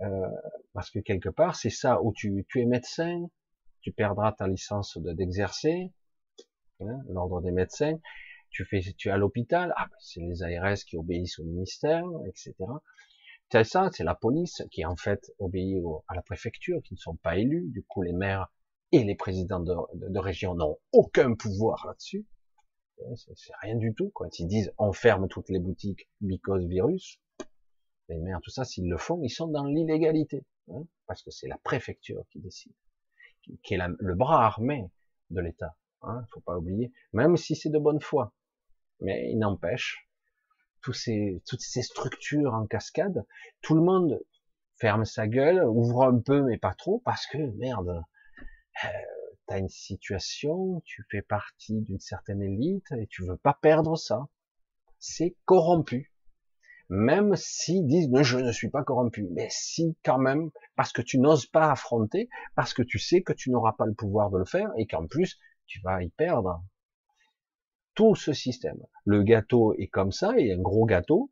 euh, 0.00 0.28
parce 0.72 0.90
que 0.90 1.00
quelque 1.00 1.28
part, 1.28 1.56
c'est 1.56 1.70
ça 1.70 2.00
où 2.02 2.12
tu, 2.12 2.46
tu 2.48 2.60
es 2.60 2.64
médecin, 2.64 3.26
tu 3.80 3.92
perdras 3.92 4.32
ta 4.32 4.46
licence 4.46 4.96
d'exercer, 4.98 5.92
hein, 6.80 7.00
l'ordre 7.08 7.40
des 7.42 7.50
médecins. 7.50 7.98
Tu 8.50 8.64
fais, 8.64 8.80
tu 8.96 9.08
es 9.08 9.10
à 9.10 9.18
l'hôpital, 9.18 9.74
ah, 9.76 9.86
ben, 9.90 9.96
c'est 9.98 10.20
les 10.20 10.42
ARS 10.42 10.78
qui 10.78 10.96
obéissent 10.96 11.38
au 11.38 11.44
ministère, 11.44 12.04
etc. 12.26 12.54
C'est 13.50 13.64
ça, 13.64 13.90
c'est 13.92 14.04
la 14.04 14.14
police 14.14 14.62
qui 14.70 14.84
en 14.86 14.96
fait 14.96 15.32
obéit 15.38 15.82
à 16.08 16.14
la 16.14 16.22
préfecture, 16.22 16.80
qui 16.82 16.94
ne 16.94 16.98
sont 16.98 17.16
pas 17.16 17.36
élus. 17.36 17.68
Du 17.68 17.82
coup, 17.82 18.02
les 18.02 18.12
maires 18.12 18.48
et 18.92 19.04
les 19.04 19.14
présidents 19.14 19.60
de, 19.60 20.18
région 20.18 20.54
n'ont 20.54 20.78
aucun 20.92 21.34
pouvoir 21.34 21.86
là-dessus. 21.86 22.26
C'est 23.14 23.52
rien 23.62 23.76
du 23.76 23.94
tout. 23.94 24.10
Quand 24.14 24.38
ils 24.38 24.46
disent 24.46 24.72
on 24.78 24.92
ferme 24.92 25.28
toutes 25.28 25.50
les 25.50 25.60
boutiques 25.60 26.08
because 26.20 26.64
virus, 26.64 27.20
les 28.08 28.18
maires, 28.18 28.40
tout 28.42 28.50
ça, 28.50 28.64
s'ils 28.64 28.88
le 28.88 28.96
font, 28.96 29.20
ils 29.22 29.30
sont 29.30 29.48
dans 29.48 29.66
l'illégalité, 29.66 30.44
hein, 30.70 30.84
parce 31.06 31.22
que 31.22 31.30
c'est 31.30 31.46
la 31.46 31.58
préfecture 31.58 32.24
qui 32.30 32.40
décide, 32.40 32.72
qui, 33.62 33.74
est 33.74 33.78
le 33.98 34.14
bras 34.14 34.44
armé 34.44 34.90
de 35.30 35.40
l'État. 35.40 35.76
Hein, 36.02 36.24
faut 36.30 36.40
pas 36.40 36.56
oublier, 36.56 36.92
même 37.12 37.36
si 37.36 37.54
c'est 37.54 37.70
de 37.70 37.78
bonne 37.78 38.00
foi. 38.00 38.32
Mais 39.00 39.30
il 39.30 39.38
n'empêche, 39.38 40.08
toutes 40.80 40.96
ces 40.96 41.82
structures 41.82 42.54
en 42.54 42.66
cascade, 42.66 43.24
tout 43.60 43.74
le 43.74 43.82
monde 43.82 44.20
ferme 44.76 45.04
sa 45.04 45.26
gueule, 45.26 45.62
ouvre 45.64 46.04
un 46.04 46.18
peu 46.18 46.42
mais 46.42 46.56
pas 46.56 46.74
trop, 46.74 47.00
parce 47.04 47.26
que 47.26 47.38
merde, 47.56 48.02
euh, 48.84 48.88
tu 49.48 49.54
as 49.54 49.58
une 49.58 49.68
situation, 49.68 50.80
tu 50.84 51.04
fais 51.10 51.22
partie 51.22 51.80
d'une 51.80 52.00
certaine 52.00 52.42
élite 52.42 52.90
et 52.92 53.06
tu 53.06 53.24
veux 53.24 53.36
pas 53.36 53.58
perdre 53.60 53.96
ça. 53.96 54.28
C'est 54.98 55.36
corrompu. 55.44 56.12
Même 56.90 57.36
s'ils 57.36 57.86
disent 57.86 58.08
je 58.22 58.38
ne 58.38 58.52
suis 58.52 58.70
pas 58.70 58.82
corrompu, 58.82 59.28
mais 59.30 59.48
si 59.50 59.96
quand 60.04 60.18
même, 60.18 60.50
parce 60.74 60.92
que 60.92 61.02
tu 61.02 61.18
n'oses 61.18 61.46
pas 61.46 61.70
affronter, 61.70 62.30
parce 62.54 62.72
que 62.72 62.82
tu 62.82 62.98
sais 62.98 63.22
que 63.22 63.34
tu 63.34 63.50
n'auras 63.50 63.72
pas 63.72 63.84
le 63.84 63.94
pouvoir 63.94 64.30
de 64.30 64.38
le 64.38 64.46
faire 64.46 64.70
et 64.76 64.86
qu'en 64.86 65.06
plus 65.06 65.38
tu 65.66 65.80
vas 65.82 66.02
y 66.02 66.08
perdre. 66.10 66.62
Tout 67.94 68.14
ce 68.14 68.32
système. 68.32 68.78
Le 69.04 69.22
gâteau 69.22 69.74
est 69.74 69.88
comme 69.88 70.12
ça, 70.12 70.32
il 70.38 70.46
y 70.46 70.52
a 70.52 70.54
un 70.54 70.60
gros 70.60 70.86
gâteau. 70.86 71.30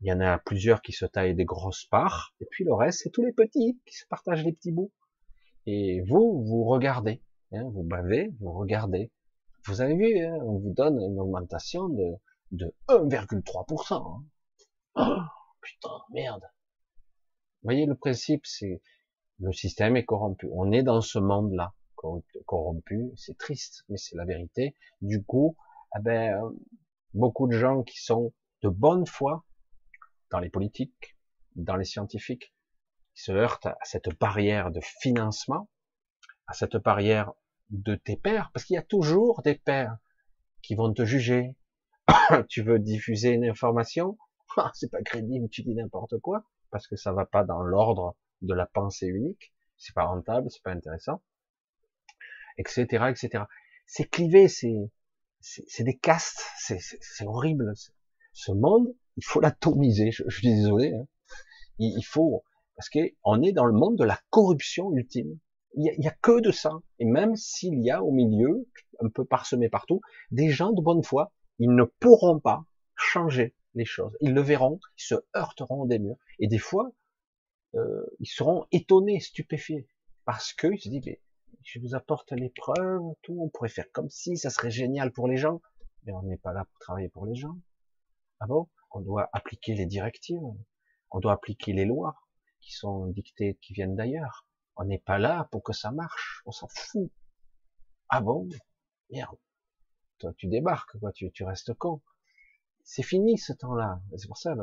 Il 0.00 0.08
y 0.08 0.12
en 0.12 0.20
a 0.20 0.38
plusieurs 0.38 0.82
qui 0.82 0.92
se 0.92 1.06
taillent 1.06 1.34
des 1.34 1.44
grosses 1.44 1.86
parts, 1.86 2.34
et 2.40 2.46
puis 2.50 2.64
le 2.64 2.74
reste, 2.74 3.00
c'est 3.02 3.10
tous 3.10 3.24
les 3.24 3.32
petits 3.32 3.80
qui 3.86 3.96
se 3.96 4.06
partagent 4.06 4.44
les 4.44 4.52
petits 4.52 4.72
bouts. 4.72 4.92
Et 5.66 6.02
vous, 6.02 6.42
vous 6.44 6.64
regardez, 6.64 7.22
hein, 7.52 7.64
vous 7.72 7.82
bavez, 7.82 8.32
vous 8.40 8.52
regardez. 8.52 9.10
Vous 9.66 9.80
avez 9.80 9.94
vu, 9.94 10.18
hein, 10.18 10.38
on 10.42 10.58
vous 10.58 10.72
donne 10.72 11.00
une 11.00 11.20
augmentation 11.20 11.88
de, 11.88 12.14
de 12.50 12.74
1,3%. 12.88 13.94
Hein. 13.94 14.24
Oh, 14.96 15.22
putain, 15.60 16.02
merde. 16.12 16.42
Vous 17.62 17.68
voyez, 17.68 17.86
le 17.86 17.94
principe, 17.94 18.44
c'est 18.44 18.82
le 19.38 19.52
système 19.52 19.96
est 19.96 20.04
corrompu. 20.04 20.48
On 20.52 20.72
est 20.72 20.82
dans 20.82 21.00
ce 21.00 21.18
monde-là, 21.18 21.74
corrompu. 22.46 23.12
C'est 23.16 23.36
triste, 23.36 23.84
mais 23.88 23.96
c'est 23.96 24.16
la 24.16 24.24
vérité. 24.24 24.76
Du 25.00 25.24
coup, 25.24 25.56
eh 25.96 26.00
ben, 26.00 26.40
beaucoup 27.14 27.48
de 27.48 27.58
gens 27.58 27.82
qui 27.82 28.00
sont 28.02 28.32
de 28.62 28.68
bonne 28.68 29.06
foi 29.06 29.44
dans 30.30 30.38
les 30.38 30.50
politiques, 30.50 31.16
dans 31.56 31.76
les 31.76 31.84
scientifiques, 31.84 32.54
qui 33.14 33.22
se 33.22 33.32
heurtent 33.32 33.66
à 33.66 33.78
cette 33.84 34.18
barrière 34.18 34.70
de 34.70 34.80
financement, 34.80 35.68
à 36.46 36.52
cette 36.52 36.76
barrière 36.76 37.32
de 37.70 37.94
tes 37.94 38.16
pères, 38.16 38.50
parce 38.52 38.64
qu'il 38.64 38.74
y 38.74 38.78
a 38.78 38.82
toujours 38.82 39.42
des 39.42 39.54
pères 39.54 39.96
qui 40.62 40.74
vont 40.74 40.92
te 40.92 41.04
juger. 41.04 41.54
tu 42.48 42.62
veux 42.62 42.78
diffuser 42.78 43.30
une 43.30 43.44
information, 43.44 44.18
ah, 44.56 44.70
c'est 44.74 44.90
pas 44.90 45.02
crédible, 45.02 45.48
tu 45.48 45.62
dis 45.62 45.74
n'importe 45.74 46.18
quoi, 46.18 46.44
parce 46.70 46.86
que 46.86 46.96
ça 46.96 47.12
va 47.12 47.26
pas 47.26 47.44
dans 47.44 47.62
l'ordre 47.62 48.16
de 48.42 48.54
la 48.54 48.66
pensée 48.66 49.06
unique, 49.06 49.52
c'est 49.76 49.94
pas 49.94 50.04
rentable, 50.04 50.50
c'est 50.50 50.62
pas 50.62 50.72
intéressant, 50.72 51.22
etc., 52.58 53.06
etc. 53.10 53.44
C'est 53.86 54.08
clivé, 54.08 54.48
c'est, 54.48 54.90
c'est 55.40 55.84
des 55.84 55.96
castes, 55.96 56.44
c'est 56.58 57.26
horrible. 57.26 57.72
Ce 58.32 58.52
monde, 58.52 58.94
il 59.16 59.24
faut 59.24 59.40
l'atomiser. 59.40 60.10
Je, 60.10 60.24
je, 60.26 60.38
suis 60.38 60.48
désolé. 60.48 60.94
Hein. 60.94 61.06
Il, 61.78 62.02
faut, 62.02 62.44
parce 62.76 62.88
qu'on 62.88 63.42
est 63.42 63.52
dans 63.52 63.66
le 63.66 63.72
monde 63.72 63.96
de 63.96 64.04
la 64.04 64.18
corruption 64.30 64.92
ultime. 64.92 65.38
Il 65.74 65.94
y, 65.98 66.06
a, 66.06 66.10
que 66.10 66.40
de 66.40 66.50
ça. 66.50 66.70
Et 66.98 67.06
même 67.06 67.34
s'il 67.34 67.82
y 67.82 67.90
a 67.90 68.02
au 68.02 68.10
milieu, 68.10 68.68
un 69.00 69.08
peu 69.08 69.24
parsemé 69.24 69.70
partout, 69.70 70.02
des 70.30 70.50
gens 70.50 70.72
de 70.72 70.82
bonne 70.82 71.02
foi, 71.02 71.32
ils 71.58 71.74
ne 71.74 71.84
pourront 71.84 72.40
pas 72.40 72.66
changer 72.94 73.54
les 73.74 73.86
choses. 73.86 74.14
Ils 74.20 74.34
le 74.34 74.42
verront, 74.42 74.80
ils 74.98 75.04
se 75.04 75.14
heurteront 75.34 75.86
des 75.86 75.98
murs. 75.98 76.16
Et 76.38 76.46
des 76.46 76.58
fois, 76.58 76.92
euh, 77.74 78.04
ils 78.20 78.26
seront 78.26 78.66
étonnés, 78.70 79.20
stupéfiés. 79.20 79.88
Parce 80.26 80.52
qu'ils 80.52 80.78
se 80.78 80.90
disent, 80.90 81.16
je 81.62 81.80
vous 81.80 81.94
apporte 81.94 82.32
les 82.32 82.50
preuves, 82.50 83.00
tout, 83.22 83.38
on 83.40 83.48
pourrait 83.48 83.70
faire 83.70 83.90
comme 83.92 84.10
si, 84.10 84.36
ça 84.36 84.50
serait 84.50 84.70
génial 84.70 85.10
pour 85.10 85.26
les 85.26 85.38
gens. 85.38 85.62
Mais 86.04 86.12
on 86.12 86.22
n'est 86.22 86.36
pas 86.36 86.52
là 86.52 86.66
pour 86.66 86.78
travailler 86.80 87.08
pour 87.08 87.24
les 87.24 87.34
gens. 87.34 87.56
Ah 88.40 88.46
On 88.90 89.00
doit 89.00 89.30
appliquer 89.32 89.74
les 89.74 89.86
directives, 89.86 90.42
on 91.10 91.20
doit 91.20 91.32
appliquer 91.32 91.72
les 91.72 91.84
lois 91.84 92.16
qui 92.62 92.72
sont 92.72 93.06
dictées, 93.08 93.58
qui 93.60 93.74
viennent 93.74 93.96
d'ailleurs. 93.96 94.46
On 94.76 94.84
n'est 94.84 94.98
pas 94.98 95.18
là 95.18 95.48
pour 95.50 95.62
que 95.62 95.74
ça 95.74 95.90
marche, 95.90 96.42
on 96.46 96.52
s'en 96.52 96.68
fout. 96.68 97.10
Ah 98.08 98.20
bon? 98.20 98.48
Merde. 99.10 99.36
Toi, 100.18 100.32
tu 100.36 100.46
débarques, 100.46 100.98
quoi, 100.98 101.12
tu, 101.12 101.30
restes 101.44 101.74
con. 101.74 102.00
C'est 102.84 103.02
fini 103.02 103.36
ce 103.36 103.52
temps-là. 103.52 104.00
C'est 104.16 104.28
pour 104.28 104.38
ça, 104.38 104.54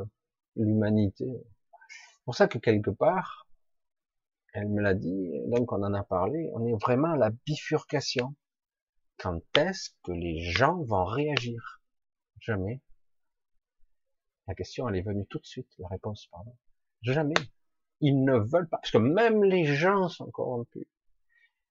l'humanité. 0.55 1.27
C'est 1.27 2.23
pour 2.25 2.35
ça 2.35 2.47
que 2.47 2.57
quelque 2.57 2.89
part, 2.89 3.47
elle 4.53 4.67
me 4.69 4.81
l'a 4.81 4.95
dit, 4.95 5.41
donc 5.47 5.71
on 5.71 5.83
en 5.83 5.93
a 5.93 6.03
parlé, 6.03 6.49
on 6.53 6.65
est 6.65 6.81
vraiment 6.81 7.11
à 7.11 7.17
la 7.17 7.29
bifurcation. 7.29 8.35
Quand 9.17 9.41
est-ce 9.57 9.91
que 10.03 10.11
les 10.11 10.39
gens 10.39 10.81
vont 10.83 11.05
réagir? 11.05 11.81
Jamais. 12.39 12.81
La 14.47 14.55
question, 14.55 14.87
elle 14.87 14.95
est 14.95 15.01
venue 15.01 15.27
tout 15.27 15.39
de 15.39 15.45
suite, 15.45 15.71
la 15.77 15.89
réponse, 15.89 16.27
pardon. 16.31 16.55
Jamais. 17.01 17.35
Ils 18.01 18.23
ne 18.23 18.37
veulent 18.37 18.69
pas, 18.69 18.77
parce 18.77 18.91
que 18.91 18.97
même 18.97 19.43
les 19.43 19.65
gens 19.65 20.07
sont 20.09 20.29
corrompus. 20.31 20.87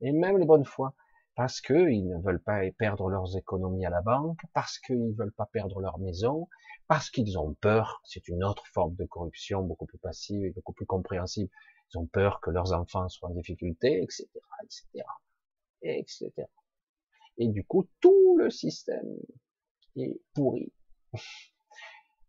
Et 0.01 0.13
même 0.13 0.39
les 0.39 0.47
bonnes 0.47 0.65
foi, 0.65 0.95
parce 1.35 1.61
qu'ils 1.61 2.07
ne 2.09 2.19
veulent 2.21 2.43
pas 2.43 2.61
perdre 2.79 3.09
leurs 3.09 3.37
économies 3.37 3.87
à 3.87 3.91
la 3.91 4.03
banque, 4.03 4.41
parce 4.53 4.79
qu'ils 4.79 5.11
ne 5.11 5.15
veulent 5.15 5.33
pas 5.33 5.47
perdre 5.47 5.81
leur 5.81 5.99
maison, 5.99 6.49
parce 6.87 7.11
qu'ils 7.11 7.39
ont 7.39 7.55
peur, 7.55 8.01
c'est 8.05 8.29
une 8.29 8.45
autre 8.45 8.67
forme 8.73 8.95
de 8.97 9.05
corruption 9.05 9.63
beaucoup 9.63 9.87
plus 9.87 9.99
passive 9.99 10.45
et 10.45 10.51
beaucoup 10.51 10.73
plus 10.73 10.87
compréhensible, 10.87 11.51
ils 11.93 11.99
ont 11.99 12.07
peur 12.07 12.41
que 12.41 12.51
leurs 12.51 12.73
enfants 12.73 13.09
soient 13.09 13.31
en 13.31 13.35
difficulté, 13.35 14.03
etc., 14.03 14.29
etc., 14.65 15.05
etc. 15.83 16.33
Et 17.37 17.49
du 17.49 17.65
coup, 17.65 17.89
tout 18.01 18.37
le 18.39 18.51
système 18.51 19.17
est 19.97 20.21
pourri. 20.35 20.73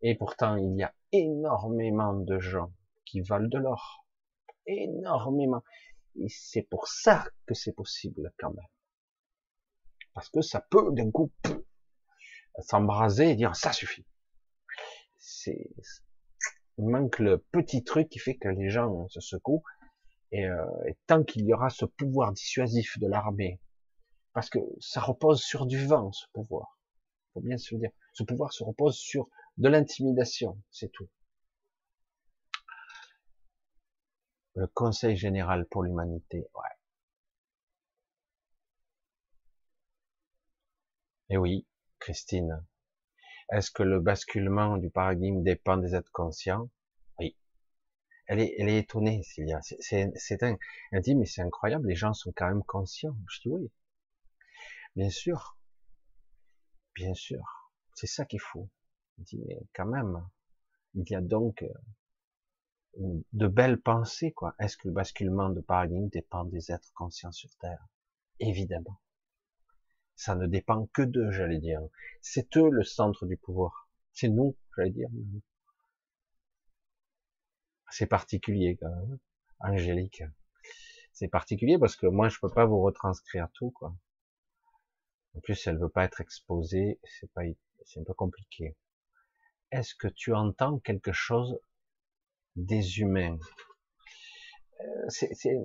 Et 0.02 0.16
pourtant, 0.16 0.56
il 0.56 0.76
y 0.76 0.84
a 0.84 0.94
énormément 1.12 2.14
de 2.14 2.40
gens 2.40 2.72
qui 3.10 3.22
valent 3.22 3.50
de 3.50 3.58
l'or. 3.58 4.06
Énormément. 4.66 5.64
Et 6.16 6.30
c'est 6.30 6.64
pour 6.64 6.88
ça 6.88 7.26
que 7.46 7.54
c'est 7.54 7.74
possible 7.74 8.34
quand 8.38 8.52
même. 8.52 8.68
Parce 10.14 10.30
que 10.30 10.42
ça 10.42 10.66
peut 10.70 10.92
d'un 10.92 11.12
coup 11.12 11.32
s'embraser 12.60 13.32
et 13.32 13.36
dire 13.36 13.56
ça 13.56 13.72
suffit. 13.72 14.06
C'est 15.18 15.70
il 16.78 16.88
manque 16.88 17.20
le 17.20 17.40
petit 17.52 17.84
truc 17.84 18.08
qui 18.08 18.20
fait 18.20 18.38
que 18.38 18.48
les 18.48 18.70
gens 18.70 19.08
se 19.10 19.20
secouent. 19.20 19.64
Et, 20.32 20.46
euh, 20.46 20.66
et 20.88 20.96
tant 21.08 21.24
qu'il 21.24 21.46
y 21.46 21.54
aura 21.54 21.70
ce 21.70 21.86
pouvoir 21.86 22.32
dissuasif 22.32 23.00
de 23.00 23.08
l'armée, 23.08 23.60
parce 24.34 24.50
que 24.50 24.60
ça 24.80 25.02
repose 25.02 25.42
sur 25.42 25.66
du 25.66 25.86
vent, 25.86 26.12
ce 26.12 26.26
pouvoir. 26.34 26.80
Faut 27.34 27.42
bien 27.42 27.58
se 27.58 27.74
le 27.74 27.82
dire. 27.82 27.92
Ce 28.14 28.24
pouvoir 28.24 28.54
se 28.54 28.64
repose 28.64 28.96
sur 28.96 29.28
de 29.58 29.68
l'intimidation, 29.68 30.62
c'est 30.72 30.90
tout. 30.92 31.10
Le 34.56 34.68
Conseil 34.68 35.16
général 35.18 35.66
pour 35.66 35.84
l'humanité, 35.84 36.40
ouais. 36.40 36.70
Et 41.30 41.38
oui, 41.38 41.66
Christine, 42.00 42.66
est-ce 43.52 43.72
que 43.72 43.84
le 43.84 44.00
basculement 44.00 44.78
du 44.78 44.90
paradigme 44.90 45.44
dépend 45.44 45.78
des 45.78 45.96
êtres 45.96 46.12
conscients? 46.12 46.70
Oui. 47.20 47.36
Elle 48.28 48.40
est, 48.42 48.56
elle 48.58 48.70
est 48.70 48.80
étonnée, 48.80 49.24
Sylvia. 49.24 49.60
C'est 49.62 50.44
un, 50.44 50.58
elle 50.92 51.02
dit, 51.02 51.16
mais 51.16 51.26
c'est 51.26 51.42
incroyable, 51.42 51.88
les 51.88 51.96
gens 51.96 52.14
sont 52.14 52.34
quand 52.36 52.48
même 52.48 52.64
conscients. 52.64 53.16
Je 53.30 53.42
dis 53.42 53.50
oui. 53.50 53.72
Bien 54.96 55.10
sûr. 55.10 55.58
Bien 56.96 57.14
sûr. 57.14 57.44
C'est 57.96 58.08
ça 58.08 58.26
qu'il 58.26 58.42
faut. 58.42 58.70
Elle 59.18 59.24
dit, 59.26 59.42
mais 59.48 59.60
quand 59.74 59.86
même, 59.86 60.28
il 60.96 61.10
y 61.10 61.16
a 61.16 61.22
donc 61.22 61.62
euh, 61.64 61.70
de 62.98 63.48
belles 63.48 63.82
pensées, 63.82 64.32
quoi. 64.32 64.56
Est-ce 64.60 64.78
que 64.78 64.88
le 64.88 64.94
basculement 64.94 65.50
de 65.50 65.62
paradigme 65.62 66.10
dépend 66.10 66.46
des 66.46 66.72
êtres 66.72 66.92
conscients 66.94 67.32
sur 67.32 67.50
Terre? 67.58 67.88
Évidemment 68.40 69.00
ça 70.20 70.36
ne 70.36 70.48
dépend 70.48 70.86
que 70.88 71.02
d'eux, 71.02 71.32
j'allais 71.32 71.60
dire. 71.60 71.80
C'est 72.20 72.58
eux 72.58 72.70
le 72.70 72.84
centre 72.84 73.26
du 73.26 73.38
pouvoir. 73.38 73.88
C'est 74.12 74.28
nous, 74.28 74.58
j'allais 74.76 74.90
dire. 74.90 75.08
C'est 77.90 78.06
particulier 78.06 78.76
quand 78.76 78.90
même, 78.90 79.18
Angélique. 79.62 80.24
C'est 81.14 81.30
particulier 81.30 81.78
parce 81.80 81.96
que 81.96 82.06
moi 82.06 82.28
je 82.28 82.38
peux 82.42 82.50
pas 82.50 82.66
vous 82.66 82.82
retranscrire 82.82 83.48
tout, 83.54 83.72
quoi. 83.72 83.96
En 85.36 85.40
plus, 85.40 85.68
elle 85.68 85.78
veut 85.78 85.88
pas 85.88 86.04
être 86.04 86.20
exposée, 86.20 87.00
c'est 87.06 87.32
pas, 87.32 87.44
c'est 87.86 88.02
un 88.02 88.04
peu 88.04 88.14
compliqué. 88.14 88.76
Est-ce 89.72 89.96
que 89.96 90.10
tu 90.10 90.34
entends 90.34 90.80
quelque 90.80 91.14
chose 91.14 91.58
des 92.66 93.00
humains 93.00 93.38
euh, 94.82 95.06
C'est, 95.10 95.58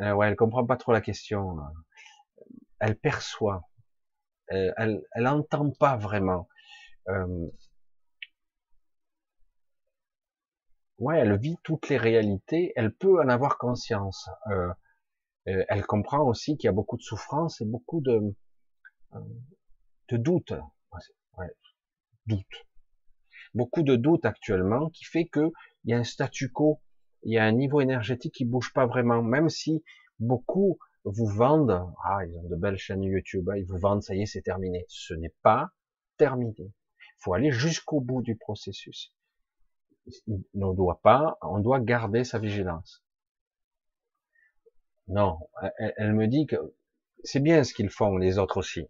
euh, 0.00 0.12
ouais, 0.12 0.28
elle 0.28 0.36
comprend 0.36 0.66
pas 0.66 0.76
trop 0.76 0.92
la 0.92 1.00
question 1.00 1.58
elle 2.80 2.96
perçoit, 2.96 3.62
elle, 4.48 4.74
elle, 4.76 5.02
elle 5.12 5.26
entend 5.26 5.70
pas 5.70 5.96
vraiment. 5.96 6.48
Euh, 7.08 7.48
ouais, 10.98 11.18
elle 11.18 11.38
vit 11.38 11.56
toutes 11.62 11.88
les 11.88 11.96
réalités, 11.96 12.72
elle 12.76 12.94
peut 12.94 13.20
en 13.20 13.28
avoir 13.28 13.58
conscience. 13.58 14.28
Euh, 14.48 14.72
euh 15.48 15.64
elle 15.68 15.84
comprend 15.86 16.22
aussi 16.26 16.56
qu'il 16.56 16.68
y 16.68 16.70
a 16.70 16.72
beaucoup 16.72 16.96
de 16.96 17.02
souffrance 17.02 17.60
et 17.60 17.64
beaucoup 17.64 18.00
de, 18.00 18.34
euh, 19.14 19.20
de 20.10 20.16
doutes. 20.16 20.54
Ouais, 21.36 21.48
doutes. 22.26 22.67
Beaucoup 23.54 23.82
de 23.82 23.96
doutes 23.96 24.24
actuellement 24.24 24.90
qui 24.90 25.04
fait 25.04 25.26
que 25.26 25.50
il 25.84 25.90
y 25.90 25.94
a 25.94 25.98
un 25.98 26.04
statu 26.04 26.50
quo, 26.50 26.80
il 27.22 27.32
y 27.32 27.38
a 27.38 27.44
un 27.44 27.52
niveau 27.52 27.80
énergétique 27.80 28.34
qui 28.34 28.44
bouge 28.44 28.72
pas 28.72 28.86
vraiment, 28.86 29.22
même 29.22 29.48
si 29.48 29.82
beaucoup 30.18 30.78
vous 31.04 31.26
vendent, 31.26 31.86
ah, 32.04 32.24
ils 32.26 32.36
ont 32.38 32.48
de 32.48 32.56
belles 32.56 32.76
chaînes 32.76 33.02
YouTube, 33.02 33.50
ils 33.56 33.64
vous 33.64 33.78
vendent, 33.78 34.02
ça 34.02 34.14
y 34.14 34.22
est, 34.22 34.26
c'est 34.26 34.42
terminé. 34.42 34.84
Ce 34.88 35.14
n'est 35.14 35.34
pas 35.42 35.70
terminé. 36.16 36.54
Il 36.58 37.20
faut 37.20 37.34
aller 37.34 37.50
jusqu'au 37.50 38.00
bout 38.00 38.22
du 38.22 38.36
processus. 38.36 39.12
On 40.54 40.72
doit 40.72 41.00
pas, 41.02 41.38
on 41.42 41.58
doit 41.58 41.80
garder 41.80 42.24
sa 42.24 42.38
vigilance. 42.38 43.02
Non, 45.08 45.38
elle, 45.96 46.12
me 46.12 46.26
dit 46.26 46.46
que 46.46 46.56
c'est 47.24 47.40
bien 47.40 47.64
ce 47.64 47.72
qu'ils 47.72 47.90
font, 47.90 48.16
les 48.18 48.38
autres 48.38 48.58
aussi. 48.58 48.86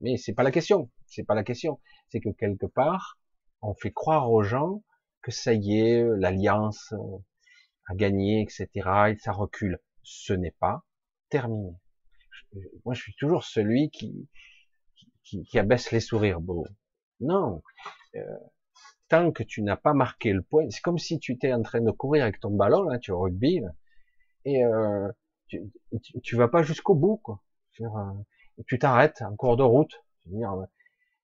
Mais 0.00 0.16
c'est 0.16 0.32
pas 0.32 0.42
la 0.42 0.52
question. 0.52 0.90
C'est 1.06 1.24
pas 1.24 1.34
la 1.34 1.44
question. 1.44 1.80
C'est 2.08 2.20
que 2.20 2.30
quelque 2.30 2.66
part, 2.66 3.18
on 3.64 3.74
fait 3.74 3.92
croire 3.92 4.30
aux 4.30 4.42
gens 4.42 4.82
que 5.22 5.30
ça 5.30 5.54
y 5.54 5.78
est, 5.78 6.04
l'alliance 6.16 6.94
a 7.86 7.94
gagné, 7.94 8.42
etc. 8.42 8.68
Et 9.10 9.18
ça 9.18 9.32
recule. 9.32 9.78
Ce 10.02 10.32
n'est 10.32 10.54
pas 10.60 10.84
terminé. 11.30 11.72
Moi, 12.84 12.94
je 12.94 13.02
suis 13.02 13.14
toujours 13.14 13.44
celui 13.44 13.90
qui, 13.90 14.28
qui, 15.24 15.44
qui 15.44 15.58
abaisse 15.58 15.90
les 15.90 16.00
sourires 16.00 16.40
beau. 16.40 16.66
Non. 17.20 17.62
Euh, 18.16 18.20
tant 19.08 19.32
que 19.32 19.42
tu 19.42 19.62
n'as 19.62 19.76
pas 19.76 19.94
marqué 19.94 20.32
le 20.32 20.42
point, 20.42 20.66
c'est 20.70 20.80
comme 20.80 20.98
si 20.98 21.18
tu 21.18 21.32
étais 21.32 21.52
en 21.52 21.62
train 21.62 21.80
de 21.80 21.90
courir 21.90 22.22
avec 22.22 22.40
ton 22.40 22.50
ballon, 22.50 22.82
là, 22.84 22.98
tu 22.98 23.10
es 23.10 23.14
au 23.14 23.20
rugby, 23.20 23.60
et 24.44 24.64
euh, 24.64 25.08
tu, 25.48 25.60
tu, 26.22 26.36
vas 26.36 26.48
pas 26.48 26.62
jusqu'au 26.62 26.94
bout, 26.94 27.18
quoi. 27.18 27.42
Euh, 27.80 27.86
tu 28.66 28.78
t'arrêtes 28.78 29.22
en 29.22 29.34
cours 29.36 29.56
de 29.56 29.62
route, 29.62 29.94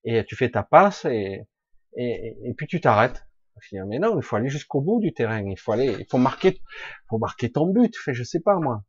et 0.03 0.23
tu 0.25 0.35
fais 0.35 0.51
ta 0.51 0.63
passe, 0.63 1.05
et, 1.05 1.47
et, 1.95 2.37
et 2.43 2.53
puis 2.53 2.67
tu 2.67 2.81
t'arrêtes. 2.81 3.25
Mais 3.73 3.99
non, 3.99 4.17
il 4.17 4.23
faut 4.23 4.37
aller 4.37 4.49
jusqu'au 4.49 4.81
bout 4.81 4.99
du 4.99 5.13
terrain. 5.13 5.47
Il 5.47 5.59
faut 5.59 5.71
aller, 5.71 5.95
il 5.99 6.05
faut 6.09 6.17
marquer, 6.17 6.61
faut 7.09 7.19
marquer 7.19 7.51
ton 7.51 7.67
but. 7.67 7.95
Fait, 7.95 8.13
je 8.13 8.23
sais 8.23 8.39
pas 8.39 8.55
moi 8.55 8.83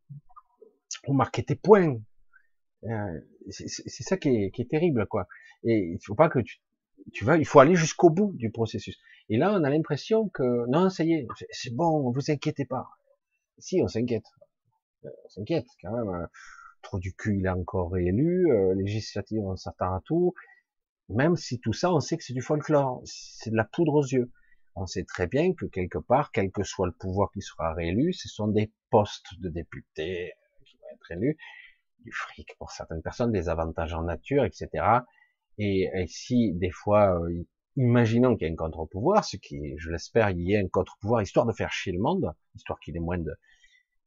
pour 1.03 1.13
marquer 1.13 1.43
tes 1.43 1.55
points. 1.55 1.97
Euh, 2.85 3.19
c'est 3.49 4.03
ça 4.03 4.17
qui 4.17 4.29
est, 4.29 4.51
qui 4.51 4.61
est, 4.63 4.69
terrible, 4.69 5.05
quoi. 5.05 5.27
Et 5.63 5.77
il 5.93 5.99
faut 6.03 6.15
pas 6.15 6.29
que 6.29 6.39
tu, 6.39 6.59
tu 7.13 7.25
vas, 7.25 7.37
il 7.37 7.45
faut 7.45 7.59
aller 7.59 7.75
jusqu'au 7.75 8.09
bout 8.09 8.33
du 8.35 8.51
processus. 8.51 8.97
Et 9.29 9.37
là, 9.37 9.53
on 9.53 9.63
a 9.63 9.69
l'impression 9.69 10.29
que 10.29 10.67
non, 10.67 10.89
ça 10.89 11.03
y 11.03 11.13
est, 11.13 11.27
c'est 11.51 11.73
bon, 11.73 12.11
vous 12.11 12.31
inquiétez 12.31 12.65
pas. 12.65 12.87
Si, 13.57 13.81
on 13.81 13.87
s'inquiète. 13.87 14.25
Euh, 15.05 15.09
on 15.25 15.29
s'inquiète 15.29 15.67
quand 15.81 15.91
même. 15.91 16.09
Euh, 16.09 16.25
trop 16.81 16.99
du 16.99 17.13
cul, 17.13 17.37
il 17.39 17.45
est 17.45 17.49
encore 17.49 17.91
réélu. 17.91 18.51
Euh, 18.51 18.73
législative, 18.75 19.41
on 19.41 19.55
s'attend 19.55 19.95
à 19.95 20.01
tout. 20.03 20.33
Même 21.09 21.35
si 21.35 21.59
tout 21.59 21.73
ça, 21.73 21.93
on 21.93 21.99
sait 21.99 22.17
que 22.17 22.23
c'est 22.23 22.33
du 22.33 22.41
folklore, 22.41 23.01
c'est 23.05 23.51
de 23.51 23.55
la 23.55 23.65
poudre 23.65 23.95
aux 23.95 24.05
yeux. 24.05 24.31
on 24.75 24.87
sait 24.87 25.03
très 25.03 25.27
bien 25.27 25.53
que 25.53 25.65
quelque 25.65 25.99
part, 25.99 26.31
quel 26.31 26.51
que 26.51 26.63
soit 26.63 26.87
le 26.87 26.93
pouvoir 26.93 27.29
qui 27.31 27.41
sera 27.41 27.73
réélu, 27.73 28.13
ce 28.13 28.29
sont 28.29 28.47
des 28.47 28.71
postes 28.89 29.39
de 29.39 29.49
députés 29.49 30.33
qui 30.65 30.77
vont 30.77 30.87
être 30.93 31.11
élus, 31.11 31.37
du 31.99 32.11
fric 32.11 32.55
pour 32.57 32.71
certaines 32.71 33.01
personnes, 33.01 33.31
des 33.31 33.49
avantages 33.49 33.93
en 33.93 34.03
nature, 34.03 34.45
etc. 34.45 35.01
Et, 35.57 35.89
si 36.07 36.53
des 36.53 36.71
fois, 36.71 37.19
euh, 37.19 37.45
imaginons 37.75 38.35
qu'il 38.35 38.47
y 38.47 38.49
ait 38.49 38.53
un 38.53 38.55
contre-pouvoir, 38.55 39.23
ce 39.23 39.37
qui, 39.37 39.75
je 39.77 39.91
l'espère, 39.91 40.31
il 40.31 40.41
y 40.41 40.53
ait 40.53 40.59
un 40.59 40.67
contre-pouvoir, 40.67 41.21
histoire 41.21 41.45
de 41.45 41.53
faire 41.53 41.71
chier 41.71 41.93
le 41.93 41.99
monde, 41.99 42.33
histoire 42.55 42.79
qu'il 42.79 42.95
ait 42.97 43.01
moins 43.01 43.19
de... 43.19 43.33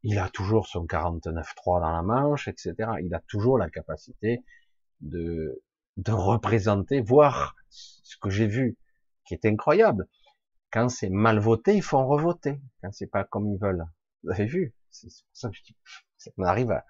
Il 0.02 0.18
a 0.18 0.28
toujours 0.28 0.66
son 0.66 0.86
49.3 0.86 1.80
dans 1.80 1.92
la 1.92 2.02
manche, 2.02 2.48
etc. 2.48 2.74
Il 3.02 3.14
a 3.14 3.20
toujours 3.28 3.58
la 3.58 3.70
capacité 3.70 4.44
de, 5.00 5.62
de 5.96 6.12
représenter, 6.12 7.00
voir 7.00 7.56
ce 7.70 8.16
que 8.18 8.30
j'ai 8.30 8.46
vu, 8.46 8.76
qui 9.26 9.34
est 9.34 9.44
incroyable. 9.46 10.08
Quand 10.70 10.88
c'est 10.88 11.10
mal 11.10 11.38
voté, 11.38 11.74
ils 11.74 11.82
font 11.82 12.06
revoter. 12.06 12.60
Quand 12.82 12.92
c'est 12.92 13.06
pas 13.06 13.24
comme 13.24 13.48
ils 13.48 13.58
veulent. 13.58 13.86
Vous 14.22 14.30
avez 14.30 14.46
vu? 14.46 14.74
C'est 14.90 15.08
pour 15.08 15.36
ça 15.36 15.50
que 15.50 15.56
je 15.56 15.62
dis, 15.62 15.76
on 16.36 16.44
arrive 16.44 16.70
à 16.70 16.84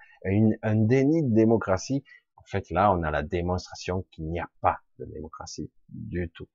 un 0.62 0.76
déni 0.76 1.22
de 1.22 1.34
démocratie. 1.34 2.04
En 2.36 2.42
fait, 2.44 2.70
là, 2.70 2.92
on 2.92 3.02
a 3.02 3.10
la 3.10 3.22
démonstration 3.22 4.06
qu'il 4.10 4.26
n'y 4.28 4.40
a 4.40 4.48
pas 4.60 4.78
de 4.98 5.04
démocratie 5.06 5.70
du 5.88 6.30
tout. 6.30 6.48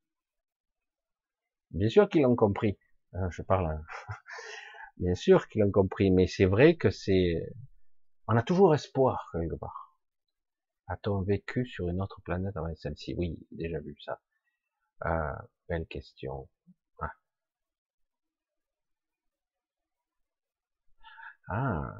Bien 1.71 1.89
sûr 1.89 2.09
qu'ils 2.09 2.23
l'ont 2.23 2.35
compris. 2.35 2.77
Hein, 3.13 3.29
je 3.31 3.41
parle. 3.41 3.67
Hein. 3.67 3.83
Bien 4.97 5.15
sûr 5.15 5.47
qu'ils 5.47 5.61
l'ont 5.61 5.71
compris, 5.71 6.11
mais 6.11 6.27
c'est 6.27 6.45
vrai 6.45 6.75
que 6.75 6.89
c'est. 6.89 7.53
On 8.27 8.35
a 8.35 8.43
toujours 8.43 8.75
espoir 8.75 9.29
quelque 9.31 9.55
part. 9.55 9.80
A-t-on 10.91 11.21
vécu 11.21 11.65
sur 11.65 11.87
une 11.87 12.01
autre 12.01 12.19
planète 12.21 12.57
avant 12.57 12.75
celle-ci? 12.75 13.15
Oui, 13.15 13.39
déjà 13.49 13.79
vu 13.79 13.95
ça. 14.03 14.19
Euh, 15.05 15.33
belle 15.69 15.87
question. 15.87 16.49
Ah. 16.99 17.11
ah. 21.47 21.93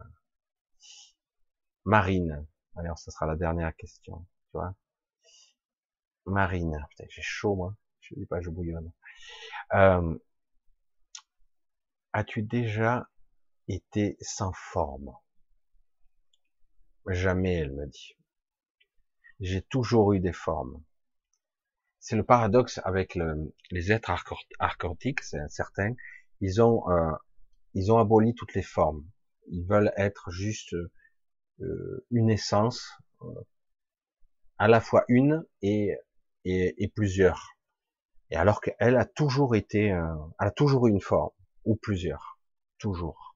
Marine. 1.86 2.46
Alors, 2.76 3.00
ce 3.00 3.12
sera 3.12 3.26
la 3.28 3.38
dernière 3.38 3.74
question. 3.78 4.26
Tu 4.48 4.58
vois 4.58 4.76
Marine. 6.26 6.78
Putain, 6.90 7.06
j'ai 7.08 7.22
chaud, 7.22 7.56
moi. 7.56 7.74
Je 8.02 8.16
dis 8.16 8.26
pas, 8.26 8.42
je 8.42 8.50
bouillonne. 8.50 8.92
Euh, 9.74 10.18
As-tu 12.12 12.42
déjà 12.44 13.10
été 13.70 14.18
sans 14.20 14.52
forme? 14.52 15.16
Jamais, 17.08 17.54
elle 17.54 17.72
me 17.72 17.86
dit. 17.88 18.18
J'ai 19.42 19.64
toujours 19.64 20.14
eu 20.14 20.20
des 20.20 20.34
formes. 20.34 20.82
C'est 22.00 22.16
le 22.16 22.24
paradoxe 22.24 22.80
avec 22.84 23.16
le, 23.16 23.54
les 23.72 23.92
êtres 23.92 24.12
archontiques, 24.60 25.22
c'est 25.22 25.50
certain. 25.50 25.94
Ils 26.40 26.62
ont, 26.62 26.90
euh, 26.90 27.12
ils 27.74 27.92
ont 27.92 27.98
aboli 27.98 28.34
toutes 28.36 28.54
les 28.54 28.62
formes. 28.62 29.04
Ils 29.48 29.66
veulent 29.66 29.92
être 29.98 30.32
juste 30.32 30.76
euh, 31.60 32.06
une 32.12 32.30
essence, 32.30 32.92
euh, 33.24 33.28
à 34.58 34.68
la 34.68 34.80
fois 34.80 35.06
une 35.08 35.44
et, 35.64 35.96
et, 36.46 36.84
et 36.84 36.88
plusieurs. 36.88 37.58
Et 38.30 38.36
alors 38.36 38.62
qu'elle 38.62 38.96
a 38.96 39.06
toujours 39.06 39.56
été, 39.56 39.92
euh, 39.92 40.16
elle 40.40 40.48
a 40.48 40.52
toujours 40.52 40.88
eu 40.88 40.92
une 40.92 41.02
forme, 41.02 41.32
ou 41.66 41.76
plusieurs, 41.76 42.40
toujours. 42.78 43.36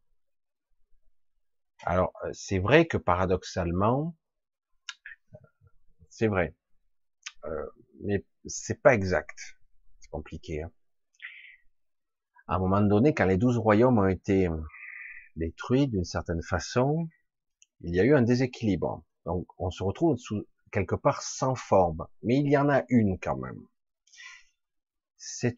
Alors, 1.84 2.14
euh, 2.24 2.30
c'est 2.34 2.60
vrai 2.60 2.86
que 2.86 2.98
paradoxalement, 2.98 4.16
c'est 6.16 6.28
vrai, 6.28 6.56
euh, 7.46 7.66
mais 8.02 8.24
c'est 8.46 8.82
pas 8.82 8.94
exact. 8.94 9.58
C'est 10.00 10.10
compliqué. 10.10 10.64
Hein. 10.64 10.72
À 12.48 12.56
un 12.56 12.60
moment 12.60 12.82
donné, 12.82 13.14
quand 13.14 13.26
les 13.26 13.38
douze 13.38 13.58
royaumes 13.58 14.00
ont 14.00 14.08
été 14.08 14.48
détruits 15.36 15.88
d'une 15.88 16.06
certaine 16.06 16.42
façon, 16.42 17.10
il 17.82 17.94
y 17.94 18.00
a 18.00 18.04
eu 18.04 18.16
un 18.16 18.22
déséquilibre. 18.22 19.04
Donc, 19.26 19.46
on 19.58 19.72
se 19.72 19.84
retrouve 19.84 20.18
sous, 20.18 20.46
quelque 20.72 20.96
part 20.96 21.22
sans 21.22 21.56
forme, 21.56 22.08
mais 22.24 22.38
il 22.38 22.50
y 22.50 22.58
en 22.58 22.70
a 22.70 22.84
une 22.90 23.20
quand 23.20 23.38
même 23.38 23.66
c'est 25.26 25.56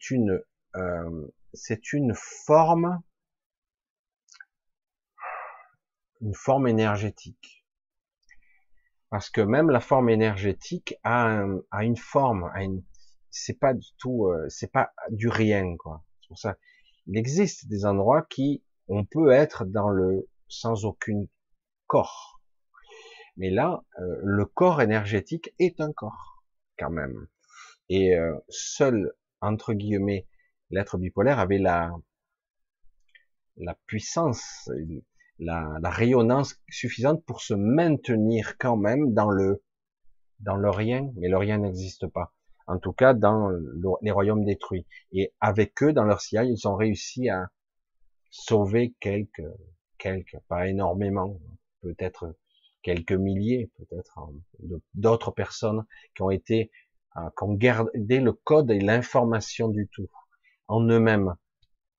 euh, 0.76 1.26
c'est 1.52 1.92
une 1.92 2.14
forme, 2.14 3.02
une 6.20 6.34
forme 6.34 6.68
énergétique. 6.68 7.57
Parce 9.10 9.30
que 9.30 9.40
même 9.40 9.70
la 9.70 9.80
forme 9.80 10.10
énergétique 10.10 10.96
a, 11.02 11.42
une 11.80 11.96
forme, 11.96 12.50
c'est 13.30 13.58
pas 13.58 13.74
du 13.74 13.88
tout, 13.98 14.26
euh, 14.26 14.46
c'est 14.48 14.70
pas 14.70 14.92
du 15.10 15.28
rien, 15.28 15.76
quoi. 15.78 16.04
C'est 16.20 16.28
pour 16.28 16.38
ça, 16.38 16.56
il 17.06 17.16
existe 17.16 17.68
des 17.68 17.86
endroits 17.86 18.26
qui, 18.28 18.62
on 18.88 19.04
peut 19.04 19.30
être 19.30 19.64
dans 19.64 19.88
le 19.88 20.28
sans 20.48 20.84
aucun 20.84 21.24
corps. 21.86 22.40
Mais 23.36 23.50
là, 23.50 23.82
euh, 23.98 24.20
le 24.22 24.44
corps 24.44 24.82
énergétique 24.82 25.54
est 25.58 25.80
un 25.80 25.92
corps, 25.92 26.44
quand 26.78 26.90
même. 26.90 27.28
Et 27.88 28.14
seul 28.50 29.14
entre 29.40 29.72
guillemets, 29.72 30.26
l'être 30.70 30.98
bipolaire 30.98 31.38
avait 31.38 31.58
la, 31.58 31.92
la 33.56 33.74
puissance, 33.86 34.70
la, 35.38 35.78
la, 35.80 35.90
rayonnance 35.90 36.56
suffisante 36.68 37.24
pour 37.24 37.40
se 37.40 37.54
maintenir 37.54 38.56
quand 38.58 38.76
même 38.76 39.14
dans 39.14 39.30
le, 39.30 39.62
dans 40.40 40.56
le 40.56 40.70
rien, 40.70 41.10
mais 41.16 41.28
le 41.28 41.36
rien 41.36 41.58
n'existe 41.58 42.06
pas. 42.06 42.32
En 42.66 42.78
tout 42.78 42.92
cas, 42.92 43.14
dans 43.14 43.50
les 44.02 44.10
royaumes 44.10 44.44
détruits. 44.44 44.86
Et 45.12 45.32
avec 45.40 45.82
eux, 45.82 45.92
dans 45.92 46.04
leur 46.04 46.20
sillage, 46.20 46.48
ils 46.48 46.68
ont 46.68 46.76
réussi 46.76 47.30
à 47.30 47.48
sauver 48.30 48.94
quelques, 49.00 49.42
quelques, 49.96 50.38
pas 50.48 50.68
énormément, 50.68 51.40
peut-être 51.80 52.36
quelques 52.82 53.12
milliers, 53.12 53.70
peut-être, 53.78 54.18
hein, 54.18 54.30
d'autres 54.94 55.30
personnes 55.30 55.84
qui 56.14 56.22
ont 56.22 56.30
été 56.30 56.70
Hein, 57.18 57.30
qu'on 57.34 57.54
gardait 57.54 58.20
le 58.20 58.32
code 58.32 58.70
et 58.70 58.80
l'information 58.80 59.68
du 59.68 59.88
tout 59.88 60.08
en 60.68 60.82
eux-mêmes. 60.84 61.34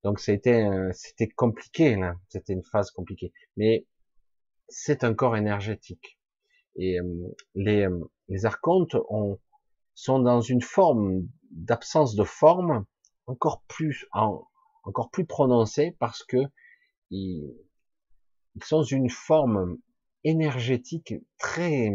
Donc 0.03 0.19
c'était 0.19 0.65
c'était 0.93 1.27
compliqué 1.27 1.95
là, 1.95 2.15
c'était 2.29 2.53
une 2.53 2.63
phase 2.63 2.91
compliquée. 2.91 3.33
Mais 3.57 3.85
c'est 4.69 5.03
un 5.03 5.13
corps 5.13 5.35
énergétique. 5.35 6.19
Et 6.75 6.99
euh, 6.99 7.35
les, 7.55 7.85
euh, 7.85 8.11
les 8.29 8.45
archontes 8.45 8.95
ont, 9.09 9.39
sont 9.95 10.19
dans 10.19 10.41
une 10.41 10.61
forme 10.61 11.27
d'absence 11.51 12.15
de 12.15 12.23
forme 12.23 12.85
encore 13.25 13.63
plus 13.67 14.05
en, 14.13 14.47
encore 14.83 15.09
plus 15.11 15.25
prononcée 15.25 15.95
parce 15.99 16.23
que 16.23 16.37
ils, 17.09 17.53
ils 18.55 18.63
sont 18.63 18.83
une 18.83 19.09
forme 19.09 19.77
énergétique 20.23 21.15
très 21.37 21.91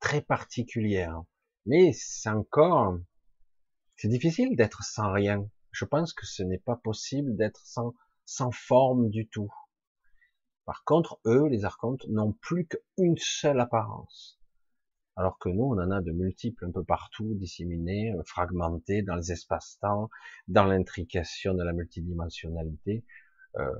très 0.00 0.22
particulière. 0.22 1.22
Mais 1.66 1.92
c'est 1.92 2.30
encore, 2.30 2.98
c'est 3.96 4.08
difficile 4.08 4.56
d'être 4.56 4.82
sans 4.82 5.12
rien. 5.12 5.46
Je 5.72 5.84
pense 5.84 6.12
que 6.12 6.26
ce 6.26 6.42
n'est 6.42 6.58
pas 6.58 6.76
possible 6.76 7.36
d'être 7.36 7.64
sans, 7.64 7.94
sans 8.24 8.50
forme 8.50 9.10
du 9.10 9.28
tout. 9.28 9.52
Par 10.64 10.84
contre, 10.84 11.20
eux, 11.26 11.48
les 11.48 11.64
archontes, 11.64 12.06
n'ont 12.08 12.32
plus 12.32 12.66
qu'une 12.66 13.16
seule 13.16 13.60
apparence. 13.60 14.38
Alors 15.16 15.38
que 15.38 15.48
nous, 15.48 15.64
on 15.64 15.78
en 15.78 15.90
a 15.90 16.00
de 16.00 16.12
multiples 16.12 16.64
un 16.64 16.70
peu 16.70 16.84
partout, 16.84 17.34
disséminés, 17.34 18.12
euh, 18.12 18.22
fragmentés 18.24 19.02
dans 19.02 19.16
les 19.16 19.32
espaces-temps, 19.32 20.08
dans 20.48 20.64
l'intrication 20.64 21.54
de 21.54 21.64
la 21.64 21.72
multidimensionnalité. 21.72 23.04
Euh... 23.56 23.70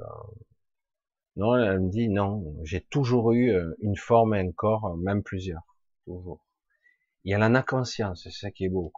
Non, 1.36 1.56
elle 1.56 1.80
me 1.80 1.90
dit 1.90 2.08
non, 2.08 2.56
j'ai 2.64 2.80
toujours 2.80 3.32
eu 3.32 3.50
euh, 3.50 3.74
une 3.80 3.96
forme 3.96 4.34
et 4.34 4.40
un 4.40 4.52
corps, 4.52 4.96
même 4.96 5.22
plusieurs, 5.22 5.62
toujours. 6.04 6.44
Et 7.24 7.32
elle 7.32 7.42
en 7.42 7.54
a 7.54 7.62
conscience, 7.62 8.24
c'est 8.24 8.32
ça 8.32 8.50
qui 8.50 8.64
est 8.64 8.68
beau. 8.68 8.92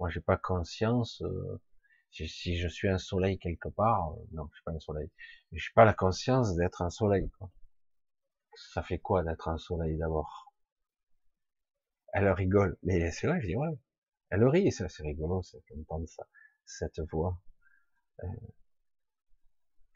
Moi, 0.00 0.08
j'ai 0.10 0.20
pas 0.20 0.36
conscience. 0.38 1.22
Euh, 1.22 1.60
si 2.10 2.56
je 2.56 2.68
suis 2.68 2.88
un 2.88 2.98
soleil 2.98 3.38
quelque 3.38 3.68
part, 3.68 4.12
euh, 4.12 4.24
non, 4.32 4.48
je 4.50 4.56
suis 4.56 4.64
pas 4.64 4.72
un 4.72 4.80
soleil. 4.80 5.10
Mais 5.52 5.58
j'ai 5.58 5.72
pas 5.74 5.84
la 5.84 5.94
conscience 5.94 6.54
d'être 6.56 6.82
un 6.82 6.90
soleil. 6.90 7.30
Ça 8.72 8.82
fait 8.82 8.98
quoi 8.98 9.22
d'être 9.22 9.46
un 9.46 9.56
soleil 9.56 9.96
d'abord? 9.98 10.52
Elle 12.12 12.28
rigole, 12.30 12.76
mais 12.82 13.12
c'est 13.12 13.28
vrai, 13.28 13.40
je 13.40 13.46
dis 13.46 13.54
ouais. 13.54 13.78
Elle 14.30 14.44
rit, 14.44 14.72
c'est 14.72 14.88
rigolo, 15.04 15.42
c'est 15.42 15.58
d'entendre 15.76 16.08
ça, 16.08 16.26
cette 16.64 17.00
voix. 17.12 17.40
Euh, 18.24 18.28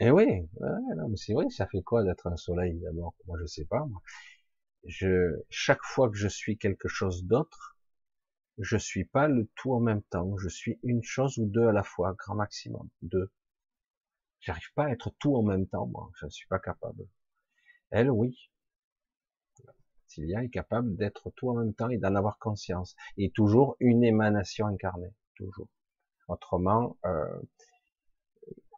et 0.00 0.10
oui, 0.10 0.24
ouais, 0.24 0.94
non, 0.96 1.08
mais 1.08 1.16
c'est 1.16 1.32
vrai, 1.34 1.48
ça 1.50 1.66
fait 1.68 1.82
quoi 1.82 2.02
d'être 2.02 2.26
un 2.26 2.36
soleil 2.36 2.78
d'abord? 2.80 3.14
Moi, 3.26 3.38
je 3.40 3.46
sais 3.46 3.64
pas. 3.66 3.84
Moi 3.86 4.02
je, 4.86 5.36
chaque 5.50 5.82
fois 5.82 6.10
que 6.10 6.16
je 6.16 6.28
suis 6.28 6.58
quelque 6.58 6.88
chose 6.88 7.24
d'autre, 7.24 7.78
je 8.60 8.76
suis 8.76 9.04
pas 9.04 9.26
le 9.26 9.48
tout 9.56 9.72
en 9.72 9.80
même 9.80 10.02
temps. 10.02 10.36
Je 10.36 10.48
suis 10.48 10.78
une 10.82 11.02
chose 11.02 11.38
ou 11.38 11.46
deux 11.46 11.66
à 11.66 11.72
la 11.72 11.82
fois, 11.82 12.14
grand 12.14 12.34
maximum, 12.34 12.88
deux. 13.02 13.30
J'arrive 14.40 14.72
pas 14.74 14.84
à 14.84 14.90
être 14.90 15.10
tout 15.18 15.34
en 15.36 15.42
même 15.42 15.66
temps, 15.66 15.86
moi. 15.86 16.10
Je 16.18 16.26
ne 16.26 16.30
suis 16.30 16.46
pas 16.46 16.58
capable. 16.58 17.06
Elle, 17.90 18.10
oui. 18.10 18.50
Cilia 20.06 20.42
est 20.42 20.50
capable 20.50 20.96
d'être 20.96 21.30
tout 21.36 21.50
en 21.50 21.54
même 21.54 21.74
temps 21.74 21.88
et 21.88 21.98
d'en 21.98 22.14
avoir 22.14 22.38
conscience. 22.38 22.96
Et 23.16 23.30
toujours 23.30 23.76
une 23.80 24.04
émanation 24.04 24.66
incarnée. 24.66 25.14
Toujours. 25.36 25.68
Autrement, 26.28 26.98
euh, 27.04 27.40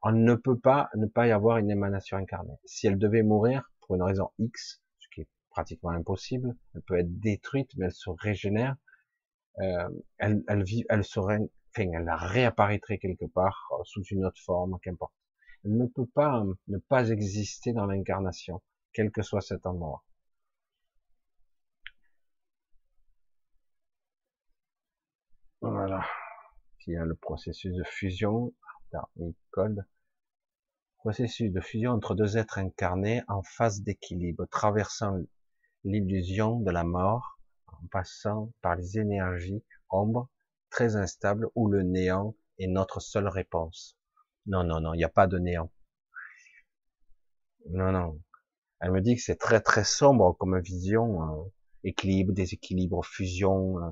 on 0.03 0.13
ne 0.13 0.35
peut 0.35 0.59
pas 0.59 0.91
ne 0.95 1.07
pas 1.07 1.27
y 1.27 1.33
avoir 1.33 1.59
une 1.59 1.71
émanation 1.71 2.17
incarnée. 2.17 2.57
Si 2.65 2.87
elle 2.87 2.99
devait 2.99 3.23
mourir 3.23 3.71
pour 3.81 3.97
une 3.97 4.03
raison 4.03 4.31
X, 4.39 4.83
ce 4.99 5.09
qui 5.09 5.23
est 5.23 5.29
pratiquement 5.51 5.91
impossible, 5.91 6.57
elle 6.75 6.83
peut 6.83 6.99
être 6.99 7.21
détruite, 7.21 7.71
mais 7.77 7.87
elle 7.87 7.93
se 7.93 8.11
régénère. 8.11 8.77
Euh, 9.61 9.89
elle, 10.19 10.43
elle 10.49 10.65
vit, 10.65 10.85
elle 10.89 11.05
serait, 11.05 11.39
enfin, 11.71 11.91
elle 11.93 12.11
réapparaîtrait 12.11 12.99
quelque 12.99 13.27
part 13.27 13.69
euh, 13.73 13.83
sous 13.85 14.03
une 14.05 14.25
autre 14.25 14.41
forme, 14.43 14.79
qu'importe. 14.83 15.13
Elle 15.65 15.77
ne 15.77 15.87
peut 15.87 16.07
pas 16.07 16.41
euh, 16.41 16.55
ne 16.69 16.79
pas 16.79 17.11
exister 17.11 17.73
dans 17.73 17.87
l'incarnation, 17.87 18.63
quel 18.93 19.11
que 19.11 19.23
soit 19.23 19.41
cet 19.43 19.67
endroit. 19.67 20.05
Voilà. 25.61 26.05
Il 26.87 26.95
y 26.95 26.97
a 26.97 27.05
le 27.05 27.15
processus 27.15 27.75
de 27.75 27.85
fusion, 27.85 28.53
code, 29.51 29.87
processus 30.99 31.53
de 31.53 31.61
fusion 31.61 31.93
entre 31.93 32.15
deux 32.15 32.37
êtres 32.37 32.59
incarnés 32.59 33.23
en 33.29 33.43
phase 33.43 33.83
d'équilibre, 33.83 34.47
traversant 34.47 35.19
l'illusion 35.85 36.61
de 36.61 36.71
la 36.71 36.85
mort, 36.85 37.39
en 37.73 37.87
passant 37.89 38.53
par 38.63 38.77
les 38.77 38.99
énergies 38.99 39.63
ombres 39.91 40.29
très 40.71 40.97
instables 40.97 41.49
où 41.55 41.69
le 41.69 41.83
néant 41.83 42.35
est 42.59 42.67
notre 42.67 43.01
seule 43.01 43.29
réponse. 43.29 43.97
Non, 44.47 44.65
non, 44.65 44.81
non, 44.81 44.95
il 44.95 44.99
n'y 44.99 45.05
a 45.05 45.09
pas 45.09 45.27
de 45.27 45.39
néant. 45.39 45.71
Non, 47.71 47.93
non. 47.93 48.21
Elle 48.81 48.93
me 48.93 49.01
dit 49.01 49.15
que 49.15 49.23
c'est 49.23 49.37
très, 49.39 49.61
très 49.61 49.85
sombre 49.85 50.37
comme 50.39 50.59
vision, 50.61 51.23
euh, 51.23 51.45
équilibre, 51.85 52.33
déséquilibre, 52.33 53.05
fusion, 53.05 53.79
euh, 53.79 53.91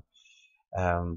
euh 0.79 1.15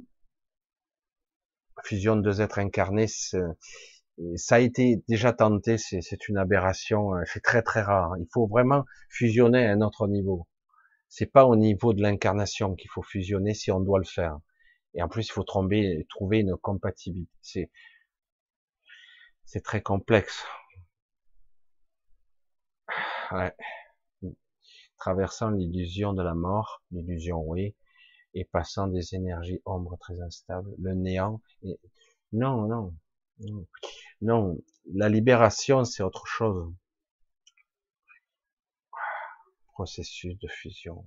fusion 1.83 2.15
de 2.15 2.21
deux 2.21 2.41
êtres 2.41 2.59
incarnés, 2.59 3.07
ça 3.07 4.55
a 4.55 4.59
été 4.59 5.03
déjà 5.07 5.33
tenté, 5.33 5.77
c'est 5.77 6.27
une 6.29 6.37
aberration, 6.37 7.11
c'est 7.25 7.41
très 7.41 7.61
très 7.61 7.81
rare. 7.81 8.15
Il 8.19 8.27
faut 8.31 8.47
vraiment 8.47 8.85
fusionner 9.09 9.65
à 9.65 9.71
un 9.71 9.81
autre 9.81 10.07
niveau. 10.07 10.47
C'est 11.15 11.27
pas 11.27 11.45
au 11.45 11.55
niveau 11.55 11.93
de 11.93 12.01
l'incarnation 12.01 12.73
qu'il 12.73 12.89
faut 12.89 13.03
fusionner 13.03 13.53
si 13.53 13.69
on 13.69 13.79
doit 13.79 13.99
le 13.99 14.03
faire. 14.03 14.39
Et 14.95 15.03
en 15.03 15.07
plus, 15.07 15.27
il 15.27 15.31
faut 15.31 15.43
trouver, 15.43 16.07
trouver 16.09 16.39
une 16.39 16.57
compatibilité. 16.57 17.69
C'est, 19.45 19.61
très 19.61 19.83
complexe. 19.83 20.43
Ouais. 23.31 23.53
Traversant 24.97 25.51
l'illusion 25.51 26.13
de 26.13 26.23
la 26.23 26.33
mort, 26.33 26.81
l'illusion 26.89 27.43
oui, 27.45 27.75
et 28.33 28.43
passant 28.45 28.87
des 28.87 29.13
énergies 29.13 29.61
ombres 29.65 29.97
très 29.99 30.19
instables, 30.19 30.73
le 30.79 30.95
néant. 30.95 31.43
Et... 31.61 31.79
Non, 32.31 32.67
non, 32.67 32.91
non, 34.21 34.57
La 34.95 35.09
libération, 35.09 35.85
c'est 35.85 36.01
autre 36.01 36.25
chose. 36.25 36.73
Processus 39.73 40.37
de 40.39 40.47
fusion. 40.47 41.05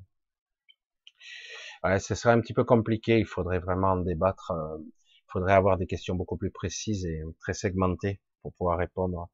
Ouais, 1.83 1.99
ce 1.99 2.15
serait 2.15 2.33
un 2.33 2.41
petit 2.41 2.55
peu 2.55 2.65
compliqué. 2.65 3.19
Il 3.19 3.27
faudrait 3.27 3.59
vraiment 3.59 3.93
en 3.93 3.97
débattre. 3.99 4.51
Euh, 4.51 4.79
il 4.79 5.33
faudrait 5.33 5.55
avoir 5.55 5.77
des 5.77 5.87
questions 5.87 6.15
beaucoup 6.15 6.37
plus 6.37 6.51
précises 6.51 7.05
et 7.07 7.23
très 7.41 7.55
segmentées 7.55 8.21
pour 8.43 8.53
pouvoir 8.55 8.79
répondre. 8.79 9.29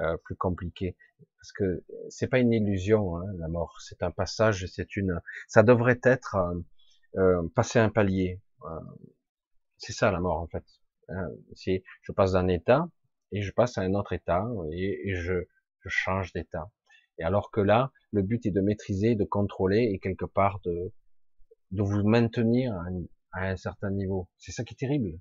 Euh, 0.00 0.16
plus 0.24 0.36
compliqué 0.36 0.96
parce 1.36 1.52
que 1.52 1.84
c'est 2.08 2.26
pas 2.26 2.38
une 2.38 2.50
illusion 2.50 3.18
hein, 3.18 3.26
la 3.36 3.46
mort 3.46 3.76
c'est 3.78 4.02
un 4.02 4.10
passage 4.10 4.64
c'est 4.66 4.96
une 4.96 5.20
ça 5.48 5.62
devrait 5.62 6.00
être 6.02 6.36
euh, 6.36 6.54
euh, 7.16 7.48
passer 7.54 7.78
un 7.78 7.90
palier. 7.90 8.40
Euh, 8.64 8.80
c'est 9.76 9.92
ça 9.92 10.10
la 10.10 10.20
mort 10.20 10.40
en 10.40 10.46
fait. 10.46 10.64
Si 11.54 11.82
je 12.02 12.12
passe 12.12 12.32
d'un 12.32 12.48
état 12.48 12.88
et 13.32 13.42
je 13.42 13.52
passe 13.52 13.76
à 13.76 13.82
un 13.82 13.92
autre 13.94 14.14
état 14.14 14.46
et, 14.72 15.14
je, 15.14 15.44
je, 15.80 15.88
change 15.88 16.32
d'état. 16.32 16.70
Et 17.18 17.24
alors 17.24 17.50
que 17.50 17.60
là, 17.60 17.92
le 18.10 18.22
but 18.22 18.46
est 18.46 18.50
de 18.50 18.60
maîtriser, 18.60 19.14
de 19.14 19.24
contrôler 19.24 19.90
et 19.92 19.98
quelque 19.98 20.24
part 20.24 20.60
de, 20.64 20.92
de 21.70 21.82
vous 21.82 22.06
maintenir 22.06 22.74
à 23.32 23.46
un, 23.46 23.56
certain 23.56 23.90
niveau. 23.90 24.28
C'est 24.38 24.52
ça 24.52 24.64
qui 24.64 24.74
est 24.74 24.76
terrible. 24.76 25.18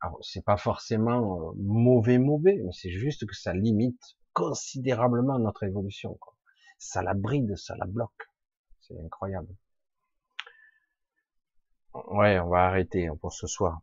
Alors 0.00 0.18
c'est 0.22 0.44
pas 0.44 0.56
forcément 0.56 1.50
euh, 1.50 1.52
mauvais 1.56 2.18
mauvais, 2.18 2.58
mais 2.64 2.72
c'est 2.72 2.90
juste 2.90 3.26
que 3.26 3.34
ça 3.34 3.52
limite 3.52 4.16
considérablement 4.32 5.38
notre 5.38 5.64
évolution. 5.64 6.14
Quoi. 6.14 6.34
Ça 6.78 7.02
la 7.02 7.14
bride, 7.14 7.56
ça 7.56 7.76
la 7.76 7.86
bloque. 7.86 8.30
C'est 8.80 8.98
incroyable. 8.98 9.54
Ouais, 11.92 12.38
on 12.38 12.48
va 12.48 12.66
arrêter 12.66 13.08
pour 13.20 13.32
ce 13.32 13.46
soir. 13.46 13.80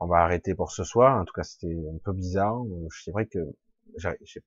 On 0.00 0.06
va 0.06 0.18
arrêter 0.18 0.54
pour 0.54 0.72
ce 0.72 0.82
soir. 0.82 1.20
En 1.20 1.24
tout 1.24 1.34
cas, 1.34 1.44
c'était 1.44 1.72
un 1.72 1.98
peu 2.02 2.12
bizarre. 2.12 2.60
C'est 3.04 3.12
vrai 3.12 3.26
que 3.26 3.38
j'ai 3.96 4.40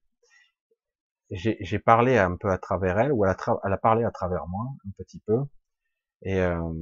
parlé 1.86 2.18
un 2.18 2.36
peu 2.38 2.50
à 2.52 2.58
travers 2.58 3.00
elle, 3.00 3.12
ou 3.12 3.26
elle 3.26 3.32
a, 3.32 3.78
parlé 3.78 4.04
à 4.04 4.12
travers 4.12 4.48
moi, 4.48 4.66
un 4.86 4.92
petit 4.98 5.20
peu. 5.20 5.40
Et, 6.24 6.40
euh, 6.40 6.74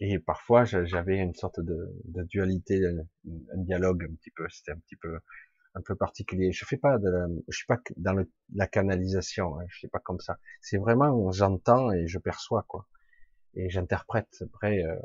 et 0.00 0.18
parfois, 0.18 0.64
j'avais 0.64 1.18
une 1.18 1.34
sorte 1.34 1.60
de, 1.60 1.92
dualité, 2.24 2.80
un 2.86 3.58
dialogue 3.62 4.04
un 4.04 4.14
petit 4.14 4.30
peu. 4.30 4.46
C'était 4.50 4.72
un 4.72 4.78
petit 4.78 4.96
peu 4.96 5.18
un 5.74 5.82
peu 5.82 5.94
particulier. 5.96 6.52
Je 6.52 6.64
fais 6.64 6.76
pas 6.76 6.98
de, 6.98 7.44
je 7.48 7.56
suis 7.56 7.66
pas 7.66 7.78
dans 7.96 8.24
la 8.54 8.66
canalisation. 8.66 9.58
Hein, 9.58 9.64
je 9.68 9.78
suis 9.78 9.88
pas 9.88 10.00
comme 10.00 10.20
ça. 10.20 10.38
C'est 10.60 10.78
vraiment 10.78 11.30
j'entends 11.32 11.92
et 11.92 12.06
je 12.08 12.18
perçois 12.18 12.64
quoi 12.68 12.86
et 13.54 13.68
j'interprète. 13.70 14.42
Après, 14.42 14.82
euh... 14.84 14.96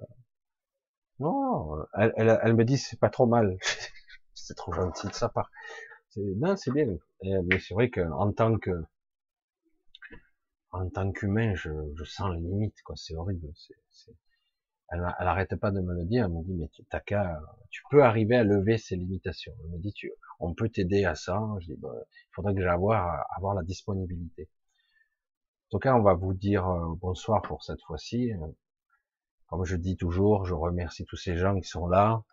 non, 1.19 1.83
elle, 1.98 2.14
elle, 2.17 2.40
elle, 2.43 2.56
me 2.56 2.66
dit 2.66 2.77
c'est 2.77 3.00
pas 3.00 3.09
trop 3.09 3.25
mal. 3.25 3.58
c'est 4.33 4.56
trop 4.56 4.74
gentil 4.74 5.08
de 5.08 5.14
sa 5.14 5.30
part. 5.30 5.51
Non, 6.17 6.56
c'est 6.56 6.72
bien. 6.72 6.98
Mais 7.23 7.59
c'est 7.59 7.73
vrai 7.73 7.89
qu'en 7.89 8.31
tant 8.33 8.57
que 8.57 8.83
en 10.73 10.89
tant 10.89 11.11
qu'humain, 11.11 11.53
je, 11.55 11.69
je, 11.95 12.03
sens 12.03 12.33
les 12.33 12.41
limites, 12.41 12.81
quoi. 12.83 12.95
C'est 12.95 13.15
horrible. 13.15 13.47
c'est 13.55 13.75
Elle, 14.89 15.05
elle 15.19 15.27
arrête 15.27 15.55
pas 15.55 15.71
de 15.71 15.79
me 15.79 15.93
le 15.93 16.05
dire. 16.05 16.25
Elle 16.25 16.31
me 16.31 16.43
dit, 16.43 16.53
mais 16.55 16.69
t'as 16.89 16.99
qu'à, 16.99 17.39
tu 17.69 17.83
peux 17.91 18.03
arriver 18.03 18.35
à 18.35 18.43
lever 18.43 18.77
ces 18.77 18.95
limitations. 18.95 19.53
Elle 19.63 19.71
me 19.71 19.77
dit, 19.77 19.93
tu, 19.93 20.11
on 20.39 20.53
peut 20.53 20.69
t'aider 20.69 21.05
à 21.05 21.15
ça. 21.15 21.39
Je 21.59 21.67
dis, 21.67 21.75
bah, 21.77 21.93
il 21.95 22.33
faudrait 22.33 22.55
que 22.55 22.61
j'aille 22.61 22.69
avoir, 22.71 23.25
avoir 23.37 23.53
la 23.53 23.63
disponibilité. 23.63 24.49
En 25.67 25.77
tout 25.77 25.79
cas, 25.79 25.95
on 25.95 26.01
va 26.01 26.15
vous 26.15 26.33
dire 26.33 26.67
euh, 26.67 26.95
bonsoir 26.95 27.41
pour 27.43 27.63
cette 27.63 27.81
fois-ci. 27.83 28.31
Comme 29.47 29.65
je 29.65 29.75
dis 29.75 29.95
toujours, 29.97 30.45
je 30.45 30.53
remercie 30.55 31.05
tous 31.05 31.17
ces 31.17 31.37
gens 31.37 31.59
qui 31.59 31.67
sont 31.67 31.87
là, 31.87 32.23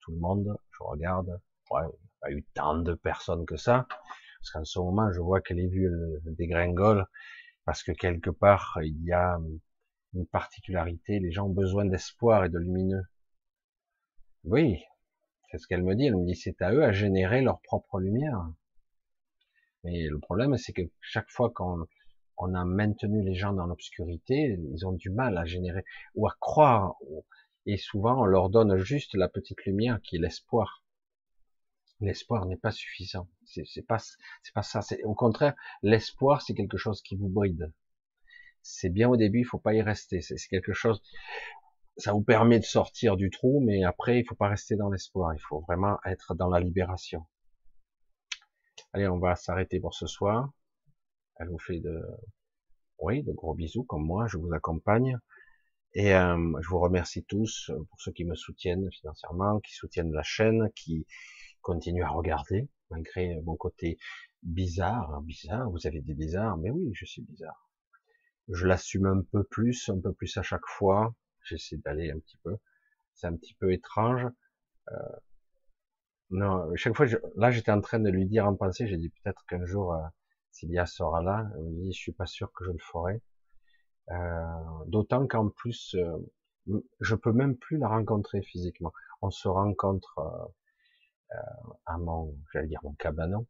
tout 0.00 0.12
le 0.12 0.18
monde. 0.18 0.56
Je 0.72 0.84
regarde, 0.84 1.40
ouais, 1.70 1.82
pas 2.22 2.30
eu 2.30 2.44
tant 2.54 2.78
de 2.78 2.94
personnes 2.94 3.44
que 3.44 3.56
ça, 3.56 3.86
parce 4.40 4.50
qu'en 4.52 4.64
ce 4.64 4.78
moment, 4.78 5.12
je 5.12 5.20
vois 5.20 5.40
que 5.40 5.54
les 5.54 5.66
vues 5.66 5.90
dégringolent, 6.24 7.06
parce 7.64 7.82
que 7.82 7.92
quelque 7.92 8.30
part, 8.30 8.78
il 8.82 9.04
y 9.04 9.12
a 9.12 9.38
une 10.14 10.26
particularité, 10.26 11.18
les 11.20 11.32
gens 11.32 11.46
ont 11.46 11.52
besoin 11.52 11.84
d'espoir 11.84 12.44
et 12.44 12.48
de 12.48 12.58
lumineux. 12.58 13.04
Oui, 14.44 14.82
c'est 15.50 15.58
ce 15.58 15.66
qu'elle 15.66 15.82
me 15.82 15.94
dit. 15.94 16.06
Elle 16.06 16.16
me 16.16 16.26
dit 16.26 16.34
c'est 16.34 16.60
à 16.62 16.72
eux 16.72 16.84
à 16.84 16.92
générer 16.92 17.42
leur 17.42 17.60
propre 17.60 18.00
lumière. 18.00 18.50
Mais 19.84 20.06
le 20.08 20.18
problème, 20.18 20.56
c'est 20.56 20.72
que 20.72 20.82
chaque 21.00 21.30
fois 21.30 21.50
qu'on 21.50 21.86
on 22.38 22.54
a 22.54 22.64
maintenu 22.64 23.22
les 23.22 23.34
gens 23.34 23.52
dans 23.52 23.66
l'obscurité, 23.66 24.58
ils 24.72 24.86
ont 24.86 24.92
du 24.92 25.10
mal 25.10 25.38
à 25.38 25.44
générer 25.44 25.84
ou 26.14 26.26
à 26.26 26.34
croire. 26.40 26.94
Et 27.66 27.76
souvent, 27.76 28.20
on 28.22 28.24
leur 28.24 28.50
donne 28.50 28.78
juste 28.78 29.14
la 29.14 29.28
petite 29.28 29.64
lumière 29.64 30.00
qui 30.02 30.16
est 30.16 30.18
l'espoir. 30.18 30.81
L'espoir 32.02 32.46
n'est 32.46 32.56
pas 32.56 32.72
suffisant. 32.72 33.28
C'est 33.44 33.86
pas, 33.86 33.98
c'est 33.98 34.52
pas 34.54 34.62
ça. 34.62 34.80
Au 35.04 35.14
contraire, 35.14 35.54
l'espoir, 35.82 36.42
c'est 36.42 36.52
quelque 36.52 36.76
chose 36.76 37.00
qui 37.00 37.14
vous 37.14 37.28
bride. 37.28 37.72
C'est 38.60 38.90
bien 38.90 39.08
au 39.08 39.16
début, 39.16 39.40
il 39.40 39.44
faut 39.44 39.60
pas 39.60 39.72
y 39.72 39.82
rester. 39.82 40.20
C'est 40.20 40.36
quelque 40.48 40.72
chose, 40.72 41.00
ça 41.96 42.12
vous 42.12 42.22
permet 42.22 42.58
de 42.58 42.64
sortir 42.64 43.16
du 43.16 43.30
trou, 43.30 43.60
mais 43.64 43.84
après, 43.84 44.18
il 44.18 44.24
faut 44.24 44.34
pas 44.34 44.48
rester 44.48 44.74
dans 44.74 44.90
l'espoir. 44.90 45.32
Il 45.32 45.40
faut 45.40 45.60
vraiment 45.60 45.98
être 46.04 46.34
dans 46.34 46.48
la 46.48 46.58
libération. 46.58 47.24
Allez, 48.92 49.06
on 49.06 49.18
va 49.18 49.36
s'arrêter 49.36 49.78
pour 49.78 49.94
ce 49.94 50.08
soir. 50.08 50.50
Elle 51.36 51.50
vous 51.50 51.58
fait 51.60 51.78
de, 51.78 52.02
oui, 52.98 53.22
de 53.22 53.32
gros 53.32 53.54
bisous 53.54 53.84
comme 53.84 54.04
moi. 54.04 54.26
Je 54.26 54.38
vous 54.38 54.52
accompagne 54.52 55.18
et 55.94 56.14
euh, 56.14 56.60
je 56.60 56.68
vous 56.68 56.80
remercie 56.80 57.24
tous 57.24 57.70
pour 57.90 58.00
ceux 58.00 58.12
qui 58.12 58.24
me 58.24 58.34
soutiennent 58.34 58.90
financièrement, 58.90 59.60
qui 59.60 59.74
soutiennent 59.74 60.12
la 60.12 60.24
chaîne, 60.24 60.68
qui 60.74 61.06
continuent 61.62 62.04
à 62.04 62.10
regarder 62.10 62.68
malgré 62.90 63.40
mon 63.42 63.56
côté 63.56 63.98
bizarre. 64.42 65.22
Bizarre, 65.22 65.70
vous 65.70 65.86
avez 65.86 66.00
des 66.00 66.14
bizarres, 66.14 66.56
mais 66.58 66.70
oui, 66.70 66.90
je 66.94 67.04
suis 67.04 67.22
bizarre. 67.22 67.70
Je 68.48 68.66
l'assume 68.66 69.06
un 69.06 69.22
peu 69.22 69.44
plus, 69.44 69.88
un 69.88 70.00
peu 70.00 70.12
plus 70.12 70.36
à 70.36 70.42
chaque 70.42 70.66
fois. 70.66 71.14
J'essaie 71.44 71.76
d'aller 71.78 72.10
un 72.10 72.18
petit 72.18 72.38
peu. 72.42 72.56
C'est 73.14 73.26
un 73.26 73.36
petit 73.36 73.54
peu 73.54 73.72
étrange. 73.72 74.26
Euh, 74.90 75.16
non, 76.30 76.74
chaque 76.76 76.96
fois, 76.96 77.06
là, 77.36 77.50
j'étais 77.50 77.72
en 77.72 77.80
train 77.80 78.00
de 78.00 78.10
lui 78.10 78.26
dire 78.26 78.46
en 78.46 78.54
pensée, 78.56 78.86
j'ai 78.86 78.96
dit 78.96 79.10
peut-être 79.10 79.44
qu'un 79.46 79.64
jour, 79.66 79.94
euh, 79.94 80.86
sera 80.86 81.22
là, 81.22 81.46
elle 81.56 81.74
dit, 81.76 81.92
je 81.92 81.98
suis 81.98 82.12
pas 82.12 82.26
sûr 82.26 82.52
que 82.52 82.64
je 82.64 82.70
le 82.70 82.78
ferai. 82.78 83.22
Euh, 84.10 84.84
D'autant 84.86 85.26
qu'en 85.26 85.48
plus, 85.48 85.94
euh, 85.94 86.18
je 87.00 87.14
peux 87.14 87.32
même 87.32 87.56
plus 87.56 87.78
la 87.78 87.88
rencontrer 87.88 88.42
physiquement. 88.42 88.92
On 89.20 89.30
se 89.30 89.48
rencontre 89.48 90.18
euh, 90.18 90.46
à 91.86 91.98
mon, 91.98 92.36
j'allais 92.52 92.68
dire 92.68 92.80
mon 92.82 92.94
cabanon, 92.94 93.46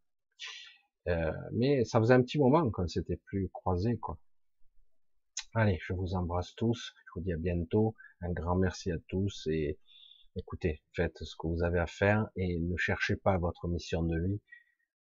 euh, 1.08 1.32
mais 1.52 1.84
ça 1.84 1.98
faisait 2.00 2.14
un 2.14 2.22
petit 2.22 2.38
moment 2.38 2.70
qu'on 2.70 2.86
s'était 2.86 3.20
plus 3.26 3.48
croisés, 3.50 3.96
quoi. 3.98 4.18
Allez, 5.54 5.78
je 5.86 5.92
vous 5.92 6.14
embrasse 6.14 6.54
tous. 6.54 6.94
Je 7.06 7.10
vous 7.14 7.24
dis 7.24 7.32
à 7.32 7.36
bientôt. 7.36 7.94
Un 8.20 8.32
grand 8.32 8.56
merci 8.56 8.90
à 8.90 8.96
tous 9.08 9.46
et 9.48 9.78
écoutez, 10.36 10.82
faites 10.94 11.18
ce 11.22 11.36
que 11.36 11.46
vous 11.46 11.62
avez 11.62 11.78
à 11.78 11.86
faire 11.86 12.26
et 12.36 12.58
ne 12.58 12.76
cherchez 12.76 13.16
pas 13.16 13.36
votre 13.36 13.68
mission 13.68 14.02
de 14.02 14.18
vie. 14.18 14.40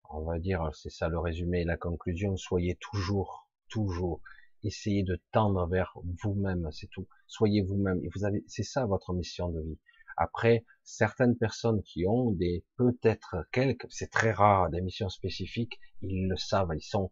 On 0.10 0.24
va 0.24 0.40
dire, 0.40 0.70
c'est 0.74 0.90
ça 0.90 1.08
le 1.08 1.20
résumé 1.20 1.62
et 1.62 1.66
la 1.66 1.78
conclusion. 1.78 2.36
Soyez 2.36 2.76
toujours, 2.82 3.48
toujours, 3.70 4.22
essayez 4.64 5.04
de 5.04 5.22
tendre 5.32 5.66
vers 5.68 5.94
vous-même, 6.22 6.70
c'est 6.72 6.90
tout. 6.90 7.08
Soyez 7.28 7.62
vous-même. 7.62 8.02
Vous 8.14 8.26
avez, 8.26 8.44
c'est 8.48 8.64
ça 8.64 8.86
votre 8.86 9.14
mission 9.14 9.50
de 9.50 9.62
vie. 9.62 9.80
Après, 10.22 10.66
certaines 10.84 11.36
personnes 11.36 11.82
qui 11.82 12.06
ont 12.06 12.30
des, 12.30 12.64
peut-être 12.76 13.48
quelques, 13.52 13.88
c'est 13.90 14.12
très 14.12 14.32
rare, 14.32 14.70
des 14.70 14.80
missions 14.80 15.10
spécifiques, 15.10 15.80
ils 16.04 16.28
le 16.28 16.38
savent, 16.38 16.70
ils 16.76 16.84
sont 16.84 17.10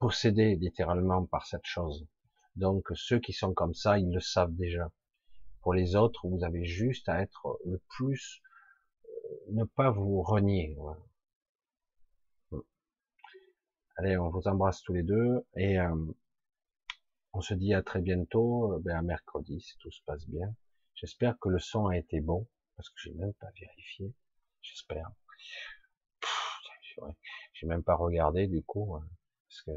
possédés 0.00 0.56
littéralement 0.56 1.24
par 1.24 1.46
cette 1.46 1.64
chose. 1.64 2.04
Donc 2.56 2.88
ceux 2.94 3.20
qui 3.20 3.32
sont 3.32 3.54
comme 3.54 3.74
ça, 3.74 4.00
ils 4.00 4.12
le 4.12 4.18
savent 4.18 4.56
déjà. 4.56 4.90
Pour 5.60 5.72
les 5.72 5.94
autres, 5.94 6.26
vous 6.26 6.42
avez 6.42 6.64
juste 6.64 7.08
à 7.08 7.22
être 7.22 7.60
le 7.64 7.80
plus, 7.96 8.42
euh, 9.04 9.08
ne 9.52 9.62
pas 9.62 9.92
vous 9.92 10.20
renier. 10.22 10.76
Allez, 13.98 14.18
on 14.18 14.30
vous 14.30 14.48
embrasse 14.48 14.82
tous 14.82 14.94
les 14.94 15.04
deux 15.04 15.46
et 15.54 15.78
euh, 15.78 15.94
on 17.34 17.40
se 17.40 17.54
dit 17.54 17.72
à 17.72 17.82
très 17.82 18.00
bientôt, 18.00 18.72
euh, 18.72 18.80
ben 18.80 18.96
à 18.96 19.02
mercredi 19.02 19.60
si 19.60 19.76
tout 19.78 19.92
se 19.92 20.02
passe 20.04 20.26
bien. 20.26 20.52
J'espère 21.02 21.36
que 21.40 21.48
le 21.48 21.58
son 21.58 21.88
a 21.88 21.98
été 21.98 22.20
bon 22.20 22.48
parce 22.76 22.88
que 22.90 23.00
j'ai 23.02 23.12
même 23.14 23.34
pas 23.34 23.50
vérifié. 23.60 24.14
J'espère. 24.60 25.10
J'ai 27.54 27.66
même 27.66 27.82
pas 27.82 27.96
regardé 27.96 28.46
du 28.46 28.62
coup 28.62 28.96
parce 29.48 29.62
que 29.62 29.72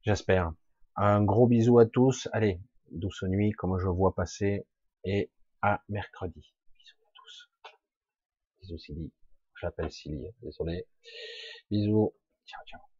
j'espère. 0.00 0.54
Un 0.96 1.22
gros 1.22 1.46
bisou 1.46 1.78
à 1.78 1.84
tous. 1.84 2.26
Allez, 2.32 2.58
douce 2.90 3.22
nuit, 3.24 3.52
comme 3.52 3.78
je 3.78 3.88
vois 3.88 4.14
passer, 4.14 4.66
et 5.04 5.30
à 5.60 5.82
mercredi. 5.90 6.54
Bisous 6.78 7.04
à 7.04 7.10
tous. 7.14 7.50
Bisous 8.60 8.78
Silly. 8.78 9.12
J'appelle 9.60 9.92
Silly, 9.92 10.26
désolé. 10.40 10.86
Bisous. 11.70 12.14
Ciao, 12.46 12.64
ciao. 12.64 12.93